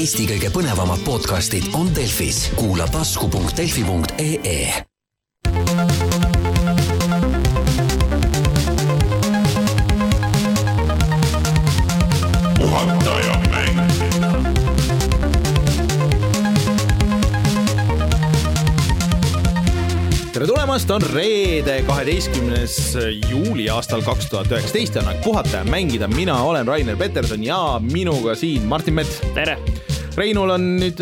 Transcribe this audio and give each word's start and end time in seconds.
Eesti 0.00 0.24
kõige 0.24 0.48
põnevamad 0.54 1.02
podcastid 1.04 1.74
on 1.76 1.90
Delfis, 1.92 2.46
kuula 2.56 2.86
tasku.delfi.ee 2.88 4.86
tere 20.32 20.46
tulemast, 20.48 20.90
on 20.90 21.04
reede, 21.12 21.82
kaheteistkümnes 21.84 22.78
juuli 23.28 23.68
aastal 23.68 24.00
kaks 24.00 24.32
tuhat 24.32 24.48
üheksateist 24.48 24.96
ja 24.96 25.04
on 25.04 25.12
aeg 25.12 25.20
puhata 25.26 25.60
ja 25.60 25.68
mängida, 25.68 26.08
mina 26.08 26.40
olen 26.48 26.64
Rainer 26.64 26.96
Peterson 26.96 27.44
ja 27.44 27.76
minuga 27.84 28.32
siin 28.32 28.64
Martin 28.64 28.96
Mets. 28.96 29.20
tere, 29.36 29.58
Reinul 30.20 30.52
on 30.52 30.64
nüüd, 30.80 30.98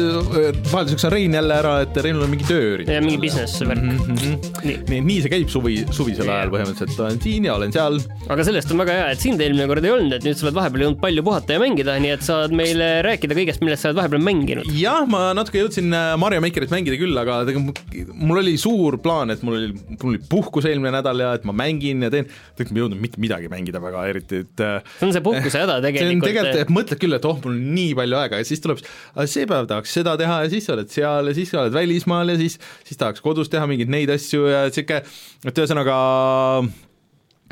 vahelduseks 0.71 1.07
on 1.09 1.13
Rein 1.15 1.35
jälle 1.35 1.55
ära, 1.59 1.73
et 1.83 1.97
Reinul 2.05 2.27
on 2.27 2.31
mingi 2.31 2.47
tööüritus. 2.47 2.93
ja 2.95 3.03
mingi 3.03 3.19
business 3.23 3.59
värk 3.65 3.81
mm. 3.83 3.97
-hmm. 4.05 4.37
nii, 4.63 4.77
nii, 4.91 5.01
nii 5.09 5.23
see 5.25 5.33
käib 5.33 5.51
suvi, 5.51 5.79
suvisel 5.95 6.29
ajal 6.31 6.53
põhimõtteliselt, 6.53 7.01
olen 7.03 7.19
siin 7.25 7.49
ja 7.49 7.57
olen 7.59 7.75
seal. 7.75 7.99
aga 8.31 8.47
sellest 8.47 8.71
on 8.75 8.83
väga 8.83 8.99
hea, 8.99 9.09
et 9.15 9.25
sind 9.25 9.43
eelmine 9.43 9.67
kord 9.71 9.89
ei 9.89 9.95
olnud, 9.95 10.15
et 10.19 10.27
nüüd 10.27 10.39
sa 10.39 10.47
oled 10.47 10.59
vahepeal 10.61 10.85
jõudnud 10.85 11.01
palju 11.03 11.25
puhata 11.27 11.57
ja 11.57 11.63
mängida, 11.63 11.97
nii 12.05 12.13
et 12.15 12.27
saad 12.27 12.55
meile 12.61 12.91
rääkida 13.07 13.39
kõigest, 13.41 13.65
millest 13.65 13.85
sa 13.85 13.91
oled 13.91 14.01
vahepeal 14.03 14.23
mänginud. 14.29 14.71
jah, 14.79 15.03
ma 15.11 15.33
natuke 15.39 15.63
jõudsin 15.65 15.91
äh, 15.91 16.13
Mario 16.21 16.45
Makerit 16.45 16.75
mängida 16.75 17.01
küll, 17.01 17.19
aga 17.19 17.41
tegelikult 17.49 18.15
mul 18.15 18.43
oli 18.45 18.55
suur 18.61 18.99
plaan, 19.03 19.35
et 19.35 19.43
mul 19.47 19.59
oli, 19.59 19.73
mul 19.97 20.15
oli 20.15 20.23
puhkus 20.31 20.69
eelmine 20.71 20.95
nädal 20.99 21.25
ja 21.25 21.33
et 21.39 21.47
ma 21.49 21.57
mängin 21.57 22.07
ja 22.07 22.13
teen, 22.15 22.31
tegelikult 22.55 22.77
ma 22.77 22.83
ei 22.83 22.87
jõudnud 22.87 23.03
mitte 23.03 23.23
midagi 23.27 23.51
mängida 23.51 23.83
väga 23.83 24.07
eriti, 24.13 24.45
et 24.47 24.65
äh, 24.65 24.79
see 25.01 25.11
on 25.11 25.17
see 25.17 25.27
puhkuse 25.27 25.65
häda 25.65 25.79
see 25.83 25.91
on 25.91 25.93
tegelikult, 25.99 26.29
tegelikult, 26.29 26.63
et 26.63 26.75
mõtled 26.79 27.03
küll, 27.03 27.19
et 27.19 27.29
oh, 27.29 27.43
mul 27.43 27.57
on 27.57 27.69
nii 27.75 27.93
palju 27.99 28.21
aega 28.23 28.43
ja 28.43 28.49
siis 28.49 28.63
tuleb, 28.65 28.83
see 29.27 29.47
päev 29.49 29.69
tahaks 29.71 29.95
seda 29.99 30.17
teha 30.21 30.43
ja 30.45 30.51
siis 30.53 30.69
sa 30.69 30.75
oled 30.77 30.93
seal 30.93 31.31
ja 31.31 31.37
siis 31.37 31.53
sa 31.53 31.63
oled 31.65 31.77
välismaal 31.77 32.35
ja 32.35 32.37
siis, 32.41 32.59
siis 32.89 33.01
tahaks 33.01 33.25
kodus 33.25 33.51
teha 33.53 33.67
mingeid 33.71 33.93
neid 33.93 34.13
asju 34.15 34.51
ja 34.51 34.67
sihuke, 34.73 35.03
et 35.45 35.63
ühesõnaga 35.65 35.99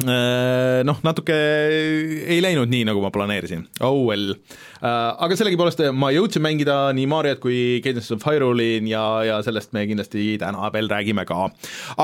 noh, 0.05 0.99
natuke 1.07 1.35
ei 2.29 2.37
läinud 2.45 2.69
nii, 2.69 2.85
nagu 2.85 3.01
ma 3.01 3.09
planeerisin, 3.15 3.63
oh 3.87 4.03
well. 4.05 4.35
aga 4.83 5.37
sellegipoolest 5.39 5.81
ma 5.97 6.11
jõudsin 6.13 6.43
mängida 6.45 6.75
nii 6.97 7.07
Mariot 7.09 7.41
kui 7.41 7.81
Cadence 7.85 8.13
of 8.13 8.27
Hyrule'i 8.29 8.83
ja, 8.91 9.05
ja 9.25 9.39
sellest 9.45 9.73
me 9.73 9.87
kindlasti 9.89 10.35
täna 10.43 10.69
veel 10.75 10.91
räägime 10.93 11.25
ka. 11.29 11.47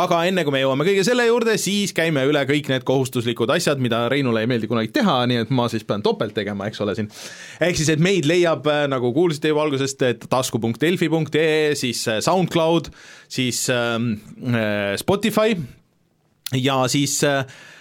aga 0.00 0.22
enne 0.30 0.44
kui 0.46 0.54
me 0.54 0.62
jõuame 0.62 0.86
kõige 0.88 1.04
selle 1.04 1.26
juurde, 1.28 1.58
siis 1.60 1.92
käime 1.96 2.24
üle 2.28 2.44
kõik 2.48 2.70
need 2.72 2.86
kohustuslikud 2.88 3.52
asjad, 3.52 3.82
mida 3.82 4.06
Reinule 4.12 4.46
ei 4.46 4.48
meeldi 4.50 4.70
kunagi 4.70 4.92
teha, 4.96 5.18
nii 5.28 5.42
et 5.44 5.52
ma 5.52 5.68
siis 5.72 5.84
pean 5.84 6.04
topelt 6.04 6.32
tegema, 6.38 6.70
eks 6.70 6.80
ole 6.84 6.96
siin. 6.96 7.10
ehk 7.60 7.76
siis, 7.76 7.92
et 7.92 8.00
meid 8.02 8.28
leiab, 8.28 8.68
nagu 8.88 9.12
kuulsite 9.12 9.52
juba 9.52 9.66
algusest, 9.66 10.06
et 10.08 10.24
tasku.delfi.ee, 10.32 11.76
siis 11.76 12.06
äh, 12.08 12.22
SoundCloud, 12.24 12.88
siis 13.28 13.66
ähm, 13.72 14.14
äh, 14.48 14.96
Spotify 15.00 15.60
ja 16.56 16.88
siis 16.88 17.20
äh, 17.24 17.38
äh, 17.38 17.71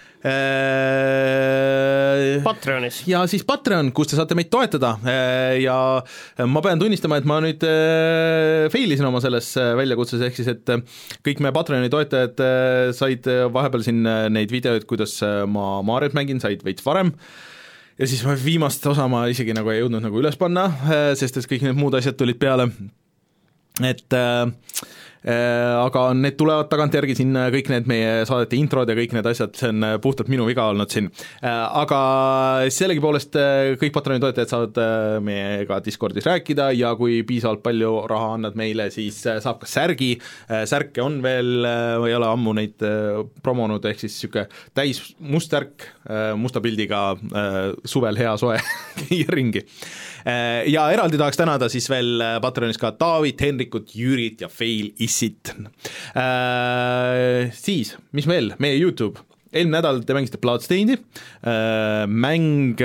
Patreonis. 2.46 3.02
ja 3.10 3.24
siis 3.30 3.44
Patreon, 3.48 3.92
kus 3.96 4.12
te 4.12 4.18
saate 4.20 4.36
meid 4.38 4.52
toetada. 4.54 4.96
Ja 5.62 5.78
ma 6.46 6.62
pean 6.66 6.82
tunnistama, 6.82 7.18
et 7.22 7.28
ma 7.30 7.40
nüüd 7.44 7.64
äh, 7.68 8.68
fail 8.74 8.94
isin 8.94 9.08
oma 9.10 9.22
selles 9.24 9.52
äh, 9.60 9.74
väljakutses, 9.80 10.22
ehk 10.28 10.38
siis 10.38 10.52
et 10.54 10.74
äh, 10.74 10.84
kõik 11.26 11.42
meie 11.44 11.56
Patreoni 11.56 11.90
toetajad 11.94 12.44
äh, 12.46 12.92
said 12.98 13.28
äh, 13.30 13.46
vahepeal 13.54 13.86
siin 13.86 14.06
äh, 14.06 14.28
neid 14.34 14.54
videoid, 14.54 14.86
kuidas 14.90 15.18
äh, 15.26 15.44
ma 15.50 15.82
Mariot 15.86 16.16
mängin, 16.18 16.42
said 16.44 16.62
veits 16.68 16.86
varem. 16.86 17.14
Ja 18.00 18.08
siis 18.10 18.24
ma 18.26 18.34
viimast 18.40 18.86
osa 18.90 19.06
ma 19.12 19.28
isegi 19.30 19.54
nagu 19.54 19.70
ei 19.70 19.82
jõudnud 19.82 20.02
nagu 20.02 20.22
üles 20.22 20.38
panna, 20.40 20.64
sest 21.20 21.38
et 21.38 21.50
kõik 21.50 21.68
need 21.68 21.78
muud 21.78 21.94
asjad 22.00 22.16
tulid 22.18 22.40
peale, 22.42 22.66
et 23.86 24.16
äh, 24.18 24.48
äh, 24.48 24.52
aga 25.22 26.08
need 26.18 26.38
tulevad 26.40 26.70
tagantjärgi 26.72 27.16
siin, 27.20 27.36
kõik 27.54 27.70
need 27.70 27.90
meie 27.90 28.22
saadete 28.30 28.58
introd 28.58 28.90
ja 28.90 28.96
kõik 28.98 29.14
need 29.16 29.28
asjad, 29.30 29.54
see 29.58 29.70
on 29.70 29.86
äh, 29.86 29.96
puhtalt 30.02 30.32
minu 30.32 30.46
viga 30.48 30.68
olnud 30.72 30.92
siin. 30.92 31.10
Äh,, 31.42 31.50
aga 31.82 32.02
sellegipoolest 32.74 33.38
äh, 33.40 33.74
kõik 33.82 33.94
Patreoni 33.96 34.24
toetajad 34.24 34.52
saavad 34.52 34.80
äh, 34.82 35.18
meiega 35.24 35.82
Discordis 35.86 36.28
rääkida 36.30 36.72
ja 36.78 36.94
kui 37.00 37.22
piisavalt 37.28 37.64
palju 37.66 37.94
raha 38.12 38.36
annad 38.38 38.58
meile, 38.60 38.90
siis 38.94 39.22
äh, 39.30 39.42
saab 39.44 39.62
ka 39.64 39.70
särgi. 39.70 40.14
Äh,, 40.50 40.66
särke 40.70 41.04
on 41.04 41.20
veel, 41.24 41.66
ma 41.66 42.10
ei 42.10 42.18
ole 42.18 42.30
ammu 42.30 42.56
neid 42.58 42.86
äh, 42.86 43.22
promonud, 43.46 43.86
ehk 43.88 44.02
siis 44.02 44.16
niisugune 44.18 44.48
täis 44.78 45.02
must 45.20 45.52
särk 45.52 45.86
äh, 46.08 46.32
musta 46.40 46.62
pildiga 46.64 47.12
äh, 47.14 47.60
suvel 47.86 48.20
hea 48.20 48.34
soe 48.40 48.58
käia 49.02 49.36
ringi. 49.36 49.64
Äh, 50.22 50.68
ja 50.70 50.86
eraldi 50.94 51.18
tahaks 51.18 51.40
tänada 51.40 51.70
siis 51.72 51.88
veel 51.90 52.22
äh, 52.22 52.36
Patreonis 52.44 52.80
ka 52.82 52.94
Taavit, 52.94 53.42
Henrikut, 53.42 53.96
Jürit 53.98 54.44
ja 54.44 54.50
Fail 55.12 55.20
Issit. 55.20 55.54
Siis, 57.58 57.96
mis 58.16 58.28
veel, 58.30 58.54
meie 58.64 58.80
Youtube, 58.80 59.22
eelmine 59.52 59.78
nädal 59.80 60.02
te 60.08 60.16
mängisite 60.16 60.40
Bloodstained'i, 60.42 60.98
mäng, 62.08 62.82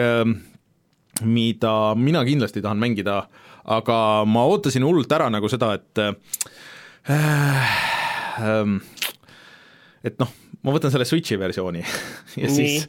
mida 1.27 1.75
mina 1.99 2.25
kindlasti 2.27 2.63
tahan 2.65 2.81
mängida, 2.83 3.21
aga 3.67 3.99
ma 4.29 4.47
ootasin 4.51 4.85
hullult 4.87 5.13
ära 5.13 5.29
nagu 5.33 5.49
seda, 5.51 5.73
et 5.79 6.03
äh, 6.03 6.13
ähm, 8.43 8.81
et 10.07 10.19
noh, 10.23 10.31
ma 10.67 10.75
võtan 10.75 10.93
selle 10.95 11.07
Switchi 11.09 11.39
versiooni 11.41 11.83
ja 12.43 12.51
Nii. 12.51 12.81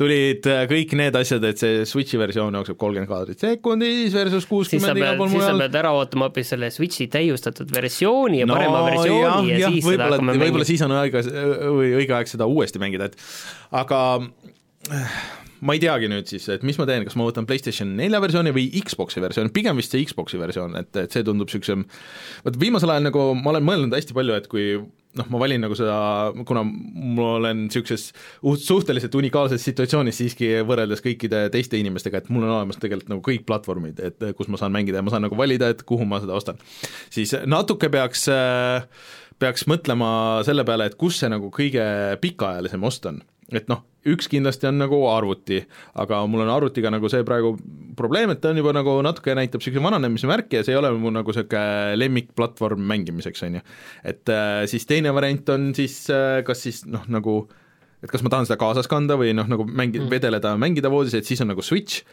Tulid 0.00 0.48
äh, 0.50 0.64
kõik 0.70 0.92
need 0.98 1.16
asjad, 1.18 1.44
et 1.48 1.60
see 1.60 1.84
Switchi 1.88 2.20
versioon 2.20 2.58
jookseb 2.58 2.78
kolmkümmend 2.80 3.10
kaadrit 3.10 3.42
sekundis 3.42 4.14
versus 4.16 4.48
kuuskümmend 4.50 5.00
igal 5.00 5.16
pool 5.20 5.32
siis 5.32 5.42
sa 5.42 5.54
mujal. 5.54 5.64
pead 5.64 5.80
ära 5.82 5.94
ootama 5.96 6.28
hoopis 6.28 6.52
selle 6.54 6.70
Switchi 6.74 7.08
täiustatud 7.12 7.72
versiooni 7.72 8.42
ja 8.42 8.50
parema 8.50 8.84
versiooni 8.90 9.54
ja, 9.54 9.62
ja 9.62 9.72
siis 9.72 9.86
seda 9.86 9.88
võib-olla, 9.88 10.12
hakkame 10.12 10.36
võib-olla 10.36 10.52
mängima. 10.52 10.68
siis 10.72 10.84
on 10.86 10.94
aega 10.98 11.24
või 11.78 11.90
õige 12.02 12.16
aeg 12.18 12.30
seda 12.32 12.50
uuesti 12.50 12.82
mängida, 12.82 13.10
et 13.10 13.18
aga 13.84 14.02
äh, 14.92 15.18
ma 15.64 15.76
ei 15.76 15.82
teagi 15.82 16.10
nüüd 16.12 16.28
siis, 16.30 16.46
et 16.52 16.64
mis 16.66 16.76
ma 16.80 16.86
teen, 16.88 17.06
kas 17.06 17.16
ma 17.18 17.26
võtan 17.28 17.48
PlayStation 17.48 17.96
nelja 17.98 18.20
versiooni 18.22 18.52
või 18.56 18.68
Xbox'i 18.84 19.22
versiooni, 19.24 19.52
pigem 19.54 19.80
vist 19.80 19.94
see 19.94 20.04
Xbox'i 20.06 20.40
versioon, 20.40 20.76
et, 20.82 20.92
et 21.00 21.12
see 21.12 21.24
tundub 21.26 21.48
niisugusem 21.48 21.86
vot 22.44 22.60
viimasel 22.60 22.92
ajal 22.92 23.08
nagu 23.08 23.26
ma 23.38 23.54
olen 23.54 23.66
mõelnud 23.66 23.96
hästi 23.96 24.16
palju, 24.16 24.36
et 24.36 24.48
kui 24.52 24.66
noh, 25.18 25.28
ma 25.32 25.40
valin 25.42 25.64
nagu 25.66 25.76
seda, 25.78 25.96
kuna 26.48 26.62
ma 26.66 27.28
olen 27.40 27.66
niisuguses 27.66 28.08
suhteliselt 28.62 29.14
unikaalses 29.18 29.64
situatsioonis 29.70 30.20
siiski 30.22 30.52
võrreldes 30.66 31.04
kõikide 31.04 31.46
teiste 31.54 31.80
inimestega, 31.80 32.22
et 32.22 32.32
mul 32.32 32.46
on 32.46 32.56
olemas 32.58 32.80
tegelikult 32.82 33.12
nagu 33.14 33.24
kõik 33.26 33.46
platvormid, 33.48 34.00
et 34.10 34.26
kus 34.38 34.50
ma 34.52 34.60
saan 34.60 34.74
mängida 34.74 35.00
ja 35.00 35.06
ma 35.06 35.14
saan 35.14 35.26
nagu 35.26 35.38
valida, 35.38 35.70
et 35.72 35.84
kuhu 35.86 36.08
ma 36.08 36.20
seda 36.24 36.36
ostan. 36.38 36.60
siis 37.10 37.34
natuke 37.46 37.90
peaks 37.92 38.28
äh, 38.32 38.84
peaks 39.42 39.66
mõtlema 39.68 40.10
selle 40.46 40.64
peale, 40.66 40.88
et 40.88 40.98
kus 40.98 41.20
see 41.20 41.30
nagu 41.32 41.50
kõige 41.54 41.84
pikaajalisem 42.22 42.84
ost 42.88 43.08
on. 43.10 43.20
Et 43.54 43.68
noh, 43.70 43.84
üks 44.06 44.28
kindlasti 44.30 44.68
on 44.70 44.80
nagu 44.80 44.98
arvuti, 45.10 45.60
aga 46.02 46.22
mul 46.30 46.44
on 46.44 46.52
arvutiga 46.54 46.90
nagu 46.94 47.10
see 47.10 47.26
praegu 47.26 47.54
probleem, 47.98 48.32
et 48.32 48.40
ta 48.42 48.50
on 48.52 48.60
juba 48.60 48.72
nagu 48.76 48.96
natuke 49.06 49.34
näitab 49.38 49.62
niisuguse 49.62 49.82
vananemise 49.82 50.30
märki 50.30 50.58
ja 50.58 50.64
see 50.66 50.74
ei 50.74 50.80
ole 50.80 50.92
mu 50.98 51.12
nagu 51.14 51.30
niisugune 51.30 51.94
lemmikplatvorm 51.98 52.82
mängimiseks, 52.90 53.44
on 53.46 53.60
ju. 53.60 53.64
et 54.04 54.34
äh, 54.34 54.64
siis 54.70 54.86
teine 54.86 55.14
variant 55.14 55.54
on 55.54 55.70
siis 55.78 56.04
äh, 56.10 56.42
kas 56.46 56.66
siis 56.66 56.84
noh, 56.90 57.06
nagu 57.12 57.44
et 58.02 58.12
kas 58.12 58.22
ma 58.22 58.32
tahan 58.32 58.48
seda 58.48 58.58
kaasas 58.60 58.90
kanda 58.90 59.16
või 59.18 59.32
noh, 59.36 59.48
nagu 59.50 59.66
mängi- 59.66 60.02
mm., 60.02 60.10
vedeleda 60.12 60.54
mängida 60.60 60.90
voodis, 60.92 61.16
et 61.18 61.28
siis 61.28 61.42
on 61.42 61.50
nagu 61.54 61.64
Switch 61.64 62.04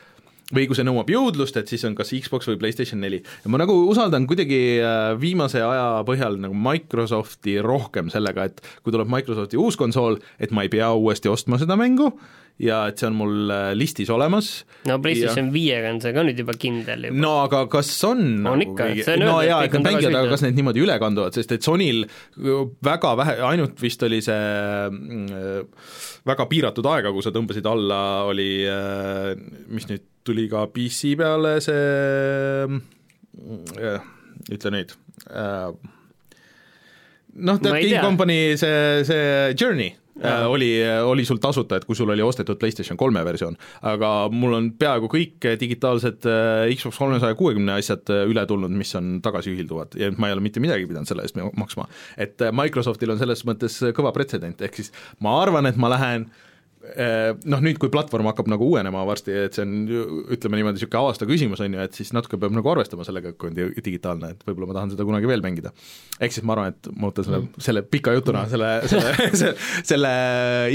või 0.54 0.68
kui 0.70 0.78
see 0.78 0.86
nõuab 0.88 1.10
jõudlust, 1.12 1.58
et 1.60 1.72
siis 1.72 1.84
on 1.88 1.98
kas 1.98 2.14
Xbox 2.14 2.50
või 2.52 2.60
PlayStation 2.62 3.02
neli. 3.04 3.24
ja 3.44 3.52
ma 3.52 3.62
nagu 3.62 3.76
usaldan 3.90 4.28
kuidagi 4.30 4.62
äh, 4.80 5.14
viimase 5.20 5.64
aja 5.64 6.04
põhjal 6.08 6.40
nagu 6.44 6.58
Microsofti 6.58 7.58
rohkem 7.64 8.12
sellega, 8.14 8.50
et 8.50 8.64
kui 8.84 8.94
tuleb 8.96 9.12
Microsofti 9.12 9.60
uus 9.60 9.80
konsool, 9.80 10.20
et 10.40 10.54
ma 10.56 10.66
ei 10.66 10.72
pea 10.74 10.94
uuesti 10.94 11.32
ostma 11.32 11.60
seda 11.62 11.78
mängu 11.80 12.14
ja 12.62 12.84
et 12.92 13.02
see 13.02 13.08
on 13.10 13.16
mul 13.18 13.50
äh, 13.52 13.72
listis 13.74 14.10
olemas. 14.14 14.52
no 14.88 15.00
PlayStation 15.02 15.50
viiega 15.54 15.90
on 15.94 16.00
see 16.04 16.14
ka 16.14 16.26
nüüd 16.26 16.38
juba 16.44 16.54
kindel 16.60 17.08
juba. 17.10 17.18
no 17.24 17.34
aga 17.48 17.64
kas 17.72 17.90
on 18.06 18.22
On 18.22 18.46
nagu 18.46 18.68
ikka, 18.68 18.90
see 19.00 19.18
on 19.18 19.26
no 19.26 19.40
öeldud, 19.40 19.66
et 19.66 19.74
kõik 19.74 19.80
on 19.80 19.88
tagasi 19.88 20.12
aga 20.12 20.32
kas 20.36 20.46
need 20.46 20.60
niimoodi 20.60 20.84
üle 20.86 20.98
kanduvad, 21.02 21.38
sest 21.38 21.56
et 21.58 21.66
Sonyl 21.66 22.04
väga 22.86 23.14
vähe, 23.20 23.38
ainult 23.50 23.82
vist 23.82 24.06
oli 24.06 24.22
see 24.26 24.40
mm, 24.92 25.68
väga 26.30 26.48
piiratud 26.52 26.88
aega, 26.94 27.14
kui 27.16 27.26
sa 27.26 27.34
tõmbasid 27.34 27.68
alla, 27.70 28.02
oli 28.30 28.50
äh, 28.70 29.34
mis 29.74 29.90
nüüd 29.90 30.06
tuli 30.24 30.48
ka 30.52 30.68
PC 30.74 31.16
peale 31.20 31.58
see 31.64 32.70
mm, 32.70 34.14
ütle 34.54 34.74
nüüd 34.76 34.96
äh, 35.32 35.74
noh, 37.34 37.60
tead 37.60 37.82
Game. 37.82 38.02
Company 38.04 38.40
see, 38.60 39.04
see 39.08 39.54
Journey 39.60 39.92
äh, 39.94 40.00
Jaa. 40.22 40.48
oli, 40.48 40.70
oli 41.04 41.26
sul 41.26 41.40
tasuta, 41.42 41.80
et 41.80 41.88
kui 41.90 41.98
sul 41.98 42.12
oli 42.14 42.22
ostetud 42.22 42.60
PlayStation 42.62 42.98
kolme 43.00 43.24
versioon, 43.26 43.58
aga 43.90 44.12
mul 44.34 44.54
on 44.60 44.70
peaaegu 44.78 45.10
kõik 45.12 45.48
digitaalsed 45.60 46.28
äh, 46.30 46.70
Xbox 46.78 47.02
kolmesaja 47.02 47.38
kuuekümne 47.40 47.78
asjad 47.80 48.14
äh, 48.14 48.24
üle 48.30 48.46
tulnud, 48.50 48.74
mis 48.78 48.94
on 49.00 49.18
tagasiühilduvad 49.26 49.98
ja 50.00 50.12
ma 50.18 50.30
ei 50.30 50.38
ole 50.38 50.46
mitte 50.46 50.62
midagi 50.64 50.88
pidanud 50.90 51.10
selle 51.10 51.26
eest 51.26 51.40
maksma. 51.58 51.88
et 52.18 52.42
äh, 52.42 52.54
Microsoftil 52.54 53.16
on 53.16 53.22
selles 53.22 53.42
mõttes 53.50 53.80
kõva 53.98 54.14
pretsedent, 54.16 54.62
ehk 54.62 54.82
siis 54.82 54.94
ma 55.24 55.40
arvan, 55.42 55.70
et 55.70 55.80
ma 55.82 55.92
lähen 55.96 56.30
noh, 56.84 57.62
nüüd, 57.64 57.78
kui 57.80 57.92
platvorm 57.92 58.28
hakkab 58.28 58.50
nagu 58.52 58.66
uuenema 58.68 59.06
varsti, 59.08 59.32
et 59.46 59.56
see 59.56 59.64
on 59.64 59.72
ütleme 60.36 60.60
niimoodi, 60.60 60.82
niisugune 60.82 61.08
aasta 61.08 61.28
küsimus, 61.30 61.62
on 61.64 61.78
ju, 61.78 61.84
et 61.86 61.96
siis 61.96 62.12
natuke 62.16 62.40
peab 62.42 62.52
nagu 62.56 62.72
arvestama 62.74 63.06
sellega, 63.08 63.32
kui 63.40 63.52
on 63.52 63.56
di- 63.56 63.84
digitaalne, 63.86 64.34
et 64.36 64.44
võib-olla 64.48 64.70
ma 64.70 64.78
tahan 64.78 64.92
seda 64.92 65.06
kunagi 65.08 65.30
veel 65.30 65.44
mängida. 65.46 65.72
ehk 66.20 66.36
siis 66.36 66.44
ma 66.46 66.58
arvan, 66.58 66.74
et 66.74 66.90
ma 66.92 67.10
võtan 67.10 67.28
selle, 67.28 67.40
selle 67.64 67.84
pika 67.88 68.14
jutuna 68.18 68.44
selle, 68.52 68.70
selle, 68.92 69.14
selle, 69.40 69.54
selle 69.88 70.12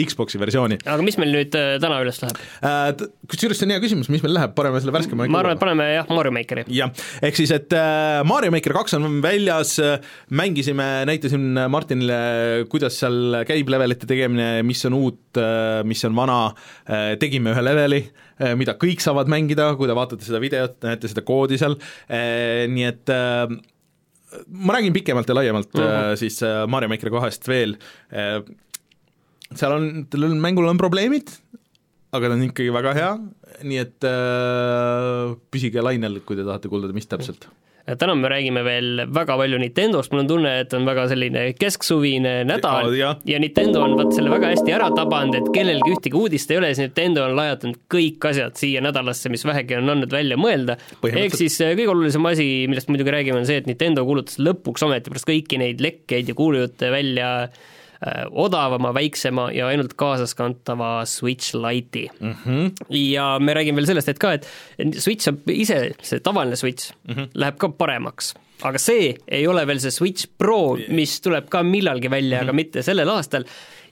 Xbox'i 0.08 0.40
versiooni 0.40 0.78
aga 0.88 1.04
mis 1.04 1.18
meil 1.20 1.34
nüüd 1.34 1.58
äh, 1.58 1.76
täna 1.82 2.00
üles 2.04 2.20
läheb? 2.24 2.40
äh,. 2.62 3.06
Kusjuures 3.28 3.60
see 3.60 3.68
on 3.68 3.74
hea 3.74 3.82
küsimus, 3.82 4.08
mis 4.08 4.22
meil 4.24 4.32
läheb, 4.38 4.54
paneme 4.56 4.80
selle 4.80 4.94
värskema 4.96 5.28
ma 5.28 5.42
arvan, 5.42 5.58
et 5.58 5.62
paneme 5.62 5.88
jah, 5.92 6.08
Mario 6.16 6.32
Makeri. 6.34 6.64
jah, 6.72 6.92
ehk 7.20 7.38
siis, 7.38 7.52
et 7.54 7.74
äh, 7.76 8.22
Mario 8.28 8.52
Maker 8.54 8.74
kaks 8.78 8.96
on 8.98 9.20
väljas, 9.24 9.76
mängisime, 10.32 10.86
näitasin 11.08 11.62
Martinile, 11.68 12.18
kuidas 12.72 12.96
seal 13.02 13.42
käib 13.48 13.68
levelite 13.72 14.08
tegemine, 14.08 14.64
mis 14.66 14.80
on 14.88 14.96
uut, 14.98 15.40
mis 15.88 15.97
on 16.06 16.14
vana, 16.16 16.38
tegime 17.20 17.50
ühe 17.54 17.64
leveli, 17.64 18.02
mida 18.60 18.76
kõik 18.78 19.02
saavad 19.02 19.30
mängida, 19.32 19.72
kui 19.78 19.88
te 19.90 19.96
vaatate 19.96 20.26
seda 20.26 20.40
videot, 20.42 20.78
näete 20.84 21.10
seda 21.10 21.24
koodi 21.26 21.58
seal, 21.60 21.74
nii 22.08 22.86
et 22.86 23.12
äh, 23.14 23.56
ma 24.48 24.76
räägin 24.76 24.94
pikemalt 24.96 25.28
ja 25.28 25.34
laiemalt 25.34 25.74
mm 25.74 25.80
-hmm. 25.82 26.16
siis 26.16 26.42
äh, 26.42 26.66
Mario 26.66 26.88
Maker 26.88 27.10
kahest 27.10 27.48
veel, 27.48 27.76
seal 29.54 29.72
on, 29.72 30.06
sellel 30.12 30.34
mängul 30.34 30.68
on 30.68 30.78
probleemid, 30.78 31.30
aga 32.12 32.28
ta 32.28 32.34
on 32.34 32.42
ikkagi 32.42 32.72
väga 32.72 32.94
hea, 32.96 33.12
nii 33.68 33.80
et 33.82 34.04
äh, 34.08 35.36
püsige 35.52 35.82
lainel, 35.84 36.20
kui 36.26 36.36
te 36.38 36.44
tahate 36.46 36.70
kuulda, 36.70 36.92
mis 36.96 37.08
täpselt. 37.08 37.48
Täna 37.96 38.14
me 38.18 38.28
räägime 38.28 38.62
veel 38.66 39.04
väga 39.14 39.36
palju 39.40 39.58
Nintendost, 39.62 40.12
mul 40.12 40.24
on 40.24 40.28
tunne, 40.28 40.52
et 40.62 40.74
on 40.76 40.84
väga 40.88 41.06
selline 41.08 41.44
kesksuvine 41.58 42.34
nädal. 42.48 42.92
Ja- 42.98 43.14
ja 43.24 43.38
Nintendo 43.40 43.82
on 43.86 43.96
vot 43.98 44.12
selle 44.14 44.32
väga 44.32 44.52
hästi 44.52 44.74
ära 44.76 44.90
tabanud, 44.96 45.38
et 45.38 45.48
kellelgi 45.54 45.94
ühtegi 45.94 46.18
uudist 46.18 46.50
ei 46.50 46.60
ole, 46.60 46.74
siis 46.74 46.88
Nintendo 46.88 47.24
on 47.24 47.36
lajatanud 47.38 47.80
kõik 47.94 48.28
asjad 48.30 48.60
siia 48.60 48.82
nädalasse, 48.84 49.32
mis 49.32 49.46
vähegi 49.48 49.78
on 49.78 49.88
andnud 49.94 50.12
välja 50.12 50.36
mõelda. 50.40 50.76
Ehk 51.08 51.38
siis 51.38 51.60
äh, 51.64 51.74
kõige 51.78 51.94
olulisem 51.94 52.28
asi, 52.28 52.48
millest 52.68 52.92
muidugi 52.92 53.14
räägime, 53.14 53.40
on 53.40 53.48
see, 53.48 53.62
et 53.62 53.66
Nintendo 53.70 54.04
kuulutas 54.08 54.38
lõpuks 54.42 54.84
ometi 54.86 55.12
pärast 55.12 55.28
kõiki 55.28 55.60
neid 55.60 55.80
lekkeid 55.84 56.28
ja 56.28 56.36
kuulujutte 56.38 56.92
välja 56.92 57.32
odavama, 58.30 58.92
väiksema 58.94 59.48
ja 59.50 59.66
ainult 59.72 59.96
kaasaskantava 59.98 61.02
Switch 61.08 61.56
Lite'i 61.58 62.06
mm. 62.20 62.34
-hmm. 62.44 62.70
ja 62.94 63.38
me 63.42 63.54
räägime 63.54 63.80
veel 63.80 63.88
sellest, 63.90 64.08
et 64.08 64.18
ka, 64.22 64.32
et 64.32 64.46
Switch 64.98 65.28
on 65.28 65.40
ise, 65.50 65.80
see 66.02 66.20
tavaline 66.20 66.56
Switch 66.56 66.92
mm 67.08 67.14
-hmm. 67.14 67.30
läheb 67.34 67.58
ka 67.58 67.68
paremaks, 67.68 68.34
aga 68.62 68.78
see 68.78 69.16
ei 69.26 69.46
ole 69.46 69.66
veel 69.66 69.80
see 69.80 69.90
Switch 69.90 70.28
Pro, 70.38 70.78
mis 70.88 71.20
tuleb 71.20 71.48
ka 71.50 71.62
millalgi 71.62 72.10
välja 72.10 72.38
mm, 72.38 72.40
-hmm. 72.40 72.48
aga 72.48 72.52
mitte 72.52 72.82
sellel 72.82 73.08
aastal 73.08 73.44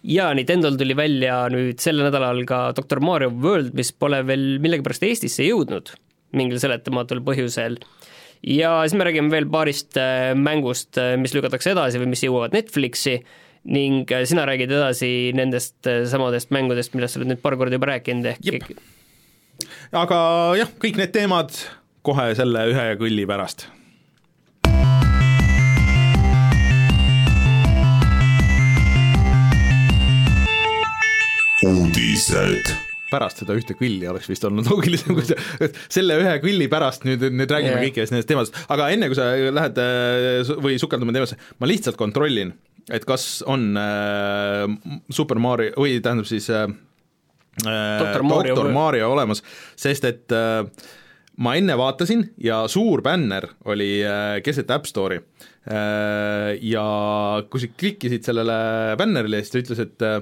ja 0.03 0.35
Nintendo'l 0.35 0.79
tuli 0.79 0.97
välja 0.97 1.49
nüüd 1.49 1.81
sel 1.81 1.99
nädalal 1.99 2.45
ka 2.47 2.73
Doctor 2.77 3.01
Mario 3.01 3.31
World, 3.31 3.75
mis 3.75 3.93
pole 3.93 4.27
veel 4.27 4.59
millegipärast 4.61 5.03
Eestisse 5.03 5.43
jõudnud 5.43 5.91
mingil 6.33 6.61
seletamatul 6.61 7.21
põhjusel 7.27 7.79
ja 8.43 8.83
siis 8.87 8.95
me 8.95 9.05
räägime 9.05 9.31
veel 9.31 9.51
paarist 9.51 9.97
äh, 9.97 10.35
mängust, 10.35 10.95
mis 11.19 11.35
lükatakse 11.35 11.71
edasi 11.71 11.99
või 11.99 12.07
mis 12.07 12.23
jõuavad 12.23 12.55
Netflixi 12.55 13.25
ning 13.67 14.07
äh, 14.15 14.25
sina 14.29 14.47
räägid 14.47 14.71
edasi 14.71 15.33
nendest 15.37 15.87
äh, 15.91 16.05
samadest 16.11 16.53
mängudest, 16.55 16.95
millest 16.95 17.17
sa 17.17 17.23
oled 17.23 17.35
nüüd 17.35 17.43
paar 17.43 17.59
korda 17.59 17.79
juba 17.79 17.91
rääkinud, 17.95 18.29
ehk 18.35 18.47
Jep. 18.47 18.69
aga 19.93 20.19
jah, 20.61 20.71
kõik 20.83 21.01
need 21.01 21.15
teemad 21.15 21.55
kohe 22.07 22.31
selle 22.39 22.69
ühe 22.71 22.93
kõlli 23.01 23.27
pärast 23.29 23.67
uudised. 31.67 32.75
pärast 33.11 33.41
seda 33.41 33.55
ühte 33.59 33.75
kõlli 33.79 34.07
oleks 34.11 34.27
vist 34.31 34.45
olnud 34.47 34.67
loogilisem, 34.71 35.15
kui 35.15 35.27
sa, 35.27 35.37
et 35.63 35.77
selle 35.91 36.19
ühe 36.21 36.33
kõlli 36.43 36.67
pärast 36.71 37.07
nüüd, 37.07 37.23
nüüd 37.33 37.51
räägime 37.51 37.77
yeah. 37.77 37.85
kõikidest 37.87 38.15
nendest 38.15 38.31
teemadest, 38.31 38.59
aga 38.71 38.89
enne 38.95 39.11
kui 39.11 39.19
sa 39.19 39.29
lähed 39.35 39.79
äh, 39.83 40.55
või 40.63 40.79
sukeldume 40.83 41.15
teemasse, 41.15 41.39
ma 41.63 41.71
lihtsalt 41.71 41.99
kontrollin, 41.99 42.53
et 42.93 43.07
kas 43.09 43.41
on 43.47 43.73
äh, 43.81 44.67
Super 45.11 45.41
Mario 45.43 45.75
või 45.81 45.99
tähendab 46.03 46.29
siis 46.29 46.51
äh, 46.51 46.69
Doktor 47.65 48.23
Mario 48.23 48.55
Doktor 48.55 48.73
Mario 48.75 49.11
olemas, 49.15 49.43
sest 49.81 50.05
et 50.05 50.35
äh, 50.37 50.63
ma 51.43 51.57
enne 51.59 51.77
vaatasin 51.79 52.29
ja 52.43 52.63
suur 52.71 53.03
bänner 53.05 53.49
oli 53.69 53.99
äh, 54.05 54.39
keset 54.45 54.71
App 54.73 54.89
Store'i. 54.89 55.21
Äh, 55.67 56.57
ja 56.65 56.87
kui 57.51 57.63
sa 57.63 57.73
klikkisid 57.73 58.29
sellele 58.29 58.97
bännerile, 59.01 59.43
siis 59.43 59.53
ta 59.53 59.63
ütles, 59.65 59.83
et 59.83 60.07
äh, 60.07 60.21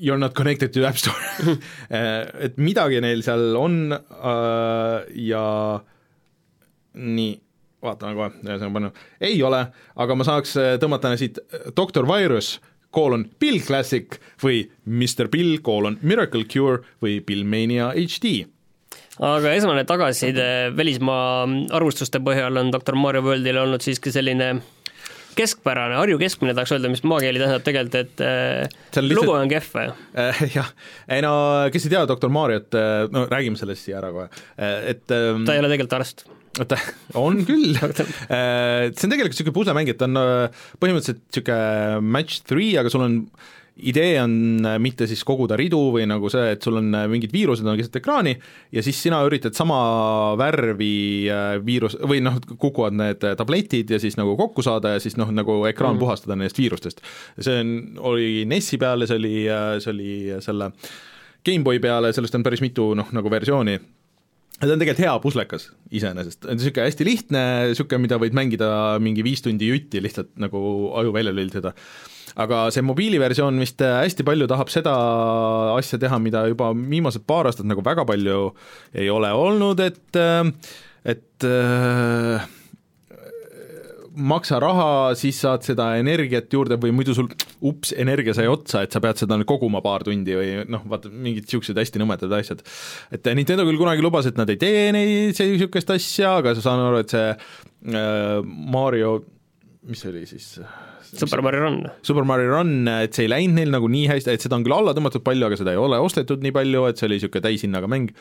you 0.00 0.14
are 0.14 0.20
not 0.20 0.34
connected 0.34 0.72
to 0.72 0.86
App 0.88 1.00
Store. 1.00 1.16
Äh, 1.90 2.28
et 2.46 2.58
midagi 2.62 3.00
neil 3.02 3.24
seal 3.26 3.56
on 3.58 3.90
äh, 3.90 5.08
ja 5.26 5.44
nii, 6.94 7.32
vaatame 7.82 8.16
kohe, 8.18 8.30
ühesõnaga 8.44 8.74
palju, 8.76 8.92
ei 9.30 9.42
ole, 9.46 9.64
aga 9.96 10.16
ma 10.18 10.26
saaks 10.28 10.56
äh, 10.60 10.72
tõmmata 10.82 11.14
siit 11.20 11.40
Doctor 11.76 12.08
Virus 12.08 12.58
koolon 12.90 13.28
Bill 13.40 13.60
Classic 13.62 14.18
või 14.42 14.64
Mr 14.86 15.30
Bill 15.30 15.60
koolon 15.62 15.98
Miracle 16.02 16.44
Cure 16.50 16.82
või 17.02 17.20
Billmania 17.24 17.92
HD 17.94 18.44
aga 19.20 19.52
esmane 19.52 19.84
tagasiside 19.88 20.72
välismaa 20.76 21.46
arvustuste 21.76 22.20
põhjal 22.24 22.56
on 22.60 22.70
Doctor 22.72 22.96
Mario 22.96 23.22
Worldil 23.26 23.58
olnud 23.60 23.84
siiski 23.84 24.12
selline 24.14 24.54
keskpärane, 25.36 25.94
Harju 25.94 26.18
keskmine 26.18 26.54
tahaks 26.56 26.72
öelda, 26.74 26.90
mis 26.92 27.04
maakeeli 27.06 27.40
tähendab 27.40 27.62
tegelikult, 27.64 27.94
et 28.00 28.22
äh, 28.24 28.64
lihtsalt- 28.96 29.14
lugu 29.14 29.36
on 29.36 29.48
kehv. 29.48 29.76
Äh, 30.18 30.42
jah, 30.56 30.72
ei 31.08 31.22
no 31.24 31.32
kes 31.72 31.86
ei 31.86 31.94
tea 31.94 32.02
Doktor 32.08 32.32
Mariot, 32.34 32.74
no 33.14 33.26
räägime 33.30 33.60
sellest 33.60 33.86
siia 33.86 34.00
ära 34.00 34.10
kohe, 34.14 34.26
et 34.90 35.14
ähm, 35.14 35.46
ta 35.46 35.54
ei 35.54 35.62
ole 35.62 35.70
tegelikult 35.72 35.98
arst. 36.00 36.26
oota, 36.58 36.80
on 37.18 37.44
küll 37.46 37.76
see 37.78 39.06
on 39.06 39.14
tegelikult 39.14 39.36
niisugune 39.36 39.56
puslemäng, 39.56 39.92
et 39.92 40.02
on 40.06 40.18
äh, 40.18 40.66
põhimõtteliselt 40.82 41.22
niisugune 41.28 42.02
match 42.18 42.44
three, 42.48 42.74
aga 42.80 42.92
sul 42.92 43.06
on 43.06 43.18
idee 43.80 44.22
on 44.22 44.32
äh, 44.66 44.78
mitte 44.82 45.06
siis 45.08 45.22
koguda 45.26 45.56
ridu 45.58 45.78
või 45.94 46.06
nagu 46.08 46.30
see, 46.32 46.54
et 46.54 46.64
sul 46.64 46.80
on 46.80 46.90
äh, 46.96 47.06
mingid 47.10 47.32
viirused 47.34 47.66
on 47.66 47.78
keset 47.78 48.00
ekraani 48.00 48.34
ja 48.74 48.82
siis 48.84 48.98
sina 49.02 49.20
üritad 49.26 49.56
sama 49.56 49.78
värvi 50.40 50.96
äh, 51.30 51.52
viirus 51.64 51.96
või 52.00 52.22
noh, 52.24 52.40
kukuvad 52.50 52.96
need 52.98 53.24
äh, 53.26 53.36
tabletid 53.38 53.94
ja 53.94 54.00
siis 54.02 54.18
nagu 54.20 54.36
kokku 54.40 54.64
saada 54.66 54.96
ja 54.96 55.02
siis 55.02 55.16
noh, 55.20 55.30
nagu 55.34 55.62
ekraan 55.70 55.96
mm. 55.96 56.02
puhastada 56.02 56.36
nendest 56.36 56.60
viirustest. 56.60 57.00
see 57.38 57.62
on, 57.62 57.72
oli 58.12 58.44
NES-i 58.50 58.80
peal 58.80 59.06
ja 59.06 59.10
see 59.10 59.22
oli, 59.22 59.36
see 59.80 59.94
oli 59.94 60.12
selle 60.44 60.72
GameBoy 61.46 61.80
peale, 61.80 62.12
sellest 62.12 62.36
on 62.36 62.44
päris 62.44 62.60
mitu 62.64 62.92
noh, 62.98 63.08
nagu 63.16 63.32
versiooni 63.32 63.78
ta 64.60 64.68
on 64.68 64.80
tegelikult 64.82 65.04
hea 65.06 65.16
puslekas 65.24 65.66
iseenesest, 65.96 66.46
niisugune 66.50 66.86
hästi 66.88 67.06
lihtne, 67.08 67.42
niisugune, 67.70 68.04
mida 68.04 68.18
võid 68.20 68.36
mängida 68.36 68.70
mingi 69.02 69.24
viis 69.26 69.42
tundi 69.44 69.70
jutti 69.70 70.02
lihtsalt 70.04 70.34
nagu 70.42 70.60
aju 71.00 71.14
välja 71.16 71.34
lülitada. 71.34 71.74
aga 72.40 72.68
see 72.70 72.84
mobiiliversioon 72.86 73.58
vist 73.58 73.82
hästi 73.82 74.24
palju 74.26 74.46
tahab 74.50 74.70
seda 74.70 74.92
asja 75.74 75.98
teha, 75.98 76.20
mida 76.22 76.44
juba 76.52 76.70
viimased 76.76 77.26
paar 77.26 77.48
aastat 77.50 77.66
nagu 77.66 77.82
väga 77.84 78.04
palju 78.06 78.52
ei 78.94 79.10
ole 79.10 79.32
olnud, 79.32 79.80
et 79.80 80.20
et 81.04 81.48
äh, 81.48 82.48
maksa 84.16 84.58
raha, 84.62 85.14
siis 85.18 85.38
saad 85.42 85.64
seda 85.66 85.92
energiat 86.00 86.50
juurde 86.52 86.78
või 86.80 86.92
muidu 86.94 87.14
sul 87.16 87.28
ups, 87.66 87.92
energia 87.98 88.34
sai 88.36 88.48
otsa, 88.50 88.82
et 88.84 88.94
sa 88.94 89.02
pead 89.02 89.20
seda 89.22 89.38
koguma 89.46 89.82
paar 89.84 90.04
tundi 90.06 90.34
või 90.36 90.64
noh, 90.70 90.82
vaata 90.90 91.12
mingid 91.12 91.46
niisugused 91.46 91.78
hästi 91.78 92.02
nõmedad 92.02 92.32
asjad. 92.40 92.64
et 93.14 93.30
Nintendo 93.38 93.66
küll 93.68 93.80
kunagi 93.80 94.04
lubas, 94.04 94.26
et 94.26 94.38
nad 94.40 94.50
ei 94.50 94.58
tee 94.60 94.90
neid, 94.96 95.38
niisugust 95.38 95.94
asja, 95.94 96.36
aga 96.40 96.56
sa 96.56 96.66
saan 96.66 96.84
aru, 96.88 97.02
et 97.04 97.14
see 97.14 97.28
äh, 97.30 98.40
Mario, 98.44 99.20
mis 99.86 100.02
see 100.02 100.12
oli 100.12 100.26
siis? 100.28 100.52
Super 101.10 101.42
Mario 101.42 101.64
Run. 101.64 101.80
Super 102.06 102.26
Mario 102.26 102.52
Run, 102.52 102.74
et 103.00 103.16
see 103.16 103.26
ei 103.26 103.32
läinud 103.32 103.58
neil 103.58 103.74
nagu 103.74 103.88
nii 103.90 104.06
hästi, 104.10 104.34
et 104.34 104.44
seda 104.46 104.58
on 104.58 104.66
küll 104.66 104.76
alla 104.76 104.94
tõmmatud 104.96 105.24
palju, 105.26 105.48
aga 105.48 105.58
seda 105.58 105.74
ei 105.74 105.80
ole 105.80 105.98
ostetud 106.02 106.42
nii 106.44 106.54
palju, 106.54 106.86
et 106.90 107.00
see 107.00 107.08
oli 107.08 107.18
niisugune 107.18 107.46
täishinnaga 107.46 107.90
mäng 107.90 108.14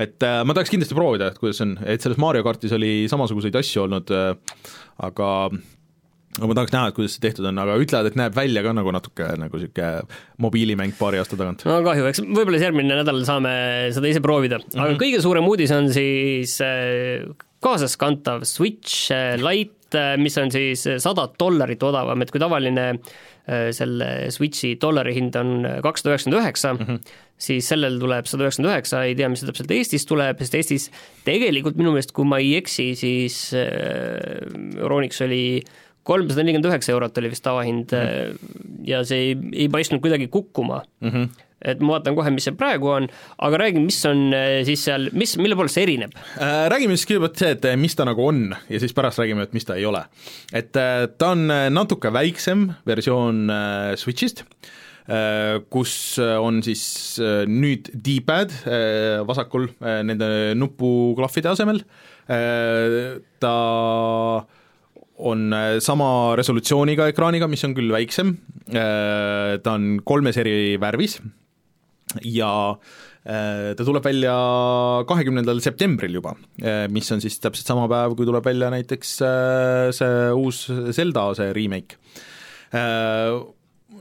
et 0.00 0.24
äh, 0.24 0.40
ma 0.46 0.56
tahaks 0.56 0.72
kindlasti 0.72 0.96
proovida, 0.96 1.30
et 1.32 1.38
kuidas 1.40 1.60
see 1.60 1.68
on, 1.68 1.76
et 1.84 2.04
selles 2.04 2.20
Mario 2.20 2.44
kartis 2.46 2.72
oli 2.76 3.04
samasuguseid 3.12 3.56
asju 3.60 3.84
olnud 3.84 4.12
äh,, 4.16 4.32
aga 5.04 5.28
aga 6.38 6.48
ma 6.48 6.56
tahaks 6.56 6.72
näha, 6.72 6.88
et 6.88 6.96
kuidas 6.96 7.16
see 7.16 7.24
tehtud 7.26 7.46
on, 7.48 7.60
aga 7.60 7.76
ütlevad, 7.82 8.08
et 8.08 8.16
näeb 8.16 8.36
välja 8.36 8.62
ka 8.64 8.72
nagu 8.76 8.94
natuke 8.94 9.26
nagu 9.40 9.60
niisugune 9.60 9.90
mobiilimäng 10.40 10.96
paari 10.96 11.20
aasta 11.20 11.36
tagant. 11.36 11.66
no 11.68 11.80
kahju, 11.84 12.08
eks 12.08 12.22
võib-olla 12.24 12.56
siis 12.56 12.68
järgmine 12.70 12.96
nädal 13.02 13.20
saame 13.28 13.52
seda 13.92 14.08
ise 14.08 14.24
proovida, 14.24 14.62
aga 14.62 14.72
mm 14.72 14.94
-hmm. 14.94 15.02
kõige 15.04 15.20
suurem 15.24 15.48
uudis 15.50 15.74
on 15.76 15.92
siis 15.92 16.56
äh, 16.64 17.28
kaasaskantav 17.60 18.48
Switch 18.48 19.12
äh, 19.12 19.36
Lite, 19.36 20.16
mis 20.16 20.38
on 20.40 20.48
siis 20.50 20.86
sada 21.04 21.28
dollarit 21.38 21.82
odavam, 21.84 22.22
et 22.22 22.32
kui 22.32 22.40
tavaline 22.40 22.88
äh, 22.96 23.12
selle 23.46 24.30
Switchi 24.30 24.76
dollari 24.80 25.16
hind 25.16 25.34
on 25.34 25.66
kakssada 25.82 26.12
üheksakümmend 26.12 26.38
üheksa, 26.38 26.74
siis 27.42 27.70
sellel 27.72 27.98
tuleb 27.98 28.28
sada 28.30 28.46
üheksakümmend 28.46 28.72
üheksa, 28.72 29.04
ei 29.08 29.16
tea, 29.18 29.30
mis 29.32 29.42
täpselt 29.42 29.72
Eestis 29.74 30.06
tuleb, 30.06 30.38
sest 30.44 30.54
Eestis 30.60 30.88
tegelikult 31.26 31.80
minu 31.80 31.94
meelest, 31.94 32.14
kui 32.14 32.28
ma 32.28 32.38
ei 32.38 32.54
eksi, 32.60 32.92
siis 32.98 33.38
äh, 33.58 34.46
Euronix 34.78 35.18
oli 35.26 35.42
kolmsada 36.06 36.42
nelikümmend 36.42 36.70
üheksa 36.70 36.94
eurot 36.94 37.18
oli 37.18 37.30
vist 37.32 37.44
tavahind 37.46 37.94
mm 37.94 38.06
-hmm. 38.06 38.84
ja 38.88 39.02
see 39.06 39.18
ei, 39.28 39.36
ei 39.64 39.68
paistnud 39.68 40.02
kuidagi 40.02 40.28
kukkuma 40.28 40.82
mm. 41.00 41.08
-hmm. 41.08 41.28
Et 41.64 41.82
ma 41.82 41.96
vaatan 41.96 42.16
kohe, 42.18 42.32
mis 42.34 42.46
see 42.48 42.56
praegu 42.58 42.90
on, 42.92 43.08
aga 43.46 43.62
räägi, 43.64 43.82
mis 43.82 44.00
on 44.08 44.28
äh, 44.36 44.60
siis 44.66 44.84
seal, 44.88 45.08
mis, 45.16 45.36
mille 45.40 45.58
poolest 45.58 45.78
see 45.78 45.86
erineb? 45.86 46.14
Äh, 46.36 46.66
räägime 46.72 46.96
siis 46.96 47.08
kõigepealt 47.10 47.42
see, 47.42 47.56
et 47.56 47.66
mis 47.80 47.96
ta 47.98 48.06
nagu 48.08 48.26
on 48.26 48.44
ja 48.52 48.82
siis 48.82 48.94
pärast 48.96 49.22
räägime, 49.22 49.46
et 49.46 49.56
mis 49.56 49.66
ta 49.68 49.78
ei 49.78 49.86
ole. 49.88 50.04
et 50.52 50.72
ta 50.72 51.32
on 51.32 51.46
natuke 51.72 52.12
väiksem 52.14 52.68
versioon 52.88 53.44
Switch'ist, 54.00 54.44
kus 55.72 55.92
on 56.20 56.60
siis 56.64 56.84
nüüd 57.50 57.90
D-pad 57.92 58.54
vasakul 59.28 59.68
nende 59.80 60.28
nupuklahvide 60.58 61.50
asemel, 61.52 61.82
ta 63.42 63.54
on 65.32 65.44
sama 65.84 66.08
resolutsiooniga 66.38 67.10
ekraaniga, 67.12 67.50
mis 67.50 67.66
on 67.66 67.76
küll 67.76 67.92
väiksem, 67.94 68.36
ta 68.72 69.76
on 69.76 69.96
kolmes 70.06 70.38
eri 70.40 70.78
värvis 70.80 71.18
ja 72.24 72.50
äh, 72.72 73.72
ta 73.76 73.86
tuleb 73.86 74.04
välja 74.04 74.34
kahekümnendal 75.08 75.62
septembril 75.64 76.20
juba, 76.20 76.36
äh, 76.62 76.84
mis 76.92 77.10
on 77.14 77.22
siis 77.24 77.38
täpselt 77.42 77.72
sama 77.72 77.88
päev, 77.90 78.16
kui 78.18 78.28
tuleb 78.28 78.44
välja 78.46 78.70
näiteks 78.74 79.16
äh, 79.26 79.88
see 79.96 80.28
uus 80.36 80.66
Zelda, 80.96 81.32
see 81.38 81.50
remake. 81.56 82.00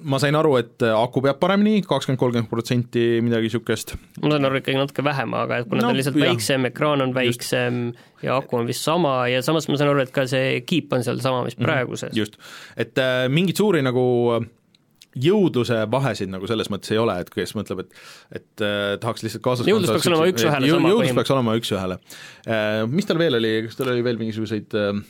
Ma 0.01 0.17
sain 0.17 0.33
aru, 0.33 0.55
et 0.57 0.81
aku 0.87 1.21
peab 1.21 1.37
paremini, 1.37 1.83
kakskümmend, 1.85 2.17
kolmkümmend 2.17 2.49
protsenti, 2.49 3.03
midagi 3.21 3.49
niisugust. 3.49 3.91
ma 4.23 4.31
saan 4.31 4.47
aru 4.47 4.57
ikkagi 4.57 4.79
natuke 4.79 5.03
vähem, 5.05 5.35
aga 5.37 5.59
et 5.61 5.67
kuna 5.67 5.83
no, 5.83 5.83
ta 5.83 5.91
on 5.91 5.99
lihtsalt 5.99 6.17
jah. 6.17 6.31
väiksem, 6.31 6.65
ekraan 6.71 7.03
on 7.03 7.13
väiksem 7.13 7.81
just. 7.91 8.07
ja 8.23 8.39
aku 8.39 8.57
on 8.61 8.71
vist 8.71 8.87
sama 8.87 9.11
ja 9.29 9.43
samas 9.45 9.67
ma 9.69 9.77
saan 9.77 9.91
aru, 9.91 10.01
et 10.07 10.15
ka 10.15 10.23
see 10.31 10.63
kiip 10.65 10.95
on 10.95 11.05
seal 11.05 11.21
sama, 11.21 11.43
mis 11.45 11.59
mhm. 11.59 11.67
praeguses. 11.67 12.15
just, 12.17 12.39
et 12.79 12.97
äh, 12.97 13.27
mingeid 13.29 13.61
suuri 13.61 13.83
nagu 13.85 14.07
äh, 14.39 14.47
jõudluse 15.19 15.77
vahesid 15.91 16.31
nagu 16.31 16.47
selles 16.47 16.69
mõttes 16.71 16.93
ei 16.93 16.99
ole, 17.01 17.17
et 17.23 17.31
kes 17.33 17.55
mõtleb, 17.57 17.83
et 17.83 18.39
et 18.39 18.63
äh, 18.63 18.93
tahaks 19.01 19.25
lihtsalt 19.25 19.43
kaasas 19.43 19.67
jõudlus 19.67 19.91
peaks 19.91 20.07
olema 20.11 20.29
üks-ühele 20.31 20.69
sama 20.71 20.93
jõudlus 20.93 21.17
peaks 21.17 21.33
olema 21.35 21.55
üks-ühele 21.59 21.97
äh,. 22.45 22.85
Mis 22.91 23.09
tal 23.09 23.19
veel 23.21 23.39
oli, 23.39 23.51
kas 23.67 23.79
tal 23.79 23.91
oli 23.91 24.05
veel 24.05 24.21
mingisuguseid 24.21 24.77
äh, 24.79 25.01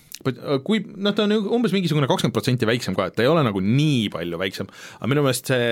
kui 0.65 0.81
noh, 0.95 1.13
ta 1.17 1.27
on 1.27 1.37
umbes 1.59 1.75
mingisugune 1.75 2.09
kakskümmend 2.09 2.37
protsenti 2.37 2.69
väiksem 2.69 2.97
ka, 2.97 3.09
et 3.09 3.17
ta 3.17 3.25
ei 3.25 3.29
ole 3.31 3.45
nagu 3.45 3.61
nii 3.61 4.09
palju 4.13 4.41
väiksem, 4.41 4.69
aga 4.99 5.13
minu 5.13 5.25
meelest 5.25 5.53
see 5.53 5.71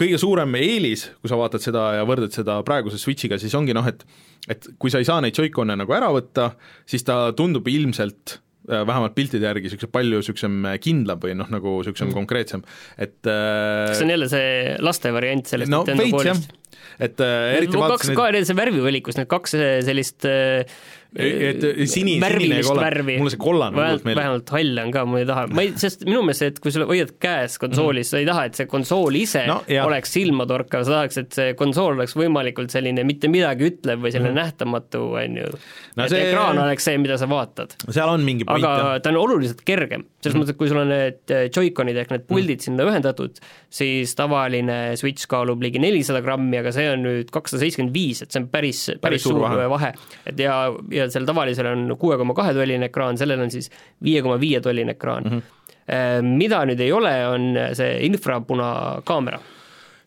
kõige 0.00 0.16
suurem 0.20 0.54
eelis, 0.56 1.10
kui 1.20 1.28
sa 1.28 1.36
vaatad 1.36 1.60
seda 1.60 1.86
ja 1.98 2.04
võrdled 2.08 2.32
seda 2.32 2.60
praeguse 2.64 3.00
Switchiga, 3.00 3.36
siis 3.40 3.56
ongi 3.58 3.76
noh, 3.76 3.88
et 3.88 4.06
et 4.48 4.70
kui 4.80 4.88
sa 4.88 5.02
ei 5.02 5.04
saa 5.04 5.20
neid 5.20 5.36
Joy-Con'e 5.36 5.76
nagu 5.76 5.92
ära 5.92 6.08
võtta, 6.14 6.54
siis 6.88 7.04
ta 7.04 7.26
tundub 7.36 7.68
ilmselt 7.68 8.38
Äh, 8.40 8.49
vähemalt 8.68 9.14
piltide 9.16 9.48
järgi 9.48 9.68
niisuguse 9.68 9.90
palju 9.92 10.20
niisugusem 10.20 10.56
äh, 10.68 10.78
kindlam 10.82 11.20
või 11.22 11.34
noh, 11.38 11.48
nagu 11.52 11.78
niisugusem 11.80 12.10
mm. 12.10 12.16
konkreetsem, 12.16 12.64
et 12.98 13.18
äh, 13.24 13.90
kas 13.90 14.00
see 14.00 14.08
on 14.08 14.14
jälle 14.14 14.30
see 14.30 14.78
laste 14.84 15.12
variant 15.16 15.50
sellest 15.50 15.72
no, 15.72 15.82
Nintendo 15.86 16.16
koolist? 16.16 16.56
et 17.00 17.22
äh, 17.24 17.56
eriti 17.58 17.80
vaatasin 17.80 18.16
kaks 18.16 18.36
ka, 18.36 18.46
see 18.50 18.58
värvivõlikus, 18.58 19.20
need 19.20 19.30
kaks 19.30 19.56
sellist 19.88 20.28
äh, 20.28 20.64
et 21.10 21.64
sini, 21.90 22.18
sinine 22.22 22.60
kollane, 22.62 23.16
mulle 23.18 23.32
see 23.32 23.40
kollane 23.40 23.74
vähemalt, 23.74 24.04
vähemalt 24.06 24.52
hall 24.54 24.78
on 24.78 24.92
ka, 24.94 25.02
ma 25.10 25.18
ei 25.18 25.26
taha, 25.26 25.46
ma 25.50 25.64
ei, 25.64 25.72
sest 25.80 26.04
minu 26.06 26.20
meelest, 26.22 26.44
et 26.46 26.60
kui 26.62 26.70
sa 26.70 26.86
hoiad 26.86 27.10
käes 27.22 27.56
konsoolis 27.58 28.04
mm, 28.04 28.06
-hmm. 28.06 28.10
sa 28.10 28.20
ei 28.20 28.28
taha, 28.28 28.44
et 28.46 28.60
see 28.60 28.68
konsool 28.70 29.18
ise 29.18 29.42
no, 29.50 29.56
jah. 29.66 29.88
oleks 29.88 30.14
silmatorkav, 30.14 30.84
sa 30.86 31.00
tahaks, 31.00 31.18
et 31.24 31.38
see 31.40 31.56
konsool 31.58 31.98
oleks 31.98 32.14
võimalikult 32.18 32.70
selline 32.70 33.02
mitte 33.08 33.30
midagi 33.32 33.72
ütlev 33.72 34.04
või 34.04 34.14
selline 34.14 34.30
mm 34.30 34.36
-hmm. 34.36 34.52
nähtamatu, 34.52 35.02
on 35.18 35.36
ju 35.42 35.50
et 35.50 36.14
see... 36.14 36.22
ekraan 36.28 36.62
oleks 36.62 36.86
see, 36.86 37.02
mida 37.02 37.18
sa 37.18 37.26
vaatad. 37.30 37.74
seal 37.88 38.14
on 38.14 38.22
mingi 38.26 38.46
point, 38.46 38.62
aga 38.62 38.94
jah. 38.94 39.02
ta 39.02 39.10
on 39.10 39.18
oluliselt 39.24 39.64
kergem, 39.66 40.06
selles 40.22 40.36
mm 40.36 40.38
-hmm. 40.38 40.44
mõttes, 40.44 40.54
et 40.54 40.62
kui 40.62 40.70
sul 40.70 40.82
on 40.84 40.94
need 40.94 41.34
äh, 41.34 41.48
Joy-Conid 41.50 41.98
ehk 42.04 42.14
need 42.14 42.26
puldid 42.30 42.54
mm 42.54 42.60
-hmm. 42.60 42.64
sinna 42.70 42.86
ühendatud, 42.86 43.42
siis 43.70 44.14
tavaline 44.18 44.96
Switch 44.98 45.28
kaalub 45.30 45.62
ligi 45.62 45.78
nelisada 45.82 46.22
grammi, 46.24 46.58
aga 46.58 46.72
see 46.74 46.88
on 46.90 47.04
nüüd 47.06 47.30
kakssada 47.34 47.62
seitsekümmend 47.62 47.94
viis, 47.94 48.24
et 48.24 48.34
see 48.34 48.42
on 48.42 48.48
päris, 48.50 48.82
päris, 48.90 49.02
päris 49.04 49.26
suur 49.28 49.38
vahe, 49.44 49.68
vahe., 49.70 49.92
et 50.26 50.42
ja, 50.42 50.56
ja 50.94 51.06
seal 51.12 51.28
tavalisel 51.28 51.70
on 51.70 51.86
kuue 52.00 52.18
koma 52.20 52.34
kahe 52.38 52.56
tolline 52.56 52.90
ekraan, 52.90 53.20
sellel 53.20 53.46
on 53.46 53.54
siis 53.54 53.70
viie 54.04 54.24
koma 54.26 54.40
viie 54.42 54.60
tolline 54.64 54.96
ekraan 54.98 55.28
mm. 55.28 55.40
-hmm. 55.40 56.34
mida 56.42 56.64
nüüd 56.66 56.82
ei 56.82 56.92
ole, 56.92 57.14
on 57.30 57.48
see 57.78 57.96
infrapunakaamera 58.10 59.40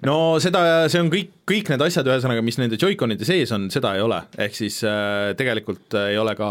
no 0.07 0.17
seda, 0.43 0.61
see 0.91 1.01
on 1.03 1.09
kõik, 1.11 1.31
kõik 1.49 1.71
need 1.73 1.83
asjad, 1.85 2.07
ühesõnaga, 2.09 2.43
mis 2.45 2.57
nende 2.59 2.79
Joy-Conide 2.79 3.27
sees 3.27 3.51
on, 3.55 3.69
seda 3.73 3.93
ei 3.97 4.03
ole, 4.03 4.19
ehk 4.45 4.57
siis 4.57 4.79
äh, 4.87 5.31
tegelikult 5.39 5.95
ei 5.99 6.17
ole 6.19 6.35
ka 6.39 6.49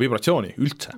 vibratsiooni 0.00 0.54
üldse. 0.56 0.94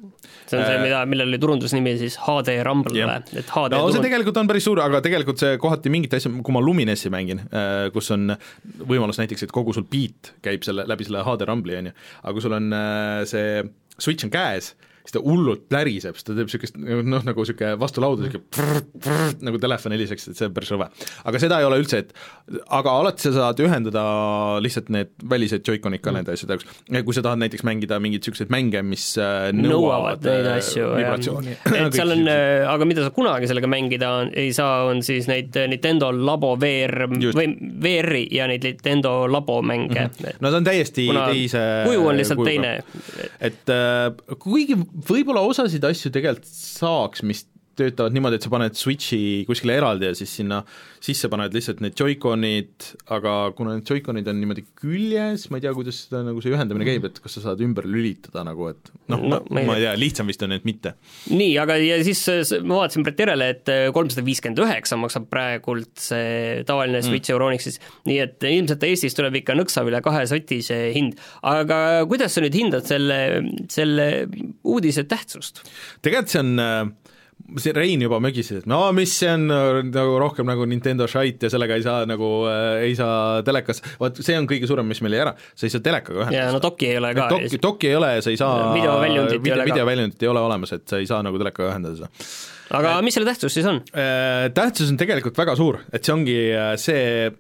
see 0.49 0.59
on 0.59 0.65
see, 0.65 0.77
äh, 0.77 0.83
mida, 0.83 1.03
millel 1.11 1.31
oli 1.31 1.41
turundusnimi 1.43 1.95
siis 2.01 2.19
HD 2.25 2.59
Rumble, 2.67 3.09
et 3.33 3.53
HD 3.53 3.75
no 3.75 3.83
turund... 3.83 3.97
see 3.97 4.07
tegelikult 4.09 4.43
on 4.43 4.51
päris 4.51 4.69
suur, 4.69 4.83
aga 4.85 5.03
tegelikult 5.05 5.43
see 5.43 5.61
kohati 5.61 5.93
mingit 5.93 6.19
asja, 6.19 6.33
kui 6.45 6.57
ma 6.57 6.65
Luminessi 6.65 7.13
mängin 7.15 7.45
äh,, 7.49 7.89
kus 7.95 8.13
on 8.17 8.35
võimalus 8.79 9.21
näiteks, 9.23 9.49
et 9.49 9.55
kogu 9.55 9.77
sul 9.77 9.89
beat 9.89 10.35
käib 10.45 10.67
selle, 10.67 10.87
läbi 10.89 11.09
selle 11.09 11.25
HD 11.27 11.49
Rumble'i, 11.49 11.81
on 11.83 11.91
ju, 11.93 11.99
aga 12.23 12.37
kui 12.37 12.45
sul 12.45 12.59
on 12.59 12.73
äh, 12.77 13.23
see 13.29 13.63
Switch 13.99 14.23
on 14.23 14.31
käes, 14.31 14.75
siis 15.09 15.17
ta 15.17 15.23
hullult 15.25 15.65
pläriseb, 15.73 16.17
siis 16.19 16.27
ta 16.27 16.35
teeb 16.37 16.51
niisugust 16.51 16.77
noh, 16.77 17.23
nagu 17.25 17.41
niisugune 17.45 17.79
vastu 17.81 18.03
lauda 18.05 18.27
niisugune 18.27 19.29
nagu 19.47 19.61
telefon 19.63 19.95
heliseks, 19.97 20.29
et 20.29 20.37
see 20.37 20.49
on 20.51 20.57
päris 20.57 20.73
rõve. 20.75 20.89
aga 21.31 21.41
seda 21.41 21.61
ei 21.63 21.69
ole 21.69 21.79
üldse, 21.81 22.03
et 22.03 22.13
aga 22.77 22.97
alati 23.01 23.25
sa 23.25 23.33
saad 23.39 23.63
ühendada 23.65 24.03
lihtsalt 24.65 24.91
need 24.93 25.15
välised 25.31 25.65
Joy-Conid 25.65 26.03
ka 26.05 26.13
mm. 26.13 26.19
nende 26.21 26.37
asjade 26.37 26.59
jaoks, 26.59 26.69
kui 27.07 27.17
sa 27.17 27.25
tahad 27.25 27.41
näiteks 27.41 27.65
mängida 27.65 28.01
mingeid 28.05 28.21
niisuguseid 28.21 28.53
mänge, 28.53 28.83
mis 28.85 29.07
äh, 29.23 29.49
nõuavad, 29.57 30.21
neid 30.29 30.51
äh, 30.51 30.59
asju, 30.61 30.91
vibratsiooni. 30.99 31.57
et 31.87 31.97
seal 31.97 32.13
on, 32.13 32.25
äh, 32.35 32.69
aga 32.69 32.89
mida 32.91 33.07
sa 33.07 33.15
kunagi 33.17 33.49
sellega 33.49 33.73
mängida 33.73 34.13
on, 34.21 34.33
ei 34.37 34.53
saa, 34.57 34.85
on 34.91 35.01
siis 35.07 35.31
neid 35.31 35.57
Nintendo 35.73 36.13
Labo 36.13 36.53
VR 36.61 37.09
Just. 37.17 37.39
või 37.39 37.55
VR-i 37.81 38.27
ja 38.37 38.51
neid 38.51 38.69
Nintendo 38.69 39.23
Labo 39.31 39.63
mänge 39.65 40.05
mm. 40.05 40.21
-hmm. 40.21 40.45
no 40.45 40.53
ta 40.53 40.61
on 40.61 40.69
täiesti 40.69 41.09
Kuna 41.09 41.27
teise 41.33 41.65
kuju 41.89 42.07
on 42.13 42.21
lihtsalt 42.21 42.45
kujuga. 42.45 42.53
teine. 42.53 43.33
et 43.41 43.75
kuigi 44.45 44.77
võib-olla 45.09 45.45
osasid 45.47 45.85
asju 45.87 46.13
tegelikult 46.15 46.49
saaks, 46.51 47.23
mis 47.27 47.45
töötavad 47.79 48.15
niimoodi, 48.15 48.39
et 48.39 48.47
sa 48.47 48.53
paned 48.53 48.79
Switchi 48.79 49.21
kuskile 49.49 49.77
eraldi 49.79 50.09
ja 50.11 50.17
siis 50.19 50.33
sinna 50.41 50.63
sisse 51.05 51.31
paned 51.31 51.55
lihtsalt 51.55 51.81
need 51.85 51.95
Joy-Conid, 51.99 52.89
aga 53.15 53.35
kuna 53.57 53.77
need 53.77 53.89
Joy-Conid 53.89 54.29
on 54.31 54.41
niimoodi 54.41 54.65
küljes, 54.79 55.47
ma 55.53 55.61
ei 55.61 55.65
tea, 55.65 55.73
kuidas 55.77 56.03
seda 56.07 56.25
nagu 56.27 56.43
see 56.43 56.53
ühendamine 56.55 56.87
käib, 56.89 57.07
et 57.09 57.21
kas 57.23 57.39
sa 57.39 57.45
saad 57.45 57.63
ümber 57.65 57.87
lülitada 57.89 58.43
nagu, 58.47 58.71
et 58.73 58.93
noh 59.13 59.23
no, 59.23 59.41
ma, 59.47 59.65
ma 59.71 59.77
ei 59.79 59.85
tea, 59.87 59.95
lihtsam 60.01 60.31
vist 60.31 60.43
on, 60.47 60.55
et 60.57 60.67
mitte. 60.69 60.95
nii, 61.31 61.53
aga 61.63 61.79
ja 61.81 62.01
siis 62.07 62.25
ma 62.67 62.83
vaatasin 62.83 63.07
praegu 63.07 63.25
järele, 63.25 63.51
et 63.55 63.73
kolmsada 63.95 64.27
viiskümmend 64.27 64.63
üheksa 64.65 64.99
maksab 65.01 65.29
praegult 65.31 65.93
see 66.03 66.65
tavaline 66.69 67.01
mm. 67.01 67.07
Switch 67.07 67.31
mm. 67.31 67.37
Euronixis, 67.37 67.81
nii 68.09 68.21
et 68.25 68.49
ilmselt 68.51 68.87
Eestis 68.89 69.17
tuleb 69.19 69.41
ikka 69.43 69.57
nõksa 69.59 69.85
üle 69.87 70.03
kahe 70.05 70.25
soti 70.31 70.61
see 70.67 70.93
hind. 70.97 71.19
aga 71.47 72.05
kuidas 72.11 72.35
sa 72.35 72.45
nüüd 72.45 72.57
hindad 72.59 72.89
selle, 72.89 73.19
selle 73.73 74.09
uudise 74.67 75.07
tähtsust? 75.09 75.63
tegelikult 76.03 76.35
see 76.35 76.43
on 76.43 76.59
äh, 76.63 77.08
see 77.59 77.73
Rein 77.77 78.03
juba 78.03 78.19
mögises, 78.23 78.63
et 78.63 78.69
no 78.69 78.81
mis 78.97 79.13
see 79.21 79.31
on 79.33 79.47
nagu 79.93 80.19
rohkem 80.21 80.49
nagu 80.49 80.67
Nintendo 80.69 81.07
Shite 81.11 81.49
ja 81.49 81.53
sellega 81.53 81.79
ei 81.79 81.85
saa 81.87 82.03
nagu 82.09 82.29
äh,, 82.51 82.85
ei 82.89 82.97
saa 82.99 83.41
telekas, 83.47 83.83
vot 84.01 84.21
see 84.21 84.37
on 84.39 84.49
kõige 84.51 84.69
suurem, 84.71 84.89
mis 84.91 85.01
meil 85.05 85.17
jäi 85.17 85.25
ära, 85.25 85.35
sa 85.55 85.69
ei 85.69 85.73
saa 85.75 85.85
telekaga 85.85 86.25
ühendada. 86.25 86.43
jaa, 86.43 86.53
no 86.55 86.63
doki 86.65 86.91
ei 86.91 87.01
ole 87.01 87.15
ka. 87.17 87.31
doki, 87.33 87.63
doki 87.63 87.91
ei 87.93 87.97
ole 87.99 88.13
ja 88.19 88.27
sa 88.27 88.35
ei 88.35 88.41
saa 88.41 88.69
videoväljundit 88.75 89.41
video, 89.41 89.55
ei 89.55 89.57
ole 89.57 89.65
ka. 89.67 89.73
videoväljundit 89.73 90.27
ei 90.27 90.33
ole 90.35 90.45
olemas, 90.51 90.77
et 90.77 90.87
sa 90.91 91.01
ei 91.01 91.09
saa 91.11 91.23
nagu 91.27 91.41
telekaga 91.41 91.73
ühendada 91.73 92.03
seda. 92.03 92.13
aga 92.81 92.99
mis 93.07 93.19
selle 93.19 93.31
tähtsus 93.31 93.59
siis 93.59 93.71
on? 93.71 93.83
Äh, 93.95 94.51
tähtsus 94.57 94.93
on 94.93 95.01
tegelikult 95.01 95.39
väga 95.39 95.57
suur, 95.59 95.83
et 95.93 96.05
see 96.05 96.15
ongi 96.15 96.39
äh, 96.53 96.75
see 96.81 97.39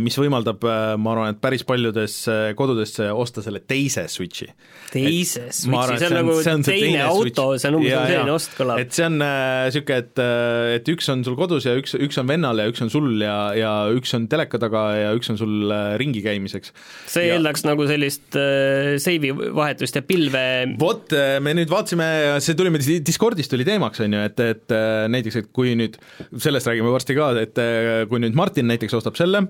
mis 0.00 0.16
võimaldab, 0.16 0.62
eh, 0.64 0.94
ma 0.96 1.12
arvan, 1.12 1.34
et 1.34 1.40
päris 1.40 1.62
paljudes 1.68 2.14
eh, 2.32 2.52
kodudes 2.56 2.94
osta 3.12 3.42
selle 3.44 3.60
teise 3.68 4.06
Switchi. 4.08 4.46
teise 4.88 5.42
et, 5.50 5.56
Switchi, 5.56 5.98
see 6.00 6.08
on 6.08 6.14
nagu 6.16 6.36
see 6.40 6.54
on 6.56 6.64
teine, 6.64 6.86
teine 6.86 7.02
auto, 7.04 7.44
see 7.60 7.68
on 7.68 7.76
umbes 7.76 7.92
selline 7.92 8.32
ost 8.32 8.56
kõlab. 8.56 8.80
et 8.80 8.96
see 8.96 9.04
on 9.04 9.18
niisugune 9.20 9.98
äh,, 9.98 10.00
et, 10.00 10.22
et 10.78 10.88
üks 10.94 11.10
on 11.12 11.24
sul 11.26 11.36
kodus 11.36 11.68
ja 11.68 11.74
üks, 11.76 11.92
üks 11.92 12.20
on 12.22 12.30
vennal 12.30 12.62
ja 12.62 12.70
üks 12.72 12.80
on 12.86 12.92
sul 12.92 13.10
ja, 13.20 13.36
ja 13.58 13.74
üks 13.92 14.16
on 14.16 14.30
teleka 14.32 14.62
taga 14.62 14.86
ja 14.96 15.12
üks 15.18 15.28
on 15.34 15.40
sul 15.40 15.68
äh, 15.76 15.92
ringi 16.00 16.24
käimiseks. 16.24 16.72
see 17.12 17.28
ja... 17.28 17.36
eeldaks 17.36 17.66
nagu 17.68 17.84
sellist 17.90 18.40
äh, 18.40 18.96
seivi 19.02 19.34
vahetust 19.36 20.00
ja 20.00 20.04
pilve 20.08 20.46
vot, 20.80 21.12
me 21.44 21.56
nüüd 21.60 21.68
vaatasime, 21.68 22.08
see 22.40 22.56
tuli 22.56 22.72
meil 22.72 22.88
Discordis 23.04 23.52
tuli 23.52 23.68
teemaks, 23.68 24.00
on 24.06 24.16
ju, 24.16 24.24
et, 24.24 24.40
et 24.40 24.76
näiteks, 25.12 25.42
et 25.42 25.52
kui 25.52 25.76
nüüd, 25.76 26.00
sellest 26.40 26.72
räägime 26.72 26.96
varsti 26.96 27.16
ka, 27.18 27.30
et 27.44 27.64
kui 28.08 28.24
nüüd 28.24 28.36
Martin 28.38 28.70
näiteks 28.70 28.96
ostab 28.96 29.20
selle, 29.20 29.44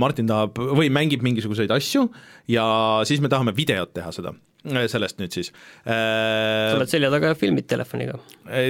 Martin 0.00 0.28
tahab 0.28 0.58
või 0.58 0.90
mängib 0.92 1.22
mingisuguseid 1.24 1.70
asju 1.72 2.08
ja 2.50 2.64
siis 3.08 3.20
me 3.22 3.30
tahame 3.32 3.54
videot 3.56 3.92
teha 3.96 4.10
seda, 4.12 4.32
äh, 4.66 4.86
sellest 4.90 5.20
nüüd 5.20 5.34
siis. 5.34 5.52
Äh, 5.84 6.72
sa 6.72 6.78
oled 6.78 6.90
selja 6.90 7.10
taga 7.12 7.32
ja 7.32 7.38
filmid 7.38 7.68
telefoniga. 7.70 8.18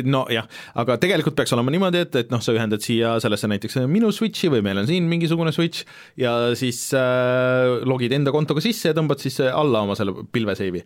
nojah, 0.05 0.47
aga 0.83 0.99
tegelikult 1.03 1.39
peaks 1.39 1.55
olema 1.57 1.73
niimoodi, 1.75 2.05
et, 2.05 2.21
et 2.25 2.35
noh, 2.35 2.43
sa 2.45 2.55
ühendad 2.55 2.85
siia 2.85 3.17
sellesse 3.23 3.49
näiteks 3.51 3.81
minu 3.91 4.13
Switchi 4.15 4.53
või 4.53 4.63
meil 4.67 4.83
on 4.83 4.91
siin 4.91 5.09
mingisugune 5.11 5.55
Switch 5.57 5.89
ja 6.21 6.53
siis 6.59 6.91
äh, 6.95 7.81
logid 7.89 8.15
enda 8.15 8.35
kontoga 8.35 8.63
sisse 8.65 8.93
ja 8.93 8.99
tõmbad 8.99 9.25
siis 9.25 9.41
alla 9.49 9.83
oma 9.87 9.97
selle 9.99 10.29
pilveseivi 10.31 10.85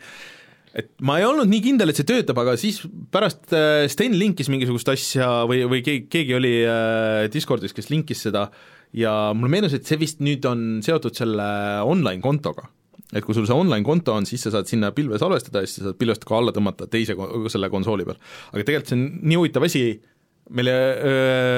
et 0.75 0.89
ma 1.07 1.21
ei 1.21 1.27
olnud 1.27 1.47
nii 1.47 1.61
kindel, 1.63 1.91
et 1.91 1.99
see 1.99 2.07
töötab, 2.07 2.39
aga 2.43 2.57
siis 2.59 2.81
pärast 3.15 3.53
Sten 3.93 4.17
linkis 4.19 4.49
mingisugust 4.51 4.89
asja 4.91 5.29
või, 5.47 5.61
või 5.71 5.85
keegi, 5.87 6.09
keegi 6.11 6.35
oli 6.35 6.55
Discordis, 7.31 7.77
kes 7.77 7.93
linkis 7.93 8.25
seda 8.27 8.49
ja 8.95 9.13
mulle 9.35 9.53
meenus, 9.57 9.75
et 9.77 9.87
see 9.89 9.99
vist 10.01 10.23
nüüd 10.25 10.45
on 10.49 10.81
seotud 10.85 11.17
selle 11.19 11.47
online 11.85 12.23
kontoga 12.25 12.71
et 13.15 13.23
kui 13.23 13.37
sul 13.37 13.47
see 13.47 13.55
online 13.55 13.85
konto 13.87 14.15
on, 14.17 14.27
siis 14.27 14.43
sa 14.47 14.51
saad 14.55 14.67
sinna 14.71 14.91
pilve 14.95 15.21
salvestada 15.21 15.63
ja 15.63 15.69
siis 15.69 15.83
sa 15.83 15.91
saad 15.91 16.01
pilvest 16.01 16.25
ka 16.27 16.39
alla 16.39 16.55
tõmmata 16.55 16.89
teise, 16.91 17.15
selle 17.53 17.71
konsooli 17.71 18.07
peal. 18.09 18.19
aga 18.51 18.65
tegelikult 18.65 18.91
see 18.91 18.99
on 18.99 19.05
nii 19.23 19.39
huvitav 19.39 19.67
asi, 19.69 19.83
mille, 20.55 20.75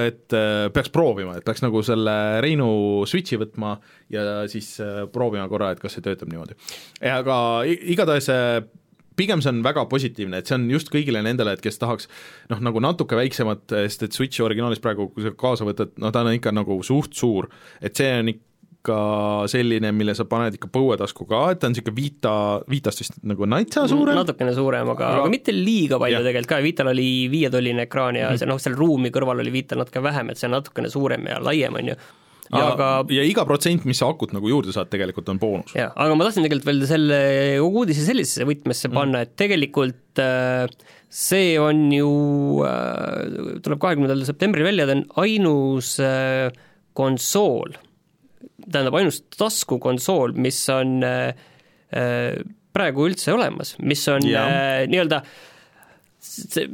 et 0.07 0.37
peaks 0.75 0.93
proovima, 0.95 1.39
et 1.39 1.47
peaks 1.47 1.65
nagu 1.65 1.81
selle 1.87 2.17
Reinu 2.45 2.69
Switchi 3.09 3.39
võtma 3.41 3.77
ja 4.13 4.45
siis 4.53 4.77
proovima 5.15 5.49
korra, 5.51 5.73
et 5.73 5.83
kas 5.83 5.97
see 5.97 6.05
töötab 6.05 6.31
niimoodi. 6.31 6.59
aga 7.15 7.39
igatahes 7.67 8.31
pigem 9.19 9.43
see 9.45 9.53
on 9.53 9.63
väga 9.67 9.87
positiivne, 9.91 10.41
et 10.41 10.49
see 10.49 10.57
on 10.59 10.67
just 10.71 10.91
kõigile 10.93 11.23
nendele, 11.25 11.57
et 11.57 11.63
kes 11.65 11.81
tahaks 11.83 12.11
noh, 12.53 12.63
nagu 12.65 12.83
natuke 12.85 13.19
väiksemat, 13.19 13.69
sest 13.87 14.07
et 14.07 14.17
Switchi 14.17 14.45
originaalis 14.47 14.83
praegu, 14.85 15.11
kui 15.15 15.25
sa 15.27 15.33
kaasa 15.37 15.69
võtad, 15.69 15.95
no 16.03 16.13
ta 16.13 16.25
on 16.25 16.35
ikka 16.37 16.53
nagu 16.55 16.79
suht 16.87 17.17
suur, 17.17 17.49
et 17.81 17.97
see 17.97 18.11
on 18.21 18.33
ikka 18.35 18.99
selline, 19.51 19.91
mille 19.97 20.15
sa 20.15 20.29
paned 20.31 20.55
ikka 20.59 20.71
põuetasku 20.73 21.27
ka, 21.27 21.41
et 21.53 21.63
ta 21.63 21.71
on 21.71 21.75
niisugune 21.75 21.97
Vita, 21.97 22.35
Vitast 22.71 23.03
vist 23.03 23.17
nagu 23.27 23.49
natsa 23.51 23.83
mm, 23.87 23.93
suurem? 23.95 24.21
natukene 24.21 24.55
suurem, 24.55 24.93
aga, 24.95 25.11
aga 25.23 25.33
mitte 25.33 25.55
liiga 25.55 25.99
palju 26.03 26.21
ja. 26.21 26.27
tegelikult 26.29 26.53
ka, 26.53 26.61
Vital 26.65 26.93
oli 26.93 27.09
viietolline 27.33 27.89
ekraan 27.89 28.21
ja 28.21 28.31
mm. 28.31 28.43
see 28.43 28.53
noh, 28.53 28.63
seal 28.63 28.79
ruumi 28.79 29.11
kõrval 29.15 29.43
oli 29.43 29.55
Vital 29.59 29.83
natuke 29.83 30.05
vähem, 30.05 30.31
et 30.31 30.41
see 30.41 30.51
on 30.51 30.59
natukene 30.59 30.93
suurem 30.93 31.27
ja 31.33 31.41
laiem, 31.43 31.81
on 31.81 31.93
ju 31.93 31.99
ja, 32.51 32.67
aga 32.73 32.89
ja 33.15 33.25
iga 33.27 33.47
protsent, 33.49 33.87
mis 33.89 34.01
sa 34.03 34.11
akut 34.13 34.35
nagu 34.37 34.51
juurde 34.51 34.75
saad, 34.75 34.91
tegelikult 34.93 35.31
on 35.33 35.41
boonus. 35.43 35.75
jah, 35.77 35.95
aga 35.95 36.19
ma 36.19 36.27
tahtsin 36.27 36.47
tegelikult 36.47 36.69
veel 36.71 36.85
selle 36.91 37.21
uudise 37.65 38.07
sellisesse 38.07 38.47
võtmesse 38.49 38.91
mm. 38.91 38.99
panna, 38.99 39.25
et 39.27 39.35
tegelikult 39.39 40.23
äh, 40.23 40.67
see 41.13 41.57
on 41.63 41.87
ju 41.95 42.13
äh,, 42.67 43.59
tuleb 43.65 43.83
kahekümnendal 43.83 44.27
septembril 44.29 44.69
välja, 44.69 44.89
ta 44.89 44.99
on 44.99 45.05
ainus 45.25 45.97
äh, 46.03 46.49
konsool, 46.97 47.77
tähendab 48.67 48.97
ainus 48.99 49.21
taskukonsool, 49.37 50.33
mis 50.41 50.63
on 50.73 51.03
praegu 52.77 53.09
üldse 53.09 53.33
olemas, 53.35 53.75
mis 53.85 54.03
on 54.13 54.25
äh, 54.27 54.85
nii-öelda 54.91 55.23
see 56.27 56.67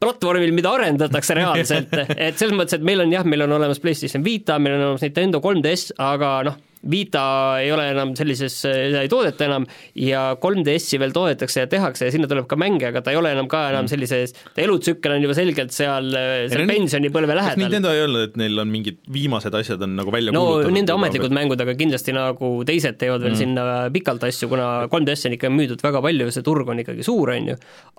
platvormil, 0.00 0.52
mida 0.56 0.72
arendatakse 0.76 1.36
reaalselt, 1.36 1.94
et 2.16 2.40
selles 2.40 2.56
mõttes, 2.56 2.78
et 2.78 2.84
meil 2.86 3.04
on 3.04 3.12
jah, 3.12 3.26
meil 3.28 3.46
on 3.46 3.56
olemas 3.58 3.80
PlayStation 3.82 4.24
Vita, 4.24 4.58
meil 4.62 4.76
on 4.78 4.86
olemas 4.90 5.04
Nintendo 5.06 5.40
3DS, 5.44 5.94
aga 6.00 6.34
noh, 6.48 6.58
Vita 6.80 7.60
ei 7.60 7.68
ole 7.74 7.90
enam 7.92 8.14
sellises, 8.16 8.54
seda 8.64 9.02
ei 9.04 9.10
toodeta 9.12 9.44
enam 9.44 9.66
ja 10.00 10.30
3DS-i 10.40 11.00
veel 11.02 11.12
toodetakse 11.12 11.66
ja 11.66 11.68
tehakse 11.68 12.08
ja 12.08 12.14
sinna 12.14 12.28
tuleb 12.30 12.46
ka 12.48 12.56
mänge, 12.60 12.86
aga 12.88 13.02
ta 13.04 13.12
ei 13.12 13.18
ole 13.20 13.34
enam 13.34 13.50
ka 13.52 13.66
enam 13.68 13.84
mm. 13.84 13.90
sellises, 13.92 14.32
ta 14.56 14.62
elutsükkel 14.64 15.12
on 15.16 15.26
juba 15.26 15.36
selgelt 15.36 15.74
seal, 15.76 16.08
seal 16.48 16.64
pensionipõlve 16.70 17.36
lähedal. 17.36 17.60
Nintendo 17.60 17.92
ei 17.92 18.00
öelnud, 18.06 18.30
et 18.30 18.38
neil 18.40 18.62
on 18.64 18.72
mingid 18.72 19.00
viimased 19.12 19.58
asjad 19.60 19.84
on 19.84 19.98
nagu 19.98 20.14
välja 20.14 20.32
no 20.32 20.46
kuulutatud? 20.46 20.76
nende 20.78 20.94
ametlikud 20.96 21.36
mängud, 21.36 21.64
aga 21.66 21.74
kindlasti 21.76 22.14
nagu 22.16 22.52
teised 22.68 22.96
teevad 23.02 23.26
veel 23.26 23.34
mm. 23.34 23.40
sinna 23.42 23.66
pikalt 23.92 24.24
asju, 24.30 24.48
kuna 24.52 24.70
3DS 24.88 25.28
on 25.28 25.36
ikka 25.36 25.50
müüdud 25.52 25.84
väga 25.84 26.00
palju 26.06 26.30
ja 26.30 26.36
see 26.36 26.46
turg 26.46 26.72
on 26.72 26.80
ikkagi 26.80 27.04
suur, 27.04 27.34
on 27.34 27.52
ju, 27.52 27.58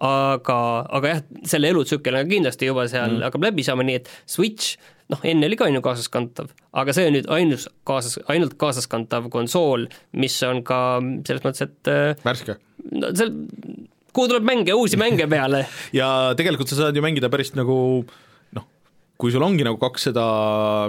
aga, 0.09 0.57
aga 1.01 1.13
jah, 1.13 1.21
selle 1.53 1.69
elutsükkel 1.69 2.17
on 2.17 2.33
kindlasti 2.33 2.71
juba 2.71 2.87
seal 2.89 3.19
mm. 3.19 3.27
hakkab 3.29 3.45
läbi 3.51 3.67
saama, 3.67 3.85
nii 3.85 4.01
et 4.01 4.09
Switch 4.25 4.73
noh, 5.11 5.21
enne 5.27 5.47
oli 5.49 5.59
ka 5.59 5.67
on 5.67 5.77
ju 5.77 5.83
kaasaskantav, 5.85 6.51
aga 6.81 6.95
see 6.95 7.09
on 7.09 7.15
nüüd 7.17 7.29
ainus 7.35 7.67
kaasas, 7.87 8.19
ainult 8.31 8.55
kaasaskantav 8.61 9.29
konsool, 9.33 9.87
mis 10.17 10.37
on 10.47 10.63
ka 10.67 10.81
selles 11.27 11.45
mõttes, 11.45 11.67
et 11.67 11.91
äh, 11.91 12.25
värske? 12.25 12.57
no 12.95 13.11
seal, 13.17 13.33
kuhu 14.15 14.31
tuleb 14.31 14.47
mänge, 14.47 14.75
uusi 14.77 14.99
mänge 14.99 15.27
peale 15.31 15.65
ja 15.99 16.31
tegelikult 16.39 16.71
sa 16.71 16.79
saad 16.79 16.97
ju 16.97 17.03
mängida 17.03 17.31
päris 17.33 17.53
nagu 17.57 17.75
noh, 18.57 18.67
kui 19.21 19.33
sul 19.33 19.45
ongi 19.45 19.67
nagu 19.67 19.79
kaks 19.81 20.09
seda 20.09 20.25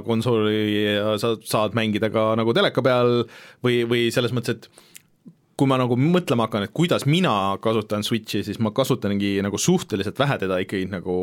konsooli 0.06 0.62
ja 0.86 1.18
sa 1.22 1.34
saad 1.40 1.76
mängida 1.78 2.12
ka 2.14 2.32
nagu 2.38 2.54
teleka 2.56 2.84
peal 2.84 3.24
või, 3.64 3.82
või 3.88 4.08
selles 4.14 4.34
mõttes, 4.36 4.58
et 4.58 4.88
kui 5.58 5.68
ma 5.68 5.76
nagu 5.80 5.96
mõtlema 6.00 6.46
hakkan, 6.46 6.66
et 6.66 6.72
kuidas 6.74 7.04
mina 7.08 7.32
kasutan 7.62 8.04
Switchi, 8.06 8.40
siis 8.46 8.58
ma 8.62 8.72
kasutangi 8.74 9.34
nagu 9.44 9.58
suhteliselt 9.60 10.18
vähe 10.20 10.38
teda 10.40 10.58
ikkagi 10.64 10.88
nagu 10.90 11.16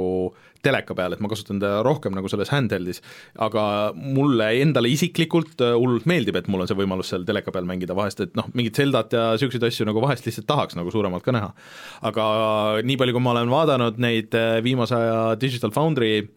teleka 0.65 0.95
peal, 0.97 1.15
et 1.15 1.23
ma 1.23 1.32
kasutan 1.32 1.62
teda 1.62 1.80
rohkem 1.86 2.13
nagu 2.15 2.30
selles 2.32 2.51
handheld'is, 2.53 3.01
aga 3.41 3.63
mulle 3.95 4.51
endale 4.62 4.91
isiklikult 4.91 5.63
äh, 5.65 5.73
hullult 5.77 6.08
meeldib, 6.10 6.38
et 6.39 6.49
mul 6.51 6.63
on 6.63 6.69
see 6.69 6.77
võimalus 6.77 7.12
seal 7.13 7.25
teleka 7.27 7.53
peal 7.56 7.67
mängida 7.69 7.97
vahest, 7.97 8.21
et 8.25 8.36
noh, 8.38 8.49
mingit 8.58 8.77
Zeldat 8.80 9.15
ja 9.15 9.25
niisuguseid 9.34 9.65
asju 9.69 9.88
nagu 9.89 10.03
vahest 10.03 10.27
lihtsalt 10.27 10.49
tahaks 10.49 10.77
nagu 10.80 10.93
suuremalt 10.93 11.25
ka 11.25 11.36
näha. 11.36 11.53
aga 12.10 12.25
nii 12.86 12.99
palju, 12.99 13.15
kui 13.15 13.23
ma 13.23 13.34
olen 13.36 13.51
vaadanud 13.53 13.99
neid 14.03 14.36
äh, 14.38 14.60
viimase 14.65 14.97
aja 14.99 15.19
Digital 15.39 15.73
Foundry 15.75 16.27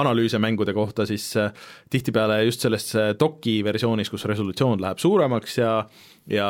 analüüse 0.00 0.40
mängude 0.42 0.74
kohta, 0.76 1.06
siis 1.06 1.30
äh, 1.40 1.52
tihtipeale 1.90 2.42
just 2.44 2.64
selles 2.64 2.90
doki 3.20 3.60
versioonis, 3.64 4.10
kus 4.10 4.26
resolutsioon 4.30 4.82
läheb 4.82 5.02
suuremaks 5.02 5.58
ja 5.58 5.78
ja 6.30 6.46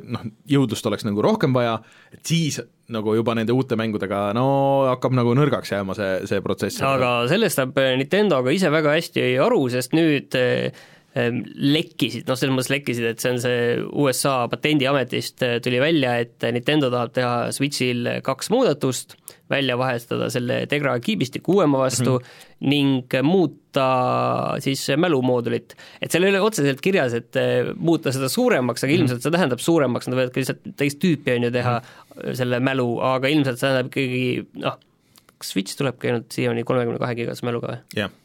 noh, 0.00 0.22
jõudlust 0.48 0.86
oleks 0.88 1.04
nagu 1.04 1.20
rohkem 1.24 1.52
vaja, 1.52 1.76
et 2.14 2.22
siis 2.24 2.56
nagu 2.94 3.14
juba 3.16 3.34
nende 3.36 3.52
uute 3.56 3.76
mängudega 3.80 4.30
no 4.36 4.46
hakkab 4.90 5.14
nagu 5.16 5.34
nõrgaks 5.36 5.72
jääma 5.72 5.96
see, 5.96 6.10
see 6.28 6.40
protsess. 6.44 6.82
aga 6.84 7.12
sellest 7.30 7.60
saab 7.60 7.78
Nintendo 8.00 8.40
ka 8.44 8.54
ise 8.54 8.72
väga 8.72 8.96
hästi 8.96 9.26
aru, 9.44 9.62
sest 9.72 9.96
nüüd 9.96 10.36
eh, 10.40 10.84
lekkisid, 11.14 12.24
noh, 12.26 12.34
selles 12.38 12.54
mõttes 12.56 12.72
lekkisid, 12.72 13.04
et 13.06 13.22
see 13.22 13.30
on 13.30 13.36
see 13.38 13.58
USA 14.02 14.48
patendiametist 14.50 15.44
eh, 15.46 15.58
tuli 15.62 15.78
välja, 15.82 16.16
et 16.24 16.42
Nintendo 16.56 16.90
tahab 16.90 17.12
teha 17.14 17.34
Switchil 17.54 18.08
kaks 18.26 18.50
muudatust, 18.50 19.14
välja 19.50 19.76
vahetada 19.78 20.26
selle 20.32 20.64
Tegra 20.66 20.96
kiibistiku 21.04 21.58
uuema 21.58 21.84
vastu 21.84 22.16
mm 22.16 22.24
-hmm. 22.24 22.66
ning 22.70 23.16
muuta 23.22 23.88
siis 24.64 24.88
mälumoodulit. 24.96 25.76
et 26.02 26.10
seal 26.10 26.24
ei 26.24 26.30
ole 26.30 26.40
otseselt 26.40 26.80
kirjas, 26.80 27.14
et 27.14 27.36
eh, 27.36 27.70
muuta 27.76 28.12
seda 28.12 28.28
suuremaks, 28.28 28.84
aga 28.84 28.92
mhm. 28.92 29.00
ilmselt 29.00 29.22
see 29.22 29.30
tähendab 29.30 29.58
suuremaks, 29.58 30.08
nad 30.08 30.18
võivad 30.18 30.34
ka 30.34 30.40
lihtsalt 30.40 30.66
teist 30.76 30.98
tüüpi, 30.98 31.36
on 31.36 31.42
ju, 31.42 31.50
teha 31.50 31.78
mm 31.78 31.84
-hmm. 31.84 32.34
selle 32.34 32.60
mälu, 32.60 32.98
aga 33.00 33.28
ilmselt 33.28 33.58
see 33.58 33.68
tähendab 33.68 33.92
ikkagi 33.92 34.46
noh, 34.66 34.78
kas 35.38 35.50
Switch 35.50 35.78
tulebki 35.78 36.10
ainult 36.10 36.32
siiani 36.32 36.64
kolmekümne 36.64 36.98
kahe 36.98 37.14
gigase 37.14 37.46
mäluga 37.46 37.66
või? 37.68 37.80
jah 37.94 38.10
yeah 38.10 38.23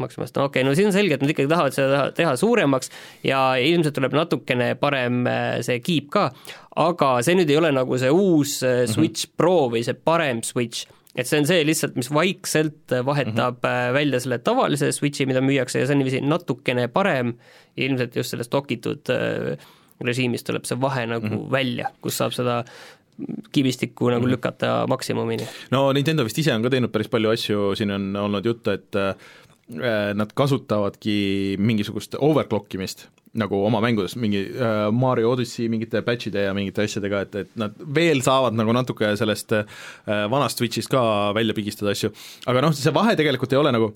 maksimast, 0.00 0.36
no 0.36 0.46
okei 0.48 0.60
okay,, 0.62 0.68
no 0.68 0.74
siin 0.76 0.90
on 0.90 0.94
selge, 0.96 1.16
et 1.16 1.24
nad 1.24 1.32
ikkagi 1.32 1.50
tahavad 1.50 1.76
seda 1.76 2.02
teha 2.16 2.34
suuremaks 2.40 2.92
ja 3.26 3.40
ilmselt 3.62 3.96
tuleb 3.96 4.16
natukene 4.16 4.74
parem 4.80 5.24
äh, 5.30 5.46
see 5.66 5.80
kiip 5.84 6.10
ka, 6.14 6.28
aga 6.82 7.16
see 7.26 7.38
nüüd 7.38 7.50
ei 7.52 7.60
ole 7.60 7.72
nagu 7.74 7.98
see 8.00 8.12
uus 8.12 8.58
äh, 8.62 8.82
mhm. 8.84 8.92
Switch 8.92 9.26
mm 9.26 9.30
-hmm. 9.30 9.36
Pro 9.40 9.56
või 9.72 9.84
see 9.86 9.96
parem 9.96 10.42
Switch, 10.46 10.86
et 11.16 11.28
see 11.28 11.40
on 11.40 11.48
see 11.48 11.64
lihtsalt, 11.64 11.96
mis 11.96 12.12
vaikselt 12.12 12.92
äh, 12.92 13.04
vahetab 13.06 13.62
mm 13.62 13.70
-hmm. 13.70 13.94
välja 13.96 14.20
selle 14.20 14.38
tavalise 14.38 14.92
Switchi, 14.92 15.26
mida 15.26 15.40
müüakse 15.40 15.80
ja 15.80 15.86
see 15.86 15.96
on 15.96 16.04
niiviisi 16.04 16.20
natukene 16.20 16.88
parem, 16.88 17.34
ilmselt 17.76 18.16
just 18.16 18.30
sellest 18.30 18.52
dokitud 18.52 19.08
režiimist 20.04 20.46
tuleb 20.46 20.64
see 20.64 20.80
vahe 20.80 21.06
nagu 21.06 21.26
mm 21.26 21.32
-hmm. 21.32 21.50
välja, 21.50 21.90
kus 22.00 22.18
saab 22.18 22.32
seda 22.32 22.64
kivistikku 23.52 24.10
nagu 24.10 24.26
-hmm. 24.26 24.30
lükata 24.30 24.86
maksimumini. 24.88 25.48
no 25.70 25.92
Nintendo 25.92 26.24
vist 26.24 26.38
ise 26.38 26.54
on 26.54 26.62
ka 26.62 26.70
teinud 26.70 26.92
päris 26.92 27.08
palju 27.08 27.30
asju, 27.30 27.74
siin 27.74 27.90
on 27.90 28.16
olnud 28.16 28.44
juttu, 28.44 28.70
et 28.70 28.94
nad 29.66 30.30
kasutavadki 30.38 31.56
mingisugust 31.58 32.14
overclock 32.22 32.74
imist 32.78 33.08
nagu 33.40 33.58
oma 33.66 33.80
mängudes, 33.84 34.16
mingi 34.20 34.42
äh, 34.48 34.86
Mario 34.94 35.32
Odyssey 35.34 35.68
mingite 35.72 36.02
patch'ide 36.06 36.46
ja 36.46 36.54
mingite 36.56 36.84
asjadega, 36.86 37.22
et, 37.26 37.36
et 37.44 37.58
nad 37.60 37.74
veel 37.98 38.22
saavad 38.24 38.56
nagu 38.56 38.74
natuke 38.76 39.12
sellest 39.20 39.52
äh, 39.56 39.66
vanast 40.32 40.60
Switch'ist 40.60 40.92
ka 40.92 41.02
välja 41.36 41.56
pigistada 41.56 41.92
asju, 41.94 42.12
aga 42.50 42.64
noh, 42.64 42.76
see 42.76 42.94
vahe 42.96 43.16
tegelikult 43.18 43.52
ei 43.52 43.60
ole 43.60 43.74
nagu 43.76 43.90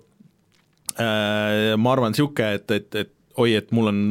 äh, 0.97 1.73
ma 1.81 1.95
arvan, 1.95 2.15
niisugune, 2.15 2.61
et, 2.61 2.77
et, 2.77 3.01
et 3.05 3.15
oi, 3.41 3.55
et 3.57 3.71
mul 3.77 3.89
on 3.93 4.03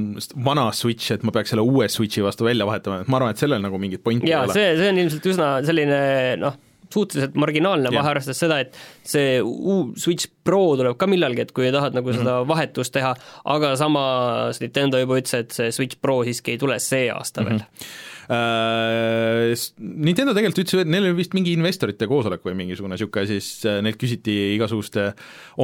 vana 0.48 0.70
Switch, 0.76 1.12
et 1.14 1.26
ma 1.28 1.34
peaks 1.36 1.54
selle 1.54 1.66
uue 1.66 1.90
Switchi 1.92 2.24
vastu 2.26 2.48
välja 2.48 2.68
vahetama, 2.70 3.04
et 3.04 3.12
ma 3.12 3.20
arvan, 3.20 3.36
et 3.36 3.44
sellel 3.44 3.62
nagu 3.64 3.82
mingit 3.82 4.04
pointi 4.06 4.32
ei 4.32 4.38
ole. 4.40 4.56
see, 4.56 4.74
see 4.80 4.90
on 4.94 5.04
ilmselt 5.04 5.30
üsna 5.34 5.52
selline 5.68 6.02
noh, 6.42 6.58
suhteliselt 6.94 7.38
marginaalne 7.40 7.92
vahe, 7.94 8.14
arvestades 8.14 8.42
seda, 8.42 8.60
et 8.64 8.78
see 9.08 9.40
uus 9.42 10.04
Switch 10.04 10.30
Pro 10.44 10.76
tuleb 10.80 10.98
ka 11.00 11.08
millalgi, 11.10 11.46
et 11.46 11.56
kui 11.56 11.70
tahad 11.74 11.98
nagu 11.98 12.14
seda 12.14 12.40
mhm. 12.40 12.50
vahetust 12.50 12.94
teha, 12.96 13.16
aga 13.56 13.74
samas 13.80 14.62
Nintendo 14.64 15.02
juba 15.02 15.20
ütles, 15.22 15.36
et 15.46 15.56
see 15.56 15.74
Switch 15.76 16.00
Pro 16.02 16.22
siiski 16.28 16.56
ei 16.56 16.62
tule 16.62 16.80
see 16.84 17.10
aasta 17.14 17.42
mm 17.42 17.48
-hmm. 17.48 17.60
veel 17.60 18.08
Nintendo 18.30 20.36
tegelikult 20.38 20.60
ütles, 20.62 20.84
et 20.84 20.90
neil 20.92 21.08
oli 21.08 21.18
vist 21.18 21.34
mingi 21.34 21.56
investorite 21.58 22.06
koosolek 22.10 22.44
või 22.46 22.54
mingisugune 22.60 22.94
niisugune, 22.94 23.26
siis 23.26 23.48
äh, 23.66 23.80
neilt 23.86 23.98
küsiti 23.98 24.36
igasuguste 24.54 25.08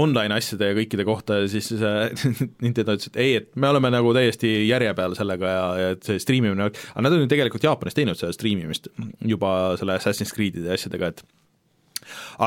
online 0.02 0.40
asjade 0.40 0.72
ja 0.72 0.78
kõikide 0.80 1.06
kohta 1.06 1.44
ja 1.44 1.52
siis 1.52 1.70
äh, 1.78 2.10
Nintendo 2.66 2.96
ütles, 2.98 3.12
et 3.12 3.20
ei, 3.22 3.36
et 3.44 3.52
me 3.54 3.70
oleme 3.70 3.94
nagu 3.94 4.16
täiesti 4.18 4.50
järje 4.66 4.96
peal 4.98 5.14
sellega 5.20 5.54
ja, 5.54 5.68
ja 5.78 5.94
et 5.94 6.10
see 6.10 6.18
striimimine, 6.24 6.72
aga 6.72 7.06
nad 7.06 7.14
on 7.14 7.28
ju 7.28 7.32
tegelikult 7.36 7.70
Jaapanis 7.70 8.00
teinud 8.00 8.18
seda 8.18 8.34
striimimist 8.34 8.90
juba 9.22 9.76
selle 9.78 10.00
Assassin's 10.00 10.34
Creed'ide 10.34 10.74
asjadega, 10.74 11.14
et 11.14 11.22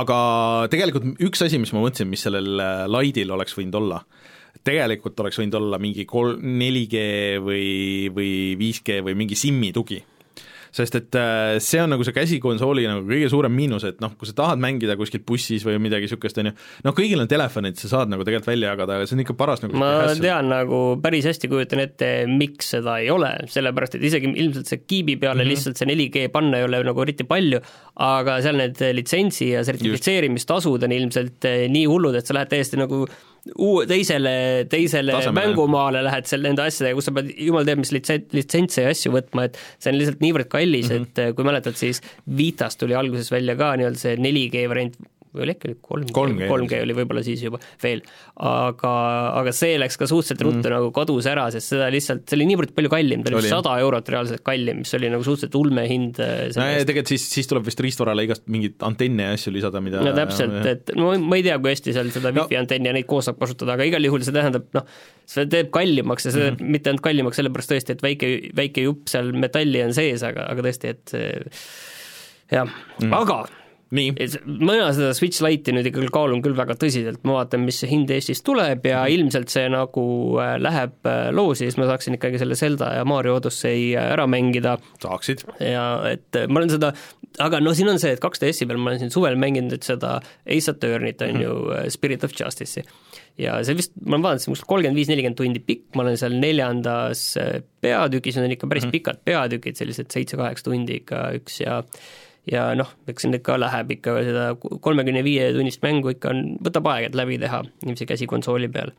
aga 0.02 0.18
tegelikult 0.72 1.22
üks 1.30 1.46
asi, 1.46 1.62
mis 1.62 1.70
ma 1.76 1.84
mõtlesin, 1.84 2.10
mis 2.10 2.26
sellel 2.26 2.58
Light'il 2.90 3.30
oleks 3.38 3.54
võinud 3.54 3.78
olla, 3.78 4.02
tegelikult 4.66 5.18
oleks 5.22 5.40
võinud 5.40 5.58
olla 5.58 5.80
mingi 5.82 6.06
kol-, 6.08 6.38
4G 6.38 7.02
või, 7.44 7.66
või 8.14 8.30
5G 8.60 9.02
või 9.06 9.18
mingi 9.18 9.38
SIM-i 9.38 9.72
tugi. 9.74 10.00
sest 10.78 10.94
et 10.98 11.16
äh, 11.16 11.56
see 11.64 11.78
on 11.80 11.88
nagu 11.88 12.04
see 12.04 12.12
käsikonsooli 12.12 12.82
nagu 12.84 13.00
kõige 13.08 13.30
suurem 13.32 13.54
miinus, 13.56 13.86
et 13.88 14.02
noh, 14.04 14.12
kui 14.20 14.28
sa 14.28 14.34
tahad 14.36 14.60
mängida 14.60 14.98
kuskil 15.00 15.22
bussis 15.26 15.64
või 15.64 15.78
midagi 15.80 16.04
niisugust, 16.04 16.38
on 16.42 16.50
ju, 16.50 16.52
no 16.84 16.92
kõigil 16.94 17.22
on 17.22 17.30
telefonid, 17.30 17.78
sa 17.80 17.88
saad 17.94 18.12
nagu 18.12 18.26
tegelikult 18.26 18.50
välja 18.50 18.74
jagada, 18.74 18.98
aga 18.98 19.08
see 19.08 19.16
on 19.16 19.22
ikka 19.24 19.36
paras 19.40 19.64
nagu 19.64 19.80
ma 19.80 20.12
tean 20.20 20.52
nagu 20.52 20.82
päris 21.02 21.24
hästi 21.30 21.48
kujutan 21.48 21.80
ette, 21.86 22.10
miks 22.28 22.74
seda 22.76 22.98
ei 23.00 23.08
ole, 23.10 23.32
sellepärast 23.48 23.96
et 23.96 24.04
isegi 24.10 24.28
ilmselt 24.28 24.68
see 24.68 24.84
kiibi 24.84 25.16
peale 25.16 25.40
mm 25.40 25.46
-hmm. 25.46 25.54
lihtsalt 25.54 25.80
see 25.80 25.88
4G 25.88 26.28
panna 26.36 26.60
ei 26.60 26.68
ole 26.68 26.82
nagu 26.84 27.06
eriti 27.06 27.24
palju, 27.24 27.62
aga 27.96 28.36
seal 28.44 28.60
need 28.60 28.84
litsentsi 29.00 29.48
ja 29.56 29.64
sertifitseerimistasud 29.64 30.84
on 30.84 30.96
ilmselt 31.00 31.48
eh, 31.48 31.64
nii 31.72 31.88
hullud, 31.88 32.20
et 32.20 32.28
sa 32.28 32.36
lähed 32.36 32.52
täiesti 32.52 32.76
nagu 32.76 33.06
uu-, 33.56 33.84
teisele, 33.88 34.32
teisele 34.70 35.14
Tasemele. 35.16 35.52
mängumaale 35.52 36.02
lähed 36.06 36.28
seal 36.30 36.44
nende 36.44 36.64
asjadega, 36.64 36.98
kus 36.98 37.08
sa 37.10 37.14
pead 37.16 37.30
jumal 37.34 37.68
teab 37.68 37.82
mis 37.82 37.92
litsen-, 37.94 38.26
litsentse 38.36 38.86
ja 38.86 38.94
asju 38.94 39.14
võtma, 39.14 39.48
et 39.48 39.60
see 39.78 39.92
on 39.92 40.00
lihtsalt 40.00 40.24
niivõrd 40.24 40.50
kallis 40.52 40.90
mm, 40.90 41.06
-hmm. 41.06 41.28
et 41.30 41.36
kui 41.38 41.48
mäletad, 41.48 41.78
siis 41.78 42.02
Vitast 42.38 42.80
tuli 42.80 42.96
alguses 42.98 43.30
välja 43.32 43.56
ka 43.58 43.74
nii-öelda 43.78 44.02
see 44.02 44.16
4G 44.18 44.66
variant, 44.70 44.98
või 45.34 45.44
oli 45.46 45.54
äkki 45.56 45.74
kolm 45.84 46.06
G, 46.08 46.46
kolm 46.50 46.68
G 46.70 46.80
oli 46.84 46.96
võib-olla 46.96 47.24
siis 47.26 47.42
juba 47.44 47.60
veel, 47.82 48.02
aga, 48.36 48.92
aga 49.40 49.54
see 49.56 49.76
läks 49.80 49.98
ka 50.00 50.08
suhteliselt 50.10 50.44
ruttu 50.46 50.64
mm. 50.64 50.74
nagu 50.76 50.92
kadus 50.96 51.28
ära, 51.30 51.48
sest 51.54 51.74
seda 51.74 51.90
lihtsalt, 51.92 52.24
see 52.28 52.38
oli 52.38 52.48
niivõrd 52.52 52.72
palju 52.76 52.92
kallim, 52.92 53.26
ta 53.26 53.34
oli 53.34 53.52
sada 53.52 53.74
eurot 53.82 54.12
reaalselt 54.14 54.44
kallim, 54.46 54.82
mis 54.84 54.94
oli 54.98 55.12
nagu 55.12 55.26
suhteliselt 55.26 55.58
ulme 55.60 55.84
hind 55.90 56.22
äh, 56.24 56.48
no 56.56 56.70
ja 56.70 56.86
tegelikult 56.88 57.14
siis, 57.14 57.28
siis 57.34 57.50
tuleb 57.50 57.68
vist 57.68 57.84
riistvarale 57.84 58.24
igast 58.28 58.46
mingeid 58.50 58.78
antenne 58.88 59.30
ja 59.30 59.36
asju 59.36 59.54
lisada, 59.54 59.82
mida 59.84 60.02
no 60.04 60.14
täpselt, 60.16 60.58
et 60.72 60.94
no 60.98 61.12
ma 61.20 61.40
ei 61.40 61.46
tea, 61.46 61.58
kui 61.60 61.74
hästi 61.74 61.96
seal 61.96 62.12
seda 62.14 62.32
wifi 62.32 62.56
no. 62.56 62.64
antenni 62.64 62.92
ja 62.92 62.96
neid 62.96 63.08
koos 63.10 63.28
saab 63.28 63.40
kasutada, 63.42 63.76
aga 63.76 63.88
igal 63.88 64.08
juhul 64.08 64.24
see 64.24 64.36
tähendab 64.36 64.68
noh, 64.76 64.88
see 65.28 65.48
teeb 65.50 65.72
kallimaks 65.74 66.28
ja 66.28 66.34
see 66.34 66.46
teeb 66.46 66.62
mm 66.62 66.76
mitte 66.78 66.92
ainult 66.92 67.04
kallimaks 67.04 67.40
sellepärast 67.40 67.72
tõesti, 67.72 67.96
et 67.96 68.02
väike, 68.04 68.28
väike 68.56 68.84
jupp 68.84 69.10
seal 69.10 69.32
metalli 69.36 69.82
on 69.84 69.94
sees, 69.96 70.24
aga, 70.26 70.46
aga 70.52 70.64
tõesti, 70.68 70.92
et 70.94 71.14
jah. 72.52 72.68
Mm., 73.00 73.14
aga 73.18 73.42
mina 73.90 74.90
seda 74.92 75.14
Switch 75.16 75.40
Lite'i 75.44 75.72
nüüd 75.72 75.86
ikkagi 75.88 76.10
kaalun 76.12 76.42
küll 76.44 76.56
väga 76.56 76.76
tõsiselt, 76.80 77.22
ma 77.28 77.38
vaatan, 77.38 77.62
mis 77.64 77.78
see 77.80 77.88
hind 77.88 78.10
Eestis 78.12 78.42
tuleb 78.44 78.84
ja 78.88 79.00
mhm. 79.04 79.14
ilmselt 79.14 79.52
see 79.52 79.68
nagu 79.72 80.04
äh, 80.42 80.56
läheb 80.60 81.08
äh, 81.08 81.28
loosi, 81.34 81.66
siis 81.66 81.78
ma 81.80 81.88
saaksin 81.88 82.18
ikkagi 82.18 82.40
selle 82.42 82.58
Zelda 82.58 82.92
ja 82.98 83.06
Mario 83.08 83.38
Odyssey 83.38 83.94
äh, 83.94 84.10
ära 84.12 84.28
mängida. 84.28 84.76
saaksid. 85.02 85.46
ja 85.64 85.86
et 86.10 86.40
ma 86.48 86.60
olen 86.60 86.74
seda, 86.74 86.92
aga 87.44 87.62
no 87.64 87.72
siin 87.76 87.88
on 87.88 88.00
see, 88.02 88.12
et 88.16 88.22
kaks 88.22 88.44
DS-i 88.44 88.68
peal 88.68 88.80
ma 88.80 88.92
olen 88.92 89.06
siin 89.06 89.14
suvel 89.14 89.40
mänginud 89.40 89.72
nüüd 89.72 89.88
seda 89.88 90.18
Ace 90.44 90.74
Attorney't 90.74 91.24
on 91.24 91.34
mm 91.38 91.44
ju, 91.46 91.56
Spirit 91.92 92.24
of 92.26 92.32
Justice'i. 92.36 92.84
ja 93.40 93.56
see 93.64 93.76
vist, 93.78 93.96
ma 94.04 94.18
olen 94.18 94.28
vaadanud, 94.28 94.44
see 94.44 94.52
on 94.52 94.58
kuskil 94.58 94.72
kolmkümmend 94.74 95.00
viis, 95.00 95.08
nelikümmend 95.08 95.40
tundi 95.40 95.64
pikk, 95.64 95.88
ma 95.96 96.04
olen 96.04 96.20
seal 96.20 96.36
neljandas 96.36 97.24
peatükis, 97.84 98.36
need 98.36 98.50
on 98.50 98.56
ikka 98.58 98.68
päris 98.68 98.88
mm 98.88 98.96
pikad 98.98 99.20
peatükid, 99.24 99.80
sellised 99.80 100.12
seitse-kaheksa 100.12 100.68
tundi 100.68 101.00
ikka 101.00 101.28
üks 101.38 101.62
ja 101.62 101.82
ja 102.52 102.70
noh, 102.78 102.90
eks 103.10 103.26
siin 103.26 103.36
ikka 103.38 103.58
läheb 103.60 103.92
ikka 103.98 104.16
seda 104.26 104.46
kolmekümne 104.58 105.24
viie 105.26 105.50
tunnist 105.56 105.84
mängu 105.84 106.14
ikka 106.14 106.32
on, 106.32 106.56
võtab 106.64 106.88
aega, 106.92 107.10
et 107.10 107.18
läbi 107.18 107.38
teha 107.42 107.62
niiviisi 107.84 108.08
käsikonsooli 108.08 108.70
peal. 108.72 108.94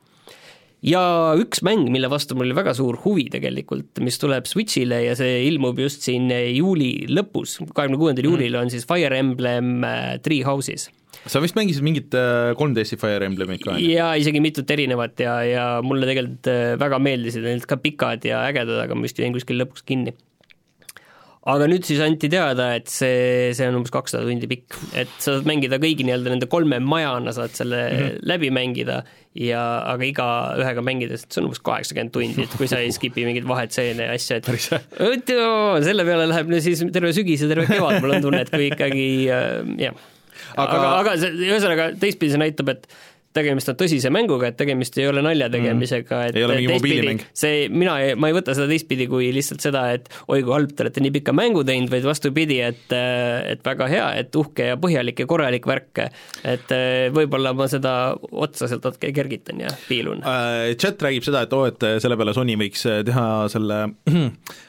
ja 0.85 1.01
üks 1.39 1.63
mäng, 1.65 1.89
mille 1.91 2.12
vastu 2.12 2.38
mul 2.38 2.49
oli 2.49 2.59
väga 2.59 2.75
suur 2.77 2.99
huvi 3.03 3.27
tegelikult, 3.33 4.03
mis 4.05 4.19
tuleb 4.21 4.47
Switch'ile 4.49 5.01
ja 5.07 5.17
see 5.19 5.41
ilmub 5.49 5.81
just 5.81 6.05
siin 6.07 6.29
juuli 6.31 7.09
lõpus, 7.09 7.59
kahekümne 7.73 7.99
kuuendal 7.99 8.25
mhm. 8.25 8.31
juulil 8.31 8.62
on 8.62 8.71
siis 8.73 8.88
Fire 8.89 9.17
Emblem 9.17 9.83
äh, 9.83 10.15
Three 10.23 10.45
Houses 10.47 10.89
sa 11.27 11.41
vist 11.43 11.57
mängisid 11.57 11.83
mingit 11.83 12.13
3DS-i 12.13 12.95
äh, 12.95 13.01
Fire 13.01 13.25
Emblemit 13.27 13.63
ka? 13.65 13.75
jaa, 13.81 14.13
isegi 14.21 14.39
mitut 14.43 14.69
erinevat 14.71 15.19
ja, 15.19 15.39
ja 15.43 15.65
mulle 15.83 16.07
tegelikult 16.07 16.49
äh, 16.51 16.77
väga 16.79 17.01
meeldisid 17.01 17.43
need 17.43 17.65
ka 17.67 17.79
pikad 17.81 18.29
ja 18.29 18.45
ägedad, 18.47 18.77
aga 18.85 18.95
ma 18.95 19.07
vist 19.07 19.19
jäin 19.19 19.35
kuskil 19.35 19.59
lõpuks 19.59 19.83
kinni 19.89 20.13
aga 21.53 21.67
nüüd 21.69 21.85
siis 21.88 22.01
anti 22.03 22.29
teada, 22.31 22.69
et 22.79 22.89
see, 22.91 23.51
see 23.57 23.67
on 23.69 23.79
umbes 23.79 23.93
kakssada 23.93 24.27
tundi 24.27 24.49
pikk, 24.49 24.75
et 24.97 25.12
sa 25.17 25.35
saad 25.35 25.47
mängida 25.49 25.79
kõigi 25.81 26.05
nii-öelda 26.07 26.33
nende 26.33 26.49
kolme 26.51 26.79
majana, 26.83 27.33
saad 27.35 27.55
selle 27.57 27.79
mm 27.85 27.99
-hmm. 27.99 28.21
läbi 28.31 28.51
mängida 28.55 29.01
ja 29.38 29.63
aga 29.93 30.07
igaühega 30.07 30.83
mängides, 30.85 31.23
et 31.23 31.33
see 31.33 31.41
on 31.41 31.49
umbes 31.49 31.62
kaheksakümmend 31.65 32.13
tundi, 32.15 32.45
et 32.47 32.55
kui 32.57 32.69
sa 32.71 32.81
ei 32.83 32.93
skip'i 32.95 33.25
mingeid 33.27 33.47
vahetseene 33.47 34.09
ja 34.09 34.15
asju, 34.17 34.39
et 34.39 34.47
et 35.13 35.33
joo, 35.35 35.81
selle 35.85 36.05
peale 36.07 36.29
läheb 36.31 36.55
siis 36.59 36.83
terve 36.93 37.13
sügis 37.13 37.43
ja 37.45 37.51
terve 37.51 37.67
kevad, 37.69 38.01
mul 38.01 38.17
on 38.17 38.25
tunne, 38.25 38.41
et 38.41 38.49
kui 38.53 38.71
ikkagi 38.71 39.07
äh, 39.29 39.75
jah. 39.85 39.93
aga, 40.55 40.71
aga, 40.71 40.89
aga 41.03 41.17
see, 41.21 41.35
ühesõnaga 41.49 41.91
teistpidi 41.99 42.33
see 42.33 42.41
näitab, 42.41 42.73
et 42.75 42.88
tegemist 43.39 43.71
on 43.73 43.80
tõsise 43.80 44.12
mänguga, 44.13 44.52
et 44.52 44.60
tegemist 44.60 44.97
ei 44.99 45.08
ole 45.10 45.23
nalja 45.25 45.49
tegemisega, 45.54 46.21
et 46.30 46.39
ei 46.39 46.45
ole 46.45 46.60
mingi 46.60 46.75
mobiilimäng. 46.75 47.25
see, 47.38 47.65
mina, 47.73 47.97
ma 48.19 48.32
ei 48.32 48.38
võta 48.38 48.56
seda 48.58 48.69
teistpidi 48.71 49.10
kui 49.12 49.32
lihtsalt 49.36 49.63
seda, 49.65 49.86
et 49.95 50.10
oi 50.28 50.43
kui 50.43 50.56
halb, 50.56 50.75
te 50.75 50.86
olete 50.86 51.04
nii 51.04 51.15
pika 51.19 51.36
mängu 51.36 51.65
teinud, 51.67 51.91
vaid 51.93 52.08
vastupidi, 52.08 52.62
et 52.65 52.95
et 52.95 53.65
väga 53.65 53.89
hea, 53.91 54.08
et 54.23 54.39
uhke 54.39 54.71
ja 54.71 54.78
põhjalik 54.82 55.23
ja 55.23 55.30
korralik 55.30 55.67
värk, 55.69 56.06
et 56.47 56.73
võib-olla 57.15 57.54
ma 57.58 57.69
seda 57.71 57.95
otsa 58.32 58.69
sealt 58.69 58.88
natuke 58.88 59.13
kergitan 59.15 59.65
ja 59.65 59.73
piilun 59.88 60.23
uh,. 60.23 60.71
Chat 60.80 61.02
räägib 61.04 61.25
seda, 61.25 61.43
et 61.45 61.54
oo 61.56 61.65
et 61.69 61.84
selle 62.04 62.17
peale 62.19 62.34
Sony 62.36 62.56
võiks 62.60 62.86
teha 63.08 63.30
selle 63.52 63.86
Äh, 64.10 64.68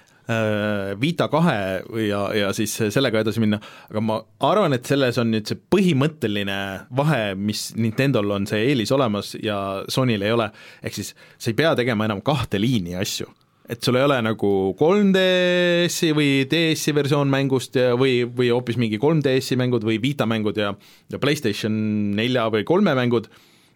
Vita 1.00 1.26
kahe 1.32 1.58
ja, 2.04 2.20
ja 2.36 2.52
siis 2.56 2.76
sellega 2.92 3.22
edasi 3.24 3.42
minna, 3.42 3.58
aga 3.90 4.02
ma 4.04 4.18
arvan, 4.46 4.76
et 4.76 4.86
selles 4.88 5.18
on 5.20 5.30
nüüd 5.32 5.48
see 5.50 5.58
põhimõtteline 5.74 6.56
vahe, 6.96 7.34
mis 7.34 7.70
Nintendol 7.78 8.30
on 8.36 8.48
see 8.50 8.68
eelis 8.70 8.92
olemas 8.94 9.34
ja 9.42 9.58
Sonyl 9.90 10.22
ei 10.26 10.34
ole, 10.36 10.50
ehk 10.84 10.98
siis 10.98 11.14
sa 11.36 11.50
ei 11.50 11.58
pea 11.58 11.74
tegema 11.78 12.06
enam 12.08 12.22
kahte 12.24 12.60
liini 12.62 12.96
asju. 13.00 13.28
Et 13.70 13.78
sul 13.86 13.94
ei 14.00 14.02
ole 14.02 14.16
nagu 14.26 14.48
3DS-i 14.80 16.10
või 16.16 16.30
DS-i 16.50 16.94
versioon 16.96 17.30
mängust 17.30 17.76
ja, 17.78 17.92
või, 17.98 18.24
või 18.26 18.48
hoopis 18.50 18.80
mingi 18.80 18.98
3DS-i 18.98 19.58
mängud 19.60 19.86
või 19.86 20.00
Vita 20.02 20.26
mängud 20.26 20.58
ja, 20.58 20.72
ja 21.12 21.20
PlayStation 21.22 21.76
nelja 22.18 22.48
või 22.50 22.66
kolme 22.66 22.96
mängud, 22.98 23.28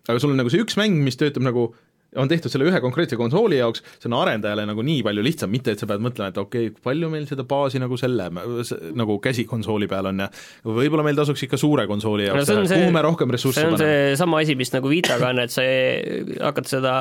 aga 0.08 0.18
sul 0.18 0.34
on 0.34 0.42
nagu 0.42 0.50
see 0.50 0.64
üks 0.64 0.74
mäng, 0.80 0.98
mis 1.06 1.20
töötab 1.20 1.46
nagu 1.46 1.68
on 2.20 2.30
tehtud 2.30 2.52
selle 2.52 2.68
ühe 2.68 2.80
konkreetse 2.84 3.18
konsooli 3.20 3.58
jaoks, 3.60 3.82
see 3.98 4.10
on 4.10 4.16
arendajale 4.20 4.66
nagu 4.68 4.84
nii 4.86 5.02
palju 5.06 5.24
lihtsam, 5.24 5.52
mitte 5.52 5.74
et 5.74 5.82
sa 5.82 5.88
pead 5.90 6.02
mõtlema, 6.04 6.30
et 6.32 6.40
okei 6.40 6.70
okay,, 6.70 6.82
palju 6.84 7.10
meil 7.12 7.26
seda 7.30 7.46
baasi 7.48 7.82
nagu 7.82 7.98
selle 8.00 8.28
nagu 8.94 9.18
käsikonsooli 9.24 9.88
peal 9.90 10.10
on 10.12 10.24
ja 10.24 10.28
võib-olla 10.66 11.06
meil 11.06 11.18
tasuks 11.18 11.46
ikka 11.46 11.60
suure 11.60 11.86
konsooli 11.90 12.28
jaoks 12.28 12.52
no, 12.52 12.62
kuhu 12.70 12.92
me 12.94 13.04
rohkem 13.06 13.34
ressursse 13.34 13.64
paneme. 13.64 13.80
see 13.80 13.90
on 13.90 14.14
seesama 14.14 14.42
asi, 14.44 14.58
mis 14.58 14.72
nagu 14.74 14.92
Vitaga 14.92 15.32
on, 15.34 15.42
et 15.44 15.54
sa 15.54 15.66
hakkad 16.50 16.70
seda 16.70 16.94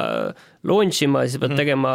launch 0.64 1.04
ima, 1.04 1.26
siis 1.28 1.40
pead 1.40 1.52
mm 1.52 1.54
-hmm. 1.54 1.58
tegema 1.58 1.94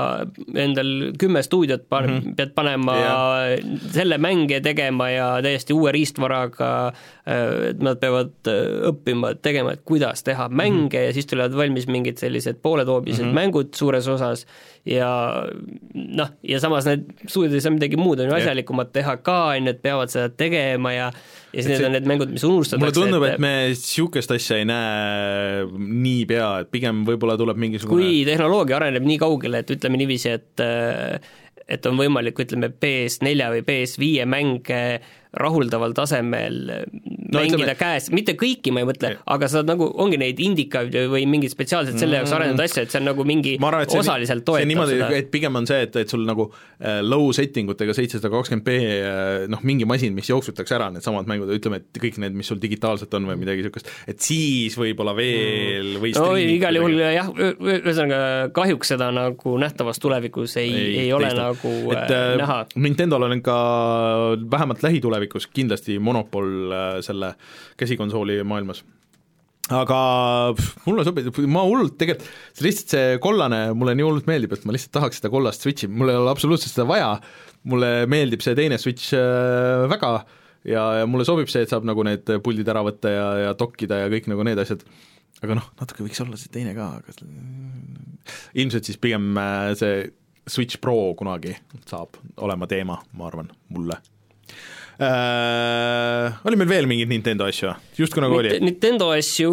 endal 0.54 1.12
kümme 1.18 1.42
stuudiot, 1.42 1.86
pan- 1.88 2.10
mm, 2.10 2.18
-hmm. 2.18 2.34
pead 2.36 2.50
panema 2.54 2.96
yeah. 2.98 3.78
selle 3.92 4.18
mänge 4.18 4.60
tegema 4.60 5.10
ja 5.10 5.42
täiesti 5.42 5.72
uue 5.72 5.92
riistvaraga, 5.92 6.92
äh, 7.28 7.70
et 7.70 7.80
nad 7.82 8.00
peavad 8.00 8.30
äh, 8.46 8.92
õppima, 8.92 9.34
tegema, 9.42 9.72
et 9.72 9.80
kuidas 9.84 10.22
teha 10.22 10.48
mänge 10.48 10.78
mm 10.80 10.88
-hmm. 10.88 11.06
ja 11.06 11.12
siis 11.12 11.26
tulevad 11.26 11.56
valmis 11.56 11.86
mingid 11.86 12.18
sellised 12.18 12.56
pooletoobised 12.62 13.24
mm 13.24 13.30
-hmm. 13.30 13.34
mängud 13.34 13.74
suures 13.74 14.08
osas 14.08 14.46
ja 14.84 15.44
noh, 15.94 16.28
ja 16.42 16.60
samas 16.60 16.86
need 16.86 17.04
stuudiod 17.26 17.54
ei 17.54 17.60
saa 17.60 17.72
midagi 17.72 17.96
muud, 17.96 18.20
on 18.20 18.30
ju, 18.30 18.34
asjalikumat 18.34 18.92
teha 18.92 19.16
ka, 19.16 19.44
on 19.44 19.66
ju, 19.66 19.70
et 19.70 19.82
peavad 19.82 20.12
seda 20.12 20.28
tegema 20.28 20.92
ja 20.92 21.12
ja 21.58 21.64
siis 21.66 21.74
need 21.74 21.88
on 21.88 21.96
need 21.96 22.06
mängud, 22.08 22.30
mis 22.34 22.46
unustatakse. 22.46 22.82
mulle 22.84 22.94
tundub, 22.96 23.26
et 23.28 23.42
me 23.42 23.52
niisugust 23.72 24.32
asja 24.34 24.60
ei 24.60 24.68
näe 24.68 25.66
niipea, 25.78 26.48
et 26.62 26.72
pigem 26.74 27.02
võib-olla 27.08 27.38
tuleb 27.40 27.60
mingisugune 27.60 27.98
kui 27.98 28.22
tehnoloogia 28.28 28.78
areneb 28.78 29.06
nii 29.08 29.18
kaugele, 29.20 29.64
et 29.64 29.76
ütleme 29.76 30.00
niiviisi, 30.00 30.34
et 30.38 30.66
et 31.68 31.84
on 31.84 31.98
võimalik, 32.00 32.38
ütleme, 32.40 32.70
PS4 32.72 33.48
või 33.52 33.64
PS5 33.66 34.24
mänge 34.30 34.82
rahuldaval 35.36 35.92
tasemel 35.96 36.62
no, 37.32 37.40
mängida 37.40 37.60
ütleme, 37.60 37.76
käes, 37.78 38.08
mitte 38.14 38.34
kõiki 38.38 38.72
ma 38.74 38.82
ei 38.82 38.88
mõtle, 38.88 39.12
aga 39.34 39.48
sa 39.50 39.62
nagu, 39.66 39.88
ongi 40.02 40.18
neid 40.20 40.40
indikaid 40.42 40.94
või 41.12 41.24
mingeid 41.30 41.52
spetsiaalselt 41.54 42.00
selle 42.00 42.20
jaoks 42.20 42.34
arendatud 42.34 42.64
asju, 42.64 42.84
et 42.84 42.94
see 42.94 43.00
on 43.00 43.08
nagu 43.10 43.26
mingi 43.28 43.54
arvan, 43.58 43.86
osaliselt 44.00 44.44
toetab 44.48 44.70
niimoodi, 44.70 44.98
et 45.18 45.30
pigem 45.32 45.58
on 45.60 45.68
see, 45.68 45.84
et, 45.86 45.98
et 46.02 46.12
sul 46.14 46.24
nagu 46.28 46.48
äh, 46.50 47.00
low 47.04 47.30
setting 47.36 47.70
utega 47.72 47.94
seitsesada 47.96 48.30
kakskümmend 48.32 48.66
B 48.66 48.76
äh, 48.78 49.46
noh, 49.52 49.62
mingi 49.68 49.88
masin, 49.88 50.16
mis 50.16 50.30
jooksutaks 50.30 50.74
ära 50.76 50.90
needsamad 50.94 51.28
mängud, 51.30 51.52
ütleme, 51.56 51.82
et 51.82 52.02
kõik 52.02 52.20
need, 52.22 52.36
mis 52.38 52.50
sul 52.50 52.60
digitaalselt 52.62 53.14
on 53.18 53.28
või 53.30 53.38
midagi 53.42 53.64
niisugust, 53.64 53.92
et 54.10 54.24
siis 54.24 54.76
võib-olla 54.78 55.14
veel 55.18 55.96
või 56.02 56.14
no 56.18 56.32
igal 56.40 56.80
juhul 56.80 56.98
jah, 57.02 57.30
ühesõnaga 57.32 58.20
kahjuks 58.56 58.94
seda 58.94 59.10
nagu 59.14 59.56
nähtavas 59.60 60.00
tulevikus 60.02 60.56
ei, 60.60 60.72
ei, 60.72 60.98
ei 61.04 61.12
ole 61.16 61.30
teista. 61.30 61.50
nagu 61.50 61.74
et, 61.94 62.12
äh, 62.14 62.34
näha. 62.40 62.60
Nintendo'l 62.78 63.28
on 63.28 63.38
ikka 63.38 63.58
vähemalt 64.48 64.84
lähitulevikus 64.84 65.18
tulevikus 65.18 65.46
kindlasti 65.52 65.98
monopol 65.98 66.72
äh, 66.72 67.00
selle 67.18 67.34
käsikonsooli 67.80 68.40
maailmas. 68.46 68.84
Aga 69.68 69.98
pff, 70.56 70.78
mulle 70.86 71.04
sobib, 71.04 71.28
ma 71.52 71.60
hullult 71.66 71.98
tegelikult, 72.00 72.28
see 72.56 72.64
lihtsalt 72.64 72.94
see 72.94 73.18
kollane 73.20 73.58
mulle 73.76 73.92
nii 73.98 74.06
hullult 74.06 74.28
meeldib, 74.30 74.54
et 74.56 74.64
ma 74.64 74.72
lihtsalt 74.72 74.94
tahaks 74.96 75.20
seda 75.20 75.28
kollast 75.32 75.64
Switchi, 75.64 75.90
mul 75.92 76.08
ei 76.08 76.16
ole 76.16 76.32
absoluutselt 76.32 76.72
seda 76.72 76.86
vaja, 76.88 77.10
mulle 77.68 78.06
meeldib 78.08 78.44
see 78.44 78.56
teine 78.56 78.78
Switch 78.80 79.12
äh, 79.16 79.84
väga. 79.92 80.22
Ja, 80.68 80.86
ja 81.00 81.04
mulle 81.08 81.24
sobib 81.28 81.48
see, 81.52 81.62
et 81.64 81.70
saab 81.70 81.84
nagu 81.86 82.02
need 82.04 82.28
puldid 82.44 82.68
ära 82.68 82.80
võtta 82.84 83.12
ja, 83.12 83.26
ja 83.44 83.52
dokkida 83.56 84.00
ja 84.02 84.08
kõik 84.12 84.26
nagu 84.32 84.44
need 84.48 84.58
asjad, 84.60 84.80
aga 85.44 85.60
noh, 85.60 85.68
natuke 85.78 86.02
võiks 86.06 86.20
olla 86.24 86.40
see 86.40 86.50
teine 86.52 86.72
ka, 86.76 86.88
aga 86.98 87.14
ilmselt 88.58 88.88
siis 88.88 88.98
pigem 89.00 89.30
äh, 89.38 89.70
see 89.78 90.08
Switch 90.48 90.80
Pro 90.80 91.12
kunagi 91.16 91.54
saab 91.88 92.16
olema 92.40 92.66
teema, 92.70 92.98
ma 93.12 93.28
arvan, 93.28 93.52
mulle 93.72 94.00
äh, 95.02 96.38
oli 96.48 96.58
meil 96.60 96.70
veel 96.70 96.88
mingeid 96.90 97.10
Nintendo 97.12 97.46
asju, 97.48 97.72
justkui 97.98 98.24
nagu 98.24 98.38
oli? 98.40 98.56
Nintendo 98.62 99.10
asju 99.14 99.52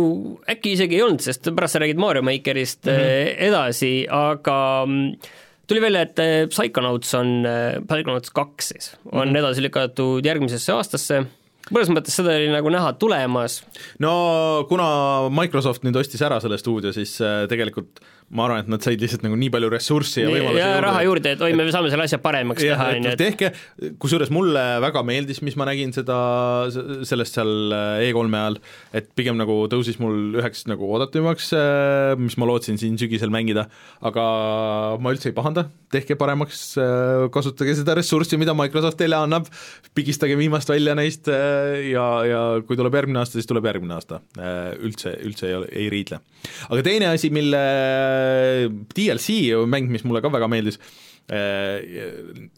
äkki 0.52 0.76
isegi 0.76 1.00
ei 1.00 1.06
olnud, 1.06 1.24
sest 1.26 1.52
pärast 1.52 1.78
sa 1.78 1.84
räägid 1.84 2.02
Mario 2.02 2.26
Makerist 2.26 2.86
mm 2.86 3.00
-hmm. 3.00 3.36
edasi, 3.50 3.94
aga 4.10 4.58
mm, 4.88 5.32
tuli 5.68 5.82
välja, 5.82 6.02
et 6.02 6.20
äh, 6.20 6.48
Psychonauts 6.50 7.14
on, 7.14 7.48
Psychonauts 7.88 8.30
kaks 8.30 8.70
siis, 8.74 8.92
on 9.12 9.28
mm 9.28 9.34
-hmm. 9.34 9.40
edasi 9.40 9.62
lükatud 9.62 10.26
järgmisesse 10.26 10.74
aastasse 10.74 11.26
mõnes 11.74 11.90
mõttes 11.90 12.14
seda 12.14 12.36
oli 12.38 12.50
nagu 12.54 12.70
näha 12.70 12.94
tulemas. 12.94 13.64
no 14.00 14.66
kuna 14.70 15.30
Microsoft 15.30 15.84
nüüd 15.84 15.96
ostis 15.96 16.22
ära 16.22 16.40
selle 16.40 16.58
stuudio, 16.58 16.94
siis 16.94 17.18
tegelikult 17.50 18.00
ma 18.34 18.48
arvan, 18.48 18.64
et 18.64 18.70
nad 18.74 18.82
said 18.82 19.02
lihtsalt 19.02 19.22
nagu 19.22 19.36
nii 19.38 19.52
palju 19.54 19.68
ressurssi 19.70 20.24
ja 20.24 20.30
võimalusi 20.32 20.58
ja 20.58 20.70
raha 20.82 21.02
juurde, 21.06 21.34
et 21.36 21.42
oi, 21.46 21.52
me 21.58 21.68
saame 21.70 21.92
selle 21.94 22.08
asja 22.08 22.18
paremaks 22.24 22.64
ja, 22.66 22.74
teha, 22.74 22.88
on 22.96 23.06
ju, 23.06 23.12
et 23.14 23.22
tehke, 23.22 23.52
kusjuures 24.02 24.32
mulle 24.34 24.64
väga 24.82 25.04
meeldis, 25.06 25.44
mis 25.46 25.54
ma 25.60 25.68
nägin 25.70 25.94
seda, 25.94 26.18
sellest 27.06 27.38
seal 27.38 27.76
E3-e 28.02 28.40
ajal, 28.40 28.58
et 28.98 29.12
pigem 29.18 29.38
nagu 29.38 29.60
tõusis 29.70 30.00
mul 30.02 30.40
üheks 30.40 30.66
nagu 30.72 30.90
oodatumaks, 30.90 31.52
mis 32.22 32.38
ma 32.42 32.50
lootsin 32.50 32.82
siin 32.82 32.98
sügisel 32.98 33.30
mängida, 33.34 33.68
aga 34.06 34.26
ma 34.98 35.14
üldse 35.14 35.30
ei 35.30 35.38
pahanda, 35.38 35.68
tehke 35.94 36.18
paremaks, 36.18 36.64
kasutage 37.36 37.78
seda 37.78 37.94
ressurssi, 38.00 38.42
mida 38.42 38.58
Microsoft 38.58 38.98
teile 39.00 39.22
annab, 39.22 39.52
pigistage 39.96 40.34
viimast 40.40 40.74
välja 40.74 40.98
neist 40.98 41.30
ja, 41.30 42.08
ja 42.26 42.42
kui 42.66 42.74
tuleb 42.80 42.98
järgmine 42.98 43.22
aasta, 43.22 43.38
siis 43.38 43.54
tuleb 43.54 43.70
järgmine 43.70 44.00
aasta. 44.00 44.24
üldse, 44.82 45.14
üldse 45.30 45.50
ei 45.52 45.58
ole, 45.62 45.70
ei 45.78 45.88
riidle. 45.94 46.24
aga 46.74 46.84
teine 46.90 47.14
asi, 47.14 47.30
mille 47.30 47.62
DLC 48.96 49.66
mäng, 49.70 49.92
mis 49.94 50.06
mulle 50.08 50.24
ka 50.24 50.32
väga 50.34 50.50
meeldis, 50.52 50.80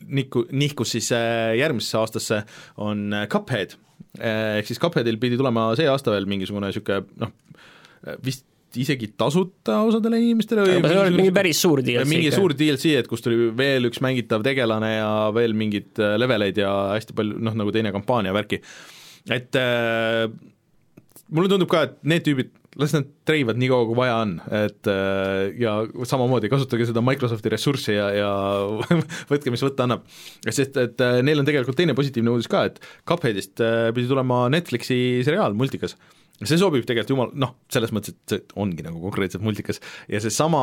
nihku, 0.07 0.43
nihkus 0.51 0.91
siis 0.97 1.11
äh, 1.15 1.55
järgmisesse 1.59 1.99
aastasse, 2.01 2.41
on 2.83 3.07
äh, 3.15 3.27
Cuphead. 3.31 3.77
Ehk 4.17 4.67
siis 4.67 4.79
Cupheadil 4.81 5.19
pidi 5.21 5.37
tulema 5.37 5.69
see 5.77 5.87
aasta 5.89 6.11
veel 6.13 6.25
mingisugune 6.29 6.71
niisugune 6.71 7.05
noh, 7.21 7.33
vist 8.25 8.45
isegi 8.77 9.09
tasuta 9.17 9.79
osadele 9.87 10.19
inimestele 10.21 10.65
või 10.65 10.81
see 10.83 10.99
oli 10.99 11.15
mingi 11.15 11.33
päris 11.35 11.61
suur 11.63 11.81
DLC. 11.85 12.09
mingi 12.09 12.31
suur 12.33 12.53
DLC, 12.57 12.97
et 12.99 13.07
kus 13.09 13.23
tuli 13.23 13.49
veel 13.57 13.87
üks 13.89 14.01
mängitav 14.03 14.43
tegelane 14.45 14.91
ja 14.97 15.09
veel 15.35 15.55
mingeid 15.57 16.01
äh, 16.03 16.17
leveleid 16.19 16.59
ja 16.61 16.73
hästi 16.93 17.15
palju 17.17 17.39
noh, 17.47 17.55
nagu 17.57 17.73
teine 17.75 17.93
kampaania 17.95 18.35
värki. 18.35 18.59
et 19.33 19.59
äh, 19.59 20.27
mulle 21.31 21.51
tundub 21.51 21.71
ka, 21.71 21.87
et 21.87 21.97
need 22.07 22.27
tüübid 22.27 22.51
las 22.77 22.93
nad 22.93 23.07
treivad 23.27 23.57
nii 23.59 23.69
kaua, 23.71 23.85
kui 23.89 23.97
vaja 23.97 24.17
on, 24.21 24.33
et 24.53 24.89
äh, 24.91 25.47
ja 25.61 25.75
samamoodi 26.07 26.49
kasutage 26.51 26.87
seda 26.89 27.01
Microsofti 27.05 27.51
ressurssi 27.53 27.95
ja, 27.95 28.09
ja 28.13 28.31
võtke, 29.31 29.53
mis 29.53 29.63
võtta 29.65 29.87
annab. 29.87 30.05
sest 30.45 30.77
et 30.81 31.01
äh, 31.03 31.19
neil 31.25 31.41
on 31.41 31.47
tegelikult 31.47 31.77
teine 31.79 31.95
positiivne 31.97 32.33
uudis 32.33 32.49
ka, 32.51 32.67
et 32.69 32.81
Cupheadist 33.07 33.63
äh, 33.65 33.89
pidi 33.95 34.09
tulema 34.09 34.45
Netflixi 34.53 34.99
seriaal, 35.25 35.57
multikas. 35.57 35.97
see 36.43 36.59
sobib 36.59 36.85
tegelikult 36.85 37.15
jumal, 37.15 37.33
noh, 37.39 37.55
selles 37.73 37.93
mõttes, 37.95 38.13
et 38.13 38.35
see 38.35 38.59
ongi 38.61 38.85
nagu 38.85 39.01
konkreetselt 39.07 39.45
multikas 39.45 39.81
ja 40.11 40.21
seesama 40.21 40.61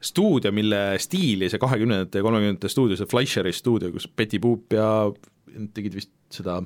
stuudio, 0.00 0.52
mille 0.54 0.96
stiili 1.02 1.50
see 1.50 1.60
kahekümnendate 1.60 2.20
ja 2.20 2.24
kolmekümnendate 2.24 2.70
stuudio, 2.72 2.96
see 2.96 3.10
Fleischeri 3.10 3.52
stuudio, 3.52 3.92
kus 3.92 4.08
Betty 4.08 4.40
Boop 4.40 4.72
ja 4.72 4.88
tegid 5.74 5.96
vist 5.98 6.12
seda 6.32 6.60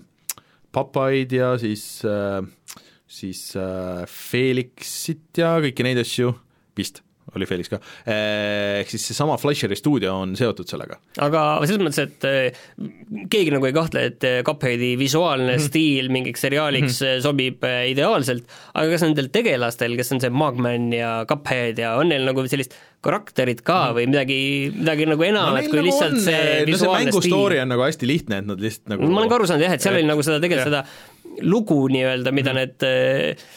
Papaid 0.72 1.32
ja 1.36 1.52
siis 1.60 1.84
äh, 2.08 2.40
siis 3.12 3.44
äh, 3.60 4.04
Felixit 4.08 5.42
ja 5.42 5.56
kõiki 5.62 5.86
neid 5.86 6.00
asju, 6.02 6.32
vist 6.78 7.02
oli 7.36 7.46
Felix 7.48 7.70
ka, 7.70 7.78
äh, 8.04 8.80
ehk 8.82 8.90
siis 8.92 9.04
seesama 9.08 9.38
Fleischeri 9.40 9.76
stuudio 9.78 10.14
on 10.24 10.34
seotud 10.36 10.68
sellega. 10.68 10.98
aga 11.22 11.42
selles 11.64 11.80
mõttes, 11.80 12.00
et 12.02 12.26
äh, 12.28 12.62
keegi 13.32 13.54
nagu 13.54 13.68
ei 13.68 13.76
kahtle, 13.76 14.04
et 14.10 14.26
äh, 14.28 14.38
Cupheadi 14.46 14.92
visuaalne 15.00 15.54
mm 15.54 15.58
-hmm. 15.58 15.68
stiil 15.68 16.10
mingiks 16.12 16.44
seriaaliks 16.44 17.00
mm 17.00 17.06
-hmm. 17.06 17.22
sobib 17.22 17.64
ideaalselt, 17.88 18.44
aga 18.74 18.90
kas 18.90 19.06
nendel 19.06 19.30
tegelastel, 19.32 19.96
kes 19.96 20.12
on 20.12 20.20
see 20.20 20.30
Mugman 20.30 20.92
ja 20.92 21.24
Cuphead 21.28 21.78
ja 21.78 21.94
on 21.96 22.08
neil 22.08 22.26
nagu 22.26 22.46
sellist 22.48 22.74
karakterit 23.02 23.62
ka 23.66 23.90
mm. 23.90 23.96
või 23.96 24.04
midagi, 24.06 24.38
midagi 24.76 25.06
nagu 25.10 25.24
enamat 25.26 25.64
no, 25.64 25.70
kui 25.70 25.80
nagu 25.80 25.88
lihtsalt 25.88 26.12
on, 26.12 26.20
see 26.20 26.66
no 26.68 26.76
see 26.78 26.92
mängu 26.92 27.22
story 27.22 27.58
on 27.58 27.72
nagu 27.74 27.82
hästi 27.82 28.06
lihtne, 28.06 28.38
et 28.38 28.46
nad 28.46 28.60
lihtsalt 28.62 28.92
nagu 28.92 29.08
ma 29.08 29.22
olen 29.22 29.32
ka 29.32 29.40
aru 29.40 29.48
saanud 29.50 29.66
jah, 29.66 29.74
et 29.74 29.82
seal 29.82 29.96
et... 29.96 30.02
oli 30.02 30.10
nagu 30.10 30.22
seda 30.22 30.38
tegelikult 30.42 30.70
seda 30.70 30.84
lugu 31.40 31.84
nii-öelda, 31.92 32.32
mida 32.34 32.52
mm. 32.52 32.60
need 32.60 32.86
äh, 32.88 33.50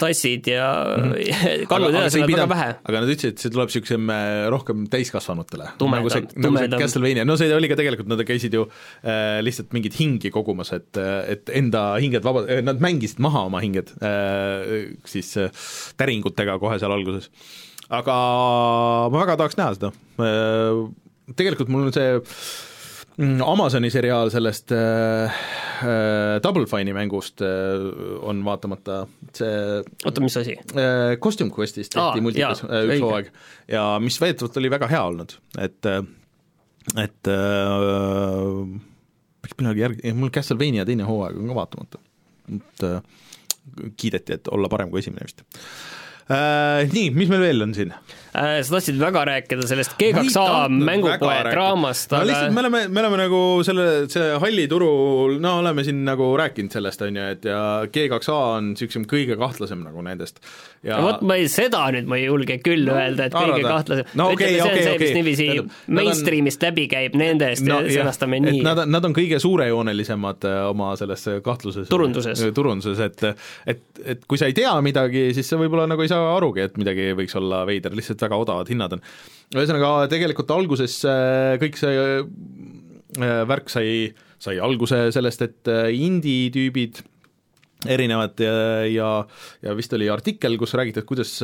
tassid 0.00 0.48
ja 0.48 0.68
mm 0.96 1.66
kallude 1.70 1.98
edasi 2.00 2.22
on 2.22 2.30
väga 2.30 2.46
vähe. 2.48 2.68
aga 2.88 3.00
nad 3.02 3.10
ütlesid, 3.12 3.34
et 3.34 3.42
see 3.42 3.52
tuleb 3.52 3.70
niisugusem 3.70 4.12
rohkem 4.52 4.86
täiskasvanutele. 4.90 5.66
nagu 5.76 6.08
tumedam. 6.12 6.46
nagu 6.46 6.56
see 6.56 6.80
Castlevania, 6.80 7.26
no 7.28 7.36
see 7.40 7.50
oli 7.54 7.68
ka 7.70 7.76
tegelikult, 7.78 8.08
nad 8.10 8.22
käisid 8.26 8.54
ju 8.56 8.64
äh, 8.66 9.40
lihtsalt 9.44 9.74
mingeid 9.76 9.98
hingi 9.98 10.32
kogumas, 10.34 10.72
et, 10.76 10.96
et 11.30 11.52
enda 11.60 11.84
hinged 12.00 12.24
vaba, 12.26 12.46
nad 12.64 12.80
mängisid 12.82 13.20
maha 13.22 13.44
oma 13.50 13.62
hinged 13.64 13.92
äh, 14.00 14.96
siis 15.08 15.34
äh, 15.40 15.52
täringutega 16.00 16.58
kohe 16.62 16.80
seal 16.80 16.94
alguses. 16.96 17.30
aga 17.90 18.16
ma 19.12 19.22
väga 19.24 19.38
tahaks 19.42 19.60
näha 19.60 19.76
seda 19.76 19.92
äh,, 20.22 20.82
tegelikult 21.36 21.70
mul 21.72 21.90
on 21.90 21.96
see 21.96 22.18
Mm, 22.20 22.69
Amazoni 23.20 23.90
seriaal 23.92 24.30
sellest 24.32 24.72
äh, 24.72 25.24
äh, 25.28 26.40
Double 26.42 26.64
Fine'i 26.70 26.94
mängust 26.96 27.42
äh, 27.44 27.82
on 28.24 28.40
vaatamata 28.46 29.02
see 29.36 29.50
oota, 30.06 30.22
mis 30.24 30.36
asi 30.40 30.56
äh,? 30.56 31.16
Costume 31.20 31.52
Questist 31.56 31.92
tehti 31.92 32.24
multikas 32.24 32.64
äh, 32.64 32.86
üks 32.88 33.04
hooaeg 33.04 33.28
ja 33.68 33.84
mis 34.00 34.16
väidetavalt 34.22 34.56
oli 34.62 34.72
väga 34.72 34.88
hea 34.88 35.02
olnud, 35.10 35.36
et 35.60 35.90
äh, 35.90 36.00
et 36.96 37.32
äh, 37.34 38.50
peaks 39.44 39.58
millalgi 39.58 39.84
järgi, 39.84 40.16
mul 40.16 40.32
Castlevania 40.32 40.88
teine 40.88 41.08
hooaeg 41.08 41.36
on 41.40 41.52
ka 41.52 41.60
vaatamata, 41.60 42.04
et 42.56 42.88
äh, 42.88 43.00
kiideti, 44.00 44.40
et 44.40 44.48
olla 44.54 44.72
parem 44.72 44.92
kui 44.92 45.04
esimene 45.04 45.28
vist 45.28 45.44
äh,. 45.44 45.99
Nii, 46.30 47.10
mis 47.16 47.30
meil 47.30 47.42
veel 47.42 47.64
on 47.66 47.74
siin? 47.74 47.94
Äh, 48.30 48.60
sa 48.62 48.76
tahtsid 48.76 48.98
väga 49.00 49.24
rääkida 49.26 49.64
sellest 49.66 49.96
G2A 49.98 50.68
mängupoe 50.70 51.38
draamast, 51.48 52.12
aga 52.12 52.22
no 52.22 52.28
lihtsalt 52.28 52.52
me 52.54 52.60
oleme, 52.62 52.82
me 52.86 53.00
oleme 53.02 53.16
nagu 53.24 53.38
selle, 53.66 53.86
see 54.12 54.28
halli 54.38 54.68
turul, 54.70 55.40
no 55.42 55.56
oleme 55.58 55.82
siin 55.82 56.04
nagu 56.06 56.28
rääkinud 56.38 56.70
sellest, 56.70 57.02
on 57.02 57.18
ju, 57.18 57.24
et 57.34 57.48
ja 57.50 57.62
G2A 57.90 58.36
on 58.36 58.68
niisugusem 58.76 59.08
kõige 59.10 59.34
kahtlasem 59.40 59.82
nagu 59.82 60.04
nendest. 60.06 60.38
ja 60.86 61.00
no 61.00 61.08
vot, 61.08 61.24
ma 61.26 61.40
ei, 61.40 61.48
seda 61.50 61.80
nüüd 61.96 62.06
ma 62.06 62.20
ei 62.20 62.28
julge 62.28 62.60
küll 62.62 62.86
no, 62.86 62.94
öelda, 63.00 63.26
et 63.26 63.34
kõige 63.34 63.64
kahtlasem. 63.66 64.14
no 64.22 64.28
okei, 64.36 64.60
okei, 64.62 64.86
okei. 64.92 65.10
niiviisi 65.18 65.48
mainstream'ist 65.98 66.68
läbi 66.68 66.86
käib 66.94 67.18
nendest 67.18 67.66
no, 67.66 67.80
ja 67.82 67.98
sõnastame 67.98 68.38
nii. 68.46 68.62
Nad, 68.62 68.84
nad 68.86 69.10
on 69.10 69.16
kõige 69.16 69.42
suurejoonelisemad 69.42 70.46
äh, 70.46 70.60
oma 70.70 70.92
selles 71.00 71.26
kahtluses. 71.42 71.90
turunduses. 71.90 72.46
turunduses, 72.54 73.02
et, 73.10 73.26
et, 73.74 73.84
et 74.14 74.24
kui 74.30 74.38
sa 74.38 74.46
ei 74.46 74.54
tea 74.54 74.78
midagi, 74.86 75.32
siis 75.34 75.50
sa 75.50 75.58
võib-olla 75.58 75.90
nagu 75.90 76.06
ei 76.06 76.14
saa 76.14 76.19
arugi, 76.36 76.64
et 76.64 76.80
midagi 76.80 77.10
võiks 77.18 77.36
olla 77.38 77.62
veider, 77.68 77.94
lihtsalt 77.96 78.24
väga 78.26 78.40
odavad 78.40 78.70
hinnad 78.70 78.96
on. 78.96 79.04
ühesõnaga, 79.54 79.92
tegelikult 80.12 80.50
alguses 80.54 80.98
äh, 81.08 81.54
kõik 81.62 81.78
see 81.80 81.94
äh, 82.00 83.40
värk 83.50 83.72
sai, 83.72 84.10
sai 84.40 84.60
alguse 84.62 85.08
sellest, 85.14 85.46
et 85.46 85.72
äh, 85.72 85.88
indie-tüübid 85.96 87.02
erinevad 87.88 88.40
ja, 88.44 88.52
ja, 88.84 89.10
ja 89.64 89.74
vist 89.76 89.94
oli 89.96 90.10
artikkel, 90.12 90.58
kus 90.60 90.74
räägiti, 90.76 91.00
et 91.00 91.08
kuidas, 91.08 91.38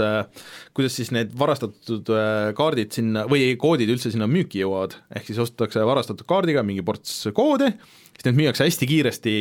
kuidas 0.77 0.97
siis 0.99 1.13
need 1.15 1.33
varastatud 1.39 2.11
kaardid 2.57 2.93
sinna 2.97 3.27
või 3.31 3.53
koodid 3.61 3.91
üldse 3.93 4.13
sinna 4.13 4.29
müüki 4.31 4.63
jõuavad, 4.63 4.99
ehk 5.17 5.31
siis 5.31 5.41
ostetakse 5.43 5.85
varastatud 5.89 6.29
kaardiga 6.29 6.65
mingi 6.67 6.85
ports 6.87 7.25
koode, 7.37 7.73
siis 8.17 8.27
need 8.29 8.39
müüakse 8.39 8.65
hästi 8.65 8.89
kiiresti 8.89 9.35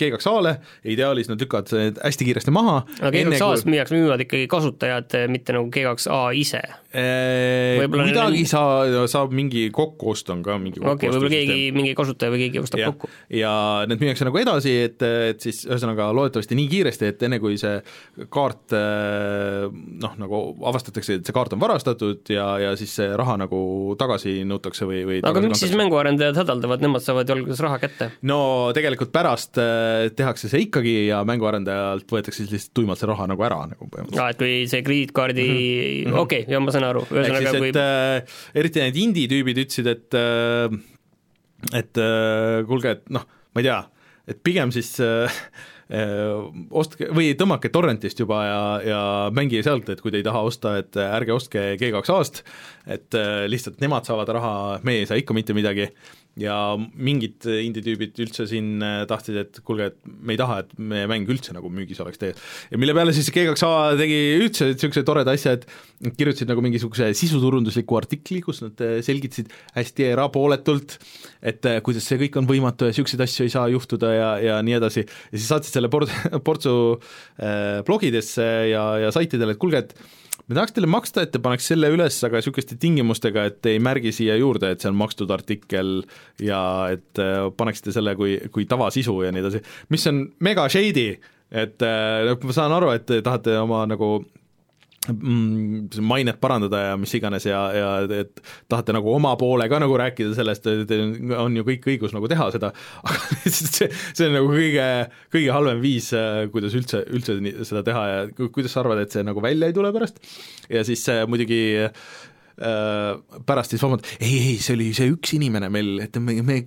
G2A-le, 0.00 0.56
ideaalis 0.94 1.30
nad 1.30 1.42
lükkavad 1.42 1.70
need 1.78 2.00
hästi 2.02 2.26
kiiresti 2.28 2.54
maha. 2.54 2.80
aga 2.98 3.12
G2A-st 3.14 3.66
kui... 3.66 3.74
müüakse, 3.76 3.98
müüvad 3.98 4.24
ikkagi 4.24 4.48
kasutajad, 4.50 5.18
mitte 5.32 5.54
nagu 5.56 5.70
G2A 5.74 6.22
ise? 6.38 6.62
kuidagi 6.92 8.42
saa-, 8.50 9.06
saab 9.08 9.32
mingi 9.36 9.68
kokkuost 9.72 10.28
on 10.34 10.42
ka 10.44 10.58
mingi 10.60 10.82
okei 10.82 10.92
okay,, 10.92 11.12
võib-olla 11.14 11.32
keegi, 11.32 11.70
mingi 11.76 11.94
kasutaja 11.96 12.34
või 12.34 12.42
keegi 12.44 12.60
ostab 12.60 12.82
ja, 12.82 12.90
kokku. 12.92 13.08
ja 13.32 13.52
need 13.88 14.02
müüakse 14.02 14.28
nagu 14.28 14.42
edasi, 14.42 14.74
et, 14.90 15.06
et 15.30 15.46
siis 15.46 15.62
ühesõnaga 15.70 16.10
loodetavasti 16.12 16.58
nii 16.58 16.68
kiiresti, 16.72 17.12
et 17.14 17.24
enne 17.28 17.40
kui 17.42 17.56
see 17.60 17.78
kaart 18.32 18.76
noh, 20.02 20.11
nagu 20.20 20.40
avastatakse, 20.68 21.18
et 21.20 21.28
see 21.28 21.36
kaart 21.36 21.54
on 21.56 21.62
varastatud 21.62 22.32
ja, 22.32 22.46
ja 22.60 22.72
siis 22.78 22.94
see 22.98 23.08
raha 23.18 23.38
nagu 23.40 23.60
tagasi 24.00 24.40
nõutakse 24.48 24.88
või, 24.88 25.02
või 25.08 25.20
aga 25.28 25.42
miks 25.44 25.62
siis 25.64 25.74
mänguarendajad 25.78 26.42
hädaldavad, 26.42 26.84
nemad 26.84 27.04
saavad 27.04 27.30
ju 27.30 27.36
alguses 27.36 27.62
raha 27.64 27.80
kätte? 27.82 28.10
no 28.28 28.38
tegelikult 28.76 29.12
pärast 29.14 29.60
tehakse 30.18 30.52
see 30.52 30.66
ikkagi 30.66 30.96
ja 31.08 31.22
mänguarendajalt 31.28 32.06
võetakse 32.12 32.42
siis 32.42 32.52
lihtsalt 32.54 32.74
tuimalt 32.80 33.02
see 33.02 33.10
raha 33.10 33.28
nagu 33.30 33.46
ära 33.48 33.62
nagu 33.72 33.88
põhimõtteliselt. 33.88 34.22
aa, 34.22 34.32
et 34.34 34.40
kui 34.42 34.54
see 34.70 34.84
krediitkaardi 34.86 35.48
mm 35.48 36.10
-hmm., 36.10 36.22
okei 36.24 36.44
okay,, 36.46 36.54
ja 36.54 36.62
ma 36.62 36.74
saan 36.74 36.88
aru, 36.90 37.04
ühesõnaga 37.10 37.54
kui 37.58 37.74
äh, 37.76 38.40
eriti 38.54 38.82
need 38.84 39.00
indie-tüübid 39.06 39.64
ütlesid, 39.64 39.90
et 39.92 40.18
äh, 40.18 40.80
et 41.70 41.98
äh, 42.00 42.62
kuulge, 42.66 42.96
et 42.96 43.12
noh, 43.14 43.26
ma 43.54 43.62
ei 43.62 43.68
tea, 43.68 43.78
et 44.28 44.40
pigem 44.44 44.72
siis 44.74 44.96
äh, 45.02 45.30
äh, 45.30 45.71
ostke 45.92 47.10
või 47.12 47.34
tõmmake 47.36 47.68
torrentist 47.72 48.20
juba 48.22 48.38
ja, 48.46 48.60
ja 48.86 49.00
mängige 49.34 49.60
sealt, 49.66 49.90
et 49.92 50.00
kui 50.00 50.12
te 50.12 50.22
ei 50.22 50.26
taha 50.26 50.40
osta, 50.48 50.76
et 50.80 50.96
ärge 50.96 51.34
ostke 51.34 51.64
G2A-st, 51.80 52.42
et 52.96 53.18
äh, 53.18 53.44
lihtsalt 53.50 53.82
nemad 53.84 54.08
saavad 54.08 54.32
raha, 54.32 54.54
meie 54.86 55.02
ei 55.02 55.10
saa 55.10 55.20
ikka 55.20 55.36
mitte 55.36 55.56
midagi 55.56 55.90
ja 56.40 56.54
mingid 56.78 57.44
indie-tüübid 57.44 58.16
üldse 58.24 58.46
siin 58.48 58.80
äh, 58.84 59.02
tahtsid, 59.08 59.36
et 59.36 59.58
kuulge, 59.66 59.90
et 59.90 59.98
me 60.08 60.32
ei 60.32 60.40
taha, 60.40 60.62
et 60.62 60.70
meie 60.80 61.08
mäng 61.10 61.28
üldse 61.28 61.52
nagu 61.52 61.68
müügis 61.72 62.00
oleks 62.00 62.20
tegelikult. 62.20 62.46
ja 62.72 62.80
mille 62.80 62.94
peale 62.96 63.12
siis 63.16 63.28
G2A 63.34 63.98
tegi 64.00 64.20
üldse 64.38 64.70
niisuguse 64.70 65.04
toreda 65.04 65.34
asja, 65.36 65.58
et 65.58 65.66
kirjutasid 66.16 66.48
nagu 66.48 66.64
mingisuguse 66.64 67.10
sisuturundusliku 67.18 68.00
artikli, 68.00 68.40
kus 68.44 68.62
nad 68.64 68.80
äh, 68.84 69.00
selgitasid 69.04 69.52
hästi 69.76 70.08
erapooletult, 70.14 70.96
et 71.44 71.68
äh, 71.68 71.82
kuidas 71.84 72.08
see 72.08 72.20
kõik 72.24 72.40
on 72.40 72.48
võimatu 72.48 72.88
ja 72.88 72.94
niisuguseid 72.96 73.26
asju 73.26 73.46
ei 73.46 73.52
saa 73.52 73.68
juhtuda 73.74 74.14
ja, 74.16 74.32
ja 74.40 74.58
nii 74.64 74.78
edasi, 74.80 75.04
ja 75.04 75.36
siis 75.36 75.52
saatsid 75.52 75.76
selle 75.76 75.92
port-, 75.92 76.16
portsu 76.46 76.74
äh, 76.96 77.84
blogidesse 77.84 78.48
ja, 78.72 78.86
ja 79.04 79.12
saitidele, 79.12 79.52
et 79.52 79.60
kuulge, 79.60 79.84
et 79.84 80.20
me 80.48 80.56
tahaks 80.56 80.74
teile 80.76 80.90
maksta, 80.90 81.24
et 81.24 81.32
te 81.34 81.40
paneks 81.42 81.68
selle 81.72 81.90
üles, 81.94 82.18
aga 82.26 82.40
niisuguste 82.40 82.78
tingimustega, 82.80 83.46
et 83.50 83.70
ei 83.70 83.80
märgi 83.82 84.12
siia 84.14 84.36
juurde, 84.40 84.72
et 84.72 84.82
see 84.82 84.90
on 84.90 84.98
makstud 85.00 85.30
artikkel 85.34 86.02
ja 86.42 86.62
et 86.94 87.22
äh, 87.22 87.46
paneksite 87.56 87.94
selle 87.94 88.16
kui, 88.18 88.36
kui 88.54 88.66
tavasisu 88.70 89.20
ja 89.26 89.32
nii 89.34 89.44
edasi, 89.44 89.62
mis 89.94 90.06
on 90.10 90.24
mega 90.44 90.68
shady, 90.72 91.08
et 91.52 91.86
äh, 91.86 92.32
ma 92.32 92.56
saan 92.56 92.74
aru, 92.76 92.92
et 92.96 93.06
te 93.08 93.22
tahate 93.24 93.56
oma 93.60 93.84
nagu 93.90 94.14
mainet 95.10 96.38
parandada 96.42 96.78
ja 96.84 96.96
mis 97.00 97.14
iganes 97.18 97.46
ja, 97.48 97.60
ja 97.74 97.88
et 98.20 98.38
tahate 98.70 98.94
nagu 98.94 99.10
oma 99.10 99.32
poole 99.40 99.66
ka 99.70 99.80
nagu 99.82 99.96
rääkida 99.98 100.34
sellest, 100.36 100.68
et 100.70 100.92
on 101.38 101.56
ju 101.58 101.66
kõik 101.66 101.88
õigus 101.90 102.14
nagu 102.14 102.30
teha 102.30 102.50
seda, 102.54 102.70
aga 103.06 103.22
see, 103.50 103.88
see 103.90 104.28
on 104.28 104.36
nagu 104.38 104.52
kõige, 104.52 104.88
kõige 105.34 105.56
halvem 105.56 105.82
viis, 105.82 106.12
kuidas 106.54 106.76
üldse, 106.78 107.02
üldse 107.10 107.38
seda 107.66 107.82
teha 107.86 108.04
ja 108.12 108.20
kuidas 108.44 108.74
sa 108.74 108.84
arvad, 108.84 109.02
et 109.02 109.14
see 109.14 109.26
nagu 109.26 109.42
välja 109.42 109.70
ei 109.70 109.76
tule 109.76 109.90
pärast? 109.94 110.22
ja 110.70 110.84
siis 110.86 111.02
muidugi 111.28 111.62
Äh, 111.82 111.90
pärast 112.62 113.74
siis 113.74 113.82
vabandab, 113.82 114.08
ei, 114.20 114.32
ei, 114.36 114.56
see 114.62 114.76
oli 114.76 114.88
see 114.96 115.10
üks 115.12 115.34
inimene 115.36 115.70
meil, 115.72 115.92
et 116.04 116.16
me, 116.22 116.36
me, 116.46 116.58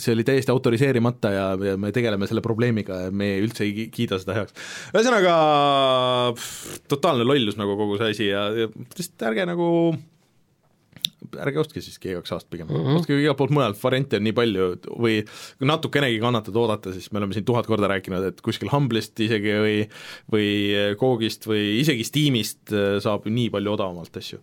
see 0.00 0.14
oli 0.14 0.24
täiesti 0.26 0.52
autoriseerimata 0.54 1.32
ja, 1.34 1.46
ja 1.72 1.76
me 1.80 1.92
tegeleme 1.96 2.28
selle 2.30 2.44
probleemiga 2.44 3.06
ja 3.06 3.14
me 3.14 3.34
üldse 3.42 3.66
ei 3.66 3.88
kiida 3.92 4.20
seda 4.22 4.38
heaks. 4.40 4.56
ühesõnaga 4.94 5.36
totaalne 6.90 7.26
lollus 7.28 7.58
nagu 7.60 7.78
kogu 7.78 8.00
see 8.00 8.12
asi 8.16 8.28
ja, 8.30 8.48
ja 8.64 8.70
lihtsalt 8.70 9.26
ärge 9.30 9.48
nagu 9.48 9.70
ärge 11.42 11.60
ostke 11.60 11.82
siis 11.82 11.98
G2A-st 12.02 12.48
pigem 12.50 12.68
mm, 12.68 12.76
-hmm. 12.76 13.00
ostke 13.00 13.16
igalt 13.18 13.38
poolt 13.38 13.54
mujalt, 13.54 13.78
variante 13.82 14.20
on 14.20 14.24
nii 14.26 14.36
palju 14.36 14.68
või 14.94 15.18
kui 15.58 15.68
natukenegi 15.68 16.20
kannatada 16.22 16.62
oodata, 16.62 16.92
siis 16.94 17.10
me 17.12 17.20
oleme 17.20 17.36
siin 17.36 17.46
tuhat 17.48 17.66
korda 17.66 17.90
rääkinud, 17.90 18.30
et 18.30 18.40
kuskil 18.44 18.70
Humble'ist 18.72 19.20
isegi 19.26 19.56
või 19.64 19.76
või 20.32 20.48
Googist 21.00 21.48
või 21.48 21.80
isegi 21.80 22.06
Steamist 22.06 22.74
saab 23.04 23.28
nii 23.28 23.50
palju 23.54 23.76
odavamalt 23.76 24.22
asju 24.22 24.42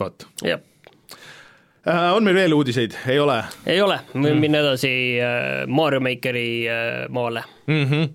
vot. 0.00 0.28
jah 0.46 0.62
Uh, 1.82 2.12
on 2.14 2.22
meil 2.22 2.36
veel 2.36 2.52
uudiseid, 2.54 2.92
ei 3.10 3.18
ole? 3.18 3.40
ei 3.66 3.80
ole, 3.82 3.96
võime 4.12 4.36
mm. 4.36 4.42
minna 4.44 4.60
edasi 4.62 4.90
uh, 5.18 5.64
Mario 5.66 5.98
Makeri 5.98 6.44
uh, 6.70 7.08
maale 7.10 7.42
mm. 7.66 7.88
-hmm. 7.90 8.12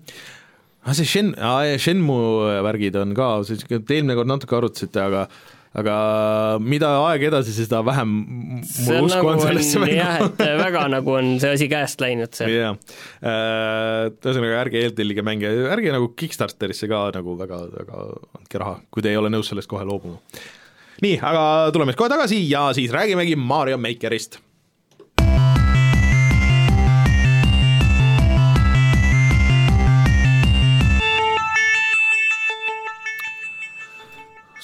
Ah, 0.88 0.94
see 0.96 1.04
Shen-, 1.04 1.34
Shenmue 1.76 2.62
värgid 2.64 2.96
on 2.96 3.12
ka, 3.12 3.26
eelmine 3.44 4.16
kord 4.16 4.30
natuke 4.30 4.56
arutasite, 4.56 5.02
aga 5.04 5.26
aga 5.76 5.96
mida 6.64 6.94
aeg 7.10 7.26
edasi, 7.28 7.52
seda 7.52 7.82
vähem 7.84 8.14
mul 8.16 9.04
usku 9.04 9.12
nagu 9.12 9.32
on 9.34 9.42
sellesse 9.42 9.82
mängu. 9.84 9.98
jah, 9.98 10.16
et 10.24 10.40
väga 10.64 10.88
nagu 10.94 11.16
on 11.18 11.34
see 11.42 11.52
asi 11.58 11.68
käest 11.68 12.00
läinud 12.00 12.32
seal. 12.32 12.54
jah, 12.54 12.78
ühesõnaga 13.20 14.62
ärge 14.64 14.80
eeltellige 14.80 15.26
mänge, 15.28 15.52
ärge 15.68 15.92
nagu 15.92 16.08
Kickstarterisse 16.16 16.88
ka 16.88 17.10
nagu 17.20 17.36
väga, 17.36 17.66
väga 17.74 18.06
andke 18.40 18.64
raha, 18.64 18.80
kui 18.88 19.04
te 19.04 19.12
ei 19.12 19.20
ole 19.20 19.28
nõus 19.34 19.52
sellest 19.52 19.68
kohe 19.68 19.84
loobuma 19.84 20.22
nii, 21.04 21.20
aga 21.22 21.70
tuleme 21.74 21.94
siis 21.94 22.02
kohe 22.02 22.10
tagasi 22.10 22.42
ja 22.50 22.68
siis 22.74 22.92
räägimegi 22.94 23.38
Mario 23.38 23.78
Makerist 23.78 24.40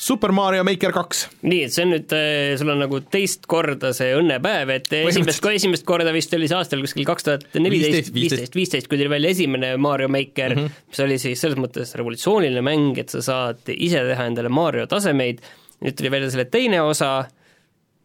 Super 0.04 0.34
Mario 0.36 0.64
Maker 0.66 0.92
kaks. 0.92 1.22
nii, 1.48 1.62
et 1.64 1.72
see 1.72 1.84
on 1.86 1.94
nüüd, 1.94 2.10
äh, 2.12 2.58
sul 2.60 2.68
on 2.74 2.82
nagu 2.82 2.98
teist 3.08 3.46
korda 3.48 3.94
see 3.96 4.10
õnnepäev, 4.18 4.72
et 4.74 4.90
esimest, 4.98 5.46
esimest 5.48 5.86
korda 5.88 6.12
vist 6.12 6.34
oli 6.36 6.50
see 6.50 6.58
aastal 6.58 6.82
kuskil 6.84 7.06
kaks 7.08 7.24
tuhat 7.24 7.46
neliteist, 7.56 8.12
viisteist, 8.12 8.58
viisteist, 8.58 8.90
kui 8.90 9.00
tuli 9.00 9.08
välja 9.08 9.32
esimene 9.32 9.70
Mario 9.80 10.10
Maker 10.12 10.58
mm, 10.58 10.66
-hmm. 10.66 10.84
mis 10.92 11.04
oli 11.06 11.16
siis 11.22 11.40
selles 11.40 11.56
mõttes 11.56 11.94
revolutsiooniline 11.96 12.60
mäng, 12.66 13.00
et 13.00 13.14
sa 13.14 13.22
saad 13.24 13.72
ise 13.72 14.02
teha 14.10 14.28
endale 14.28 14.52
Mario 14.52 14.84
tasemeid 14.90 15.40
nüüd 15.84 15.98
tuli 15.98 16.12
välja 16.12 16.32
selle 16.32 16.48
teine 16.50 16.80
osa, 16.84 17.10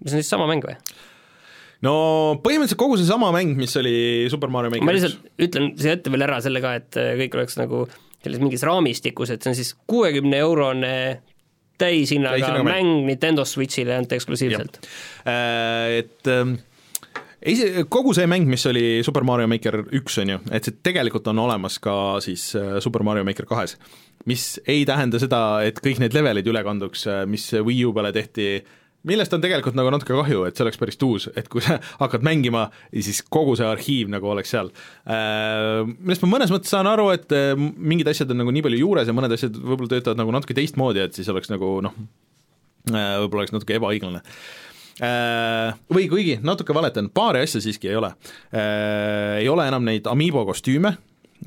mis 0.04 0.14
on 0.14 0.22
siis 0.22 0.32
sama 0.32 0.48
mäng 0.50 0.66
või? 0.66 0.76
no 1.86 1.96
põhimõtteliselt 2.44 2.82
kogu 2.82 3.00
seesama 3.00 3.32
mäng, 3.36 3.56
mis 3.60 3.76
oli 3.80 4.28
Super 4.32 4.52
Mario 4.54 4.74
Maker 4.74 4.88
ma 4.88 4.96
lihtsalt 4.96 5.44
ütlen 5.48 5.74
siia 5.80 5.96
ette 5.98 6.12
veel 6.14 6.28
ära 6.28 6.40
sellega, 6.44 6.76
et 6.82 7.00
äh, 7.00 7.16
kõik 7.24 7.40
oleks 7.40 7.60
nagu 7.60 7.86
selles 8.20 8.42
mingis 8.44 8.66
raamistikus, 8.68 9.32
et 9.32 9.44
see 9.44 9.54
on 9.54 9.58
siis 9.58 9.74
kuuekümne 9.88 10.42
eurone 10.44 10.96
täishinnaga 11.80 12.58
mäng, 12.58 12.68
mäng 12.68 13.06
Nintendo 13.08 13.46
Switchile 13.48 13.96
ainult 13.96 14.12
eksklusiivselt. 14.18 14.82
Äh, 15.24 16.02
et 16.02 16.28
ähm, 16.28 16.58
esi-, 17.40 17.86
kogu 17.92 18.12
see 18.18 18.28
mäng, 18.28 18.50
mis 18.52 18.66
oli 18.68 19.00
Super 19.08 19.24
Mario 19.28 19.48
Maker 19.48 19.80
üks, 19.96 20.20
on 20.20 20.36
ju, 20.36 20.42
et 20.52 20.68
see 20.68 20.76
tegelikult 20.84 21.32
on 21.32 21.40
olemas 21.46 21.80
ka 21.84 21.96
siis 22.24 22.52
äh, 22.60 22.78
Super 22.84 23.08
Mario 23.08 23.24
Maker 23.28 23.48
kahes 23.48 23.78
mis 24.28 24.60
ei 24.68 24.84
tähenda 24.88 25.20
seda, 25.22 25.40
et 25.68 25.80
kõik 25.84 26.02
need 26.04 26.16
levelid 26.16 26.48
üle 26.50 26.64
kanduks, 26.66 27.06
äh, 27.10 27.24
mis 27.30 27.46
Wii 27.54 27.86
U 27.88 27.94
peale 27.96 28.12
tehti, 28.16 28.60
millest 29.08 29.34
on 29.36 29.44
tegelikult 29.44 29.78
nagu 29.80 29.92
natuke 29.94 30.16
kahju, 30.18 30.44
et 30.48 30.58
see 30.58 30.66
oleks 30.66 30.80
päris 30.82 31.00
uus, 31.06 31.30
et 31.40 31.48
kui 31.52 31.64
sa 31.64 31.78
hakkad 32.04 32.26
mängima, 32.26 32.68
siis 32.92 33.22
kogu 33.32 33.56
see 33.60 33.68
arhiiv 33.68 34.12
nagu 34.12 34.32
oleks 34.34 34.52
seal. 34.56 34.72
Äh, 35.08 35.84
millest 35.98 36.26
ma 36.26 36.34
mõnes 36.36 36.54
mõttes 36.54 36.74
saan 36.74 36.90
aru, 36.92 37.10
et 37.16 37.36
äh, 37.36 37.54
mingid 37.56 38.12
asjad 38.12 38.34
on 38.36 38.44
nagu 38.44 38.56
nii 38.56 38.66
palju 38.68 38.82
juures 38.84 39.10
ja 39.10 39.16
mõned 39.16 39.36
asjad 39.38 39.56
võib-olla 39.56 39.96
töötavad 39.96 40.24
nagu 40.24 40.36
natuke 40.36 40.58
teistmoodi, 40.58 41.06
et 41.06 41.20
siis 41.20 41.30
oleks 41.32 41.52
nagu 41.54 41.78
noh, 41.86 41.96
võib-olla 42.90 43.46
oleks 43.46 43.56
natuke 43.56 43.78
ebaõiglane 43.80 44.24
või 45.00 46.10
kuigi 46.12 46.34
natuke 46.44 46.74
valetan, 46.76 47.06
paari 47.16 47.46
asja 47.46 47.62
siiski 47.64 47.88
ei 47.88 47.96
ole. 47.96 48.10
Ei 48.52 49.46
ole 49.48 49.68
enam 49.70 49.86
neid 49.88 50.10
Amiibo 50.12 50.42
kostüüme, 50.50 50.92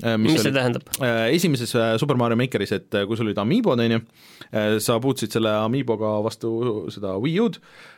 mis, 0.01 0.33
mis 0.33 0.41
see 0.41 0.49
oli, 0.49 0.57
tähendab? 0.57 0.93
Äh, 0.99 1.27
esimeses 1.35 1.75
äh, 1.77 1.93
Super 2.01 2.17
Mario 2.19 2.39
Makeris, 2.39 2.73
et 2.75 3.01
kui 3.07 3.19
sul 3.19 3.29
olid 3.29 3.41
Amiibod, 3.41 3.81
on 3.83 3.97
ju, 3.97 4.03
sa 4.83 4.99
puutusid 5.01 5.33
selle 5.33 5.53
Amiiboga 5.63 6.15
vastu 6.25 6.53
seda 6.93 7.15
Wii 7.21 7.39
U-d, 7.45 7.61
Äh, 7.61 7.92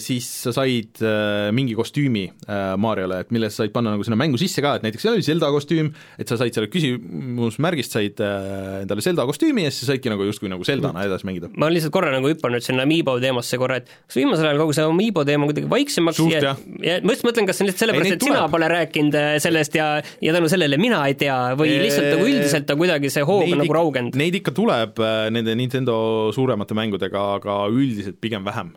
siis 0.00 0.26
sa 0.46 0.52
said 0.56 1.00
äh, 1.04 1.50
mingi 1.52 1.74
kostüümi 1.76 2.24
äh, 2.48 2.72
Mariole, 2.80 3.18
et 3.20 3.32
mille 3.34 3.50
sa 3.52 3.62
said 3.62 3.72
panna 3.74 3.92
nagu 3.92 4.04
sinna 4.06 4.16
mängu 4.16 4.38
sisse 4.40 4.64
ka, 4.64 4.78
et 4.78 4.86
näiteks 4.86 5.04
seal 5.04 5.18
oli 5.18 5.26
Zelda 5.26 5.50
kostüüm, 5.52 5.90
et 6.16 6.30
sa 6.30 6.38
said 6.40 6.56
selle 6.56 6.70
küsimusmärgist, 6.72 7.92
said 7.92 8.22
endale 8.22 9.04
Zelda 9.04 9.26
kostüümi 9.28 9.66
ja 9.66 9.72
siis 9.72 9.84
sa 9.84 9.92
saidki 9.92 10.12
nagu 10.12 10.24
justkui 10.24 10.48
nagu 10.48 10.64
Zeldana 10.64 11.04
edasi 11.04 11.28
mängida. 11.28 11.50
ma 11.60 11.68
lihtsalt 11.72 11.92
korra 11.92 12.14
nagu 12.14 12.30
hüpanud 12.32 12.64
sinna 12.64 12.86
Amiibo 12.86 13.18
teemasse 13.20 13.60
korra, 13.60 13.82
et 13.82 13.92
kas 14.06 14.16
viimasel 14.22 14.48
ajal 14.48 14.62
kogu 14.64 14.76
see 14.78 14.86
Amiibo 14.88 15.26
teema 15.28 15.50
kuidagi 15.50 15.68
vaiksemaks 15.72 16.20
Suht, 16.22 16.38
ja, 16.38 16.54
ja 16.80 16.96
ma 17.04 17.12
just 17.12 17.28
mõtlen, 17.28 17.48
kas 17.50 17.60
see 17.60 17.66
on 17.66 17.70
lihtsalt 17.70 17.84
sellepärast, 17.84 18.16
et 18.16 18.26
sina 18.30 18.48
pole 18.52 18.72
rääkinud 18.72 19.20
sellest 19.44 19.76
ja, 19.76 19.90
ja 20.24 20.36
tänu 20.38 20.48
sellele 20.52 20.80
mina 20.80 21.02
ei 21.10 21.18
tea 21.20 21.36
või 21.60 21.76
lihtsalt 21.84 22.08
nagu 22.14 22.30
üldiselt 22.30 22.72
on 22.72 22.80
kuidagi 22.80 23.12
see 23.12 23.28
hoog 23.28 23.52
nagu 23.52 23.76
raugenud? 23.76 24.16
Neid 24.16 24.40
ikka 24.40 24.56
tuleb 24.56 25.04
nende 25.36 25.60
Nintendo 25.60 25.94
suuremate 26.32 26.76
mängudega, 26.78 27.28
aga 27.36 27.60
üldiselt 27.68 28.16
pigem 28.22 28.48
vähem. 28.48 28.72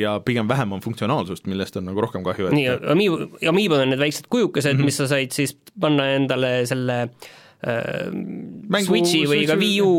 Ja 0.00 0.15
pigem 0.24 0.48
vähem 0.48 0.72
on 0.72 0.84
funktsionaalsust, 0.84 1.46
millest 1.50 1.76
on 1.76 1.88
nagu 1.90 2.04
rohkem 2.04 2.24
kahju, 2.26 2.50
et 2.50 2.56
nii, 2.56 2.68
Amiibo, 2.92 3.30
Amiibod 3.48 3.82
on 3.84 3.90
need 3.92 4.02
väiksed 4.02 4.30
kujukesed 4.32 4.74
mm, 4.74 4.80
-hmm. 4.80 4.92
mis 4.92 5.02
sa 5.02 5.08
said 5.10 5.34
siis 5.34 5.56
panna 5.80 6.08
endale 6.16 6.66
selle 6.66 7.00
äh, 7.02 8.12
Mängu, 8.68 8.86
Switchi 8.86 9.22
või 9.28 9.44
ka 9.48 9.56
Wii 9.58 9.80
U 9.84 9.92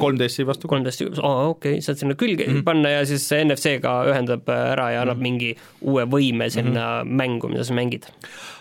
3DS-i 0.00 0.44
äh, 0.44 0.48
vastu. 0.48 0.70
3DS-i, 0.70 1.08
aa 1.20 1.50
okei 1.50 1.76
okay,, 1.76 1.84
saad 1.84 2.00
sinna 2.00 2.14
külge 2.14 2.46
mm 2.46 2.54
-hmm. 2.54 2.64
panna 2.64 2.94
ja 2.96 3.04
siis 3.06 3.26
NFC-ga 3.34 3.94
ühendab 4.12 4.48
äh, 4.48 4.72
ära 4.72 4.90
ja 4.94 5.02
annab 5.02 5.18
mm 5.18 5.20
-hmm. 5.20 5.22
mingi 5.22 5.56
uue 5.80 6.04
võime 6.04 6.50
sinna 6.50 7.04
mm 7.04 7.08
-hmm. 7.08 7.16
mängu, 7.22 7.48
mida 7.48 7.64
sa 7.64 7.74
mängid. 7.74 8.06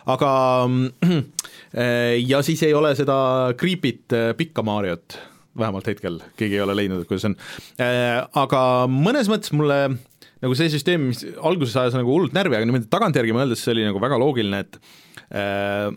aga 0.06 0.32
äh, 1.04 2.20
ja 2.28 2.42
siis 2.42 2.64
ei 2.64 2.74
ole 2.74 2.96
seda 2.96 3.54
creepy't 3.54 4.36
pikka 4.38 4.64
Mariot, 4.64 5.20
vähemalt 5.58 5.88
hetkel 5.88 6.20
keegi 6.38 6.56
ei 6.56 6.62
ole 6.62 6.76
leidnud, 6.76 7.02
et 7.02 7.08
kuidas 7.08 7.26
on. 7.26 7.36
Aga 8.34 8.88
mõnes 8.88 9.30
mõttes 9.30 9.52
mulle 9.54 10.00
nagu 10.44 10.58
see 10.58 10.72
süsteem, 10.72 11.10
mis 11.12 11.24
alguses 11.36 11.76
ajas 11.80 11.98
nagu 11.98 12.14
hullult 12.14 12.36
närvi, 12.36 12.58
aga 12.58 12.68
niimoodi 12.68 12.90
tagantjärgi 12.92 13.36
mõeldes 13.36 13.64
see 13.64 13.74
oli 13.76 13.88
nagu 13.88 14.02
väga 14.04 14.20
loogiline, 14.22 14.62
et 14.64 14.80
äh, 15.36 15.90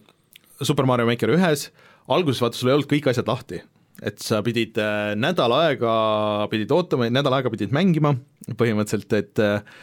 Super 0.62 0.88
Mario 0.88 1.06
Maker 1.08 1.34
ühes, 1.36 1.68
alguses 2.10 2.42
vaata, 2.42 2.58
sul 2.58 2.72
ei 2.72 2.76
olnud 2.76 2.90
kõik 2.90 3.08
asjad 3.12 3.30
lahti, 3.30 3.62
et 4.02 4.18
sa 4.22 4.42
pidid 4.44 4.78
äh, 4.82 5.12
nädal 5.18 5.54
aega, 5.60 5.94
pidid 6.52 6.74
ootama, 6.74 7.10
nädal 7.12 7.38
aega 7.38 7.52
pidid 7.54 7.74
mängima 7.74 8.16
põhimõtteliselt, 8.58 9.18
et 9.20 9.42
äh, 9.42 9.80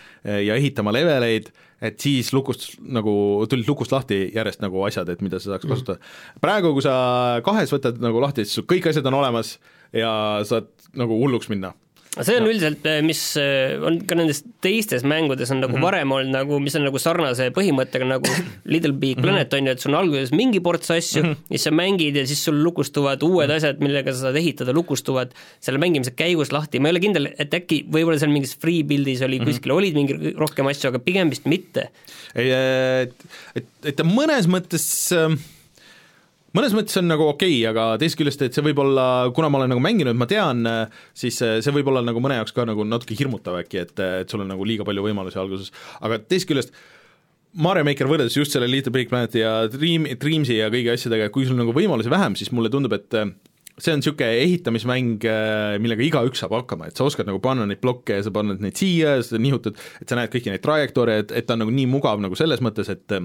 ja 0.49 0.59
ehitama 0.59 0.91
leveleid, 0.91 1.53
et 1.79 1.99
siis 2.03 2.33
lukust 2.35 2.73
nagu, 2.83 3.13
tulid 3.47 3.69
lukust 3.69 3.93
lahti 3.95 4.25
järjest 4.35 4.59
nagu 4.59 4.83
asjad, 4.83 5.07
et 5.13 5.23
mida 5.23 5.39
sa 5.39 5.53
saaks 5.53 5.63
mhm. 5.63 5.75
kasutada. 5.75 6.01
Mm.. 6.03 6.41
praegu, 6.43 6.73
kui 6.75 6.83
sa 6.83 6.95
kahes 7.45 7.71
võtad 7.71 8.01
nagu 8.03 8.19
lahti, 8.23 8.43
siis 8.43 8.59
sul 8.59 8.67
kõik 8.67 8.91
asjad 8.91 9.07
on 9.07 9.21
olemas 9.21 9.55
ja 9.95 10.11
saad 10.45 10.67
nagu 10.99 11.15
hulluks 11.21 11.47
minna 11.51 11.71
see 12.25 12.37
on 12.39 12.47
üldiselt, 12.49 12.85
mis 13.05 13.21
äh, 13.39 13.75
on 13.85 13.99
ka 14.07 14.17
nendes 14.17 14.41
teistes 14.63 15.05
mängudes 15.07 15.51
on 15.53 15.61
nagu 15.63 15.73
mm 15.73 15.79
-hmm. 15.79 15.85
varem 15.87 16.11
olnud 16.15 16.33
nagu, 16.33 16.59
mis 16.63 16.75
on 16.75 16.85
nagu 16.87 16.99
sarnase 16.99 17.49
põhimõttega 17.55 18.07
nagu 18.07 18.29
Little 18.73 18.93
Big 18.93 19.17
mhm. 19.17 19.23
Planet 19.23 19.53
on 19.53 19.67
ju, 19.67 19.71
et 19.71 19.83
sul 19.83 19.93
on 19.93 19.99
alguses 20.01 20.31
mingi 20.31 20.59
ports 20.59 20.91
asju 20.91 21.23
mm, 21.23 21.29
-hmm. 21.29 21.51
siis 21.51 21.63
sa 21.63 21.71
mängid 21.71 22.15
ja 22.15 22.25
siis 22.27 22.43
sul 22.45 22.63
lukustuvad 22.63 23.23
uued 23.23 23.51
asjad, 23.51 23.79
millega 23.79 24.13
sa 24.13 24.27
saad 24.27 24.35
ehitada, 24.35 24.73
lukustuvad 24.73 25.31
selle 25.59 25.79
mängimise 25.79 26.11
käigus 26.11 26.51
lahti, 26.51 26.79
ma 26.79 26.89
ei 26.89 26.97
ole 26.97 26.99
kindel, 26.99 27.29
et 27.37 27.53
äkki 27.53 27.85
võib-olla 27.85 28.19
seal 28.19 28.31
mingis 28.31 28.57
free 28.57 28.83
build'is 28.83 29.21
oli 29.21 29.39
mm 29.39 29.45
-hmm. 29.45 29.47
kuskil 29.47 29.71
olid 29.71 29.93
mingi 29.93 30.33
rohkem 30.37 30.67
asju, 30.67 30.89
aga 30.89 30.99
pigem 30.99 31.29
vist 31.29 31.45
mitte. 31.45 31.89
ei, 32.35 32.51
et, 33.03 33.15
et, 33.55 33.65
et 33.83 34.03
mõnes 34.03 34.47
mõttes 34.47 34.85
äh 35.13 35.39
mõnes 36.57 36.75
mõttes 36.77 36.99
on 37.01 37.09
nagu 37.09 37.27
okei 37.29 37.57
okay,, 37.59 37.65
aga 37.71 37.87
teisest 38.01 38.19
küljest, 38.19 38.43
et 38.45 38.55
see 38.55 38.65
võib 38.65 38.81
olla, 38.83 39.07
kuna 39.35 39.49
ma 39.51 39.61
olen 39.61 39.73
nagu 39.75 39.83
mänginud, 39.83 40.17
ma 40.19 40.27
tean, 40.29 40.63
siis 41.17 41.39
see 41.41 41.75
võib 41.75 41.91
olla 41.91 42.03
nagu 42.05 42.21
mõne 42.23 42.39
jaoks 42.39 42.55
ka 42.55 42.65
nagu 42.69 42.85
natuke 42.87 43.17
hirmutav 43.17 43.59
äkki, 43.61 43.83
et, 43.85 43.93
et 44.23 44.31
sul 44.31 44.45
on 44.45 44.49
nagu 44.53 44.65
liiga 44.67 44.87
palju 44.87 45.05
võimalusi 45.05 45.39
alguses, 45.41 45.73
aga 46.01 46.21
teisest 46.25 46.49
küljest 46.49 46.73
Mario 47.57 47.85
Maker 47.85 48.09
võrreldes 48.09 48.35
just 48.37 48.53
selle 48.53 48.69
Little 48.69 48.93
Big 48.93 49.09
Planeti 49.09 49.41
ja 49.41 49.63
Dream, 49.73 50.05
Dreamsi 50.21 50.59
ja 50.59 50.69
kõigi 50.73 50.91
asjadega, 50.93 51.31
kui 51.33 51.47
sul 51.49 51.57
nagu 51.57 51.73
võimalusi 51.73 52.11
vähem, 52.13 52.35
siis 52.37 52.51
mulle 52.53 52.69
tundub, 52.73 52.93
et 52.93 53.17
see 53.79 53.95
on 53.95 54.01
niisugune 54.01 54.29
ehitamismäng, 54.43 55.25
millega 55.81 56.05
igaüks 56.05 56.43
saab 56.43 56.53
hakkama, 56.57 56.89
et 56.89 56.99
sa 56.99 57.07
oskad 57.07 57.29
nagu 57.29 57.41
panna 57.43 57.65
neid 57.69 57.81
blokke 57.81 58.19
ja 58.19 58.25
sa 58.25 58.33
paned 58.35 58.61
neid 58.63 58.77
siia 58.79 59.17
ja 59.17 59.25
sa 59.25 59.39
nihutad, 59.41 59.79
et 60.01 60.11
sa 60.11 60.19
näed 60.19 60.31
kõiki 60.33 60.53
neid 60.53 60.63
trajektoore, 60.65 61.19
et, 61.23 61.33
et 61.35 61.47
ta 61.47 61.55
on 61.55 61.63
nagu 61.63 61.73
nii 61.73 61.87
mugav 61.89 62.21
nagu 62.21 62.37
selles 62.37 62.61
mõttes, 62.65 62.91
et 62.91 63.17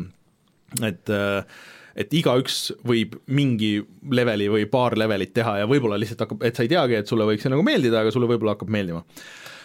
et 0.83 1.13
äh, 1.13 1.59
et 1.97 2.15
igaüks 2.15 2.61
võib 2.87 3.17
mingi 3.27 3.77
leveli 4.11 4.51
või 4.53 4.67
paar 4.71 4.99
levelit 4.99 5.35
teha 5.37 5.61
ja 5.63 5.71
võib-olla 5.71 5.99
lihtsalt 6.01 6.27
hakkab, 6.27 6.45
et 6.47 6.57
sa 6.57 6.67
ei 6.67 6.73
teagi, 6.73 7.01
et 7.01 7.11
sulle 7.11 7.27
võiks 7.29 7.47
see 7.47 7.53
nagu 7.53 7.65
meeldida, 7.67 8.03
aga 8.03 8.15
sulle 8.15 8.31
võib-olla 8.31 8.57
hakkab 8.57 8.73
meeldima 8.75 9.05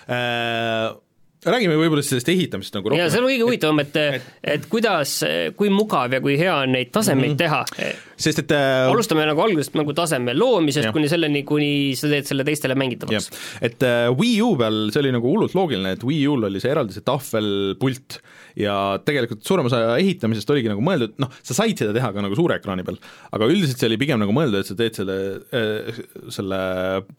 äh, 0.10 0.90
räägime 1.46 1.78
võib-olla 1.80 2.04
sellest 2.04 2.30
ehitamisest 2.32 2.76
nagu 2.76 2.92
rohkem. 2.92 3.02
ja 3.02 3.12
see 3.12 3.22
on 3.22 3.28
kõige 3.30 3.46
huvitavam, 3.48 3.80
et, 3.84 3.98
et, 4.00 4.26
et 4.56 4.66
kuidas, 4.72 5.14
kui 5.60 5.72
mugav 5.72 6.12
ja 6.16 6.20
kui 6.24 6.36
hea 6.40 6.56
on 6.66 6.74
neid 6.76 6.92
tasemeid 6.96 7.32
mm 7.32 7.38
-hmm. 7.38 7.86
teha. 7.86 8.10
sest 8.18 8.44
et 8.44 8.52
äh, 8.52 8.90
alustame 8.92 9.26
nagu 9.30 9.42
algusest 9.42 9.78
nagu 9.80 9.96
taseme 9.96 10.36
loomisest 10.36 10.90
ja. 10.90 10.92
kuni 10.92 11.10
selleni, 11.10 11.44
kuni 11.44 11.96
sa 11.96 12.12
teed 12.12 12.28
selle 12.28 12.44
teistele 12.44 12.76
mängitavaks. 12.76 13.30
et 13.62 13.84
äh, 13.84 14.12
Wii 14.12 14.42
U 14.42 14.56
peal 14.58 14.92
see 14.92 15.00
oli 15.00 15.16
nagu 15.16 15.32
hullult 15.32 15.56
loogiline, 15.56 15.96
et 15.96 16.04
Wii 16.04 16.28
U-l 16.28 16.44
oli 16.52 16.60
see 16.60 16.72
eraldi 16.72 16.94
see 16.94 17.08
tahvelpult 17.08 18.20
ja 18.60 18.76
tegelikult 19.06 19.46
suurem 19.48 19.70
osa 19.70 19.82
ehitamisest 19.98 20.50
oligi 20.54 20.72
nagu 20.72 20.84
mõeldud, 20.84 21.16
noh, 21.22 21.32
sa 21.46 21.56
said 21.62 21.80
seda 21.80 21.94
teha 21.96 22.12
ka 22.16 22.24
nagu 22.26 22.36
suure 22.38 22.60
ekraani 22.60 22.86
peal, 22.88 23.00
aga 23.36 23.48
üldiselt 23.50 23.80
see 23.80 23.90
oli 23.90 24.00
pigem 24.02 24.20
nagu 24.22 24.36
mõeldud, 24.36 24.60
et 24.62 24.70
sa 24.70 24.76
teed 24.80 25.00
selle 25.00 25.18
äh,, 25.56 26.02
selle 26.34 26.60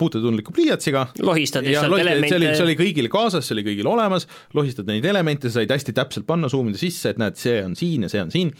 puutetundliku 0.01 0.55
pliiatsiga. 0.57 1.07
Lohistad 1.25 1.67
lihtsalt 1.67 1.97
elemente 1.97 2.35
see 2.35 2.41
oli, 2.41 2.53
see 2.53 2.67
oli 2.67 2.77
kõigil 2.81 3.11
kaasas, 3.13 3.49
see 3.49 3.57
oli 3.57 3.67
kõigil 3.71 3.89
olemas, 3.91 4.29
lohistad 4.57 4.91
neid 4.91 5.07
elemente, 5.09 5.49
sa 5.49 5.61
said 5.61 5.73
hästi 5.73 5.97
täpselt 5.97 6.29
panna, 6.29 6.51
zoom 6.53 6.71
ida 6.71 6.81
sisse, 6.81 7.15
et 7.15 7.21
näed, 7.21 7.39
see 7.41 7.61
on 7.65 7.77
siin 7.79 8.07
ja 8.07 8.13
see 8.13 8.25
on 8.25 8.35
siin, 8.35 8.53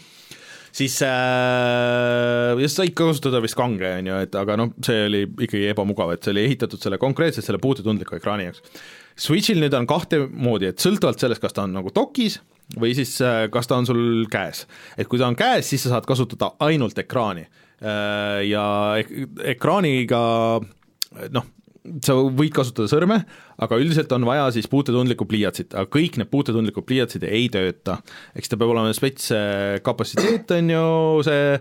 siis 0.75 0.97
äh, 1.05 2.61
ja 2.61 2.71
said 2.71 2.95
ka 2.97 3.09
kasutada 3.11 3.43
vist 3.43 3.57
kange, 3.59 3.93
on 3.99 4.09
ju, 4.11 4.21
et 4.25 4.39
aga 4.41 4.57
noh, 4.59 4.73
see 4.85 5.05
oli 5.07 5.25
ikkagi 5.29 5.67
ebamugav, 5.73 6.15
et 6.15 6.25
see 6.25 6.33
oli 6.35 6.47
ehitatud 6.49 6.81
selle 6.81 6.99
konkreetselt 7.01 7.47
selle 7.47 7.61
puutetundliku 7.61 8.17
ekraani 8.17 8.49
jaoks. 8.49 8.65
Switchil 9.21 9.59
nüüd 9.61 9.75
on 9.77 9.85
kahte 9.89 10.23
moodi, 10.31 10.71
et 10.71 10.81
sõltuvalt 10.81 11.21
sellest, 11.21 11.43
kas 11.43 11.53
ta 11.53 11.67
on 11.67 11.75
nagu 11.75 11.91
dokis 11.93 12.39
või 12.79 12.93
siis 12.97 13.15
äh, 13.25 13.45
kas 13.51 13.69
ta 13.69 13.79
on 13.79 13.87
sul 13.89 14.03
käes. 14.31 14.65
et 14.97 15.09
kui 15.09 15.19
ta 15.19 15.27
on 15.27 15.37
käes, 15.39 15.67
siis 15.67 15.83
sa 15.85 15.95
saad 15.95 16.07
kasutada 16.09 16.53
ainult 16.63 16.97
ekraani 17.01 17.45
äh, 17.47 18.41
ja 18.47 18.65
ek 19.01 19.11
ekraaniga 19.55 20.21
noh, 21.31 21.49
sa 22.05 22.15
võid 22.15 22.53
kasutada 22.55 22.91
sõrme, 22.91 23.21
aga 23.57 23.79
üldiselt 23.81 24.11
on 24.15 24.25
vaja 24.25 24.49
siis 24.55 24.69
puutetundlikku 24.71 25.27
pliiatsit, 25.29 25.73
aga 25.75 25.89
kõik 25.91 26.19
need 26.21 26.31
puutetundlikud 26.31 26.87
pliiatsid 26.87 27.25
ei 27.27 27.49
tööta. 27.53 27.99
eks 28.35 28.49
ta 28.49 28.57
peab 28.57 28.73
olema 28.73 28.93
spets 28.93 29.31
kapatsiteet, 29.83 30.51
on 30.57 30.69
ju, 30.75 30.85
see 31.27 31.59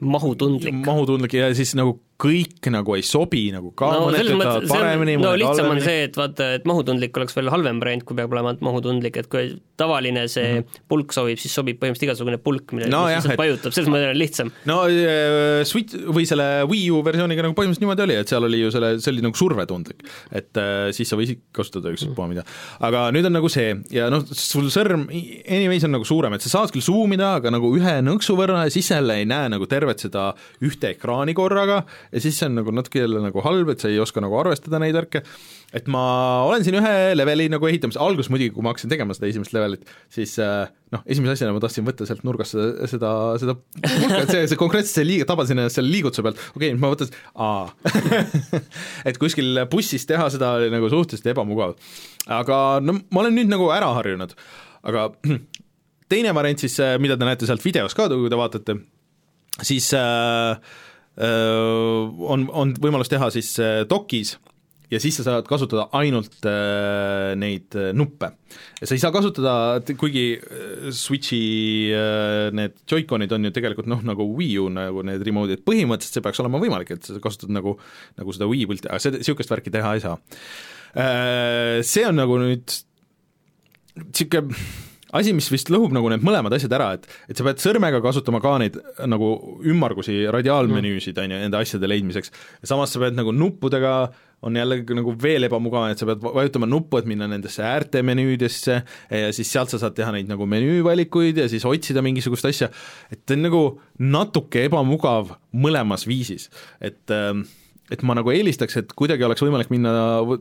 mahutundlik. 0.00 0.82
mahutundlik 0.86 1.38
ja 1.38 1.52
siis 1.54 1.74
nagu 1.78 1.98
kõik 2.16 2.68
nagu 2.72 2.94
ei 2.96 3.04
sobi 3.04 3.42
nagu 3.52 3.70
ka 3.76 3.90
no, 3.92 4.08
töötavad 4.14 4.64
paremini, 4.70 5.18
no 5.20 5.34
lihtsam 5.36 5.68
on 5.68 5.80
see, 5.84 6.06
et 6.06 6.16
vaata, 6.16 6.48
et 6.56 6.64
mahutundlik 6.68 7.16
oleks 7.20 7.36
veel 7.36 7.50
halvem 7.52 7.80
variant, 7.82 8.04
kui 8.08 8.16
peab 8.16 8.32
olema 8.32 8.54
mahutundlik, 8.64 9.18
et 9.20 9.28
kui 9.32 9.50
tavaline 9.76 10.24
see 10.32 10.46
mm 10.46 10.62
-hmm. 10.62 10.86
pulk 10.88 11.12
sobib, 11.12 11.40
siis 11.42 11.52
sobib 11.52 11.76
põhimõtteliselt 11.82 12.08
igasugune 12.08 12.38
pulk, 12.40 12.72
mille 12.72 12.88
no, 12.92 13.04
jah, 13.12 13.24
et... 13.24 13.36
vajutab, 13.36 13.74
selles 13.76 13.90
mõttes 13.92 14.14
on 14.14 14.20
lihtsam. 14.20 14.52
no 14.64 14.78
Switch 15.68 16.08
või 16.08 16.24
selle 16.26 16.64
Wii 16.70 16.90
U 16.90 17.02
versiooniga 17.04 17.44
nagu 17.44 17.54
põhimõtteliselt 17.58 17.84
niimoodi 17.84 18.06
oli, 18.08 18.16
et 18.22 18.32
seal 18.32 18.48
oli 18.48 18.62
ju 18.62 18.72
selle, 18.72 18.94
see 19.00 19.12
oli 19.12 19.26
nagu 19.26 19.36
survetundlik, 19.36 20.00
et 20.32 20.56
äh, 20.56 20.85
siis 20.96 21.10
sa 21.10 21.18
võisid 21.18 21.42
kasutada 21.56 21.92
ükspuha 21.94 22.28
mida. 22.30 22.44
aga 22.86 23.06
nüüd 23.14 23.28
on 23.28 23.36
nagu 23.38 23.50
see 23.52 23.74
ja 23.94 24.08
noh, 24.12 24.24
sul 24.30 24.68
sõrm 24.74 25.06
anyways 25.10 25.86
on 25.88 25.96
nagu 25.96 26.06
suurem, 26.08 26.36
et 26.36 26.44
sa 26.44 26.52
saad 26.52 26.74
küll 26.74 26.84
zoom 26.84 27.16
ida, 27.16 27.34
aga 27.40 27.52
nagu 27.54 27.72
ühe 27.78 27.98
nõksu 28.06 28.36
võrra 28.38 28.66
ja 28.66 28.74
siis 28.74 28.90
jälle 28.92 29.20
ei 29.20 29.28
näe 29.28 29.50
nagu 29.52 29.68
tervet 29.70 30.02
seda 30.06 30.28
ühte 30.64 30.94
ekraani 30.94 31.36
korraga 31.36 31.82
ja 31.84 32.22
siis 32.22 32.38
see 32.38 32.50
on 32.50 32.60
nagu 32.60 32.74
natuke 32.74 33.02
jälle 33.02 33.22
nagu 33.24 33.44
halb, 33.46 33.74
et 33.74 33.82
sa 33.82 33.92
ei 33.92 34.00
oska 34.02 34.22
nagu 34.24 34.38
arvestada 34.38 34.80
neid 34.82 34.96
värke, 34.96 35.24
et 35.76 35.88
ma 35.90 36.06
olen 36.46 36.64
siin 36.66 36.78
ühe 36.78 36.96
leveli 37.16 37.48
nagu 37.52 37.68
ehitamas, 37.68 37.98
alguses 38.00 38.30
muidugi, 38.32 38.54
kui 38.54 38.64
ma 38.64 38.72
hakkasin 38.72 38.92
tegema 38.92 39.16
seda 39.16 39.30
esimest 39.30 39.54
levelit, 39.56 39.88
siis 40.12 40.36
äh, 40.42 40.68
noh, 40.94 41.02
esimese 41.10 41.34
asjana 41.34 41.54
ma 41.56 41.62
tahtsin 41.62 41.86
võtta 41.86 42.06
sealt 42.06 42.22
nurgast 42.26 42.54
seda, 42.54 42.86
seda, 42.90 43.10
seda 43.42 43.56
pulka, 43.56 44.20
et 44.22 44.32
see, 44.32 44.44
see 44.52 44.60
konkreetselt 44.60 45.00
see 45.00 45.06
liig-, 45.08 45.24
tabasin 45.28 45.58
ennast 45.58 45.80
selle 45.80 45.90
liigutuse 45.90 46.22
pealt, 46.26 46.42
okei 46.54 46.70
okay,, 46.70 46.80
ma 46.80 46.92
võtan, 46.92 47.10
aa. 47.34 47.66
Et 49.08 49.18
kuskil 49.20 49.64
bussis 49.70 50.06
teha 50.08 50.28
seda 50.32 50.52
oli 50.66 50.76
nagu 50.76 50.90
suhteliselt 50.92 51.30
ebamugav. 51.32 51.76
aga 52.26 52.58
no 52.82 52.98
ma 53.10 53.22
olen 53.22 53.38
nüüd 53.38 53.52
nagu 53.52 53.70
ära 53.74 53.92
harjunud, 53.98 54.34
aga 54.86 55.08
teine 56.12 56.34
variant 56.36 56.62
siis, 56.62 56.78
äh, 56.82 56.96
mida 57.02 57.16
te 57.16 57.28
näete 57.28 57.48
sealt 57.48 57.64
videos 57.64 57.96
ka, 57.96 58.08
kui 58.12 58.32
te 58.32 58.40
vaatate, 58.40 58.78
siis 59.62 59.92
äh, 59.96 60.74
on, 61.16 62.42
on 62.52 62.74
võimalus 62.76 63.08
teha 63.08 63.30
siis 63.32 63.54
dokis 63.88 64.34
ja 64.92 65.00
siis 65.02 65.18
sa 65.18 65.24
saad 65.26 65.48
kasutada 65.48 65.88
ainult 65.98 66.46
äh, 66.46 67.34
neid 67.38 67.74
nuppe. 67.96 68.30
ja 68.80 68.88
sa 68.88 68.94
ei 68.94 69.02
saa 69.02 69.12
kasutada, 69.14 69.54
kuigi 69.98 70.26
Switchi 70.94 71.40
äh, 71.90 72.48
need 72.54 72.78
Joy-Conid 72.86 73.34
on 73.34 73.48
ju 73.48 73.54
tegelikult 73.56 73.90
noh, 73.90 74.02
nagu 74.06 74.28
Wii 74.38 74.56
U 74.62 74.70
nagu 74.72 75.04
need 75.06 75.24
remote'id, 75.26 75.64
põhimõtteliselt 75.66 76.20
see 76.20 76.26
peaks 76.26 76.42
olema 76.44 76.62
võimalik, 76.62 76.94
et 76.94 77.06
sa 77.06 77.18
kasutad 77.22 77.52
nagu, 77.54 77.76
nagu 78.20 78.36
seda 78.36 78.50
Wii 78.50 78.66
pulti, 78.70 78.90
aga 78.90 79.02
seda, 79.02 79.22
niisugust 79.22 79.52
värki 79.52 79.74
teha 79.74 79.94
ei 79.96 80.04
saa 80.04 80.18
äh,. 80.96 81.82
See 81.86 82.06
on 82.06 82.20
nagu 82.22 82.38
nüüd 82.40 82.78
niisugune 83.96 84.54
asi, 85.14 85.32
mis 85.36 85.48
vist 85.52 85.70
lõhub 85.72 85.94
nagu 85.94 86.10
need 86.10 86.24
mõlemad 86.26 86.54
asjad 86.56 86.74
ära, 86.76 86.92
et 86.96 87.06
et 87.30 87.38
sa 87.38 87.46
pead 87.46 87.62
sõrmega 87.62 88.00
kasutama 88.04 88.40
ka 88.44 88.56
neid 88.62 88.78
nagu 89.08 89.30
ümmargusi 89.66 90.24
radiaalmenüüsid, 90.34 91.18
on 91.22 91.34
ju, 91.34 91.42
nende 91.44 91.60
asjade 91.60 91.90
leidmiseks, 91.90 92.32
samas 92.66 92.94
sa 92.94 93.02
pead 93.02 93.18
nagu 93.18 93.34
nuppudega 93.34 93.96
on 94.44 94.56
jällegi 94.58 94.96
nagu 94.96 95.14
veel 95.22 95.48
ebamugavam, 95.48 95.90
et 95.92 96.00
sa 96.00 96.08
pead 96.08 96.22
vajutama 96.22 96.68
nuppu, 96.68 97.00
et 97.00 97.08
minna 97.08 97.28
nendesse 97.30 97.64
äärte 97.64 98.02
menüüdesse 98.06 98.76
ja 98.76 99.34
siis 99.34 99.50
sealt 99.52 99.72
sa 99.72 99.80
saad 99.82 99.96
teha 99.96 100.12
neid 100.14 100.30
nagu 100.30 100.46
menüüvalikuid 100.50 101.40
ja 101.40 101.48
siis 101.50 101.64
otsida 101.68 102.04
mingisugust 102.04 102.48
asja, 102.50 102.70
et 103.10 103.24
ta 103.24 103.36
on 103.36 103.46
nagu 103.48 103.62
natuke 104.02 104.66
ebamugav 104.68 105.32
mõlemas 105.56 106.06
viisis, 106.08 106.50
et 106.84 107.14
ähm, 107.14 107.46
et 107.90 108.02
ma 108.02 108.16
nagu 108.18 108.32
eelistaks, 108.34 108.80
et 108.80 108.92
kuidagi 108.98 109.22
oleks 109.22 109.44
võimalik 109.44 109.70
minna, 109.70 109.92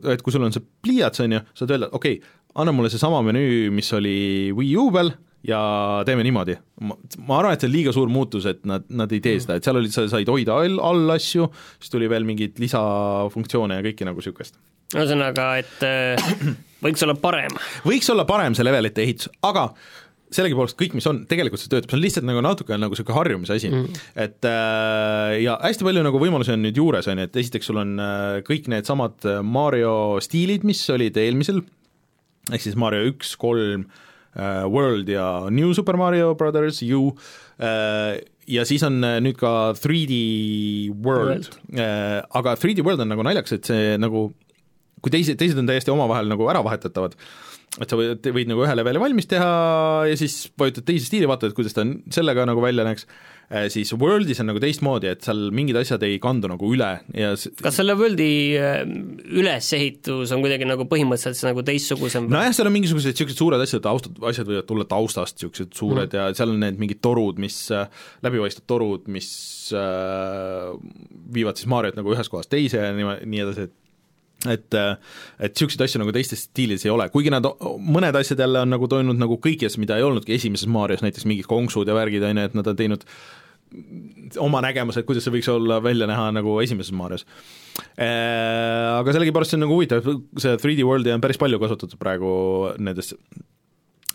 et 0.09 0.23
kui 0.25 0.33
sul 0.33 0.45
on 0.47 0.53
see 0.53 0.65
pliiats, 0.81 1.21
on 1.21 1.37
ju, 1.37 1.43
saad 1.57 1.75
öelda, 1.75 1.91
okei 1.93 2.17
okay,, 2.17 2.33
anna 2.57 2.73
mulle 2.73 2.89
seesama 2.89 3.21
menüü, 3.25 3.69
mis 3.75 3.91
oli 3.93 4.15
Wii 4.55 4.75
U 4.81 4.87
peal 4.95 5.11
ja 5.47 5.61
teeme 6.05 6.23
niimoodi. 6.25 6.57
ma, 6.81 6.97
arvan, 7.39 7.53
et 7.55 7.63
see 7.63 7.69
on 7.69 7.75
liiga 7.75 7.95
suur 7.95 8.11
muutus, 8.11 8.47
et 8.49 8.63
nad, 8.67 8.85
nad 8.89 9.11
ei 9.15 9.21
tee 9.23 9.39
seda, 9.41 9.59
et 9.59 9.67
seal 9.67 9.79
olid, 9.79 9.93
sa 9.93 10.05
said 10.11 10.29
hoida 10.31 10.57
all, 10.61 10.79
all 10.83 11.15
asju, 11.15 11.49
siis 11.79 11.93
tuli 11.93 12.09
veel 12.11 12.27
mingeid 12.27 12.61
lisafunktsioone 12.61 13.79
ja 13.79 13.85
kõike 13.85 14.07
nagu 14.07 14.21
niisugust. 14.21 14.57
ühesõnaga, 14.95 15.51
et 15.61 15.85
äh, 15.85 16.31
võiks 16.85 17.05
olla 17.05 17.17
parem. 17.19 17.53
võiks 17.85 18.09
olla 18.13 18.27
parem 18.29 18.57
see 18.57 18.67
levelite 18.67 19.05
ehitus, 19.05 19.31
aga 19.45 19.69
sellegipoolest 20.35 20.75
kõik, 20.79 20.95
mis 20.97 21.05
on, 21.07 21.21
tegelikult 21.29 21.61
see 21.61 21.69
töötab, 21.71 21.91
see 21.91 21.99
on 21.99 22.03
lihtsalt 22.03 22.25
nagu 22.27 22.41
natuke 22.43 22.75
nagu 22.81 22.95
niisugune 22.95 23.15
harjumise 23.15 23.55
asi 23.55 23.69
mm., 23.69 23.99
et 24.25 24.47
äh, 24.49 25.35
ja 25.45 25.59
hästi 25.61 25.85
palju 25.87 26.03
nagu 26.03 26.19
võimalusi 26.19 26.55
on 26.55 26.65
nüüd 26.65 26.81
juures, 26.81 27.07
on 27.11 27.21
ju, 27.21 27.29
et 27.29 27.39
esiteks 27.43 27.69
sul 27.69 27.79
on 27.83 27.93
äh, 28.01 28.41
kõik 28.47 28.67
needsamad 28.73 29.29
Mario 29.45 30.17
stiilid, 30.25 30.65
mis 30.67 30.81
olid 30.91 31.17
eelmisel 31.21 31.61
ehk 32.53 32.61
siis 32.61 32.75
Mario 32.77 33.05
üks, 33.13 33.35
kolm, 33.41 33.85
äh, 33.85 34.04
World 34.35 35.09
ja 35.09 35.49
New 35.49 35.73
Super 35.77 35.97
Mario 35.99 36.33
Brothers 36.35 36.81
U 36.83 37.09
äh, 37.59 38.21
ja 38.51 38.65
siis 38.67 38.83
on 38.85 38.99
äh, 39.03 39.19
nüüd 39.23 39.37
ka 39.39 39.73
3D 39.79 40.15
World, 41.05 41.49
World., 41.49 42.31
aga 42.35 42.55
3D 42.59 42.85
World 42.85 43.05
on 43.05 43.13
nagu 43.13 43.25
naljakas, 43.25 43.57
et 43.57 43.71
see 43.71 43.95
nagu 44.01 44.27
kui 45.05 45.13
teised, 45.13 45.37
teised 45.37 45.59
on 45.61 45.67
täiesti 45.69 45.93
omavahel 45.93 46.29
nagu 46.31 46.47
ära 46.49 46.63
vahetatavad, 46.65 47.13
et 47.81 47.91
sa 47.91 47.99
võid, 47.99 48.27
võid 48.35 48.51
nagu 48.51 48.65
ühe 48.65 48.75
leveli 48.77 49.01
valmis 49.01 49.29
teha 49.31 49.47
ja 50.09 50.19
siis 50.19 50.45
vajutad 50.59 50.87
teise 50.87 51.09
stiili, 51.09 51.29
vaatad, 51.29 51.51
et 51.51 51.57
kuidas 51.57 51.75
ta 51.75 51.83
sellega 52.15 52.47
nagu 52.47 52.63
välja 52.63 52.85
näeks 52.87 53.07
Äh, 53.45 53.67
siis 53.69 53.91
Worldis 53.93 54.39
on 54.41 54.47
nagu 54.49 54.61
teistmoodi, 54.61 55.11
et 55.11 55.25
seal 55.25 55.51
mingid 55.53 55.77
asjad 55.77 56.01
ei 56.07 56.15
kandu 56.21 56.49
nagu 56.49 56.65
üle 56.73 56.87
ja 57.13 57.33
kas 57.61 57.77
selle 57.77 57.93
Worldi 57.97 58.29
äh, 58.57 58.79
ülesehitus 59.37 60.33
on 60.33 60.41
kuidagi 60.41 60.65
nagu 60.65 60.87
põhimõtteliselt 60.89 61.51
nagu 61.51 61.61
teistsugusem? 61.67 62.25
nojah, 62.33 62.55
seal 62.57 62.71
on 62.71 62.73
mingisugused 62.73 63.13
niisugused 63.13 63.37
suured 63.37 63.61
asjad, 63.61 63.83
taustad, 63.85 64.17
asjad 64.31 64.49
võivad 64.49 64.69
tulla 64.71 64.87
taustast, 64.89 65.37
niisugused 65.37 65.77
suured 65.77 66.09
mm. 66.09 66.17
ja 66.17 66.39
seal 66.41 66.55
on 66.55 66.65
need 66.65 66.81
mingid 66.81 67.03
torud, 67.05 67.37
mis, 67.43 67.59
äh, 67.69 67.85
läbipaistvad 68.25 68.65
torud, 68.73 69.05
mis 69.13 69.29
äh, 69.77 70.73
viivad 71.37 71.61
siis 71.61 71.69
Mariot 71.69 72.01
nagu 72.01 72.17
ühest 72.17 72.33
kohast 72.33 72.49
teise 72.49 72.81
ja 72.81 72.97
nii, 72.97 73.19
nii 73.29 73.45
edasi, 73.45 73.69
et 73.69 73.77
et, 74.51 74.75
et 74.75 75.55
niisuguseid 75.55 75.85
asju 75.85 76.03
nagu 76.03 76.13
teistes 76.15 76.45
stiilides 76.49 76.85
ei 76.85 76.93
ole, 76.93 77.07
kuigi 77.13 77.33
nad, 77.33 77.47
mõned 77.79 78.19
asjad 78.19 78.43
jälle 78.45 78.65
on 78.65 78.73
nagu 78.75 78.89
toimunud 78.91 79.21
nagu 79.21 79.39
kõiges, 79.41 79.79
mida 79.81 79.97
ei 79.99 80.05
olnudki 80.05 80.35
esimeses 80.37 80.69
Marios, 80.71 81.03
näiteks 81.05 81.27
mingid 81.29 81.49
konksud 81.49 81.89
ja 81.89 81.97
värgid, 81.97 82.25
on 82.25 82.43
ju, 82.43 82.51
et 82.51 82.57
nad 82.57 82.71
on 82.71 82.79
teinud 82.79 83.07
oma 84.41 84.61
nägemuse, 84.63 85.01
et 85.01 85.07
kuidas 85.07 85.25
see 85.25 85.33
võiks 85.33 85.49
olla, 85.51 85.79
välja 85.83 86.07
näha 86.09 86.29
nagu 86.35 86.59
esimeses 86.63 86.93
Marios. 86.95 87.25
Äh, 87.99 88.99
aga 88.99 89.15
sellegipärast 89.15 89.53
see 89.53 89.59
on 89.59 89.65
nagu 89.65 89.75
huvitav, 89.75 90.07
see 90.41 90.55
3D 90.61 90.85
World'i 90.87 91.13
on 91.13 91.23
päris 91.23 91.39
palju 91.41 91.59
kasutatud 91.61 91.99
praegu 91.99 92.29
nendes 92.79 93.11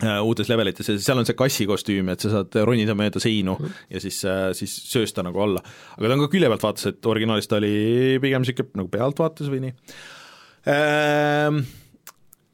äh, 0.01 0.17
uutes 0.17 0.49
levelites 0.49 0.89
ja 0.89 0.95
seal 0.97 1.21
on 1.21 1.29
see 1.29 1.37
kassi 1.37 1.67
kostüüm, 1.69 2.09
et 2.13 2.23
sa 2.23 2.33
saad 2.33 2.57
ronida 2.65 2.95
mööda 2.97 3.21
seinu 3.21 3.57
ja 3.61 4.01
siis, 4.03 4.23
äh, 4.25 4.49
siis 4.57 4.73
söösta 4.89 5.25
nagu 5.25 5.43
alla. 5.43 5.61
aga 5.97 6.07
ta 6.07 6.17
on 6.17 6.25
ka 6.25 6.31
külje 6.33 6.49
pealt 6.49 6.65
vaatas, 6.65 6.89
et 6.89 7.11
originaalis 7.13 7.51
ta 7.51 7.61
oli 7.61 8.17
pigem 8.23 8.45
niisugune 8.45 8.81
nagu 8.81 8.91
pealtvaates 8.93 9.53
või 9.53 9.67
nii 9.67 9.77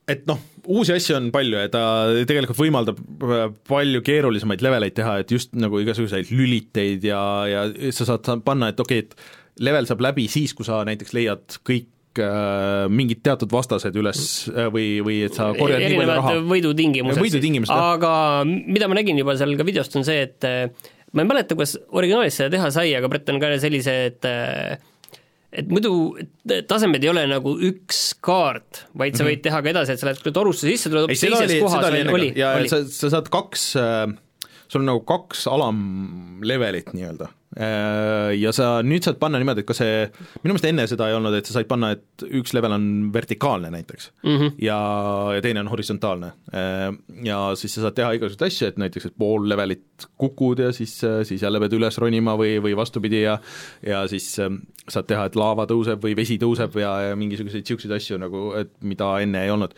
et 0.07 0.23
noh, 0.29 0.39
uusi 0.67 0.93
asju 0.95 1.17
on 1.17 1.27
palju 1.33 1.59
ja 1.59 1.71
ta 1.71 1.81
tegelikult 2.27 2.59
võimaldab 2.59 3.01
palju 3.67 4.03
keerulisemaid 4.05 4.63
leveleid 4.63 4.95
teha, 4.97 5.17
et 5.23 5.33
just 5.33 5.55
nagu 5.57 5.81
igasuguseid 5.83 6.31
lüliteid 6.31 7.03
ja, 7.07 7.21
ja 7.51 7.67
sa 7.95 8.07
saad 8.07 8.31
panna, 8.47 8.71
et 8.71 8.79
okei 8.83 9.03
okay,, 9.03 9.11
et 9.11 9.63
level 9.67 9.87
saab 9.89 10.03
läbi 10.05 10.27
siis, 10.31 10.53
kui 10.57 10.67
sa 10.67 10.81
näiteks 10.87 11.15
leiad 11.17 11.57
kõik 11.67 12.21
äh, 12.21 12.85
mingid 12.93 13.23
teatud 13.25 13.51
vastased 13.53 13.95
üles 13.99 14.21
äh, 14.53 14.67
või, 14.73 14.99
või 15.05 15.21
et 15.27 15.37
sa 15.37 15.49
korjad 15.57 15.83
nii 15.83 16.01
palju 16.01 16.19
raha. 16.19 16.35
võidutingimused, 16.51 17.23
võidutingimused, 17.23 17.73
aga 17.73 18.11
mida 18.45 18.89
ma 18.89 18.99
nägin 18.99 19.19
juba 19.19 19.37
seal 19.39 19.55
ka 19.59 19.67
videost, 19.67 19.97
on 19.99 20.05
see, 20.07 20.27
et 20.27 20.47
äh, 20.47 20.93
ma 21.13 21.23
ei 21.23 21.31
mäleta, 21.31 21.57
kuidas 21.57 21.77
originaalis 21.87 22.37
seda 22.39 22.53
teha 22.57 22.69
sai, 22.75 22.91
aga 22.97 23.09
Brett 23.11 23.33
on 23.33 23.41
ka 23.41 23.53
sellise, 23.61 23.97
et 24.11 24.29
äh, 24.29 24.77
et 25.57 25.71
muidu 25.71 25.91
tasemed 26.69 27.03
ei 27.03 27.11
ole 27.11 27.25
nagu 27.29 27.55
üks 27.69 28.11
kaart, 28.23 28.83
vaid 28.97 29.17
sa 29.17 29.23
mhm. 29.23 29.31
võid 29.31 29.43
teha 29.47 29.63
ka 29.63 29.73
edasi, 29.73 29.95
et 29.95 30.01
sa 30.01 30.09
lähed 30.09 30.29
torusse 30.35 30.69
sisse, 30.69 30.91
tuled 30.91 31.07
hoopis 31.07 31.25
teises 31.25 31.43
oli, 31.47 31.59
kohas, 31.63 31.89
oli, 31.89 32.03
oli, 32.13 32.29
ja 32.37 32.53
oli. 32.59 32.71
sa, 32.71 32.83
sa 32.85 33.11
saad 33.17 33.31
kaks, 33.33 33.67
äh, 33.81 34.05
sul 34.67 34.83
on 34.83 34.91
nagu 34.93 35.03
kaks 35.07 35.47
alamlevelit 35.51 36.93
nii-öelda 36.93 37.31
ja 37.57 38.51
sa 38.53 38.67
nüüd 38.85 39.05
saad 39.05 39.17
panna 39.21 39.39
niimoodi, 39.41 39.63
et 39.63 39.67
ka 39.69 39.75
see, 39.77 40.03
minu 40.43 40.53
meelest 40.53 40.67
enne 40.69 40.87
seda 40.89 41.07
ei 41.09 41.15
olnud, 41.17 41.33
et 41.37 41.47
sa 41.49 41.55
said 41.55 41.69
panna, 41.69 41.93
et 41.95 42.25
üks 42.39 42.53
level 42.53 42.75
on 42.75 42.87
vertikaalne 43.13 43.71
näiteks 43.73 44.11
mm 44.23 44.35
-hmm. 44.35 44.51
ja, 44.61 44.79
ja 45.35 45.41
teine 45.41 45.63
on 45.63 45.71
horisontaalne. 45.73 46.31
Äh, 46.53 46.93
ja 47.25 47.39
siis 47.55 47.73
sa 47.75 47.81
saad 47.87 47.97
teha 47.97 48.11
igasuguseid 48.17 48.47
asju, 48.47 48.67
et 48.67 48.77
näiteks, 48.77 49.05
et 49.05 49.17
pool 49.17 49.49
levelit 49.49 50.07
kukud 50.17 50.59
ja 50.59 50.71
siis, 50.71 51.01
siis 51.23 51.41
jälle 51.41 51.59
pead 51.59 51.73
üles 51.73 51.97
ronima 51.97 52.37
või, 52.37 52.57
või 52.61 52.75
vastupidi 52.75 53.21
ja 53.21 53.39
ja 53.85 54.07
siis 54.07 54.35
saad 54.87 55.07
teha, 55.07 55.25
et 55.25 55.35
laava 55.35 55.65
tõuseb 55.65 56.03
või 56.03 56.15
vesi 56.15 56.37
tõuseb 56.37 56.75
ja, 56.79 56.91
ja 57.09 57.15
mingisuguseid 57.15 57.63
niisuguseid 57.63 57.95
asju 57.97 58.17
nagu, 58.21 58.51
et 58.59 58.71
mida 58.81 59.19
enne 59.23 59.43
ei 59.43 59.51
olnud 59.51 59.73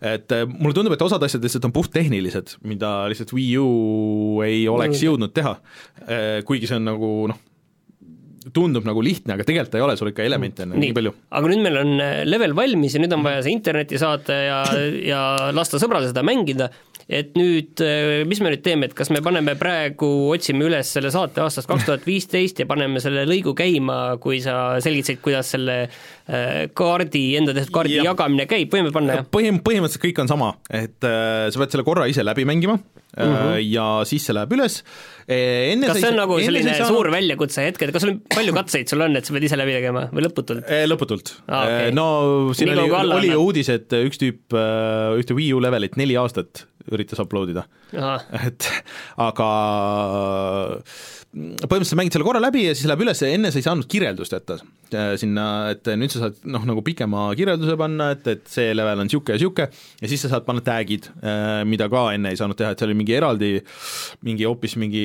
et 0.00 0.32
äh, 0.32 0.46
mulle 0.48 0.76
tundub, 0.76 0.94
et 0.96 1.04
osad 1.04 1.22
asjad 1.26 1.44
lihtsalt 1.44 1.68
on 1.68 1.76
puhttehnilised, 1.76 2.56
mida 2.68 2.94
lihtsalt 3.12 3.34
Wii 3.36 3.52
U 3.60 4.40
ei 4.46 4.64
oleks 4.72 5.04
jõudnud 5.04 5.34
teha, 5.36 5.56
äh, 6.06 6.40
kuigi 6.48 6.70
see 6.70 6.80
on 6.80 6.88
nagu 6.88 7.12
noh, 7.30 7.40
tundub 8.56 8.86
nagu 8.88 9.02
lihtne, 9.04 9.34
aga 9.36 9.44
tegelikult 9.44 9.76
ei 9.76 9.84
ole, 9.84 9.96
sul 10.00 10.10
ikka 10.10 10.24
elemente 10.24 10.64
on 10.64 10.72
nii, 10.80 10.94
palju. 10.96 11.12
aga 11.36 11.50
nüüd 11.52 11.64
meil 11.66 11.80
on 11.82 11.92
äh, 12.00 12.22
level 12.28 12.56
valmis 12.56 12.96
ja 12.96 13.02
nüüd 13.02 13.12
on 13.16 13.26
vaja 13.26 13.42
see 13.44 13.52
internetti 13.52 14.00
saata 14.00 14.38
ja, 14.46 14.60
ja 15.04 15.20
lasta 15.56 15.80
sõbral 15.82 16.08
seda 16.08 16.24
mängida 16.26 16.70
et 17.10 17.34
nüüd, 17.34 17.80
äh, 17.82 18.22
mis 18.28 18.38
me 18.42 18.52
nüüd 18.52 18.62
teeme, 18.62 18.86
et 18.86 18.94
kas 18.96 19.10
me 19.10 19.20
paneme 19.24 19.56
praegu, 19.58 20.08
otsime 20.30 20.66
üles 20.68 20.92
selle 20.94 21.10
saate 21.12 21.42
aastast 21.42 21.68
kaks 21.70 21.88
tuhat 21.88 22.06
viisteist 22.06 22.62
ja 22.62 22.68
paneme 22.70 23.02
selle 23.02 23.26
lõigu 23.28 23.54
käima, 23.58 23.98
kui 24.22 24.38
sa 24.44 24.78
selgitasid, 24.82 25.18
kuidas 25.24 25.50
selle 25.56 25.76
äh, 25.88 26.68
kaardi, 26.76 27.24
enda 27.40 27.56
tehtud 27.56 27.74
kaardi 27.74 27.98
ja. 27.98 28.06
jagamine 28.12 28.46
käib, 28.50 28.70
võime 28.72 28.94
panna, 28.94 29.20
jah? 29.20 29.28
põhim-, 29.34 29.58
põhimõtteliselt 29.66 30.06
kõik 30.06 30.22
on 30.22 30.30
sama, 30.30 30.54
et 30.70 31.08
äh, 31.08 31.48
sa 31.50 31.62
pead 31.64 31.74
selle 31.74 31.86
korra 31.88 32.06
ise 32.10 32.24
läbi 32.26 32.46
mängima 32.48 32.78
mm 32.78 33.26
-hmm. 33.26 33.58
ja 33.66 33.88
siis 34.06 34.28
see 34.28 34.36
läheb 34.36 34.54
üles 34.54 34.80
enne 35.26 35.90
kas 35.90 35.98
see 35.98 36.12
on 36.12 36.18
nagu 36.20 36.38
selline 36.38 36.76
saanud... 36.76 36.94
suur 36.94 37.10
väljakutse 37.10 37.66
hetk, 37.66 37.82
et 37.82 37.94
kas 37.96 38.06
sul 38.06 38.16
palju 38.34 38.54
katseid 38.54 38.90
sul 38.90 39.02
on, 39.02 39.18
et 39.18 39.26
sa 39.26 39.34
pead 39.34 39.50
ise 39.50 39.58
läbi 39.58 39.74
tegema 39.74 40.06
või 40.14 40.28
lõputult? 40.28 40.70
lõputult 40.92 41.34
ah,. 41.48 41.66
Okay. 41.66 41.92
no 41.94 42.06
siin 42.54 42.70
Nii 42.70 42.86
oli, 42.86 43.14
oli 43.18 43.34
ju 43.34 43.42
uudis, 43.42 43.74
et 43.74 43.98
üks 43.98 44.22
tüüp 44.22 44.54
ühte 45.18 45.34
Wii 45.34 45.54
U 45.58 45.62
levelit 45.62 45.98
neli 45.98 46.14
aastat 46.20 46.68
üritas 46.96 47.22
upload 47.22 47.54
ida. 47.54 47.66
et 48.46 48.68
aga 49.20 49.48
põhimõtteliselt 51.30 51.98
mängid 51.98 52.14
selle 52.16 52.26
korra 52.26 52.40
läbi 52.42 52.64
ja 52.64 52.72
siis 52.74 52.88
läheb 52.90 53.04
üles 53.04 53.20
ja 53.22 53.28
enne 53.30 53.52
sa 53.54 53.60
ei 53.60 53.62
saanud 53.62 53.86
kirjeldust 53.90 54.32
jätta 54.34 54.56
äh, 54.58 55.12
sinna, 55.20 55.44
et 55.70 55.86
nüüd 55.94 56.10
sa 56.10 56.24
saad 56.24 56.40
noh, 56.50 56.64
nagu 56.66 56.82
pikema 56.82 57.28
kirjelduse 57.38 57.76
panna, 57.78 58.08
et, 58.16 58.26
et 58.32 58.50
see 58.50 58.72
level 58.74 59.04
on 59.04 59.06
niisugune 59.06 59.36
ja 59.36 59.38
niisugune, 59.38 59.68
ja 60.02 60.10
siis 60.10 60.24
sa 60.26 60.32
saad 60.32 60.46
panna 60.48 60.64
tag'id, 60.66 61.06
äh, 61.22 61.60
mida 61.70 61.86
ka 61.92 62.08
enne 62.16 62.32
ei 62.34 62.40
saanud 62.40 62.58
teha, 62.58 62.72
et 62.74 62.82
seal 62.82 62.90
oli 62.90 62.98
mingi 62.98 63.14
eraldi, 63.14 63.52
mingi 64.26 64.48
hoopis 64.48 64.74
mingi 64.82 65.04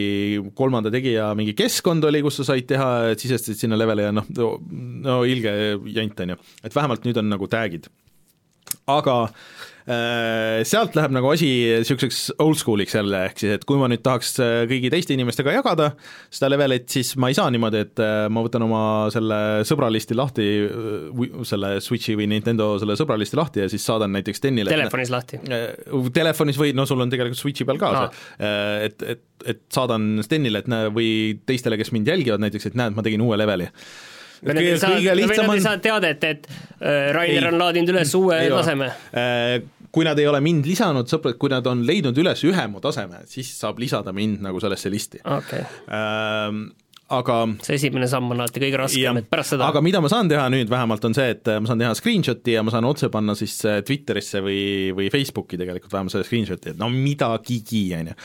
kolmanda 0.57 0.89
tegija 0.93 1.29
mingi 1.37 1.53
keskkond 1.57 2.09
oli, 2.09 2.23
kus 2.25 2.41
sa 2.41 2.47
said 2.49 2.65
teha, 2.73 2.89
et 3.13 3.21
sisestasid 3.21 3.61
sinna 3.61 3.77
leveli 3.77 4.07
ja 4.07 4.15
noh, 4.15 4.25
no 5.05 5.19
ilge 5.29 5.53
jant, 5.93 6.25
on 6.25 6.33
ju. 6.33 6.41
et 6.65 6.81
vähemalt 6.81 7.05
nüüd 7.05 7.21
on 7.21 7.29
nagu 7.35 7.51
tag'id. 7.53 7.85
aga 8.89 9.19
Äh, 9.25 9.74
sealt 9.85 10.95
läheb 10.97 11.13
nagu 11.13 11.29
asi 11.29 11.47
niisuguseks 11.83 12.21
oldschool'iks 12.41 12.95
jälle, 12.97 13.19
ehk 13.29 13.41
siis 13.41 13.51
et 13.53 13.65
kui 13.69 13.77
ma 13.77 13.85
nüüd 13.91 14.01
tahaks 14.05 14.31
äh, 14.41 14.53
kõigi 14.69 14.89
teiste 14.89 15.13
inimestega 15.13 15.53
jagada 15.53 15.91
seda 16.33 16.49
levelit, 16.49 16.87
siis 16.89 17.13
ma 17.21 17.29
ei 17.29 17.37
saa 17.37 17.51
niimoodi, 17.53 17.83
et 17.85 18.01
äh, 18.01 18.25
ma 18.33 18.41
võtan 18.45 18.65
oma 18.65 18.81
selle 19.13 19.37
sõbralisti 19.69 20.17
lahti, 20.17 20.47
selle 21.45 21.75
Switchi 21.85 22.17
või 22.17 22.29
Nintendo 22.33 22.71
selle 22.81 22.97
sõbralisti 22.97 23.37
lahti 23.37 23.61
ja 23.61 23.69
siis 23.69 23.85
saadan 23.85 24.15
näiteks 24.17 24.41
Stenile 24.41 24.73
telefonis 24.73 25.13
lahti? 25.13 25.41
Telefonis 26.15 26.59
või 26.61 26.73
no 26.77 26.87
sul 26.89 27.05
on 27.05 27.13
tegelikult 27.13 27.43
Switchi 27.43 27.69
peal 27.69 27.81
ka 27.81 27.93
ah. 27.93 28.09
see, 28.09 28.89
et, 28.89 29.07
et, 29.15 29.23
et 29.53 29.63
saadan 29.73 30.15
Stenile, 30.25 30.65
et 30.65 30.71
näe, 30.71 30.89
või 30.95 31.09
teistele, 31.45 31.77
kes 31.77 31.93
mind 31.93 32.09
jälgivad 32.09 32.41
näiteks, 32.41 32.71
et 32.71 32.81
näed, 32.81 32.97
ma 32.97 33.05
tegin 33.05 33.21
uue 33.21 33.37
leveli 33.37 33.69
kõige, 34.43 34.75
kõige 34.81 35.15
lihtsam 35.17 35.49
on 35.51 35.61
saad 35.63 35.83
teadet, 35.83 36.25
et 36.27 36.49
äh, 36.49 37.11
Rainer 37.15 37.47
ei, 37.47 37.49
on 37.51 37.59
laadinud 37.61 37.93
üles 37.95 38.13
uue 38.17 38.41
taseme 38.51 38.91
äh,. 39.13 39.57
Kui 39.95 40.07
nad 40.07 40.19
ei 40.19 40.27
ole 40.27 40.41
mind 40.43 40.67
lisanud, 40.67 41.07
sõbrad, 41.07 41.37
kui 41.39 41.51
nad 41.53 41.65
on 41.71 41.85
leidnud 41.87 42.17
üles 42.19 42.41
ühe 42.47 42.65
mu 42.71 42.81
taseme, 42.83 43.23
siis 43.31 43.53
saab 43.55 43.79
lisada 43.79 44.11
mind 44.15 44.43
nagu 44.43 44.59
sellesse 44.63 44.91
listi. 44.91 45.21
Okay.. 45.23 45.63
Äh, 45.87 46.59
aga 47.15 47.35
see 47.61 47.75
esimene 47.77 48.07
samm 48.09 48.31
on 48.33 48.39
alati 48.41 48.61
kõige 48.63 48.79
raskem, 48.81 49.19
et 49.21 49.27
pärast 49.29 49.53
seda 49.53 49.67
aga 49.69 49.81
mida 49.85 49.99
ma 50.01 50.09
saan 50.09 50.29
teha 50.31 50.47
nüüd 50.49 50.71
vähemalt, 50.71 51.03
on 51.05 51.13
see, 51.13 51.35
et 51.35 51.51
ma 51.61 51.69
saan 51.69 51.83
teha 51.83 51.91
screenshot'i 51.97 52.55
ja 52.55 52.63
ma 52.65 52.73
saan 52.73 52.87
otse 52.89 53.11
panna 53.13 53.37
siis 53.37 53.59
äh, 53.69 53.83
Twitterisse 53.85 54.41
või, 54.43 54.63
või 54.97 55.11
Facebooki 55.13 55.59
tegelikult 55.61 55.93
vähemalt 55.93 56.15
selle 56.15 56.27
screenshot'i, 56.27 56.73
et 56.73 56.81
no 56.81 56.89
midagigi, 56.93 57.85
on 57.99 58.09
ju. 58.11 58.17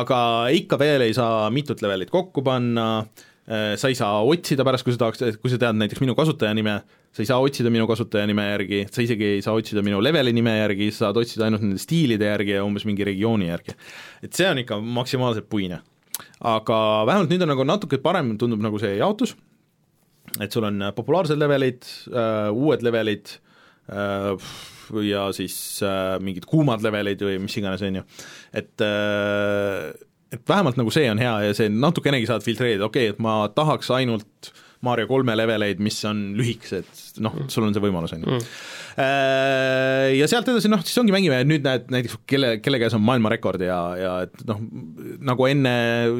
aga 0.00 0.18
ikka 0.58 0.80
veel 0.82 1.06
ei 1.06 1.14
saa 1.16 1.46
mitut 1.54 1.84
levelit 1.84 2.12
kokku 2.12 2.44
panna. 2.44 2.88
äh,, 3.04 3.06
Äh, 3.06 3.30
sa 3.44 3.90
ei 3.90 3.96
saa 3.98 4.22
otsida 4.24 4.64
pärast, 4.64 4.86
kui 4.86 4.94
sa 4.94 5.02
tahaks, 5.02 5.38
kui 5.42 5.52
sa 5.52 5.58
tead 5.60 5.76
näiteks 5.76 6.00
minu 6.00 6.14
kasutajanime, 6.16 6.78
sa 7.12 7.22
ei 7.22 7.28
saa 7.28 7.42
otsida 7.44 7.70
minu 7.72 7.86
kasutajanime 7.86 8.46
järgi, 8.46 8.78
sa 8.90 9.02
isegi 9.04 9.26
ei 9.36 9.42
saa 9.44 9.54
otsida 9.58 9.82
minu 9.84 10.00
leveli 10.02 10.32
nime 10.32 10.56
järgi, 10.56 10.88
sa 10.94 11.06
saad 11.06 11.20
otsida 11.20 11.44
ainult 11.46 11.64
nende 11.64 11.80
stiilide 11.82 12.30
järgi 12.30 12.56
ja 12.56 12.64
umbes 12.64 12.86
mingi 12.88 13.04
regiooni 13.04 13.50
järgi. 13.50 13.76
et 14.24 14.32
see 14.32 14.48
on 14.48 14.62
ikka 14.64 14.80
maksimaalselt 14.80 15.48
puine. 15.48 15.82
aga 16.40 16.78
vähemalt 17.06 17.30
nüüd 17.34 17.44
on 17.44 17.52
nagu 17.52 17.66
natuke 17.68 18.00
parem, 18.02 18.36
tundub 18.40 18.64
nagu 18.64 18.80
see 18.80 18.96
jaotus, 18.96 19.36
et 20.40 20.52
sul 20.52 20.64
on 20.64 20.90
populaarsed 20.96 21.38
levelid 21.38 21.84
äh,, 22.10 22.48
uued 22.48 22.82
levelid 22.82 23.36
äh,, 23.92 24.48
ja 25.04 25.28
siis 25.36 25.82
äh, 25.84 26.16
mingid 26.24 26.48
kuumad 26.48 26.82
levelid 26.84 27.22
või 27.24 27.38
mis 27.44 27.56
iganes, 27.60 27.84
on 27.84 28.00
ju, 28.00 28.08
et 28.56 28.84
äh, 28.84 29.92
et 30.34 30.42
vähemalt 30.48 30.78
nagu 30.80 30.92
see 30.94 31.08
on 31.10 31.22
hea 31.22 31.34
ja 31.48 31.56
see 31.56 31.70
natukenegi 31.72 32.28
saad 32.30 32.44
filtreerida, 32.46 32.88
okei 32.88 33.08
okay,, 33.08 33.16
et 33.16 33.22
ma 33.22 33.44
tahaks 33.54 33.90
ainult 33.94 34.52
Mario 34.84 35.08
kolme 35.10 35.36
leveleid, 35.36 35.82
mis 35.84 35.98
on 36.08 36.22
lühikesed, 36.38 36.88
noh, 37.24 37.36
sul 37.52 37.66
on 37.66 37.76
see 37.76 37.84
võimalus, 37.84 38.14
on 38.16 38.24
ju. 38.24 38.40
Ja 38.94 40.28
sealt 40.30 40.48
edasi 40.52 40.70
noh, 40.70 40.82
siis 40.86 41.00
ongi 41.02 41.14
mängime, 41.14 41.40
nüüd 41.48 41.64
näed 41.66 41.88
näiteks 41.90 42.20
kelle, 42.30 42.52
kelle 42.62 42.78
käes 42.82 42.94
on 42.94 43.02
maailmarekord 43.02 43.64
ja, 43.66 43.78
ja 43.98 44.12
et 44.28 44.44
noh, 44.46 44.60
nagu 45.26 45.48
enne 45.50 45.74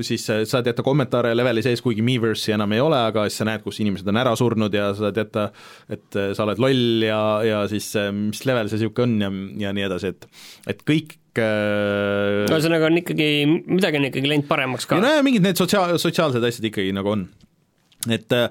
siis 0.06 0.26
saad 0.26 0.66
jätta 0.66 0.82
kommentaare 0.86 1.34
leveli 1.36 1.62
sees, 1.64 1.82
kuigi 1.84 2.02
Miiversi 2.04 2.56
enam 2.56 2.74
ei 2.74 2.82
ole, 2.82 2.98
aga 3.12 3.28
siis 3.28 3.38
sa 3.42 3.48
näed, 3.48 3.62
kus 3.66 3.78
inimesed 3.84 4.08
on 4.10 4.18
ära 4.24 4.34
surnud 4.38 4.74
ja 4.74 4.90
saad 4.98 5.22
jätta, 5.22 5.48
et 5.92 6.18
sa 6.34 6.46
oled 6.46 6.62
loll 6.62 7.06
ja, 7.06 7.20
ja 7.46 7.62
siis 7.70 7.92
mis 8.14 8.42
level 8.48 8.70
see 8.70 8.82
niisugune 8.82 9.28
on 9.28 9.44
ja, 9.60 9.68
ja 9.68 9.74
nii 9.76 9.86
edasi, 9.86 10.14
et 10.14 10.26
et 10.70 10.82
kõik 10.86 11.16
äh, 11.40 12.44
ühesõnaga 12.48 12.88
on 12.90 13.00
ikkagi, 13.00 13.28
midagi 13.46 14.00
on 14.00 14.08
ikkagi 14.10 14.30
läinud 14.30 14.48
paremaks 14.50 14.88
ka. 14.88 15.00
no 15.02 15.14
ja 15.16 15.24
mingid 15.26 15.44
need 15.46 15.60
sotsiaal, 15.60 15.96
sotsiaalsed 16.00 16.44
asjad 16.44 16.70
ikkagi 16.70 16.94
nagu 16.96 17.14
on. 17.14 17.26
Et 18.12 18.34
äh, 18.36 18.48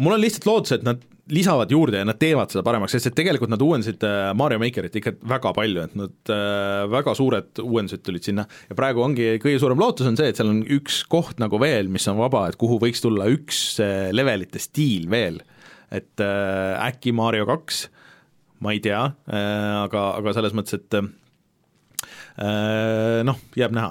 mul 0.00 0.16
on 0.16 0.22
lihtsalt 0.22 0.48
lootus, 0.48 0.76
et 0.76 0.86
nad 0.86 1.00
lisavad 1.32 1.70
juurde 1.70 2.00
ja 2.00 2.06
nad 2.06 2.18
teevad 2.20 2.50
seda 2.52 2.64
paremaks, 2.66 2.96
sest 2.96 3.08
et 3.12 3.16
tegelikult 3.16 3.52
nad 3.52 3.62
uuendasid 3.62 4.02
äh, 4.04 4.32
Mario 4.36 4.58
Makerit 4.60 4.98
ikka 4.98 5.14
väga 5.30 5.52
palju, 5.56 5.86
et 5.86 5.94
nad 5.98 6.34
äh, 6.34 6.82
väga 6.92 7.14
suured 7.16 7.62
uuendused 7.62 8.02
tulid 8.04 8.26
sinna. 8.26 8.44
Ja 8.68 8.76
praegu 8.78 9.04
ongi 9.04 9.36
kõige 9.42 9.62
suurem 9.62 9.80
lootus 9.80 10.10
on 10.10 10.18
see, 10.18 10.32
et 10.32 10.40
seal 10.40 10.50
on 10.52 10.60
üks 10.76 11.02
koht 11.12 11.40
nagu 11.42 11.60
veel, 11.62 11.88
mis 11.92 12.08
on 12.10 12.20
vaba, 12.20 12.48
et 12.50 12.58
kuhu 12.60 12.80
võiks 12.82 13.04
tulla 13.04 13.30
üks 13.32 13.64
levelite 14.12 14.60
stiil 14.62 15.08
veel, 15.12 15.40
et 15.92 16.20
äkki 16.22 17.14
Mario 17.16 17.46
kaks, 17.48 17.86
ma 18.64 18.74
ei 18.74 18.82
tea, 18.82 19.00
aga, 19.28 20.04
aga 20.18 20.34
selles 20.36 20.54
mõttes, 20.56 20.80
et 20.80 21.21
noh, 22.36 23.40
jääb 23.58 23.74
näha. 23.76 23.90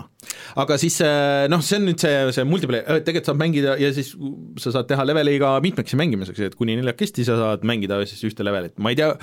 aga 0.61 0.77
siis 0.81 0.97
äh, 1.05 1.45
noh, 1.51 1.61
see 1.65 1.77
on 1.77 1.85
nüüd 1.89 2.01
see, 2.01 2.15
see 2.35 2.45
multiplayer, 2.47 2.87
äh, 2.87 3.03
tegelikult 3.05 3.29
saab 3.29 3.41
mängida 3.41 3.75
ja 3.81 3.91
siis 3.95 4.13
sa 4.61 4.73
saad 4.77 4.89
teha 4.89 5.05
leveliga 5.05 5.53
mitmekesi 5.63 5.99
mängimiseks, 5.99 6.41
et 6.49 6.57
kuni 6.59 6.77
neljakesti 6.79 7.25
sa 7.27 7.37
saad 7.39 7.67
mängida 7.67 8.01
siis 8.09 8.23
ühte 8.31 8.45
levelit, 8.45 8.77
ma 8.81 8.93
ei 8.93 8.99
tea, 8.99 9.13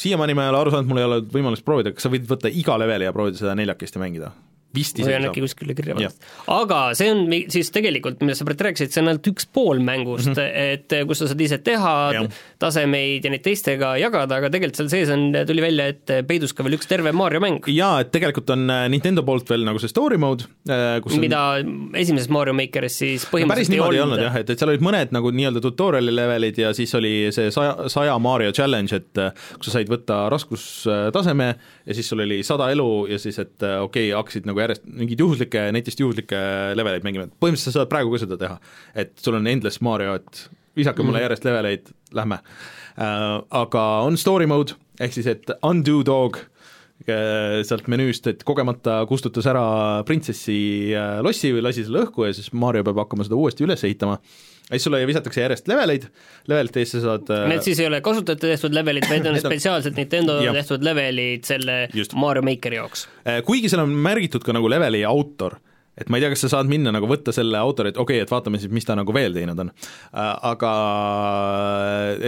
siiamaani 0.00 0.36
ma 0.38 0.46
ei 0.46 0.54
ole 0.54 0.62
aru 0.62 0.74
saanud, 0.74 0.90
mul 0.90 1.02
ei 1.02 1.08
ole 1.10 1.20
võimalust 1.34 1.66
proovida, 1.66 1.92
kas 1.94 2.06
sa 2.06 2.12
võid 2.12 2.28
võtta 2.30 2.52
iga 2.52 2.78
leveli 2.80 3.08
ja 3.08 3.14
proovida 3.16 3.42
seda 3.42 3.56
neljakesti 3.58 4.02
mängida? 4.02 4.32
Vist 4.74 4.98
isegi 4.98 5.14
saab. 5.14 5.28
äkki 5.30 5.44
kuskile 5.44 5.76
kirja 5.76 5.96
pandud. 5.96 6.28
aga 6.54 6.80
see 6.98 7.10
on 7.12 7.22
siis 7.52 7.70
tegelikult, 7.74 8.20
millest 8.22 8.42
sa 8.42 8.48
praegu 8.48 8.66
rääkisid, 8.68 8.92
see 8.94 9.02
on 9.02 9.12
ainult 9.12 9.30
üks 9.30 9.48
pool 9.54 9.82
mängust 9.84 10.30
mm, 10.30 10.38
-hmm. 10.38 10.74
et 10.74 10.96
kus 11.08 11.22
sa 11.22 11.30
saad 11.30 11.44
ise 11.44 11.58
teha 11.64 11.94
ja. 12.16 12.24
tasemeid 12.62 13.24
ja 13.24 13.32
neid 13.34 13.44
teistega 13.44 13.94
jagada, 14.00 14.40
aga 14.40 14.50
tegelikult 14.52 14.82
seal 14.82 14.90
sees 14.92 15.12
on, 15.14 15.26
tuli 15.46 15.64
välja, 15.64 15.88
et 15.94 16.14
peidus 16.28 16.54
ka 16.56 16.66
veel 16.66 16.78
üks 16.78 16.90
terve 16.90 17.12
Mario 17.12 17.42
mäng. 17.44 17.68
jaa, 17.70 18.00
et 18.04 18.12
tegelikult 18.14 18.50
on 18.54 18.66
äh, 18.70 18.86
Nintendo 18.92 19.24
poolt 19.26 19.50
veel 19.50 19.66
nagu 19.66 19.82
see 19.82 19.92
story 19.92 20.18
mode, 20.20 20.48
kus 21.04 21.18
mida 21.20 21.42
on... 21.60 21.74
esimeses 22.00 22.30
Mario 22.32 22.56
Makeris 22.56 22.98
siis 23.02 23.28
põhimõtteliselt 23.30 23.54
päris 23.54 23.72
niimoodi 23.72 24.00
ei 24.00 24.04
olnud 24.04 24.24
jah, 24.24 24.40
et, 24.40 24.50
et 24.50 24.60
seal 24.60 24.72
olid 24.74 24.84
mõned 24.84 25.14
nagu 25.14 25.32
nii-öelda 25.34 25.62
tutorial'i 25.64 26.14
levelid 26.14 26.60
ja 26.64 26.72
siis 26.76 26.94
oli 26.98 27.14
see 27.34 27.50
saja, 27.54 27.88
saja 27.92 28.16
Mario 28.22 28.52
challenge, 28.54 28.96
et 28.96 29.22
kus 29.58 29.70
sa 29.70 29.78
said 29.78 29.90
võtta 29.90 30.24
raskustaseme 30.32 31.48
ja 31.86 31.96
siis 31.96 32.08
sul 32.08 32.24
oli 32.24 32.42
sada 32.46 32.70
elu 32.72 32.90
ja 33.12 33.18
siis, 33.20 33.38
et 33.42 33.62
okei 33.62 34.10
okay,, 34.10 34.16
hakkasid 34.16 34.48
nagu 34.48 34.63
järjest 34.64 34.86
mingeid 34.88 35.22
juhuslikke, 35.24 35.66
netist 35.74 36.00
juhuslikke 36.02 36.40
leveleid 36.78 37.06
mängima, 37.06 37.28
et 37.28 37.36
põhimõtteliselt 37.40 37.74
sa 37.74 37.82
saad 37.82 37.92
praegu 37.92 38.14
ka 38.14 38.22
seda 38.24 38.38
teha. 38.40 38.58
et 38.94 39.12
sul 39.20 39.38
on 39.38 39.46
endless 39.50 39.82
Mario, 39.84 40.16
et 40.20 40.46
visake 40.76 41.00
mm. 41.02 41.06
mulle 41.06 41.20
mhm. 41.20 41.28
järjest 41.28 41.46
leveleid, 41.50 41.92
lähme 42.14 42.40
uh,. 42.40 43.44
Aga 43.50 43.84
on 44.06 44.18
story 44.20 44.46
mode, 44.50 44.76
ehk 45.00 45.14
siis 45.16 45.28
et 45.30 45.54
undo 45.66 46.00
dog 46.06 46.38
uh, 46.38 47.60
sealt 47.66 47.88
menüüst, 47.90 48.26
et 48.30 48.44
kogemata 48.46 49.00
kustutas 49.10 49.46
ära 49.50 49.66
printsessi 50.06 50.58
uh, 50.94 51.20
lossi 51.26 51.52
või 51.54 51.64
lasi 51.68 51.86
selle 51.86 52.04
õhku 52.06 52.28
ja 52.28 52.34
siis 52.36 52.52
Mario 52.54 52.86
peab 52.86 53.04
hakkama 53.04 53.26
seda 53.26 53.38
uuesti 53.38 53.66
üles 53.66 53.82
ehitama 53.86 54.20
ja 54.64 54.78
siis 54.78 54.86
sulle 54.88 55.02
visatakse 55.06 55.42
järjest 55.44 55.68
leveleid, 55.68 56.06
levelite 56.48 56.80
eest 56.80 56.96
sa 56.96 57.02
saad 57.04 57.34
äh, 57.34 57.44
Need 57.52 57.66
siis 57.66 57.82
ei 57.82 57.90
ole 57.90 58.00
kasutajate 58.04 58.54
tehtud 58.54 58.76
levelid, 58.76 59.06
vaid 59.10 59.28
on 59.28 59.36
spetsiaalselt 59.42 60.00
Nintendo 60.00 60.38
tehtud 60.56 60.86
levelid 60.86 61.44
selle 61.48 61.84
Just. 61.94 62.16
Mario 62.16 62.44
Makeri 62.46 62.80
jaoks. 62.80 63.06
Äh, 63.28 63.42
kuigi 63.44 63.68
seal 63.72 63.84
on 63.84 63.94
märgitud 64.06 64.44
ka 64.46 64.56
nagu 64.56 64.70
leveli 64.72 65.04
autor 65.08 65.60
et 65.94 66.08
ma 66.10 66.18
ei 66.18 66.24
tea, 66.24 66.32
kas 66.32 66.42
sa 66.42 66.50
saad 66.56 66.70
minna 66.70 66.90
nagu 66.94 67.06
võtta 67.06 67.30
selle 67.34 67.58
autori, 67.60 67.92
et 67.92 67.98
okei 68.00 68.18
okay,, 68.18 68.26
et 68.26 68.32
vaatame 68.32 68.58
siis, 68.58 68.72
mis 68.74 68.86
ta 68.86 68.96
nagu 68.98 69.14
veel 69.14 69.36
teinud 69.36 69.60
on. 69.62 69.70
Äh, 69.70 70.30
aga 70.50 70.72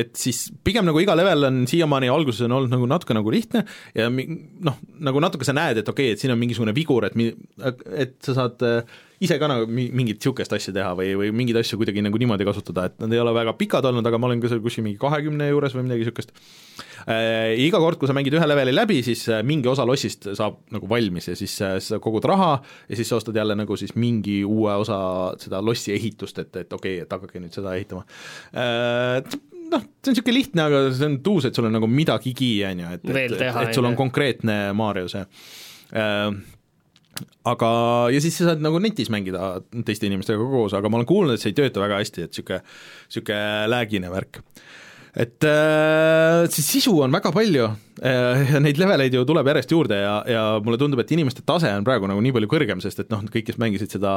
et 0.05 0.13
siis 0.21 0.45
pigem 0.67 0.87
nagu 0.87 1.01
iga 1.03 1.17
level 1.19 1.49
on 1.49 1.65
siiamaani 1.71 2.13
alguses 2.13 2.45
on 2.47 2.55
olnud 2.61 2.77
nagu 2.77 2.87
natuke 2.91 3.17
nagu 3.17 3.33
lihtne 3.35 3.65
ja 3.97 4.07
noh, 4.13 4.79
nagu 5.09 5.25
natuke 5.25 5.49
sa 5.49 5.57
näed, 5.57 5.83
et 5.83 5.91
okei 5.91 6.13
okay,, 6.13 6.15
et 6.15 6.23
siin 6.23 6.35
on 6.37 6.41
mingisugune 6.41 6.77
vigur, 6.77 7.09
et 7.09 7.19
mi-, 7.19 7.33
et 7.97 8.17
sa 8.23 8.37
saad 8.39 8.63
ise 9.25 9.39
ka 9.41 9.49
nagu 9.51 9.67
mingit 9.71 10.19
niisugust 10.21 10.53
asja 10.57 10.75
teha 10.77 10.93
või, 10.99 11.13
või 11.21 11.33
mingeid 11.37 11.61
asju 11.63 11.79
kuidagi 11.81 12.05
nagu 12.05 12.21
niimoodi 12.21 12.47
kasutada, 12.49 12.89
et 12.91 12.99
nad 13.03 13.15
ei 13.15 13.21
ole 13.23 13.33
väga 13.37 13.55
pikad 13.59 13.89
olnud, 13.89 14.07
aga 14.07 14.21
ma 14.21 14.29
olen 14.29 14.43
ka 14.43 14.51
seal 14.53 14.63
kuskil 14.65 14.85
mingi 14.87 15.01
kahekümne 15.01 15.49
juures 15.51 15.77
või 15.77 15.87
midagi 15.87 16.05
niisugust 16.05 16.35
äh,. 17.07 17.55
Iga 17.67 17.81
kord, 17.83 18.01
kui 18.01 18.11
sa 18.11 18.17
mängid 18.17 18.37
ühe 18.37 18.49
leveli 18.49 18.75
läbi, 18.75 19.01
siis 19.07 19.25
äh, 19.33 19.43
mingi 19.47 19.71
osa 19.73 19.87
lossist 19.89 20.29
saab 20.37 20.61
nagu 20.75 20.91
valmis 20.91 21.31
ja 21.31 21.37
siis 21.39 21.57
äh, 21.65 21.79
sa 21.83 22.01
kogud 22.03 22.27
raha 22.29 22.57
ja 22.61 22.99
siis 22.99 23.09
sa 23.13 23.21
ostad 23.21 23.37
jälle 23.39 23.57
nagu 23.59 23.79
siis 23.81 23.97
mingi 23.97 24.43
uue 24.45 24.77
osa 24.85 24.99
seda 25.41 25.63
lossi 25.65 25.95
ehitust, 25.97 26.43
et, 26.45 26.53
et 26.65 26.73
okei 26.73 26.99
okay,, 26.99 27.07
et 27.07 27.17
hakake 27.17 27.43
nüüd 27.43 27.57
seda 27.57 27.77
ehitama. 27.79 28.05
Äh, 28.53 29.23
noh, 29.71 29.87
see 30.03 30.13
on 30.13 30.17
niisugune 30.17 30.37
lihtne, 30.37 30.67
aga 30.69 30.83
see 30.95 31.09
on 31.09 31.17
tuus, 31.25 31.49
et 31.49 31.57
sul 31.57 31.69
on 31.69 31.75
nagu 31.79 31.89
midagigi, 31.91 32.51
on 32.69 32.85
ju, 32.85 32.93
et, 32.99 33.09
et, 33.09 33.39
et, 33.39 33.63
et 33.65 33.73
sul 33.77 33.89
on 33.89 33.97
konkreetne 33.99 34.59
Mario 34.77 35.09
see. 35.11 35.25
Äh, 35.97 36.29
aga, 37.49 37.69
ja 38.13 38.23
siis 38.23 38.39
sa 38.39 38.51
saad 38.51 38.65
nagu 38.65 38.81
netis 38.83 39.11
mängida 39.13 39.57
teiste 39.87 40.09
inimestega 40.09 40.49
koos, 40.51 40.75
aga 40.77 40.91
ma 40.91 41.01
olen 41.01 41.09
kuulnud, 41.09 41.37
et 41.37 41.43
see 41.43 41.55
ei 41.55 41.61
tööta 41.61 41.83
väga 41.83 42.01
hästi, 42.03 42.27
et 42.27 42.35
niisugune, 42.35 42.61
niisugune 43.09 43.71
läägine 43.73 44.13
värk. 44.13 44.43
Et 45.17 45.47
äh, 45.49 46.43
siis 46.53 46.67
sisu 46.75 46.93
on 47.01 47.15
väga 47.15 47.31
palju 47.33 47.71
äh, 48.05 48.43
ja 48.53 48.61
neid 48.61 48.77
leveleid 48.77 49.15
ju 49.17 49.23
tuleb 49.25 49.49
järjest 49.49 49.73
juurde 49.73 49.97
ja, 50.03 50.19
ja 50.29 50.43
mulle 50.61 50.77
tundub, 50.77 51.01
et 51.01 51.15
inimeste 51.17 51.41
tase 51.49 51.73
on 51.73 51.87
praegu 51.89 52.11
nagu 52.11 52.21
nii 52.21 52.35
palju 52.37 52.51
kõrgem, 52.53 52.85
sest 52.85 53.01
et 53.01 53.13
noh, 53.15 53.25
kõik, 53.25 53.47
kes 53.49 53.61
mängisid 53.63 53.97
seda 53.97 54.13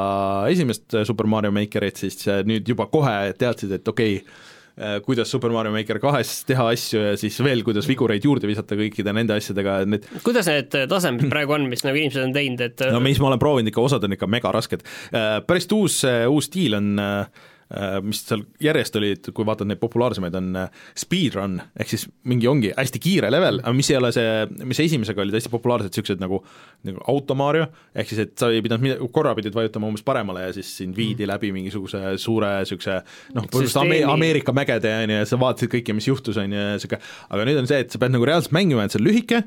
esimest 0.52 1.00
Super 1.08 1.30
Mario 1.32 1.56
Makerit, 1.56 2.04
siis 2.04 2.28
nüüd 2.43 2.68
juba 2.68 2.89
kohe 2.91 3.16
teadsid, 3.39 3.78
et 3.80 3.93
okei 3.93 4.20
okay,, 4.20 4.26
Äh, 4.28 4.59
kuidas 5.06 5.32
Super 5.32 5.52
Mario 5.52 5.74
Maker 5.74 6.00
kahes 6.00 6.32
teha 6.48 6.70
asju 6.74 7.02
ja 7.04 7.18
siis 7.20 7.36
veel, 7.44 7.66
kuidas 7.68 7.88
vigureid 7.90 8.24
juurde 8.24 8.48
visata 8.48 8.78
kõikide 8.80 9.14
nende 9.16 9.36
asjadega, 9.36 9.80
et 9.84 9.92
need 9.92 10.10
kuidas 10.24 10.48
need 10.48 10.74
tasemed 10.92 11.28
praegu 11.34 11.58
on, 11.58 11.68
mis 11.72 11.84
nagu 11.84 12.00
inimesed 12.00 12.30
on 12.30 12.36
teinud, 12.36 12.66
et 12.70 12.86
no 12.94 13.04
mis 13.04 13.20
ma 13.20 13.32
olen 13.32 13.42
proovinud 13.42 13.74
ikka, 13.74 13.86
osad 13.92 14.08
on 14.08 14.16
ikka 14.16 14.30
mega 14.32 14.54
rasked. 14.56 14.86
Äh, 15.12 15.40
päris 15.48 15.68
uus, 15.76 16.02
uus 16.32 16.48
stiil 16.48 16.78
on 16.80 16.94
äh, 17.04 17.24
Äh, 17.28 17.59
mis 18.02 18.24
seal 18.26 18.42
järjest 18.64 18.96
olid, 18.98 19.30
kui 19.36 19.46
vaatad 19.46 19.70
neid 19.70 19.78
populaarsemaid, 19.82 20.34
on 20.40 20.48
äh, 20.58 20.86
speedrun, 20.98 21.60
ehk 21.78 21.92
siis 21.92 22.08
mingi 22.30 22.50
ongi 22.50 22.72
hästi 22.74 23.02
kiire 23.04 23.30
level, 23.30 23.62
aga 23.62 23.74
mis 23.78 23.92
ei 23.94 24.00
ole 24.00 24.10
see, 24.16 24.32
mis 24.70 24.82
esimesega 24.82 25.22
olid 25.22 25.38
hästi 25.38 25.52
populaarsed, 25.54 25.94
niisugused 25.94 26.24
nagu, 26.24 26.42
nagu 26.90 27.04
auto 27.14 27.38
Mario, 27.38 27.70
ehk 27.94 28.10
siis 28.10 28.24
et 28.26 28.34
sa 28.42 28.50
ei 28.50 28.64
pidanud 28.66 28.88
mida, 28.88 28.98
korra 29.14 29.36
pidid 29.38 29.54
vajutama 29.54 29.92
umbes 29.92 30.06
paremale 30.08 30.48
ja 30.48 30.58
siis 30.58 30.72
sind 30.82 30.98
viidi 30.98 31.28
mm. 31.28 31.32
läbi 31.34 31.54
mingisuguse 31.56 32.16
suure 32.22 32.56
niisuguse 32.64 32.98
noh, 33.36 33.46
põhimõtteliselt 33.46 33.84
Ame 33.84 34.02
Ameerika 34.18 34.56
mägede, 34.56 34.96
on 35.04 35.14
ju, 35.14 35.22
ja 35.22 35.30
sa 35.30 35.42
vaatasid 35.46 35.74
kõike, 35.78 35.98
mis 35.98 36.10
juhtus, 36.10 36.42
on 36.42 36.50
ju, 36.50 36.60
ja 36.60 36.76
niisugune, 36.76 37.02
aga 37.30 37.50
nüüd 37.52 37.64
on 37.64 37.70
see, 37.70 37.86
et 37.86 37.94
sa 37.94 38.02
pead 38.02 38.18
nagu 38.18 38.26
reaalselt 38.26 38.58
mängima, 38.58 38.90
et 38.90 38.96
see 38.96 39.04
on 39.04 39.10
lühike, 39.12 39.46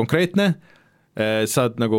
konkreetne, 0.00 0.54
Äh, 0.54 0.79
saad 1.50 1.80
nagu 1.82 1.98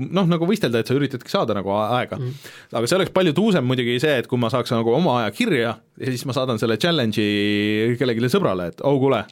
noh, 0.00 0.28
nagu 0.30 0.46
võistelda, 0.48 0.80
et 0.80 0.88
sa 0.88 0.96
üritadki 0.96 1.30
saada 1.30 1.54
nagu 1.56 1.70
aega. 1.76 2.16
Mm.. 2.16 2.52
aga 2.72 2.88
see 2.88 2.98
oleks 2.98 3.12
palju 3.14 3.34
tuusem 3.36 3.66
muidugi 3.68 3.98
see, 4.02 4.14
et 4.22 4.30
kui 4.30 4.40
ma 4.40 4.50
saaks 4.52 4.72
nagu 4.74 4.94
oma 4.96 5.20
aja 5.22 5.34
kirja 5.36 5.74
ja 5.76 6.12
siis 6.12 6.24
ma 6.28 6.36
saadan 6.36 6.60
selle 6.62 6.78
challenge'i 6.80 7.96
kellelegi 8.00 8.32
sõbrale, 8.32 8.70
et 8.72 8.80
oh 8.86 8.96
kuule, 9.02 9.22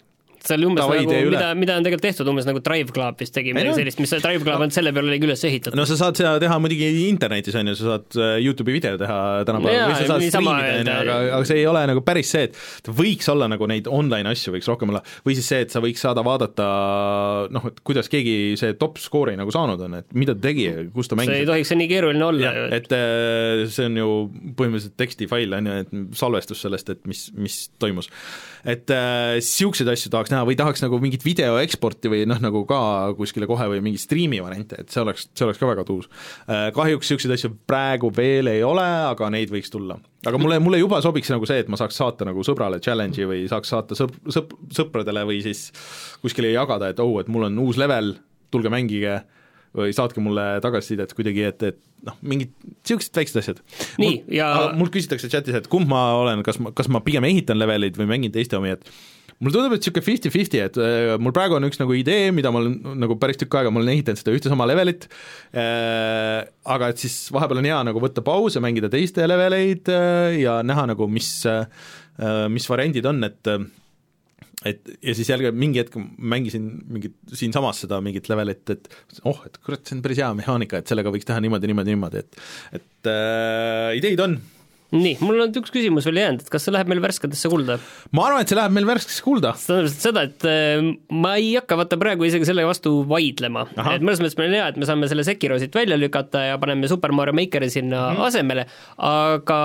seal 0.49 0.67
umbes 0.69 0.85
Davai, 0.85 1.01
nagu, 1.07 1.31
mida, 1.33 1.51
mida 1.59 1.77
on 1.79 1.87
tegelikult 1.87 2.05
tehtud, 2.05 2.31
umbes 2.31 2.49
nagu 2.49 2.61
Drive 2.65 2.95
Club 2.95 3.21
vist 3.21 3.35
tegi 3.37 3.55
midagi 3.57 3.79
sellist, 3.81 4.01
mis 4.03 4.13
see 4.13 4.23
Drive 4.25 4.45
Club 4.45 4.65
on, 4.67 4.73
selle 4.75 4.93
peale 4.95 5.13
oligi 5.13 5.29
üles 5.29 5.45
ehitatud. 5.49 5.79
no 5.79 5.87
sa 5.89 5.97
saad 6.01 6.21
seda 6.21 6.35
teha 6.43 6.59
muidugi 6.63 6.91
internetis, 7.09 7.57
on 7.59 7.71
ju, 7.73 7.77
sa 7.79 7.95
saad 7.95 8.19
äh, 8.19 8.35
YouTube'i 8.45 8.77
video 8.77 8.99
teha 9.01 9.19
tänapäeval 9.49 9.91
või 9.91 9.99
sa 9.99 10.09
saad 10.13 10.27
striimida, 10.29 10.75
on 10.83 10.91
ju, 10.91 10.97
aga, 11.05 11.19
aga 11.39 11.49
see 11.51 11.61
ei 11.63 11.69
ole 11.71 11.85
nagu 11.91 12.05
päris 12.07 12.33
see, 12.35 12.51
et 12.51 12.91
võiks 13.01 13.31
olla 13.33 13.49
nagu 13.51 13.69
neid 13.71 13.89
online 13.91 14.35
asju 14.35 14.55
võiks 14.57 14.69
rohkem 14.71 14.93
olla, 14.93 15.05
või 15.25 15.39
siis 15.39 15.49
see, 15.53 15.63
et 15.65 15.75
sa 15.75 15.83
võiks 15.85 16.05
saada 16.05 16.25
vaadata 16.27 16.69
noh, 17.55 17.71
et 17.71 17.81
kuidas 17.87 18.11
keegi 18.13 18.55
see 18.61 18.77
top 18.81 19.01
skoori 19.03 19.37
nagu 19.41 19.55
saanud 19.55 19.81
on, 19.89 19.99
et 20.03 20.13
mida 20.17 20.37
ta 20.37 20.49
tegi, 20.51 20.69
kus 20.95 21.11
ta 21.11 21.19
mängis. 21.19 21.33
see 21.33 21.47
ei 21.47 21.49
tohiks 21.49 21.73
see 21.73 21.81
nii 21.81 21.91
keeruline 21.91 22.29
olla 22.29 22.53
ju. 22.59 22.67
et 22.79 22.97
äh, 22.97 23.65
see 23.73 23.89
on 23.89 24.01
ju 24.03 24.11
põhimõtteliselt 24.59 24.99
tekstifail, 25.01 25.57
on 25.57 25.71
ju, 25.71 25.79
et 25.85 26.19
salvestus 26.21 26.65
sellest, 26.65 26.93
et 26.93 27.03
mis, 27.09 27.27
mis 27.39 27.59
toimus. 27.83 28.11
et 28.65 28.91
niisuguseid 28.91 29.89
äh, 29.89 29.97
asju 29.97 30.13
tahaks 30.13 30.34
näha 30.35 30.47
või 30.49 30.57
tahaks 30.59 30.83
nagu 30.85 30.99
mingit 31.03 31.25
video 31.25 31.57
eksporti 31.63 32.11
või 32.13 32.25
noh, 32.29 32.41
nagu 32.43 32.65
ka 32.69 32.79
kuskile 33.19 33.49
kohe 33.51 33.69
või 33.73 33.83
mingi 33.85 34.01
striimi 34.03 34.41
variante, 34.45 34.81
et 34.83 34.93
see 34.93 35.03
oleks, 35.05 35.29
see 35.33 35.47
oleks 35.47 35.61
ka 35.61 35.71
väga 35.71 35.87
tuus. 35.89 36.11
Äh, 36.45 36.69
kahjuks 36.77 37.09
niisuguseid 37.09 37.37
asju 37.37 37.53
praegu 37.69 38.11
veel 38.15 38.51
ei 38.53 38.65
ole, 38.67 38.87
aga 39.11 39.31
neid 39.35 39.53
võiks 39.55 39.73
tulla. 39.73 39.99
aga 40.25 40.41
mulle, 40.41 40.59
mulle 40.65 40.81
juba 40.81 41.01
sobiks 41.05 41.31
nagu 41.33 41.47
see, 41.49 41.63
et 41.65 41.71
ma 41.73 41.79
saaks 41.81 42.01
saata 42.01 42.27
nagu 42.29 42.45
sõbrale 42.47 42.81
challenge'i 42.85 43.29
või 43.29 43.45
saaks 43.51 43.73
saata 43.75 43.99
sõp-, 43.99 44.17
sõp-, 44.33 44.57
sõpradele 44.75 45.25
või 45.29 45.43
siis 45.45 45.69
kuskile 46.25 46.53
jagada, 46.53 46.91
et 46.93 47.01
oh, 47.03 47.19
et 47.21 47.31
mul 47.33 47.49
on 47.51 47.65
uus 47.67 47.81
level, 47.81 48.15
tulge 48.55 48.73
mängige, 48.73 49.23
või 49.75 49.95
saatke 49.95 50.23
mulle 50.23 50.61
tagasisidet 50.63 51.13
kuidagi, 51.19 51.43
et, 51.49 51.63
et 51.73 51.81
noh, 52.07 52.17
mingid 52.23 52.53
niisugused 52.63 53.17
väiksed 53.19 53.41
asjad. 53.41 53.63
nii, 53.99 54.21
ja 54.37 54.49
mul 54.79 54.91
küsitakse 54.95 55.31
chatis, 55.33 55.57
et 55.59 55.67
kumb 55.71 55.91
ma 55.91 56.07
olen, 56.21 56.45
kas 56.47 56.61
ma, 56.63 56.71
kas 56.77 56.91
ma 56.93 57.03
pigem 57.05 57.27
ehitan 57.27 57.59
leveleid 57.59 57.99
või 57.99 58.09
mängin 58.13 58.35
teiste 58.35 58.59
omi, 58.61 58.77
et 58.77 58.87
mulle 59.45 59.57
tundub, 59.57 59.77
et 59.77 59.85
niisugune 59.85 60.07
fifty-fifty, 60.07 60.61
et 60.65 60.81
äh, 60.81 61.15
mul 61.23 61.35
praegu 61.37 61.59
on 61.59 61.69
üks 61.69 61.81
nagu 61.81 61.95
idee, 61.97 62.33
mida 62.35 62.53
ma 62.55 62.63
olen 62.63 62.99
nagu 63.05 63.19
päris 63.21 63.39
tükk 63.41 63.59
aega, 63.61 63.73
ma 63.75 63.83
olen 63.83 63.95
ehitanud 63.95 64.21
seda 64.21 64.35
ühte 64.37 64.53
sama 64.53 64.67
levelit 64.71 65.07
äh,, 65.53 66.43
aga 66.75 66.91
et 66.93 67.05
siis 67.05 67.19
vahepeal 67.35 67.63
on 67.63 67.71
hea 67.71 67.79
nagu 67.91 68.03
võtta 68.03 68.25
pause, 68.27 68.63
mängida 68.65 68.91
teiste 68.93 69.29
leveleid 69.29 69.93
äh, 69.93 70.41
ja 70.43 70.59
näha 70.67 70.89
nagu, 70.95 71.09
mis 71.11 71.31
äh,, 71.51 71.65
mis 72.51 72.69
variandid 72.71 73.07
on, 73.11 73.25
et 73.27 73.51
äh, 73.51 73.65
et 74.65 74.89
ja 75.03 75.15
siis 75.17 75.29
jälle 75.29 75.51
mingi 75.53 75.83
hetk 75.83 75.97
mängisin 76.01 76.71
mingit, 76.89 77.17
siinsamas 77.37 77.83
seda 77.85 78.01
mingit 78.05 78.31
levelit, 78.33 78.65
et 78.73 78.89
oh, 79.29 79.43
et 79.45 79.59
kurat, 79.61 79.83
see 79.85 79.99
on 79.99 80.03
päris 80.05 80.23
hea 80.23 80.31
mehaanika, 80.39 80.81
et 80.81 80.91
sellega 80.91 81.13
võiks 81.13 81.29
teha 81.29 81.43
niimoodi, 81.45 81.69
niimoodi, 81.71 81.93
niimoodi, 81.93 82.25
et 82.25 82.81
et 82.81 83.11
äh, 83.13 83.91
ideid 84.01 84.25
on 84.25 84.39
nii, 84.95 85.17
mul 85.25 85.43
on 85.45 85.55
üks 85.61 85.73
küsimus 85.75 86.07
veel 86.09 86.21
jäänud, 86.23 86.45
et 86.45 86.51
kas 86.53 86.67
see 86.67 86.75
läheb 86.75 86.91
meil 86.91 87.03
värsketesse 87.05 87.51
kulda? 87.53 87.79
ma 88.17 88.27
arvan, 88.29 88.45
et 88.45 88.53
see 88.53 88.59
läheb 88.59 88.75
meil 88.77 88.89
värskesse 88.89 89.25
kulda. 89.25 89.55
see 89.59 89.73
tähendab 89.73 90.05
seda, 90.07 90.25
et 90.29 90.49
äh, 90.51 90.89
ma 91.15 91.35
ei 91.41 91.55
hakka 91.59 91.79
vaata 91.81 91.99
praegu 92.01 92.29
isegi 92.29 92.49
selle 92.49 92.67
vastu 92.69 92.97
vaidlema, 93.11 93.67
et 93.95 94.05
mõnes 94.05 94.23
mõttes 94.23 94.39
meil 94.41 94.53
on 94.53 94.59
hea, 94.61 94.69
et 94.73 94.81
me 94.81 94.89
saame 94.89 95.11
selle 95.11 95.27
Sekiro 95.27 95.59
siit 95.63 95.75
välja 95.77 95.99
lükata 96.01 96.47
ja 96.51 96.61
paneme 96.63 96.91
Super 96.91 97.15
Mario 97.17 97.37
Makeri 97.37 97.71
sinna 97.73 98.07
mm 98.13 98.23
asemele, 98.25 98.63
aga 99.05 99.57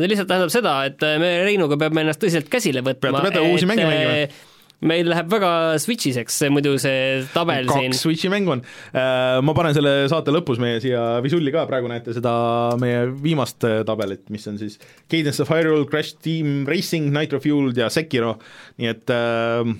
see 0.00 0.08
lihtsalt 0.10 0.28
tähendab 0.30 0.50
seda, 0.52 0.72
et 0.88 1.04
me 1.22 1.28
Reinuga 1.46 1.76
peame 1.78 2.02
ennast 2.02 2.20
tõsiselt 2.22 2.48
käsile 2.50 2.82
võtma. 2.82 3.12
peate, 3.12 3.28
peate 3.28 3.52
uusi 3.52 3.68
mänge 3.68 3.86
mängima 3.86 4.49
meil 4.86 5.10
läheb 5.12 5.28
väga 5.32 5.50
switch'iseks 5.82 6.38
muidu 6.52 6.74
see 6.80 7.20
tabel 7.34 7.68
kaks 7.68 7.76
siin. 7.76 7.92
kaks 7.94 8.04
switch'i 8.06 8.32
mängu 8.32 8.54
on. 8.56 8.64
Äh, 8.94 9.38
ma 9.44 9.54
panen 9.56 9.76
selle 9.76 9.94
saate 10.12 10.32
lõpus 10.34 10.60
meie 10.62 10.80
siia 10.82 11.20
visulli 11.24 11.52
ka, 11.54 11.66
praegu 11.70 11.90
näete 11.90 12.14
seda 12.16 12.32
meie 12.80 13.04
viimast 13.12 13.66
äh, 13.68 13.80
tabelit, 13.88 14.26
mis 14.32 14.46
on 14.50 14.58
siis 14.60 14.78
Cadence 15.10 15.44
of 15.44 15.52
Hyrule, 15.52 15.86
Crash 15.90 16.16
Team 16.24 16.64
Racing, 16.68 17.10
Nitro 17.14 17.42
Fueled 17.44 17.80
ja 17.80 17.90
Sekiro, 17.92 18.36
nii 18.80 18.92
et 18.92 19.14
äh, 19.14 19.74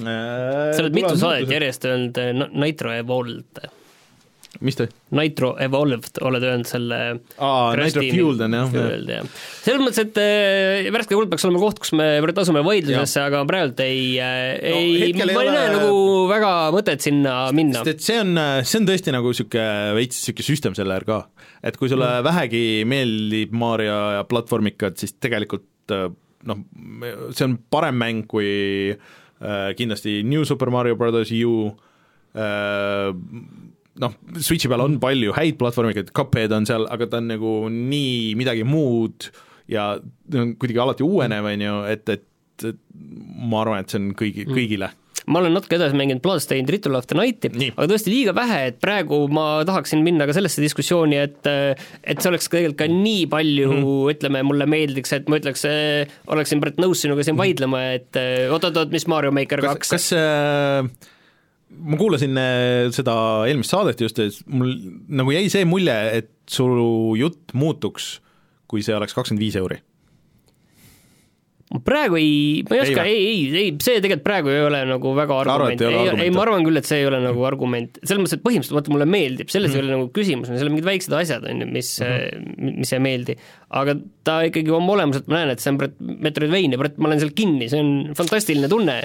äh 0.00 0.72
sa 0.74 0.84
oled 0.84 0.96
mitu 0.96 1.14
saadet 1.18 1.50
järjest 1.50 1.86
öelnud 1.90 2.56
Nitro 2.58 2.94
Evolved 2.94 3.62
mis 4.64 4.76
ta? 4.78 4.86
Nitro 5.16 5.52
Evolved 5.62 6.20
oled 6.26 6.44
öelnud 6.46 6.68
selle 6.68 6.98
aa, 7.40 7.72
Nitro 7.80 8.04
Fueled 8.04 8.44
on 8.46 8.56
jah. 8.58 8.74
jah. 9.08 9.28
selles 9.64 9.82
mõttes, 9.82 10.02
et 10.04 10.20
äh, 10.20 10.90
värske 10.94 11.16
kuld 11.16 11.32
peaks 11.32 11.46
olema 11.48 11.62
koht, 11.62 11.80
kus 11.82 11.94
me 11.98 12.08
asume 12.20 12.64
vaidlusesse, 12.66 13.24
aga 13.24 13.42
praegult 13.48 13.80
ei 13.84 14.02
äh,, 14.20 14.58
ei 14.72 15.12
no,, 15.16 15.28
ma 15.32 15.44
ei 15.46 15.52
näe 15.54 15.72
nagu 15.76 15.94
väga 16.30 16.52
mõtet 16.74 17.06
sinna 17.06 17.36
minna. 17.56 17.80
sest 17.80 17.94
et 17.94 18.06
see 18.06 18.20
on, 18.22 18.34
see 18.64 18.82
on 18.82 18.90
tõesti 18.90 19.16
nagu 19.16 19.32
niisugune 19.32 19.96
veits 19.98 20.20
niisugune 20.20 20.48
system 20.50 20.78
seller 20.78 21.08
ka. 21.08 21.22
et 21.64 21.80
kui 21.80 21.92
sulle 21.92 22.08
mm. 22.18 22.28
vähegi 22.28 22.64
meeldib 22.88 23.56
Mario 23.56 24.00
ja 24.18 24.24
platvormikad, 24.28 25.00
siis 25.00 25.16
tegelikult 25.18 25.68
noh, 26.48 26.60
see 27.34 27.46
on 27.46 27.56
parem 27.72 27.98
mäng 28.00 28.24
kui 28.30 28.50
äh, 28.92 29.70
kindlasti 29.78 30.20
New 30.26 30.44
Super 30.48 30.72
Mario 30.72 30.96
Brothers 31.00 31.32
U 31.32 31.70
äh,, 32.34 33.10
noh, 33.98 34.14
Switchi 34.38 34.70
peal 34.70 34.84
on 34.84 34.98
palju 35.02 35.34
häid 35.36 35.58
platvormikaid, 35.60 36.12
Cuphead 36.16 36.54
on 36.56 36.68
seal, 36.68 36.86
aga 36.92 37.10
ta 37.10 37.20
on 37.22 37.30
nagu 37.32 37.54
nii 37.74 38.36
midagi 38.38 38.66
muud 38.68 39.30
ja 39.70 39.92
kuidagi 40.30 40.80
alati 40.82 41.06
uuenev, 41.06 41.50
on 41.50 41.66
ju, 41.66 41.76
et, 41.90 42.16
et, 42.16 42.66
et 42.70 42.80
ma 43.50 43.64
arvan, 43.64 43.82
et 43.82 43.92
see 43.92 44.00
on 44.02 44.10
kõigi, 44.18 44.46
mm. 44.46 44.56
kõigile 44.56 44.94
ma 45.30 45.38
olen 45.38 45.52
natuke 45.54 45.76
edasi 45.76 45.94
mänginud 45.98 46.22
Bloodstained 46.24 46.70
Ritual 46.72 46.96
of 46.98 47.06
the 47.10 47.14
Night'i, 47.14 47.50
aga 47.70 47.86
tõesti 47.92 48.10
liiga 48.10 48.32
vähe, 48.34 48.60
et 48.70 48.80
praegu 48.82 49.20
ma 49.30 49.60
tahaksin 49.68 50.02
minna 50.02 50.26
ka 50.26 50.34
sellesse 50.34 50.62
diskussiooni, 50.64 51.20
et 51.20 51.46
et 51.46 52.22
see 52.22 52.30
oleks 52.32 52.48
tegelikult 52.50 52.80
ka 52.80 52.88
nii 52.90 53.28
palju 53.30 53.68
mm, 53.68 53.84
-hmm. 53.84 54.16
ütleme, 54.16 54.42
mulle 54.48 54.66
meeldiks, 54.70 55.12
et 55.14 55.30
ma 55.30 55.38
ütleks, 55.38 55.66
oleksin 56.26 56.64
praegu 56.64 56.82
nõus 56.86 57.04
sinuga 57.04 57.26
siin 57.26 57.38
vaidlema, 57.38 57.84
et 58.00 58.20
oot-oot-oot, 58.50 58.90
mis 58.94 59.06
Mario 59.06 59.30
Maker 59.34 59.62
kaks 59.68 59.94
kas, 59.94 60.10
kas 60.10 60.12
äh 60.18 61.16
ma 61.70 61.98
kuulasin 62.00 62.40
äh, 62.40 62.88
seda 62.94 63.14
eelmist 63.48 63.74
saadet 63.74 64.02
just, 64.02 64.18
mul 64.50 64.74
nagu 65.20 65.34
jäi 65.34 65.46
see 65.52 65.68
mulje, 65.68 65.96
et 66.20 66.32
su 66.50 66.66
jutt 67.18 67.54
muutuks, 67.54 68.16
kui 68.70 68.82
see 68.86 68.96
oleks 68.96 69.14
kakskümmend 69.16 69.42
viis 69.42 69.58
euri 69.60 69.80
praegu 71.86 72.16
ei, 72.18 72.62
ma 72.66 72.74
ei 72.74 72.80
oska, 72.82 73.04
ei, 73.06 73.18
ei, 73.22 73.42
ei, 73.54 73.68
see 73.78 74.00
tegelikult 74.02 74.24
praegu 74.26 74.50
ei 74.50 74.64
ole 74.66 74.80
nagu 74.88 75.12
väga 75.14 75.36
argument, 75.44 75.84
ei, 75.86 75.98
ei, 76.00 76.24
ei, 76.24 76.32
ma 76.34 76.42
arvan 76.42 76.66
küll, 76.66 76.80
et 76.80 76.88
see 76.88 76.98
ei 77.04 77.06
ole 77.06 77.20
nagu 77.22 77.44
argument, 77.46 78.00
selles 78.02 78.24
mõttes, 78.24 78.34
et 78.40 78.42
põhimõtteliselt 78.42 78.78
vaata, 78.80 78.94
mulle 78.96 79.06
meeldib, 79.06 79.52
selles 79.52 79.70
mm 79.70 79.76
-hmm. 79.76 79.84
ei 79.84 79.86
ole 79.86 80.00
nagu 80.00 80.10
küsimus, 80.16 80.50
seal 80.50 80.66
on 80.66 80.74
mingid 80.74 80.88
väiksed 80.88 81.14
asjad, 81.14 81.46
on 81.46 81.62
ju, 81.62 81.68
mis 81.70 81.92
mm, 82.02 82.42
-hmm. 82.42 82.80
mis 82.82 82.92
ei 82.96 83.04
meeldi. 83.06 83.38
Aga 83.70 83.94
ta 84.26 84.40
ikkagi 84.48 84.72
oma 84.74 84.96
olemuselt, 84.96 85.28
ma 85.30 85.38
näen, 85.38 85.52
et 85.54 85.62
see 85.62 85.70
on 85.70 85.78
Metroidvania, 86.24 86.78
ma 86.80 87.06
olen 87.06 87.20
seal 87.22 87.30
kinni, 87.38 87.68
see 87.70 87.82
on 87.82 87.92
fantastiline 88.18 88.66
tunne, 88.70 88.96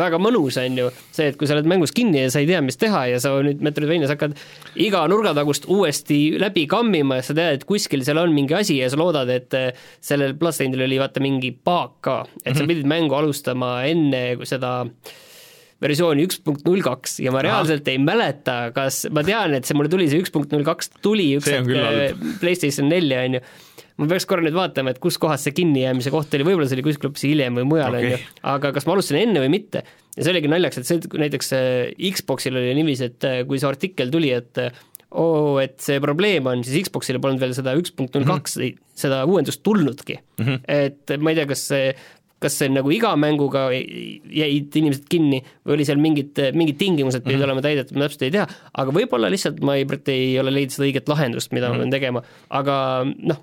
väga 0.00 0.18
mõnus, 0.22 0.58
on 0.58 0.80
ju, 0.80 0.88
see, 1.14 1.28
et 1.30 1.38
kui 1.38 1.46
sa 1.46 1.54
oled 1.54 1.68
mängus 1.70 1.94
kinni 1.94 2.24
ja 2.24 2.32
sa 2.34 2.42
ei 2.42 2.48
tea, 2.50 2.62
mis 2.64 2.80
teha 2.80 3.04
ja 3.12 3.20
sa 3.22 3.36
nüüd 3.46 3.62
Metroidvanias 3.64 4.10
hakkad 4.14 4.34
iga 4.82 5.04
nurgatagust 5.10 5.68
uuesti 5.70 6.18
läbi 6.42 6.66
kammima 6.70 7.20
ja 7.20 7.28
sa 7.28 7.38
tead, 7.38 7.60
et 7.60 7.68
kuskil 7.68 8.02
seal 8.06 8.18
on 8.24 8.34
mingi 8.34 8.58
asi 8.58 8.80
ja 8.80 8.90
sa 8.90 8.98
loodad, 8.98 9.30
et 9.30 9.54
sellel 10.04 10.34
Bloodstainedil 10.38 10.88
oli 10.88 10.98
vaata 10.98 11.22
mingi 11.22 11.54
paak 11.54 11.96
ka, 12.02 12.18
et 12.42 12.56
sa 12.56 12.64
mhm. 12.64 12.72
pidid 12.74 12.90
mängu 12.90 13.14
alustama 13.18 13.76
enne 13.86 14.24
seda 14.48 14.80
versiooni 15.82 16.26
üks 16.26 16.40
punkt 16.42 16.66
null 16.66 16.82
kaks 16.82 17.20
ja 17.22 17.32
ma 17.34 17.42
reaalselt 17.44 17.86
Aha. 17.86 17.94
ei 17.94 18.02
mäleta, 18.02 18.56
kas, 18.74 19.04
ma 19.14 19.22
tean, 19.26 19.54
et 19.54 19.68
see 19.68 19.78
mulle 19.78 19.90
tuli, 19.92 20.08
see 20.10 20.22
üks 20.24 20.34
punkt 20.34 20.50
null 20.54 20.66
kaks 20.66 20.90
tuli 21.04 21.30
üks 21.38 21.50
hetk 21.52 21.70
äh, 21.70 22.16
PlayStation 22.42 22.90
nelja, 22.90 23.22
on 23.28 23.38
ju, 23.38 23.42
ma 23.98 24.08
peaks 24.10 24.26
korra 24.30 24.44
nüüd 24.46 24.56
vaatama, 24.56 24.94
et 24.94 25.00
kus 25.02 25.18
kohas 25.20 25.46
see 25.46 25.56
kinnijäämise 25.56 26.12
koht 26.14 26.34
oli, 26.38 26.46
võib-olla 26.46 26.68
see 26.70 26.78
oli 26.78 26.86
kuskil 26.86 27.10
hoopis 27.10 27.26
hiljem 27.26 27.58
või 27.60 27.66
mujal, 27.72 27.96
on 27.98 28.06
ju, 28.06 28.20
aga 28.54 28.74
kas 28.76 28.86
ma 28.86 28.94
alustasin 28.94 29.22
enne 29.24 29.42
või 29.42 29.54
mitte. 29.58 29.82
ja 30.14 30.20
see 30.20 30.34
oligi 30.34 30.52
naljakas, 30.52 30.82
et 30.82 30.90
see 30.90 31.24
näiteks 31.24 31.56
äh, 31.56 32.12
Xboxil 32.18 32.58
oli 32.58 32.76
niiviisi, 32.78 33.10
et 33.10 33.26
äh, 33.26 33.40
kui 33.48 33.60
see 33.60 33.70
artikkel 33.70 34.12
tuli, 34.14 34.30
et 34.36 34.62
oo 35.08 35.54
oh,, 35.54 35.58
et 35.62 35.78
see 35.80 36.02
probleem 36.04 36.46
on, 36.50 36.62
siis 36.66 36.84
Xboxile 36.86 37.20
polnud 37.22 37.40
veel 37.40 37.56
seda 37.56 37.72
üks 37.78 37.94
punkt 37.96 38.14
null 38.16 38.28
kaks, 38.28 38.58
mhm. 38.60 38.86
seda 38.98 39.24
uuendust 39.28 39.62
tulnudki 39.64 40.18
mm. 40.18 40.44
-hmm. 40.44 40.62
et 40.68 41.18
ma 41.22 41.32
ei 41.32 41.40
tea, 41.40 41.48
kas 41.48 41.64
see 41.72 41.90
kas 42.38 42.54
see 42.54 42.68
on 42.70 42.76
nagu 42.78 42.90
iga 42.94 43.10
mänguga 43.18 43.64
jäid 43.72 44.76
inimesed 44.78 45.08
kinni 45.10 45.40
või 45.66 45.74
oli 45.74 45.86
seal 45.88 45.98
mingid, 45.98 46.38
mingid 46.54 46.78
tingimused 46.78 47.24
pidid 47.24 47.34
mm 47.34 47.42
-hmm. 47.42 47.48
olema 47.48 47.64
täidetud, 47.64 47.96
ma 47.98 48.06
täpselt 48.06 48.26
ei 48.28 48.34
tea, 48.36 48.44
aga 48.82 48.94
võib-olla 48.94 49.30
lihtsalt 49.32 49.58
ma 49.66 49.74
ei, 49.78 49.86
ei 50.14 50.38
ole 50.38 50.54
leidnud 50.54 50.76
seda 50.76 50.86
õiget 50.86 51.10
lahendust, 51.10 51.50
mida 51.52 51.66
mm 51.66 51.72
-hmm. 51.72 51.78
ma 51.78 51.82
pean 51.82 51.96
tegema, 51.96 52.22
aga 52.60 52.76
noh, 53.32 53.42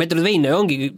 Metroidvania 0.00 0.56
ongi 0.58 0.94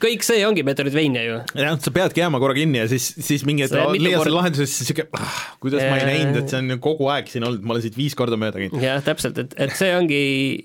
kõik 0.00 0.24
see 0.26 0.42
ongi 0.46 0.64
Metroidvania 0.66 1.22
ju. 1.24 1.36
jah, 1.56 1.76
sa 1.80 1.92
peadki 1.94 2.20
jääma 2.20 2.40
korra 2.42 2.56
kinni 2.56 2.80
ja 2.82 2.86
siis, 2.90 3.08
siis 3.24 3.44
mingi 3.48 3.64
hetk 3.64 3.76
leiad 3.96 4.20
selle 4.20 4.34
lahenduse, 4.34 4.66
siis 4.68 4.90
sihuke 4.90 5.06
ah, 5.16 5.38
kuidas 5.62 5.82
ja, 5.82 5.90
ma 5.90 6.00
ei 6.00 6.08
näinud, 6.10 6.40
et 6.42 6.52
see 6.52 6.60
on 6.60 6.74
ju 6.74 6.78
kogu 6.84 7.08
aeg 7.12 7.30
siin 7.32 7.46
olnud, 7.48 7.64
ma 7.64 7.76
olen 7.76 7.84
siit 7.86 7.98
viis 7.98 8.16
korda 8.18 8.38
mööda 8.40 8.60
käinud. 8.60 8.82
jah, 8.82 9.00
täpselt, 9.04 9.40
et, 9.42 9.56
et 9.66 9.76
see 9.78 9.92
ongi, 9.96 10.22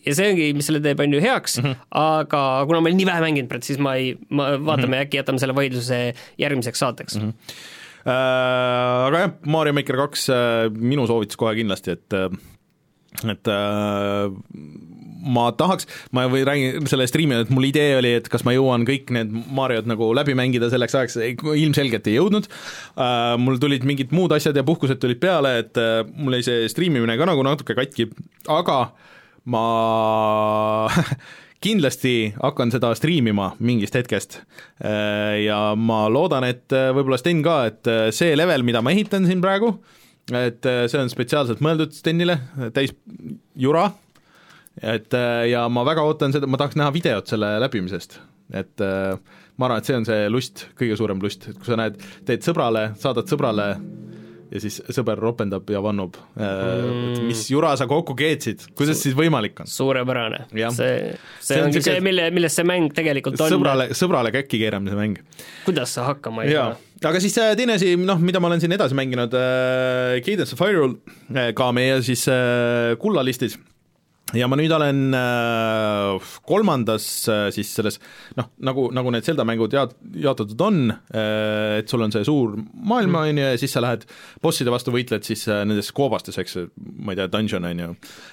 ja 0.07 0.15
see 0.17 0.31
ongi, 0.33 0.49
mis 0.57 0.67
selle 0.67 0.83
teeb, 0.83 1.03
on 1.03 1.15
ju 1.15 1.23
heaks 1.23 1.59
mm, 1.61 1.67
-hmm. 1.67 1.91
aga 2.03 2.45
kuna 2.69 2.81
ma 2.81 2.91
olen 2.91 2.99
nii 3.01 3.11
vähe 3.11 3.25
mänginud, 3.27 3.67
siis 3.67 3.79
ma 3.79 3.95
ei, 3.99 4.15
ma 4.29 4.51
vaatame 4.57 4.87
mm 4.87 4.97
-hmm. 4.97 5.05
äkki 5.05 5.21
jätame 5.21 5.43
selle 5.43 5.55
vaidluse 5.55 6.01
järgmiseks 6.41 6.83
saateks 6.85 7.19
mm. 7.19 7.29
-hmm. 7.29 7.69
Äh, 8.01 9.05
aga 9.07 9.19
jah, 9.19 9.33
Mario 9.45 9.73
Maker 9.77 9.95
kaks 9.95 10.29
äh, 10.33 10.71
minu 10.73 11.03
soovitus 11.05 11.37
kohe 11.37 11.53
kindlasti, 11.53 11.91
et 11.91 12.13
et 13.29 13.47
äh, 13.47 14.31
ma 15.21 15.47
tahaks, 15.57 15.87
ma 16.15 16.25
või 16.31 16.43
räägin 16.47 16.87
selle 16.89 17.05
striimi, 17.09 17.37
et 17.43 17.51
mul 17.53 17.67
idee 17.69 17.95
oli, 17.99 18.13
et 18.19 18.29
kas 18.31 18.45
ma 18.47 18.55
jõuan 18.55 18.85
kõik 18.87 19.11
need 19.13 19.33
Mariod 19.53 19.89
nagu 19.89 20.11
läbi 20.17 20.35
mängida 20.37 20.71
selleks 20.71 20.97
ajaks, 20.97 21.19
ilmselgelt 21.53 22.09
ei 22.09 22.17
jõudnud. 22.17 22.49
Uh,, 22.95 23.37
mul 23.41 23.61
tulid 23.61 23.85
mingid 23.87 24.15
muud 24.15 24.33
asjad 24.35 24.57
ja 24.57 24.65
puhkused 24.67 25.01
tulid 25.01 25.21
peale, 25.21 25.57
et 25.63 25.77
uh, 25.81 26.01
mul 26.17 26.39
jäi 26.39 26.47
see 26.47 26.73
striimimine 26.73 27.17
ka 27.19 27.29
nagu 27.29 27.45
natuke 27.45 27.77
katki, 27.77 28.09
aga 28.51 28.81
ma 29.51 29.63
kindlasti 31.65 32.33
hakkan 32.41 32.73
seda 32.73 32.93
striimima 32.97 33.53
mingist 33.61 33.97
hetkest. 33.97 34.41
Uh, 34.81 35.37
ja 35.45 35.63
ma 35.77 36.03
loodan, 36.11 36.47
et 36.49 36.69
võib-olla 36.71 37.21
Sten 37.21 37.43
ka, 37.45 37.63
et 37.69 37.95
see 38.15 38.37
level, 38.37 38.65
mida 38.67 38.83
ma 38.83 38.93
ehitan 38.95 39.29
siin 39.29 39.43
praegu, 39.43 39.75
et 40.37 40.63
see 40.63 41.01
on 41.01 41.09
spetsiaalselt 41.11 41.61
mõeldud 41.65 41.93
Stenile, 41.97 42.37
täis 42.73 42.93
jura 43.59 43.89
et 44.79 45.13
äh, 45.17 45.45
ja 45.51 45.65
ma 45.69 45.83
väga 45.87 46.05
ootan 46.07 46.35
seda, 46.35 46.47
ma 46.47 46.59
tahaks 46.61 46.79
näha 46.79 46.93
videot 46.95 47.31
selle 47.31 47.53
läbimisest, 47.63 48.19
et 48.55 48.83
äh, 48.85 49.17
ma 49.57 49.67
arvan, 49.67 49.81
et 49.81 49.89
see 49.89 49.97
on 49.99 50.07
see 50.07 50.29
lust, 50.31 50.67
kõige 50.79 50.97
suurem 50.99 51.21
lust, 51.23 51.49
et 51.51 51.59
kui 51.59 51.69
sa 51.69 51.79
näed, 51.79 51.99
teed 52.27 52.45
sõbrale, 52.45 52.91
saadad 53.01 53.29
sõbrale 53.31 53.73
ja 54.51 54.59
siis 54.59 54.81
sõber 54.91 55.19
ropendab 55.21 55.69
ja 55.71 55.79
vannub 55.83 56.17
mm., 56.35 57.13
et 57.15 57.21
mis 57.29 57.43
jura 57.53 57.71
sa 57.79 57.87
kokku 57.89 58.15
keetsid, 58.19 58.65
kuidas 58.75 58.99
Su 58.99 59.07
siis 59.07 59.15
võimalik 59.17 59.63
on? 59.63 59.69
suurepärane. 59.71 60.43
See, 60.51 60.67
see, 60.75 60.99
See 61.47 61.59
on 61.61 61.69
ongi 61.69 61.83
see, 61.85 62.03
mille, 62.03 62.27
milles 62.35 62.55
see 62.59 62.67
mäng 62.67 62.91
tegelikult 62.95 63.39
on. 63.39 63.51
sõbrale, 63.55 63.89
sõbrale 63.97 64.33
käkki 64.35 64.59
keeramise 64.61 64.97
mäng. 64.99 65.21
kuidas 65.67 65.95
sa 65.95 66.09
hakkama 66.11 66.45
ei 66.45 66.55
saa?, 66.55 66.75
aga 67.07 67.23
siis 67.23 67.37
äh, 67.41 67.53
teine 67.57 67.79
asi, 67.79 67.95
noh, 67.97 68.19
mida 68.21 68.43
ma 68.43 68.51
olen 68.51 68.61
siin 68.63 68.75
edasi 68.75 68.97
mänginud 68.97 69.35
äh,, 69.39 70.19
Cadence 70.25 70.57
of 70.57 70.63
Hyrule 70.65 70.99
äh, 71.31 71.53
ka 71.57 71.71
meie 71.75 72.01
siis 72.05 72.27
äh, 72.31 72.97
kullalistis 73.01 73.55
ja 74.37 74.47
ma 74.49 74.57
nüüd 74.59 74.71
olen 74.75 75.15
äh, 75.17 76.33
kolmandas 76.47 77.07
äh, 77.31 77.47
siis 77.55 77.71
selles 77.75 77.99
noh, 78.37 78.51
nagu, 78.63 78.87
nagu 78.95 79.13
need 79.13 79.27
Zelda 79.27 79.45
mängud 79.47 79.73
jaot-, 79.75 79.97
jaotatud 80.23 80.63
on 80.67 80.79
äh,, 80.91 81.81
et 81.81 81.91
sul 81.91 82.05
on 82.05 82.13
see 82.13 82.27
suur 82.27 82.55
maailm, 82.73 83.17
on 83.19 83.41
ju, 83.41 83.49
ja 83.53 83.59
siis 83.59 83.75
sa 83.75 83.83
lähed 83.83 84.05
bosside 84.43 84.73
vastu 84.73 84.93
võitled 84.95 85.25
siis 85.27 85.47
nendes 85.49 85.91
koobastes, 85.95 86.39
eks 86.41 86.61
ma 87.01 87.13
ei 87.13 87.19
tea, 87.19 87.29
dungeon 87.31 87.67
on 87.67 87.83
ju. 87.83 87.91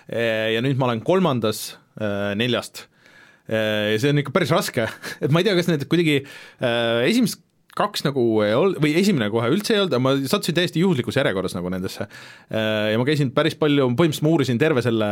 ja 0.09 0.63
nüüd 0.65 0.79
ma 0.79 0.89
olen 0.89 1.03
kolmandas 1.05 1.73
neljast. 2.39 2.87
Ja 3.49 3.97
see 3.99 4.13
on 4.13 4.21
ikka 4.21 4.33
päris 4.35 4.53
raske, 4.53 4.85
et 5.25 5.33
ma 5.33 5.41
ei 5.41 5.49
tea, 5.49 5.57
kas 5.59 5.71
need 5.71 5.87
kuidagi 5.91 6.21
äh, 6.23 7.07
esimest 7.09 7.43
kaks 7.79 8.05
nagu 8.07 8.25
ei 8.45 8.55
olnud, 8.57 8.81
või 8.83 8.95
esimene 9.01 9.31
kohe 9.33 9.49
üldse 9.53 9.75
ei 9.75 9.83
olnud, 9.83 9.95
aga 9.95 10.03
ma 10.05 10.15
sattusin 10.19 10.57
täiesti 10.59 10.83
juhuslikus 10.83 11.19
järjekorras 11.21 11.57
nagu 11.57 11.71
nendesse. 11.73 12.09
ja 12.51 13.01
ma 13.01 13.09
käisin 13.09 13.33
päris 13.35 13.57
palju, 13.59 13.89
põhimõtteliselt 13.99 14.27
ma 14.27 14.35
uurisin 14.35 14.61
terve 14.61 14.85
selle 14.85 15.11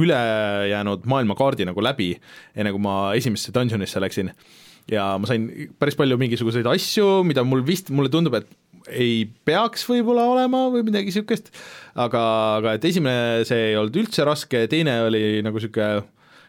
ülejäänud 0.00 1.06
maailmakaardi 1.10 1.68
nagu 1.68 1.84
läbi, 1.84 2.12
enne 2.54 2.74
kui 2.74 2.84
ma 2.84 2.96
esimesse 3.18 3.54
dungeonisse 3.56 4.02
läksin. 4.02 4.32
ja 4.90 5.12
ma 5.20 5.28
sain 5.30 5.48
päris 5.78 5.98
palju 5.98 6.18
mingisuguseid 6.20 6.66
asju, 6.66 7.22
mida 7.26 7.44
mul 7.46 7.64
vist, 7.66 7.92
mulle 7.94 8.12
tundub, 8.12 8.38
et 8.40 8.48
ei 8.88 9.26
peaks 9.44 9.84
võib-olla 9.88 10.24
olema 10.32 10.64
või 10.72 10.84
midagi 10.86 11.10
niisugust, 11.10 11.50
aga, 11.94 12.22
aga 12.60 12.76
et 12.76 12.86
esimene, 12.88 13.44
see 13.48 13.70
ei 13.70 13.76
olnud 13.78 13.98
üldse 14.02 14.24
raske, 14.26 14.64
teine 14.72 14.96
oli 15.06 15.42
nagu 15.44 15.60
niisugune 15.60 16.08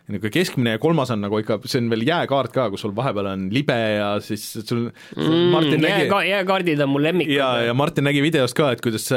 niisugune 0.10 0.32
keskmine 0.34 0.76
ja 0.76 0.80
kolmas 0.82 1.12
on 1.14 1.22
nagu 1.24 1.40
ikka, 1.42 1.60
see 1.70 1.82
on 1.82 1.90
veel 1.92 2.04
jääkaart 2.08 2.54
ka, 2.56 2.68
kus 2.74 2.84
sul 2.86 2.94
vahepeal 2.98 3.30
on 3.34 3.48
libe 3.54 3.78
ja 3.78 4.10
siis 4.24 4.44
sul 4.58 4.88
mm, 4.90 5.52
Martin 5.54 5.84
nägi 5.84 6.06
jääka-, 6.06 6.22
jääkaardid 6.28 6.84
on 6.86 6.92
mu 6.92 7.02
lemmikud. 7.04 7.34
ja, 7.36 7.50
ja 7.68 7.76
Martin 7.78 8.08
nägi 8.08 8.24
videost 8.24 8.58
ka, 8.58 8.72
et 8.76 8.82
kuidas 8.84 9.08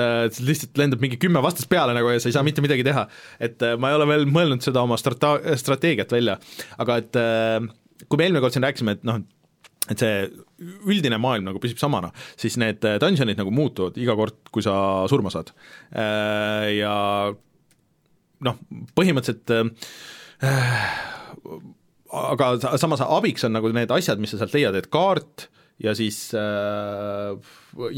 lihtsalt 0.44 0.80
lendab 0.80 1.04
mingi 1.04 1.18
kümme 1.20 1.42
vastast 1.44 1.70
peale 1.72 1.94
nagu 1.96 2.12
ja 2.12 2.22
sa 2.22 2.30
ei 2.30 2.36
saa 2.36 2.44
mitte 2.46 2.64
midagi 2.64 2.84
teha. 2.86 3.06
et 3.40 3.62
äh, 3.64 3.76
ma 3.80 3.90
ei 3.90 3.98
ole 3.98 4.08
veel 4.10 4.26
mõelnud 4.30 4.64
seda 4.64 4.84
oma 4.84 4.98
strata-, 5.00 5.40
strateegiat 5.60 6.12
välja, 6.14 6.36
aga 6.82 6.98
et 7.02 7.20
äh, 7.20 7.58
kui 8.08 8.20
me 8.20 8.28
eelmine 8.28 8.44
kord 8.44 8.56
siin 8.56 8.66
rääkisime, 8.66 8.98
et 8.98 9.06
noh, 9.08 9.22
et 9.92 10.00
see 10.00 10.26
üldine 10.88 11.18
maailm 11.20 11.48
nagu 11.48 11.60
püsib 11.60 11.80
samana, 11.80 12.12
siis 12.40 12.58
need 12.60 12.84
äh, 12.88 12.98
dungeonid 13.02 13.40
nagu 13.40 13.52
muutuvad 13.54 13.96
iga 14.00 14.16
kord, 14.18 14.38
kui 14.54 14.64
sa 14.64 14.74
surma 15.10 15.32
saad. 15.32 15.52
Ja 15.94 16.94
noh, 18.44 18.56
põhimõtteliselt 18.96 19.52
aga 22.14 22.54
sa- 22.62 22.76
samas 22.78 23.02
abiks 23.04 23.44
on 23.44 23.52
nagu 23.56 23.72
need 23.74 23.90
asjad, 23.94 24.20
mis 24.22 24.34
sa 24.34 24.38
sealt 24.42 24.54
leiad, 24.54 24.76
et 24.78 24.90
kaart 24.92 25.48
ja 25.82 25.90
siis 25.98 26.28
äh, 26.38 27.34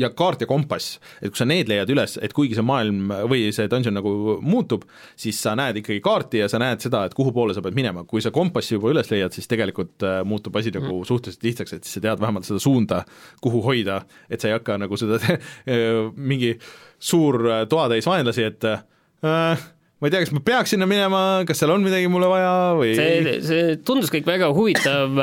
ja 0.00 0.08
kaart 0.16 0.40
ja 0.40 0.46
kompass, 0.48 0.94
et 1.20 1.28
kui 1.28 1.36
sa 1.36 1.44
need 1.44 1.68
leiad 1.68 1.90
üles, 1.92 2.14
et 2.24 2.32
kuigi 2.32 2.56
see 2.56 2.64
maailm 2.64 3.10
või 3.28 3.50
see 3.52 3.68
dungeon 3.68 3.98
nagu 3.98 4.12
muutub, 4.40 4.86
siis 5.20 5.36
sa 5.44 5.52
näed 5.58 5.82
ikkagi 5.82 6.00
kaarti 6.04 6.40
ja 6.40 6.48
sa 6.48 6.56
näed 6.62 6.80
seda, 6.80 7.02
et 7.04 7.12
kuhu 7.18 7.34
poole 7.36 7.52
sa 7.52 7.60
pead 7.64 7.76
minema, 7.76 8.06
kui 8.08 8.24
sa 8.24 8.32
kompassi 8.32 8.78
juba 8.78 8.94
üles 8.94 9.12
leiad, 9.12 9.36
siis 9.36 9.50
tegelikult 9.52 10.06
äh, 10.08 10.22
muutub 10.24 10.56
asi 10.56 10.72
nagu 10.72 11.02
suhteliselt 11.04 11.44
lihtsaks, 11.44 11.76
et 11.76 11.84
siis 11.84 11.98
sa 11.98 12.04
tead 12.08 12.24
vähemalt 12.24 12.48
seda 12.48 12.62
suunda, 12.64 13.02
kuhu 13.44 13.60
hoida, 13.68 14.00
et 14.32 14.40
sa 14.40 14.48
ei 14.48 14.56
hakka 14.56 14.80
nagu 14.80 14.96
seda 14.96 15.20
mingi 16.32 16.54
suur 16.96 17.42
äh, 17.50 17.64
toatäis 17.68 18.08
vaenlasi, 18.08 18.48
et 18.48 18.70
äh, 18.72 19.68
ma 19.96 20.08
ei 20.08 20.12
tea, 20.12 20.20
kas 20.26 20.32
ma 20.36 20.42
peaks 20.44 20.74
sinna 20.74 20.86
minema, 20.88 21.20
kas 21.48 21.62
seal 21.62 21.72
on 21.72 21.84
midagi 21.84 22.08
mulle 22.12 22.28
vaja 22.28 22.50
või 22.76 22.90
see, 22.98 23.32
see 23.48 23.76
tundus 23.86 24.12
kõik 24.12 24.28
väga 24.28 24.50
huvitav, 24.56 25.16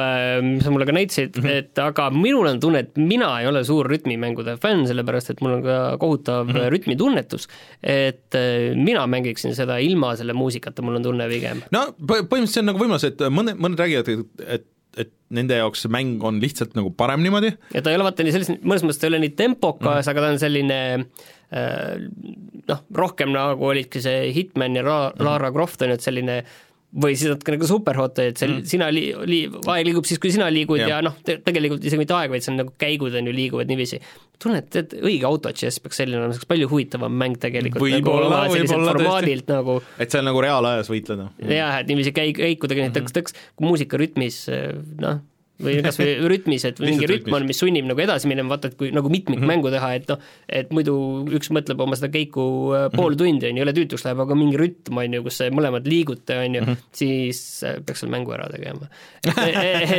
mis 0.48 0.66
sa 0.66 0.74
mulle 0.74 0.88
ka 0.90 0.96
näitasid 0.98 1.38
mm. 1.38 1.46
-hmm. 1.46 1.62
et 1.62 1.82
aga 1.84 2.08
minul 2.16 2.50
on 2.50 2.62
tunne, 2.64 2.82
et 2.88 2.98
mina 2.98 3.30
ei 3.42 3.50
ole 3.50 3.62
suur 3.68 3.90
rütmimängude 3.92 4.58
fänn, 4.64 4.88
sellepärast 4.90 5.36
et 5.36 5.46
mul 5.46 5.60
on 5.60 5.64
ka 5.68 5.78
kohutav 6.02 6.48
mm. 6.48 6.58
-hmm. 6.58 6.74
rütmitunnetus, 6.74 7.48
et 7.84 8.40
äh, 8.40 8.74
mina 8.74 9.06
mängiksin 9.08 9.54
seda 9.54 9.78
ilma 9.78 10.16
selle 10.18 10.34
muusikata, 10.34 10.82
mul 10.82 10.98
on 10.98 11.10
tunne 11.10 11.30
pigem. 11.30 11.62
no 11.72 11.86
põ- 12.02 12.26
põhimõtteliselt 12.26 12.58
see 12.58 12.66
on 12.66 12.72
nagu 12.74 12.82
võimalus, 12.82 13.06
et 13.06 13.22
mõned, 13.30 13.62
mõned 13.62 13.80
räägivad, 13.80 14.10
et, 14.48 14.66
et 14.98 15.12
nende 15.34 15.56
jaoks 15.58 15.82
see 15.86 15.90
mäng 15.92 16.22
on 16.24 16.40
lihtsalt 16.42 16.76
nagu 16.78 16.92
parem 16.98 17.24
niimoodi, 17.26 17.54
ja 17.74 17.82
ta 17.82 17.90
ei 17.90 17.98
ole 17.98 18.04
vaata 18.06 18.24
nii 18.24 18.32
selles, 18.36 18.52
mõnes 18.62 18.84
mõttes 18.86 19.00
ta 19.02 19.08
ei 19.08 19.14
ole 19.16 19.20
nii 19.26 19.34
tempokas 19.40 19.82
Mhm. 19.82 19.94
mm, 19.94 20.02
-hmm. 20.02 20.10
aga 20.10 20.22
ta 20.22 20.28
on 20.34 20.40
selline 20.40 20.80
äh, 21.54 21.96
noh, 22.68 22.84
rohkem 22.96 23.32
nagu 23.34 23.66
olidki 23.72 24.02
see 24.02 24.32
Hitman 24.34 24.76
ja 24.76 24.84
Ra-, 24.84 25.14
Mhm. 25.16 25.24
Lara 25.26 25.52
Croft 25.52 25.82
on 25.82 25.90
ju, 25.90 25.94
et 25.94 26.02
selline 26.02 26.44
või 26.94 27.16
siis 27.18 27.32
natuke 27.32 27.56
nagu 27.56 27.68
Superhot, 27.70 28.20
et 28.22 28.38
see 28.38 28.50
mm. 28.50 28.66
sina 28.70 28.90
li-, 28.94 29.10
li-, 29.30 29.48
aeg 29.50 29.88
liigub 29.88 30.06
siis, 30.06 30.20
kui 30.22 30.30
sina 30.34 30.50
liigud 30.54 30.82
ja, 30.82 30.92
ja 30.92 31.00
noh 31.06 31.16
te,, 31.26 31.40
tegelikult 31.42 31.82
isegi 31.82 32.02
mitte 32.04 32.14
aeg, 32.18 32.30
vaid 32.34 32.46
see 32.46 32.54
on 32.54 32.60
nagu 32.62 32.74
käigud 32.82 33.18
on 33.18 33.30
ju, 33.30 33.34
liiguvad 33.34 33.72
niiviisi. 33.72 34.00
tunnen, 34.44 34.62
et 34.62 34.70
tead, 34.76 34.94
õige 35.02 35.26
auto 35.30 35.50
chess 35.56 35.82
peaks 35.82 36.02
selline 36.02 36.20
olema, 36.20 36.36
see 36.36 36.44
oleks 36.44 36.52
palju 36.52 36.70
huvitavam 36.70 37.14
mäng 37.18 37.40
tegelikult. 37.42 37.82
Võib-olla, 37.82 38.30
nagu, 38.44 38.56
võib-olla 38.58 38.94
formaadilt 38.94 39.52
nagu 39.54 39.78
et 39.98 40.14
seal 40.14 40.26
nagu 40.28 40.46
reaalajas 40.46 40.92
võitleda. 40.92 41.30
jah, 41.50 41.80
et 41.82 41.90
niiviisi 41.90 42.14
käi-, 42.14 42.36
käikudega 42.38 42.84
Mhm. 42.84 42.92
nii 42.92 43.00
tõks-tõks, 43.02 43.38
kui 43.56 43.70
muusika 43.70 43.98
rütmis 43.98 44.44
noh, 45.02 45.22
või 45.62 45.76
kas 45.86 46.00
või 46.00 46.14
rütmis, 46.32 46.64
et 46.66 46.80
mingi 46.82 47.08
rütm 47.10 47.36
on, 47.38 47.46
mis 47.46 47.60
sunnib 47.62 47.86
nagu 47.86 48.02
edasi 48.02 48.30
minema, 48.30 48.56
vaata 48.56 48.72
et 48.72 48.78
kui 48.80 48.90
nagu 48.94 49.10
mitmikmängu 49.12 49.70
teha, 49.74 49.92
et 50.00 50.10
noh, 50.10 50.22
et 50.50 50.72
muidu 50.74 50.96
üks 51.38 51.52
mõtleb 51.54 51.84
oma 51.86 51.98
seda 52.00 52.10
keiku 52.14 52.46
äh, 52.74 52.88
pool 52.94 53.18
tundi, 53.20 53.48
on 53.50 53.60
ju, 53.60 53.62
jõle 53.62 53.76
tüütuks 53.78 54.06
läheb, 54.08 54.24
aga 54.26 54.38
mingi 54.40 54.58
rütm, 54.60 54.98
on 54.98 55.18
ju, 55.18 55.24
kus 55.28 55.40
mõlemad 55.54 55.88
liigute, 55.90 56.40
on 56.42 56.58
ju, 56.58 56.78
siis 56.98 57.44
äh, 57.68 57.78
peaks 57.86 58.04
selle 58.04 58.16
mängu 58.16 58.34
ära 58.36 58.50
tegema. 58.54 58.90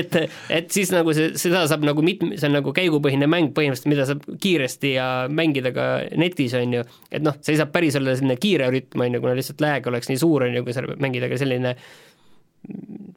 et, 0.00 0.18
et 0.52 0.74
siis 0.74 0.90
nagu 0.94 1.14
see, 1.16 1.32
seda 1.40 1.64
saab 1.70 1.86
nagu 1.86 2.02
mit-, 2.04 2.26
see 2.34 2.50
on 2.50 2.58
nagu 2.58 2.74
käigupõhine 2.76 3.30
mäng 3.30 3.54
põhimõtteliselt, 3.56 3.92
mida 3.94 4.08
saab 4.10 4.26
kiiresti 4.42 4.96
ja 4.96 5.08
mängida 5.30 5.72
ka 5.76 5.88
netis, 6.18 6.56
on 6.58 6.80
ju, 6.80 6.84
et 7.14 7.24
noh, 7.24 7.38
see 7.40 7.54
ei 7.54 7.62
saa 7.62 7.70
päris 7.70 7.96
olla 8.00 8.18
selline 8.18 8.40
kiire 8.42 8.72
rütm, 8.74 9.06
on 9.06 9.16
ju, 9.16 9.22
kuna 9.22 9.38
lihtsalt 9.38 9.62
lag 9.64 9.86
oleks 9.92 10.10
nii 10.10 10.20
suur, 10.20 10.48
on 10.48 10.58
ju, 10.58 10.66
kui 10.66 10.76
sa 10.76 10.84
mängid, 10.98 11.24
aga 11.30 11.38
selline 11.40 11.76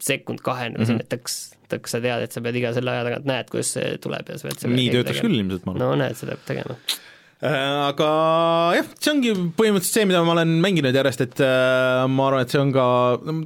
sekund-kahene 0.04 0.78
või 0.78 0.92
selline 0.92 1.08
tõks, 1.68 1.88
tõks, 1.88 1.96
sa 1.96 2.04
tead, 2.04 2.24
et 2.28 2.36
sa 2.36 2.44
pead 2.44 2.60
iga 2.60 2.72
selle 2.76 2.94
aja 2.94 3.04
tagant 3.08 3.28
näed, 3.30 3.52
kuidas 3.52 3.74
see 3.78 3.98
tuleb 4.04 4.32
ja 4.32 4.40
sa 4.40 4.50
pead 4.50 4.64
nii 4.72 4.88
töötaks 4.94 5.20
tegema. 5.20 5.28
küll 5.28 5.44
ilmselt, 5.44 5.68
ma 5.68 5.76
arvan. 5.76 5.84
no 5.84 6.00
näed, 6.04 6.18
seda 6.20 6.36
peab 6.36 6.48
tegema. 6.48 6.78
aga 7.48 8.10
jah, 8.80 8.92
see 8.98 9.12
ongi 9.14 9.34
põhimõtteliselt 9.60 10.00
see, 10.00 10.08
mida 10.10 10.24
ma 10.26 10.34
olen 10.34 10.56
mänginud 10.64 10.96
järjest, 10.98 11.26
et 11.28 11.44
äh, 11.46 12.04
ma 12.10 12.30
arvan, 12.32 12.46
et 12.46 12.54
see 12.54 12.62
on 12.62 12.72
ka, 12.76 12.86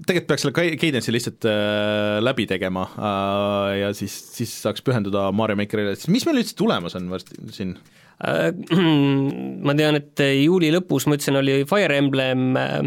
tegelikult 0.07 0.29
peaks 0.31 0.45
selle 0.45 0.55
ca- 0.55 0.77
cadence'i 0.85 1.15
lihtsalt 1.17 1.49
äh, 1.51 2.19
läbi 2.23 2.47
tegema 2.51 2.85
äh, 2.93 3.71
ja 3.81 3.95
siis, 3.97 4.15
siis 4.37 4.53
saaks 4.63 4.85
pühenduda 4.87 5.27
Mario 5.35 5.59
Makerile, 5.59 5.97
siis 5.99 6.13
mis 6.13 6.27
meil 6.29 6.39
üldse 6.43 6.55
tulemas 6.59 6.95
on 6.99 7.11
varsti 7.11 7.41
siin? 7.51 7.75
Äh, 8.21 8.51
ma 9.67 9.75
tean, 9.75 9.97
et 9.99 10.23
juuli 10.39 10.71
lõpus, 10.71 11.09
ma 11.09 11.17
ütlesin, 11.17 11.41
oli 11.41 11.61
Fire 11.67 11.97
Emblem 11.99 12.51
äh, 12.59 12.79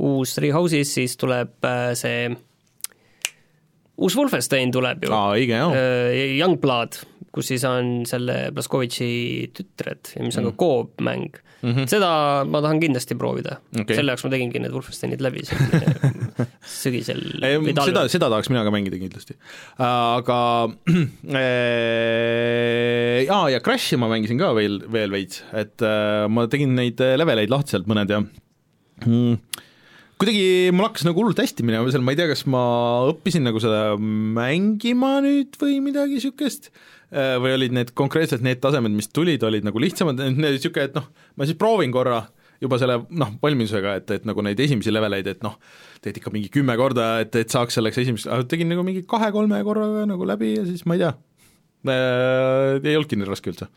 uus 0.00 0.34
Three 0.34 0.52
Houses, 0.52 0.94
siis 0.94 1.16
tuleb 1.20 1.64
äh, 1.64 1.92
see 1.98 2.30
uus 4.00 4.16
Wolfenstein 4.18 4.72
tuleb 4.74 5.04
ju 5.06 5.12
äh, 5.12 6.38
Youngblood, 6.38 7.02
kus 7.34 7.52
siis 7.52 7.64
on 7.68 8.00
selle 8.08 8.48
Blaskovitši 8.54 9.12
tütred 9.56 10.14
ja 10.16 10.26
mis 10.26 10.38
on 10.40 10.50
ka 10.50 10.56
koopmäng 10.58 11.30
mm. 11.62 11.72
-hmm. 11.72 11.86
seda 11.90 12.10
ma 12.48 12.62
tahan 12.64 12.80
kindlasti 12.82 13.14
proovida 13.18 13.58
okay., 13.74 13.96
selle 13.96 14.14
jaoks 14.14 14.24
ma 14.26 14.32
tegingi 14.32 14.62
need 14.62 14.74
Wolfensteinid 14.74 15.22
läbi 15.24 15.44
sügisel 16.80 17.22
või 17.40 17.70
seda, 17.70 17.84
talvel. 17.84 18.12
seda 18.12 18.30
tahaks 18.32 18.50
mina 18.52 18.64
ka 18.66 18.74
mängida 18.74 19.00
kindlasti. 19.00 19.36
aga 19.86 20.40
äh, 21.40 23.24
aa, 23.28 23.46
ja 23.54 23.60
Crashi 23.64 24.00
ma 24.00 24.10
mängisin 24.12 24.40
ka 24.40 24.52
veel, 24.56 24.80
veel 24.92 25.10
veits, 25.14 25.44
et 25.52 25.82
äh, 25.84 26.26
ma 26.32 26.46
tegin 26.50 26.74
neid 26.78 27.00
äh, 27.04 27.16
leveleid 27.20 27.52
lahti 27.52 27.76
sealt 27.76 27.90
mõned 27.90 28.10
ja 28.10 28.22
mm, 29.04 29.34
kuidagi 30.20 30.72
mul 30.76 30.88
hakkas 30.88 31.06
nagu 31.08 31.22
hullult 31.22 31.40
hästi 31.40 31.64
minema 31.66 31.88
seal, 31.92 32.04
ma 32.04 32.12
ei 32.12 32.18
tea, 32.20 32.28
kas 32.30 32.44
ma 32.50 32.62
õppisin 33.08 33.46
nagu 33.46 33.60
seda 33.62 33.94
mängima 34.00 35.16
nüüd 35.24 35.56
või 35.60 35.78
midagi 35.84 36.18
niisugust, 36.18 36.68
või 37.10 37.54
olid 37.56 37.74
need 37.76 37.94
konkreetselt 37.98 38.44
need 38.44 38.60
tasemed, 38.62 38.92
mis 38.94 39.08
tulid, 39.08 39.42
olid 39.46 39.64
nagu 39.66 39.80
lihtsamad, 39.82 40.20
niisugune, 40.36 40.90
et 40.90 40.98
noh, 40.98 41.08
ma 41.40 41.48
siis 41.48 41.58
proovin 41.60 41.94
korra 41.94 42.20
juba 42.60 42.76
selle 42.80 42.98
noh, 43.16 43.32
valmidusega, 43.40 43.96
et, 44.02 44.12
et 44.18 44.28
nagu 44.28 44.44
neid 44.44 44.60
esimesi 44.60 44.92
leveleid, 44.92 45.30
et 45.32 45.42
noh, 45.44 45.56
teed 46.04 46.20
ikka 46.20 46.32
mingi 46.34 46.52
kümme 46.52 46.76
korda, 46.80 47.14
et, 47.24 47.32
et 47.40 47.52
saaks 47.52 47.80
selleks 47.80 48.02
esimeseks, 48.04 48.46
tegin 48.50 48.68
nagu 48.72 48.84
mingi 48.86 49.06
kahe-kolme 49.08 49.62
korraga 49.64 50.04
nagu 50.08 50.28
läbi 50.28 50.54
ja 50.58 50.68
siis 50.68 50.84
ma 50.84 50.98
ei 50.98 51.06
tea. 51.06 51.14
äh,, 51.16 51.29
ei 51.88 52.96
olnudki 52.96 53.18
nii 53.18 53.28
raske 53.28 53.52
üldse. 53.52 53.68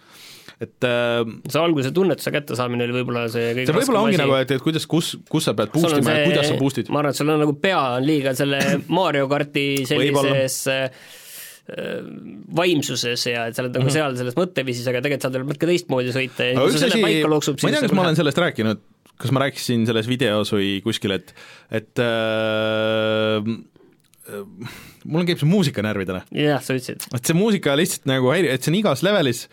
et 0.63 0.87
äh, 0.87 1.23
see 1.49 1.61
alguse 1.61 1.91
tunnetuse 1.95 2.31
kättesaamine 2.35 2.87
oli 2.87 2.97
võib-olla 2.99 3.25
see 3.31 3.51
kõige 3.55 3.67
see 3.69 3.79
võib-olla 3.79 4.03
ongi 4.05 4.17
raskem 4.17 4.27
nagu, 4.27 4.37
asi. 4.37 4.47
et, 4.47 4.53
et 4.57 4.65
kuidas, 4.67 4.87
kus, 4.91 5.09
kus 5.31 5.49
sa 5.49 5.55
pead 5.57 5.73
boost 5.73 5.97
ima 5.97 6.15
ja 6.19 6.29
kuidas 6.29 6.49
sa 6.51 6.59
boost'id. 6.59 6.93
ma 6.93 7.01
arvan, 7.01 7.15
et 7.15 7.21
sul 7.21 7.33
on 7.33 7.43
nagu 7.45 7.57
pea 7.63 7.81
on 7.97 8.07
liiga 8.07 8.35
selle 8.37 8.61
Mario 8.99 9.27
karti 9.31 9.67
sellises 9.89 10.61
äh, 10.71 11.03
vaimsuses 11.63 13.23
ja 13.29 13.45
et 13.47 13.55
sa 13.55 13.63
oled 13.63 13.71
nagu 13.71 13.85
mm 13.85 13.89
-hmm. 13.89 13.95
seal 13.95 14.17
selles 14.19 14.35
mõtteviisis, 14.35 14.87
aga 14.91 14.99
tegelikult 15.03 15.27
sa 15.27 15.31
tuleb 15.31 15.53
ka 15.55 15.69
teistmoodi 15.69 16.11
sõita 16.15 16.49
ja 16.49 16.57
kui 16.59 16.75
sa 16.75 16.81
selle 16.83 16.99
asi, 16.99 17.05
paika 17.07 17.29
ma 17.29 17.35
loksub, 17.37 17.55
ei 17.55 17.61
tea, 17.63 17.79
siis 17.79 17.87
kas 17.87 17.95
ma 17.95 18.03
olen 18.03 18.19
sellest 18.19 18.41
rääkinud, 18.43 18.81
kas 19.23 19.31
ma 19.31 19.45
rääkisin 19.45 19.85
selles 19.87 20.09
videos 20.11 20.51
või 20.51 20.81
kuskil, 20.83 21.15
et, 21.15 21.31
et 21.71 22.03
äh, 22.03 23.39
äh, 23.39 23.72
mul 25.11 25.27
käib 25.27 25.41
see 25.41 25.49
muusika 25.49 25.83
närvidele 25.85 26.23
jah, 26.31 26.63
sa 26.63 26.77
ütlesid. 26.77 27.05
et 27.11 27.27
see 27.27 27.37
muusika 27.37 27.75
lihtsalt 27.79 28.09
nagu 28.09 28.31
häiri-, 28.33 28.53
et 28.53 28.63
see 28.63 28.73
on 28.73 28.79
igas 28.79 29.03
levelis 29.05 29.47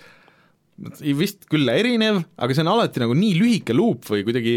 vist 1.17 1.45
küll 1.51 1.69
erinev, 1.69 2.23
aga 2.41 2.55
see 2.57 2.65
on 2.65 2.71
alati 2.73 3.03
nagu 3.03 3.15
nii 3.17 3.35
lühike 3.37 3.75
luup 3.77 4.07
või 4.09 4.23
kuidagi, 4.25 4.55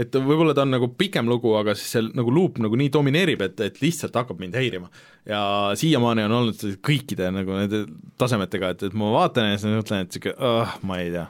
et 0.00 0.16
võib-olla 0.16 0.54
ta 0.56 0.64
on 0.66 0.74
nagu 0.74 0.88
pikem 0.98 1.30
lugu, 1.30 1.52
aga 1.58 1.76
siis 1.78 1.92
see 1.94 2.08
nagu 2.08 2.32
luup 2.34 2.58
nagu 2.62 2.78
nii 2.78 2.90
domineerib, 2.92 3.44
et, 3.46 3.62
et 3.68 3.78
lihtsalt 3.82 4.16
hakkab 4.18 4.42
mind 4.42 4.58
häirima. 4.58 4.90
ja 5.30 5.40
siiamaani 5.78 6.26
on 6.26 6.36
olnud 6.40 6.64
kõikide 6.86 7.30
nagu 7.34 7.54
nende 7.54 7.84
tasemetega, 8.18 8.74
et, 8.74 8.86
et 8.90 8.98
ma 8.98 9.12
vaatan 9.14 9.52
ja 9.52 9.60
siis 9.60 9.76
mõtlen, 9.78 10.06
et 10.06 10.16
sihuke, 10.18 10.34
ma 10.90 11.00
ei 11.04 11.14
tea, 11.14 11.26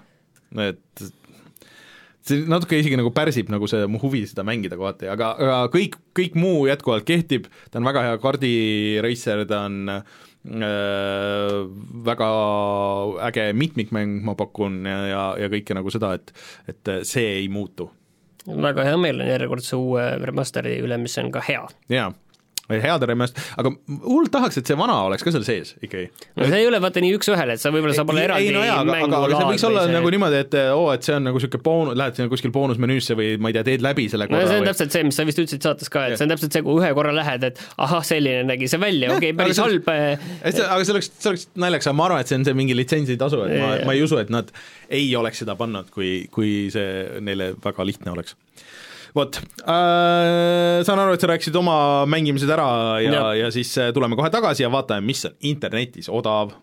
et 0.70 1.09
see 2.27 2.47
natuke 2.51 2.79
isegi 2.81 2.99
nagu 3.01 3.12
pärsib 3.16 3.51
nagu 3.53 3.68
see 3.71 3.87
mu 3.91 4.01
huvi 4.03 4.25
seda 4.29 4.45
mängida 4.47 4.79
kohati, 4.81 5.09
aga, 5.12 5.33
aga 5.41 5.61
kõik, 5.73 5.97
kõik 6.16 6.37
muu 6.39 6.66
jätkuvalt 6.68 7.07
kehtib, 7.09 7.49
ta 7.71 7.81
on 7.81 7.89
väga 7.89 8.05
hea 8.09 8.18
kaardireiser, 8.23 9.45
ta 9.51 9.62
on 9.68 9.95
äh, 9.95 10.03
väga 12.11 12.31
äge 13.29 13.51
mitmikmäng, 13.57 14.21
ma 14.27 14.37
pakun, 14.39 14.83
ja, 14.89 14.99
ja, 15.11 15.25
ja 15.45 15.51
kõike 15.53 15.77
nagu 15.77 15.93
seda, 15.93 16.14
et 16.18 16.35
et 16.71 16.95
see 17.09 17.27
ei 17.41 17.49
muutu. 17.53 17.91
väga 18.49 18.85
hea 18.89 18.97
meel 19.01 19.21
on 19.21 19.33
järjekordse 19.33 19.77
uue 19.77 20.11
remaster'i 20.25 20.81
üle, 20.85 21.01
mis 21.01 21.18
on 21.23 21.33
ka 21.33 21.45
hea. 21.45 21.64
jaa 21.93 22.11
head 22.79 23.05
remast-, 23.11 23.39
aga 23.59 23.73
hullult 24.05 24.33
tahaks, 24.35 24.61
et 24.61 24.71
see 24.71 24.79
vana 24.79 24.97
oleks 25.09 25.25
ka 25.27 25.33
seal 25.35 25.45
sees 25.47 25.75
ikkagi. 25.83 26.11
no 26.39 26.49
see 26.49 26.61
ei 26.62 26.68
ole 26.68 26.81
vaata 26.83 27.03
nii 27.03 27.16
üks-ühele, 27.18 27.57
et 27.57 27.62
sa 27.62 27.73
võib-olla 27.75 27.97
saab 27.97 28.12
olla 28.14 28.25
eraldi 28.29 28.51
ei 28.51 28.55
no 28.55 28.62
jaa, 28.64 28.79
aga, 28.85 28.97
aga, 29.07 29.23
aga 29.27 29.41
see 29.41 29.49
võiks 29.51 29.66
olla 29.68 29.85
see... 29.87 29.95
nagu 29.97 30.12
niimoodi, 30.14 30.41
et 30.47 30.57
oo, 30.77 30.87
et 30.95 31.07
see 31.07 31.16
on 31.16 31.27
nagu 31.29 31.41
niisugune 31.41 31.64
boon-, 31.66 31.93
lähed 31.99 32.18
sinna 32.18 32.33
kuskil 32.33 32.55
boonusmenüüsse 32.55 33.16
või 33.18 33.33
ma 33.43 33.51
ei 33.51 33.59
tea, 33.59 33.66
teed 33.71 33.85
läbi 33.85 34.07
selle 34.12 34.29
korra 34.31 34.45
no 34.45 34.51
see 34.51 34.61
on 34.61 34.64
või... 34.64 34.71
täpselt 34.71 34.97
see, 34.97 35.07
mis 35.09 35.21
sa 35.21 35.27
vist 35.29 35.43
ütlesid 35.43 35.66
saates 35.66 35.93
ka, 35.93 36.07
et 36.07 36.14
ja. 36.14 36.21
see 36.21 36.29
on 36.29 36.35
täpselt 36.35 36.59
see, 36.59 36.64
kui 36.66 36.79
ühe 36.83 36.93
korra 36.97 37.14
lähed, 37.16 37.49
et 37.51 37.62
ahah, 37.77 38.05
selline 38.07 38.45
nägi 38.53 38.71
see 38.71 38.83
välja, 38.83 39.14
okei 39.16 39.33
okay,, 39.33 39.39
päris 39.43 39.62
halb 39.62 39.91
äh, 39.91 40.29
aga 40.45 40.85
see 40.85 40.95
oleks, 40.95 41.11
see 41.16 41.33
oleks 41.33 41.49
naljakas, 41.59 41.91
aga 41.91 41.99
ma 41.99 42.09
arvan, 42.11 42.25
et 42.25 42.31
see 42.31 42.41
on 42.41 42.47
see 42.47 42.59
mingi 42.62 42.77
litsentsitasu, 42.79 43.43
et 43.49 43.57
ma, 43.59 43.73
ma 43.89 43.97
ei 43.97 44.05
usu, 44.07 44.21
et 44.23 44.31
nad 44.33 44.53
ei 44.91 45.09
oleks 45.18 45.43
seda 45.43 45.57
pannud, 45.59 45.91
kui, 45.95 46.12
kui 46.35 46.68
see 46.75 47.21
neile 47.25 47.53
väga 47.64 47.87
lihtne 47.87 48.14
oleks 48.14 48.37
vot 49.17 49.41
äh,, 49.67 50.81
saan 50.87 51.03
aru, 51.03 51.15
et 51.15 51.23
sa 51.23 51.31
rääkisid 51.33 51.61
oma 51.61 52.07
mängimised 52.11 52.51
ära 52.51 52.71
ja, 53.03 53.13
ja., 53.13 53.29
ja 53.45 53.53
siis 53.55 53.73
äh, 53.81 53.93
tuleme 53.97 54.19
kohe 54.19 54.31
tagasi 54.33 54.67
ja 54.67 54.73
vaatame, 54.73 55.07
mis 55.11 55.25
on 55.29 55.39
internetis 55.53 56.11
odav. 56.13 56.55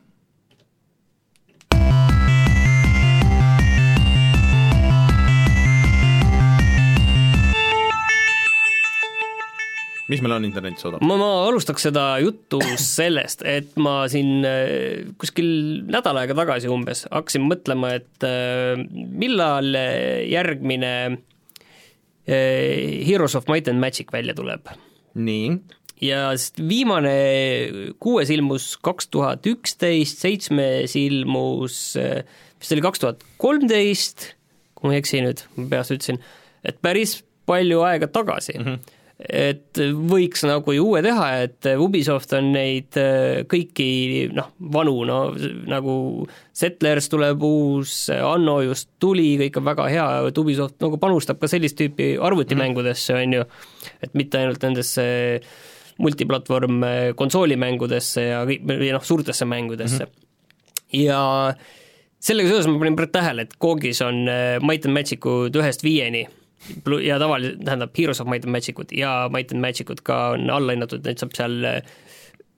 mis 10.07 10.21
meil 10.23 10.37
on 10.37 10.45
internetis 10.47 10.85
odav? 10.87 11.01
ma, 11.03 11.17
ma 11.19 11.31
alustaks 11.49 11.83
seda 11.89 12.05
juttu 12.23 12.61
sellest, 12.95 13.43
et 13.43 13.75
ma 13.75 14.05
siin 14.11 14.45
äh, 14.47 15.03
kuskil 15.19 15.83
nädal 15.91 16.23
aega 16.23 16.37
tagasi 16.37 16.71
umbes 16.71 17.03
hakkasin 17.11 17.43
mõtlema, 17.49 17.97
et 17.99 18.27
äh, 18.27 18.79
millal 18.95 19.75
järgmine 20.31 20.93
Heroes 22.27 23.37
of 23.39 23.47
Might 23.47 23.69
and 23.71 23.79
Magic 23.79 24.11
välja 24.13 24.35
tuleb. 24.35 24.67
nii? 25.15 25.59
ja 26.01 26.29
viimane 26.59 27.13
kuues 28.03 28.29
ilmus 28.29 28.75
kaks 28.85 29.07
tuhat 29.09 29.47
üksteist, 29.49 30.19
seitsmes 30.21 30.93
ilmus 30.99 31.77
vist 31.95 32.75
oli 32.75 32.83
kaks 32.85 33.01
tuhat 33.01 33.23
kolmteist, 33.41 34.27
kui 34.77 34.91
ma 34.91 34.97
ei 34.97 35.01
eksi 35.01 35.23
nüüd, 35.25 35.41
ma 35.55 35.65
peast 35.71 35.95
ütlesin, 35.95 36.19
et 36.67 36.77
päris 36.85 37.21
palju 37.49 37.81
aega 37.87 38.11
tagasi 38.11 38.59
mm. 38.59 38.67
-hmm 38.67 38.96
et 39.17 39.79
võiks 39.81 40.43
nagu 40.45 40.73
ju 40.75 40.83
uue 40.91 41.01
teha, 41.01 41.27
et 41.41 41.67
Ubisoft 41.81 42.35
on 42.37 42.51
neid 42.53 42.97
äh, 43.01 43.41
kõiki 43.49 43.87
noh, 44.37 44.51
vanu, 44.75 44.93
no 45.09 45.17
nagu 45.69 45.95
Settlers 46.57 47.09
tuleb 47.09 47.41
uus, 47.45 47.95
Anno 48.13 48.59
just 48.65 48.91
tuli, 49.01 49.31
kõik 49.41 49.57
on 49.57 49.65
väga 49.71 49.87
hea, 49.89 50.05
et 50.29 50.37
Ubisoft 50.37 50.77
nagu 50.85 51.01
panustab 51.01 51.41
ka 51.41 51.49
sellist 51.49 51.79
tüüpi 51.81 52.13
arvutimängudesse, 52.21 53.17
on 53.17 53.39
ju, 53.39 53.47
et 54.05 54.13
mitte 54.17 54.43
ainult 54.43 54.61
nendesse 54.69 55.07
multiplatvorm 55.97 56.83
konsoolimängudesse 57.17 58.29
ja 58.29 58.45
kõik, 58.45 58.69
või 58.69 58.93
noh, 58.93 59.05
suurtesse 59.05 59.49
mängudesse 59.49 60.05
mm. 60.05 60.13
-hmm. 60.13 61.01
ja 61.01 61.21
sellega 62.21 62.51
seoses 62.51 62.69
ma 62.69 62.77
panin 62.81 62.97
praegu 62.97 63.17
tähele, 63.17 63.47
et 63.47 63.57
Koogis 63.57 64.01
on 64.05 64.27
äh, 64.29 64.57
Might 64.61 64.85
and 64.85 64.93
Magicud 64.93 65.57
ühest 65.57 65.81
viieni 65.85 66.27
ja 67.03 67.19
tavaliselt, 67.19 67.63
tähendab, 67.65 67.95
Heroes 67.97 68.21
of 68.21 68.27
Might 68.27 68.45
and 68.45 68.55
Magic 68.55 68.79
ut 68.79 68.91
ja 68.91 69.29
Might 69.33 69.53
and 69.53 69.61
Magic 69.61 69.89
ut 69.93 70.01
ka 70.07 70.33
on 70.35 70.49
alla 70.53 70.75
hinnatud, 70.75 71.05
neid 71.05 71.21
saab 71.21 71.35
seal 71.37 71.67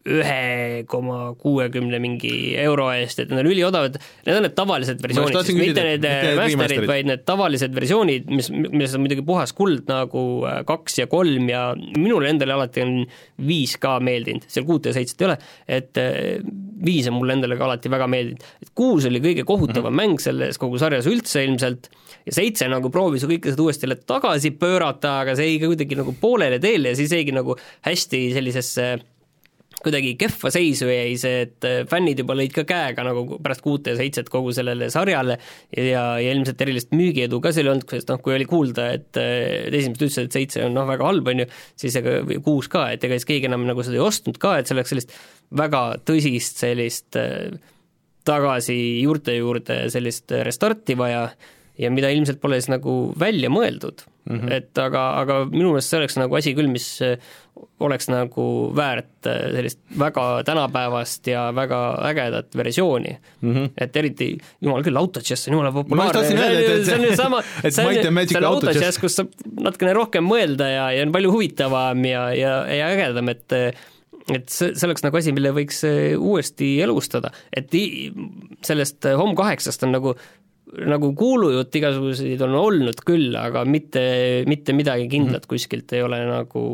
ühe 0.07 0.83
koma 0.87 1.33
kuuekümne 1.39 1.99
mingi 1.99 2.31
euro 2.61 2.87
eest, 2.95 3.19
et 3.19 3.31
need 3.31 3.41
on 3.41 3.49
üliodavad, 3.51 3.97
need 4.23 4.37
on 4.37 4.45
need 4.47 4.55
tavalised 4.55 5.01
versioonid, 5.03 5.51
mitte 5.59 5.83
need 5.83 6.07
master'id, 6.39 6.85
vaid 6.87 7.09
need 7.09 7.25
tavalised 7.27 7.75
versioonid, 7.75 8.29
mis, 8.31 8.47
milles 8.53 8.95
on 8.95 9.03
muidugi 9.03 9.25
puhas 9.27 9.51
kuld 9.57 9.83
nagu 9.91 10.23
äh, 10.47 10.61
kaks 10.69 11.01
ja 11.01 11.09
kolm 11.11 11.51
ja 11.51 11.65
minule 11.75 12.31
endale 12.31 12.55
alati 12.55 12.85
on 12.85 12.95
viis 13.49 13.75
ka 13.81 13.97
meeldinud, 14.03 14.47
seal 14.47 14.67
kuute 14.69 14.93
ja 14.93 14.97
seitset 15.01 15.25
ei 15.25 15.29
ole, 15.29 15.37
et 15.79 15.99
äh, 15.99 16.39
viis 16.85 17.11
on 17.11 17.19
mulle 17.19 17.35
endale 17.35 17.59
ka 17.59 17.67
alati 17.67 17.91
väga 17.91 18.07
meeldinud. 18.07 18.49
et 18.63 18.71
kuus 18.71 19.09
oli 19.11 19.19
kõige 19.23 19.43
kohutavam 19.43 19.91
mm 19.91 19.99
-hmm. 19.99 20.15
mäng 20.15 20.23
selles 20.23 20.57
kogu 20.57 20.79
sarjas 20.79 21.11
üldse 21.11 21.43
ilmselt 21.43 21.91
ja 22.25 22.39
seitse 22.39 22.71
nagu 22.71 22.89
proovis 22.89 23.27
kõike 23.27 23.51
seda 23.51 23.67
uuesti 23.67 23.87
tagasi 24.07 24.51
pöörata, 24.51 25.19
aga 25.25 25.35
see 25.35 25.53
jäi 25.53 25.59
ka 25.59 25.71
kuidagi 25.75 25.99
nagu 25.99 26.15
poolele 26.21 26.59
teele 26.59 26.95
ja 26.95 26.95
siis 26.95 27.11
jäigi 27.11 27.35
nagu 27.35 27.57
hästi 27.83 28.29
sellisesse 28.33 28.99
kuidagi 29.83 30.13
kehva 30.19 30.51
seisu 30.53 30.89
jäi 30.91 31.15
see, 31.19 31.45
et 31.45 31.67
äh, 31.67 31.79
fännid 31.89 32.19
juba 32.21 32.35
lõid 32.37 32.53
ka 32.55 32.65
käega 32.67 33.05
nagu 33.07 33.39
pärast 33.39 33.63
kuute 33.65 33.93
ja 33.93 33.99
seitset 33.99 34.29
kogu 34.31 34.53
sellele 34.55 34.89
sarjale 34.93 35.37
ja, 35.75 35.85
ja 36.19 36.33
ilmselt 36.33 36.61
erilist 36.65 36.93
müügiedu 36.95 37.41
ka 37.43 37.53
seal 37.55 37.69
ei 37.69 37.73
olnud, 37.75 37.87
sest 37.95 38.11
noh, 38.11 38.21
kui 38.23 38.35
oli 38.35 38.47
kuulda, 38.49 38.89
et 38.99 39.19
äh, 39.21 39.67
esimesed 39.71 40.05
ütlesid, 40.05 40.29
et 40.29 40.39
seitse 40.39 40.63
on 40.67 40.75
noh, 40.77 40.87
väga 40.89 41.07
halb, 41.07 41.31
on 41.31 41.43
ju, 41.43 41.49
siis 41.79 41.99
ega 41.99 42.19
kuus 42.45 42.71
ka, 42.71 42.89
et 42.95 43.03
ega 43.07 43.19
siis 43.19 43.29
keegi 43.29 43.49
enam 43.49 43.67
nagu 43.69 43.85
seda 43.85 43.99
ei 43.99 44.05
ostnud 44.05 44.39
ka, 44.41 44.57
et 44.59 44.69
see 44.69 44.77
oleks 44.77 44.95
sellist 44.95 45.15
väga 45.59 45.83
tõsist 46.07 46.63
sellist 46.65 47.19
äh, 47.19 47.53
tagasi 48.27 48.77
juurte 49.03 49.33
juurde 49.37 49.85
sellist 49.93 50.31
restarti 50.45 50.97
vaja 50.99 51.29
ja 51.79 51.91
mida 51.93 52.11
ilmselt 52.13 52.41
pole 52.41 52.59
siis 52.59 52.71
nagu 52.71 52.99
välja 53.19 53.51
mõeldud 53.53 54.03
mm, 54.29 54.39
-hmm. 54.39 54.53
et 54.53 54.77
aga, 54.77 55.03
aga 55.23 55.43
minu 55.49 55.73
meelest 55.73 55.91
see 55.91 55.99
oleks 55.99 56.17
nagu 56.19 56.39
asi 56.39 56.55
küll, 56.57 56.69
mis 56.71 56.87
oleks 57.83 58.07
nagu 58.11 58.45
väärt 58.75 59.27
sellist 59.27 59.79
väga 59.99 60.25
tänapäevast 60.47 61.27
ja 61.27 61.49
väga 61.55 61.79
ägedat 62.09 62.55
versiooni 62.55 63.17
mm. 63.41 63.53
-hmm. 63.53 63.69
et 63.77 63.95
eriti, 63.95 64.29
jumal 64.61 64.83
küll, 64.83 64.97
autochess 64.97 65.47
on 65.47 65.53
jumala 65.57 65.71
populaarne, 65.75 66.25
see 66.85 66.95
on 66.95 67.05
ju 67.05 67.15
sama, 67.15 67.43
see 67.69 67.85
on, 67.85 68.17
on 68.43 68.49
autochess, 68.53 68.99
kus 68.99 69.19
saab 69.19 69.33
natukene 69.59 69.93
rohkem 69.93 70.27
mõelda 70.27 70.71
ja, 70.71 70.89
ja 70.95 71.05
on 71.07 71.15
palju 71.15 71.31
huvitavam 71.31 72.05
ja, 72.05 72.29
ja, 72.35 72.59
ja 72.67 72.91
ägedam, 72.95 73.31
et 73.35 73.57
et 74.29 74.49
see, 74.53 74.75
see 74.77 74.85
oleks 74.85 75.01
nagu 75.01 75.17
asi, 75.17 75.31
mille 75.33 75.51
võiks 75.55 75.81
uuesti 76.17 76.75
elustada, 76.85 77.31
et 77.55 77.73
sellest 78.65 79.07
Home8-st 79.17 79.87
on 79.87 79.95
nagu 79.95 80.13
nagu 80.89 81.11
kuulujutt 81.17 81.75
igasuguseid 81.79 82.41
on 82.45 82.55
olnud 82.59 83.03
küll, 83.07 83.33
aga 83.39 83.65
mitte, 83.65 84.03
mitte 84.49 84.75
midagi 84.77 85.07
kindlat 85.09 85.43
mm 85.43 85.45
-hmm. 85.45 85.53
kuskilt 85.53 85.93
ei 85.93 86.03
ole 86.05 86.19
nagu 86.27 86.65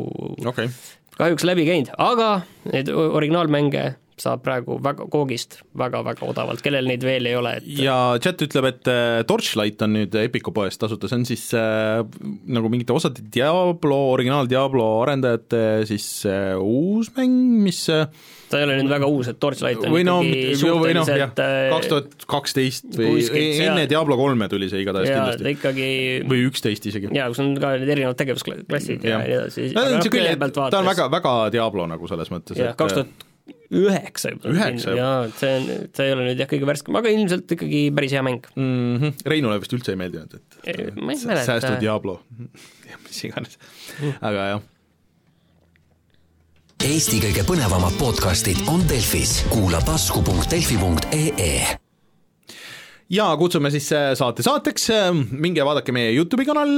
okay. 0.46 0.68
kahjuks 1.16 1.46
läbi 1.48 1.66
käinud, 1.68 1.92
aga 1.98 2.40
neid 2.72 2.90
originaalmänge 2.92 3.94
saab 4.20 4.40
praegu 4.44 4.78
väga, 4.80 5.06
koogist 5.12 5.58
väga-väga 5.76 6.24
odavalt, 6.24 6.62
kellel 6.64 6.88
neid 6.88 7.04
veel 7.04 7.28
ei 7.28 7.36
ole, 7.36 7.56
et 7.58 7.66
ja 7.82 8.16
chat 8.22 8.40
ütleb, 8.46 8.68
et 8.70 8.88
äh, 8.88 9.20
Torchlight 9.28 9.82
on 9.84 9.92
nüüd 9.98 10.16
Epiku 10.22 10.54
poes 10.56 10.78
tasuta, 10.80 11.08
see 11.08 11.18
on 11.20 11.26
siis 11.28 11.44
äh, 11.56 12.00
nagu 12.48 12.70
mingite 12.72 12.96
osade 12.96 13.24
Diablo, 13.34 13.98
originaal 14.14 14.48
Diablo 14.48 15.02
arendajate 15.02 15.84
siis 15.90 16.08
äh, 16.24 16.56
uus 16.56 17.12
mäng, 17.16 17.36
mis 17.66 17.82
äh, 17.92 18.08
ta 18.50 18.60
ei 18.60 18.66
ole 18.66 18.78
nüüd 18.80 18.90
väga 18.90 19.08
uus, 19.10 19.30
et 19.30 19.38
Torchlight 19.42 19.84
on 19.86 19.94
või 19.94 20.06
no, 20.06 20.16
või 20.22 20.94
noh, 20.96 21.08
jah, 21.08 21.32
äh, 21.42 21.68
kaks 21.72 21.90
tuhat 21.92 22.26
kaksteist 22.30 22.88
või 22.98 23.26
enne 23.66 23.86
Diablo 23.90 24.18
kolme 24.20 24.48
tuli 24.52 24.70
see 24.72 24.82
igatahes 24.84 25.10
kindlasti. 25.10 25.54
ikkagi 25.56 25.88
või 26.30 26.42
üksteist 26.50 26.90
isegi. 26.90 27.12
jaa, 27.16 27.28
kus 27.32 27.42
on 27.44 27.54
ka 27.60 27.76
need 27.80 27.94
erinevad 27.96 28.18
tegevusklassid 28.20 29.06
ja, 29.06 29.16
ja 29.16 29.22
nii 29.22 29.38
edasi. 29.38 29.70
no 29.72 29.80
ta 29.80 29.86
on 29.86 29.96
niisugune, 30.00 30.50
ta 30.56 30.82
on 30.82 30.92
väga, 30.92 31.08
väga 31.16 31.38
Diablo 31.56 31.88
nagu 31.90 32.12
selles 32.12 32.30
mõttes. 32.34 32.60
jah, 32.60 32.76
kaks 32.78 33.00
tuhat 33.00 33.26
üheksa 33.76 34.32
juba. 34.34 34.52
üheksa 34.54 34.94
juba? 34.94 35.00
jaa, 35.00 35.18
et 35.26 35.42
see 35.42 35.56
on, 35.56 35.66
see 35.98 36.06
ei 36.06 36.14
ole 36.14 36.28
nüüd 36.30 36.44
jah, 36.44 36.50
kõige 36.50 36.70
värskem, 36.70 37.00
aga 37.02 37.12
ilmselt 37.14 37.56
ikkagi 37.58 37.82
päris 37.96 38.14
hea 38.14 38.22
mäng 38.26 38.46
mm. 38.54 38.96
-hmm. 39.02 39.26
Reinule 39.32 39.58
vist 39.62 39.74
üldse 39.74 39.94
ei 39.94 40.00
meeldinud, 40.00 40.38
et 40.38 40.62
ei, 40.70 41.18
säästu 41.18 41.74
Diablo, 41.82 42.20
mis 43.08 43.22
iganes, 43.26 43.58
aga 44.20 44.48
jah 44.54 44.64
Eesti 46.84 47.20
kõige 47.22 47.44
põnevamad 47.48 47.94
podcastid 48.00 48.60
on 48.68 48.82
Delfis, 48.90 49.38
kuula 49.48 49.80
tasku.delfi.ee 49.86 51.52
ja 53.16 53.26
kutsume 53.38 53.70
siis 53.70 53.86
äh, 53.94 54.08
saate 54.18 54.42
saateks, 54.42 54.88
minge 55.30 55.62
vaadake 55.64 55.94
meie 55.94 56.10
Youtube'i 56.16 56.48
kanal, 56.48 56.74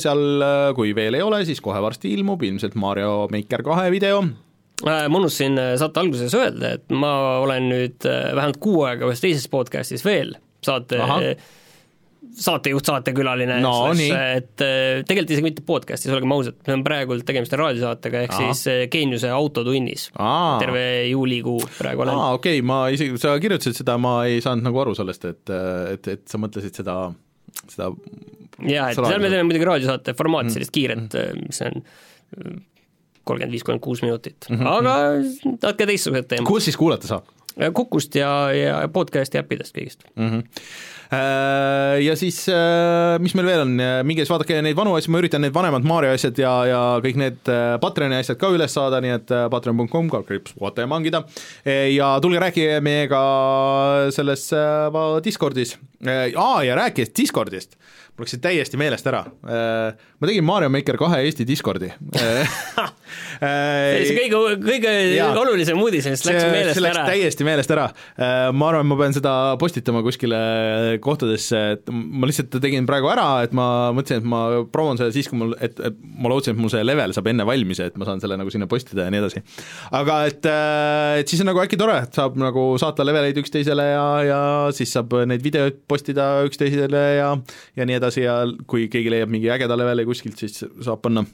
seal 0.00 0.44
äh, 0.46 0.68
kui 0.78 0.94
veel 0.94 1.18
ei 1.18 1.26
ole, 1.26 1.42
siis 1.48 1.60
kohe 1.64 1.82
varsti 1.82 2.14
ilmub 2.14 2.42
ilmselt 2.46 2.78
Mario 2.78 3.26
Maker 3.34 3.66
kahe 3.66 3.90
video, 3.90 4.22
Äh, 4.86 5.08
ma 5.12 5.18
unustasin 5.18 5.58
äh, 5.60 5.74
saate 5.76 6.00
alguses 6.00 6.34
öelda, 6.36 6.74
et 6.78 6.92
ma 6.94 7.12
olen 7.42 7.66
nüüd 7.68 8.06
äh, 8.08 8.30
vähemalt 8.32 8.56
kuu 8.64 8.84
aega 8.88 9.08
ühes 9.10 9.20
teises 9.20 9.44
podcastis 9.52 10.04
veel 10.06 10.32
saate, 10.64 10.96
saatejuht, 12.40 12.84
saatekülaline 12.86 13.56
No 13.64 13.72
et 13.92 14.52
tegelikult 15.08 15.30
isegi 15.34 15.44
mitte 15.46 15.62
podcastis, 15.66 16.12
olgem 16.14 16.32
ausad, 16.36 16.56
meil 16.66 16.78
on 16.78 16.84
praegu 16.86 17.16
tegemist 17.26 17.52
raadiosaatega, 17.58 18.22
ehk 18.26 18.34
Ahah. 18.36 18.52
siis 18.54 18.88
Geeniuse 18.92 19.30
autotunnis. 19.34 20.10
Aa. 20.18 20.58
terve 20.62 20.84
juulikuu 21.10 21.58
praegu 21.78 22.04
olen. 22.06 22.14
aa 22.14 22.32
okei 22.38 22.58
okay,, 22.58 22.66
ma 22.66 22.82
isegi, 22.94 23.16
sa 23.18 23.34
kirjutasid 23.42 23.80
seda, 23.82 23.96
ma 23.98 24.24
ei 24.28 24.40
saanud 24.44 24.64
nagu 24.68 24.78
aru 24.84 24.94
sellest, 24.98 25.24
et, 25.24 25.54
et, 25.94 26.08
et 26.16 26.24
sa 26.28 26.38
mõtlesid 26.42 26.76
seda, 26.82 26.96
seda 27.68 27.90
jah, 28.68 28.90
et 28.92 29.00
seal 29.00 29.20
me 29.22 29.28
teeme 29.32 29.46
muidugi 29.48 29.68
raadiosaate 29.72 30.14
formaati, 30.18 30.50
Mm. 30.50 30.54
sellist 30.58 30.72
kiiret, 30.76 31.16
mis 31.46 31.60
on 31.66 31.82
kolmkümmend 33.24 33.52
viis, 33.54 33.62
kolmkümmend 33.66 33.84
kuus 33.84 34.00
minutit 34.04 34.46
mm, 34.48 34.56
Mhm, 34.56 34.64
-hmm. 34.64 34.78
aga 34.78 34.94
natuke 35.60 35.86
teistsugused 35.86 36.28
teemad. 36.30 36.46
kus 36.48 36.64
siis 36.68 36.76
kuulata 36.76 37.06
saab? 37.06 37.24
Kukust 37.74 38.14
ja, 38.14 38.30
ja 38.54 38.80
podcast'i 38.92 39.40
äppidest 39.40 39.76
kõigist. 39.76 40.06
mm. 40.16 40.28
-hmm. 40.28 40.64
Ja 42.00 42.14
siis, 42.14 42.44
äh, 42.48 43.18
mis 43.18 43.34
meil 43.34 43.48
veel 43.48 43.64
on, 43.64 43.72
minge 44.06 44.22
siis 44.22 44.30
vaadake 44.30 44.60
neid 44.62 44.76
vanu 44.78 44.92
asju, 44.94 45.10
ma 45.10 45.18
üritan 45.18 45.42
need 45.42 45.54
vanemad 45.54 45.82
Mario 45.82 46.12
asjad 46.14 46.38
ja, 46.38 46.52
ja 46.68 46.82
kõik 47.02 47.18
need 47.18 47.50
äh, 47.50 47.74
Patreoni 47.82 48.20
asjad 48.20 48.38
ka 48.38 48.52
üles 48.54 48.70
saada, 48.70 49.00
nii 49.02 49.16
et 49.16 49.32
patreon.com, 49.50 50.10
kriips, 50.28 50.54
puhata 50.54 50.84
ja 50.84 50.86
mangida. 50.86 51.24
ja 51.66 52.12
tulge 52.22 52.38
rääkige 52.38 52.78
meiega 52.80 53.22
selles 54.14 54.46
Discordis. 55.24 55.78
aa, 56.06 56.62
ja 56.62 56.78
rääkides 56.78 57.10
Discordist, 57.16 57.74
mul 58.20 58.26
läks 58.26 58.36
see 58.36 58.42
täiesti 58.44 58.76
meelest 58.80 59.06
ära. 59.08 59.24
ma 59.40 60.28
tegin 60.28 60.44
Mario 60.44 60.68
Maker 60.72 60.98
kahe 61.00 61.22
Eesti 61.24 61.46
Discordi. 61.48 61.88
see 63.40 64.14
kõige, 64.14 64.40
kõige 64.60 64.92
Jaa. 65.16 65.30
olulisem 65.40 65.80
uudis, 65.80 66.06
mis 66.10 66.24
läks 66.26 66.44
meelest 66.52 66.76
see 66.76 66.84
läks 66.84 66.98
ära. 66.98 67.06
täiesti 67.08 67.46
meelest 67.48 67.72
ära. 67.72 67.86
ma 68.52 68.68
arvan, 68.68 68.88
ma 68.90 68.98
pean 69.00 69.16
seda 69.16 69.34
postitama 69.60 70.02
kuskile 70.04 70.40
kohtadesse, 71.04 71.62
et 71.78 71.92
ma 71.92 72.28
lihtsalt 72.28 72.58
tegin 72.60 72.88
praegu 72.88 73.08
ära, 73.12 73.28
et 73.46 73.56
ma 73.56 73.66
mõtlesin, 73.96 74.20
et 74.20 74.28
ma 74.28 74.42
promon 74.72 75.00
selle 75.00 75.14
siis, 75.16 75.30
kui 75.30 75.40
mul, 75.40 75.56
et, 75.64 75.80
et 75.80 75.96
ma 76.20 76.32
lootsin, 76.32 76.56
et 76.56 76.60
mul 76.60 76.72
see 76.72 76.84
level 76.84 77.16
saab 77.16 77.32
enne 77.32 77.48
valmis 77.48 77.80
ja 77.80 77.88
et 77.88 77.96
ma 78.00 78.08
saan 78.08 78.20
selle 78.22 78.36
nagu 78.40 78.52
sinna 78.52 78.68
postida 78.70 79.08
ja 79.08 79.14
nii 79.14 79.22
edasi. 79.24 79.44
aga 79.96 80.20
et, 80.28 80.50
et 81.22 81.32
siis 81.32 81.40
on 81.40 81.50
nagu 81.54 81.64
äkki 81.64 81.80
tore, 81.80 81.96
et 82.04 82.20
saab 82.20 82.36
nagu 82.40 82.68
saata 82.82 83.06
leveleid 83.08 83.40
üksteisele 83.40 83.88
ja, 83.94 84.06
ja 84.28 84.42
siis 84.76 84.92
saab 84.92 85.16
neid 85.30 85.40
videoid 85.46 85.80
postida 85.88 86.32
üksteisele 86.44 87.04
ja 87.22 87.32
ja 87.78 87.86
nii 87.86 87.96
edasi 87.96 88.09
ja 88.16 88.40
kui 88.66 88.88
keegi 88.90 89.12
leiab 89.12 89.30
mingi 89.30 89.50
ägeda 89.52 89.76
leveli 89.78 90.04
kuskilt, 90.08 90.40
siis 90.40 90.64
saab 90.82 91.02
panna 91.04 91.24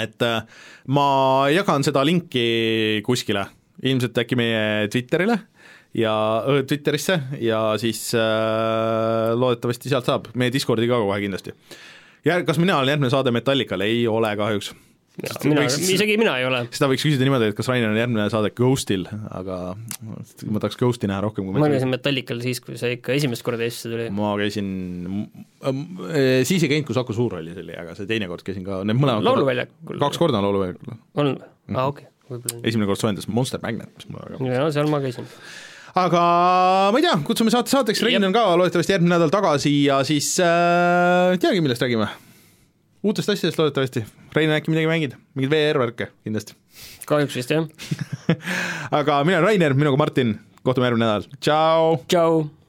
et 0.00 0.24
äh, 0.24 0.42
ma 0.88 1.06
jagan 1.52 1.84
seda 1.84 2.04
linki 2.06 3.02
kuskile, 3.06 3.44
ilmselt 3.82 4.18
äkki 4.22 4.38
meie 4.38 4.88
Twitterile 4.92 5.38
ja 5.96 6.14
öö, 6.48 6.62
Twitterisse 6.64 7.18
ja 7.40 7.74
siis 7.80 8.14
äh, 8.16 9.32
loodetavasti 9.36 9.92
sealt 9.92 10.08
saab, 10.08 10.30
meie 10.34 10.52
Discordi 10.52 10.88
ka 10.88 11.00
kohe 11.02 11.20
kindlasti. 11.20 11.52
ja 12.24 12.40
kas 12.44 12.60
mina 12.62 12.78
olen 12.78 12.94
järgmine 12.94 13.12
saade 13.12 13.34
Metallicale, 13.34 13.84
ei 13.84 14.06
ole 14.08 14.36
kahjuks. 14.36 14.72
mina, 15.20 15.64
isegi 15.68 16.14
mina 16.20 16.34
ei 16.40 16.46
ole. 16.48 16.62
seda 16.72 16.88
võiks 16.90 17.04
küsida 17.04 17.26
niimoodi, 17.26 17.50
et 17.52 17.56
kas 17.56 17.68
Rainer 17.68 17.90
on 17.92 17.98
järgmine 17.98 18.24
saade 18.32 18.52
Ghostil, 18.56 19.04
aga 19.28 19.58
ma 19.76 20.62
tahaks 20.62 20.78
Ghosti 20.80 21.10
näha 21.10 21.20
rohkem 21.26 21.48
kui 21.48 21.60
ma 21.60 21.68
käisin 21.72 21.92
Metallical 21.92 22.40
siis, 22.44 22.62
kui 22.64 22.78
see 22.80 22.96
ikka 22.96 23.16
esimest 23.16 23.44
korda 23.44 23.66
Eestisse 23.66 23.92
tuli. 23.92 24.08
ma 24.16 24.32
käisin, 24.40 24.70
siis 26.48 26.64
ei 26.64 26.72
käinud, 26.72 26.88
kui 26.88 26.96
Saku 26.96 27.16
Suurhallis 27.16 27.60
oli, 27.60 27.76
aga 27.84 27.96
see 27.98 28.08
teine 28.08 28.30
kord 28.30 28.46
käisin 28.46 28.64
ka, 28.66 28.80
need 28.88 29.00
mõlemad 29.00 29.28
lauluväljakul. 29.28 30.00
kaks 30.06 30.22
korda 30.22 30.40
on 30.40 30.48
lauluväljakul. 30.48 30.96
on, 31.20 31.34
aa 31.76 31.86
okei, 31.92 32.08
võib-olla. 32.32 32.64
esimene 32.64 32.88
kord 32.88 33.04
soojendas 33.04 33.28
Monster 33.28 33.60
Magnet, 33.64 33.92
mis 33.98 34.08
mulle 34.08 34.32
väga 34.38 34.64
no 34.64 34.72
seal 34.72 34.88
ma 34.92 35.04
käisin. 35.04 35.28
aga 36.06 36.26
ma 36.88 37.04
ei 37.04 37.08
tea, 37.10 37.20
kutsume 37.28 37.52
saate 37.52 37.74
saateks, 37.74 38.04
Rein 38.08 38.32
on 38.32 38.32
ka 38.32 38.48
loodetavasti 38.56 38.96
järgmine 38.96 39.18
nädal 39.18 39.32
tagasi 39.34 39.76
ja 39.84 40.00
siis 40.08 40.38
äh, 40.40 41.36
teagi, 41.36 41.60
millest 41.60 41.84
räägime. 41.84 42.08
Uutest 43.02 43.28
asjadest 43.34 43.58
loodetavasti, 43.58 44.04
Rein 44.36 44.50
on 44.50 44.56
äkki 44.56 44.72
midagi 44.72 44.90
mängida, 44.90 45.20
mingeid 45.34 45.52
VR-värke 45.52 46.10
kindlasti. 46.24 46.56
kahjuks 47.10 47.36
vist 47.36 47.54
jah. 47.54 47.68
aga 48.90 49.22
mina 49.26 49.40
olen 49.40 49.50
Rainer, 49.50 49.76
minuga 49.78 50.00
Martin, 50.00 50.36
kohtume 50.62 50.90
järgmine 50.90 51.08
nädal, 51.08 51.30
tšau! 51.40 52.02
tšau 52.08 52.61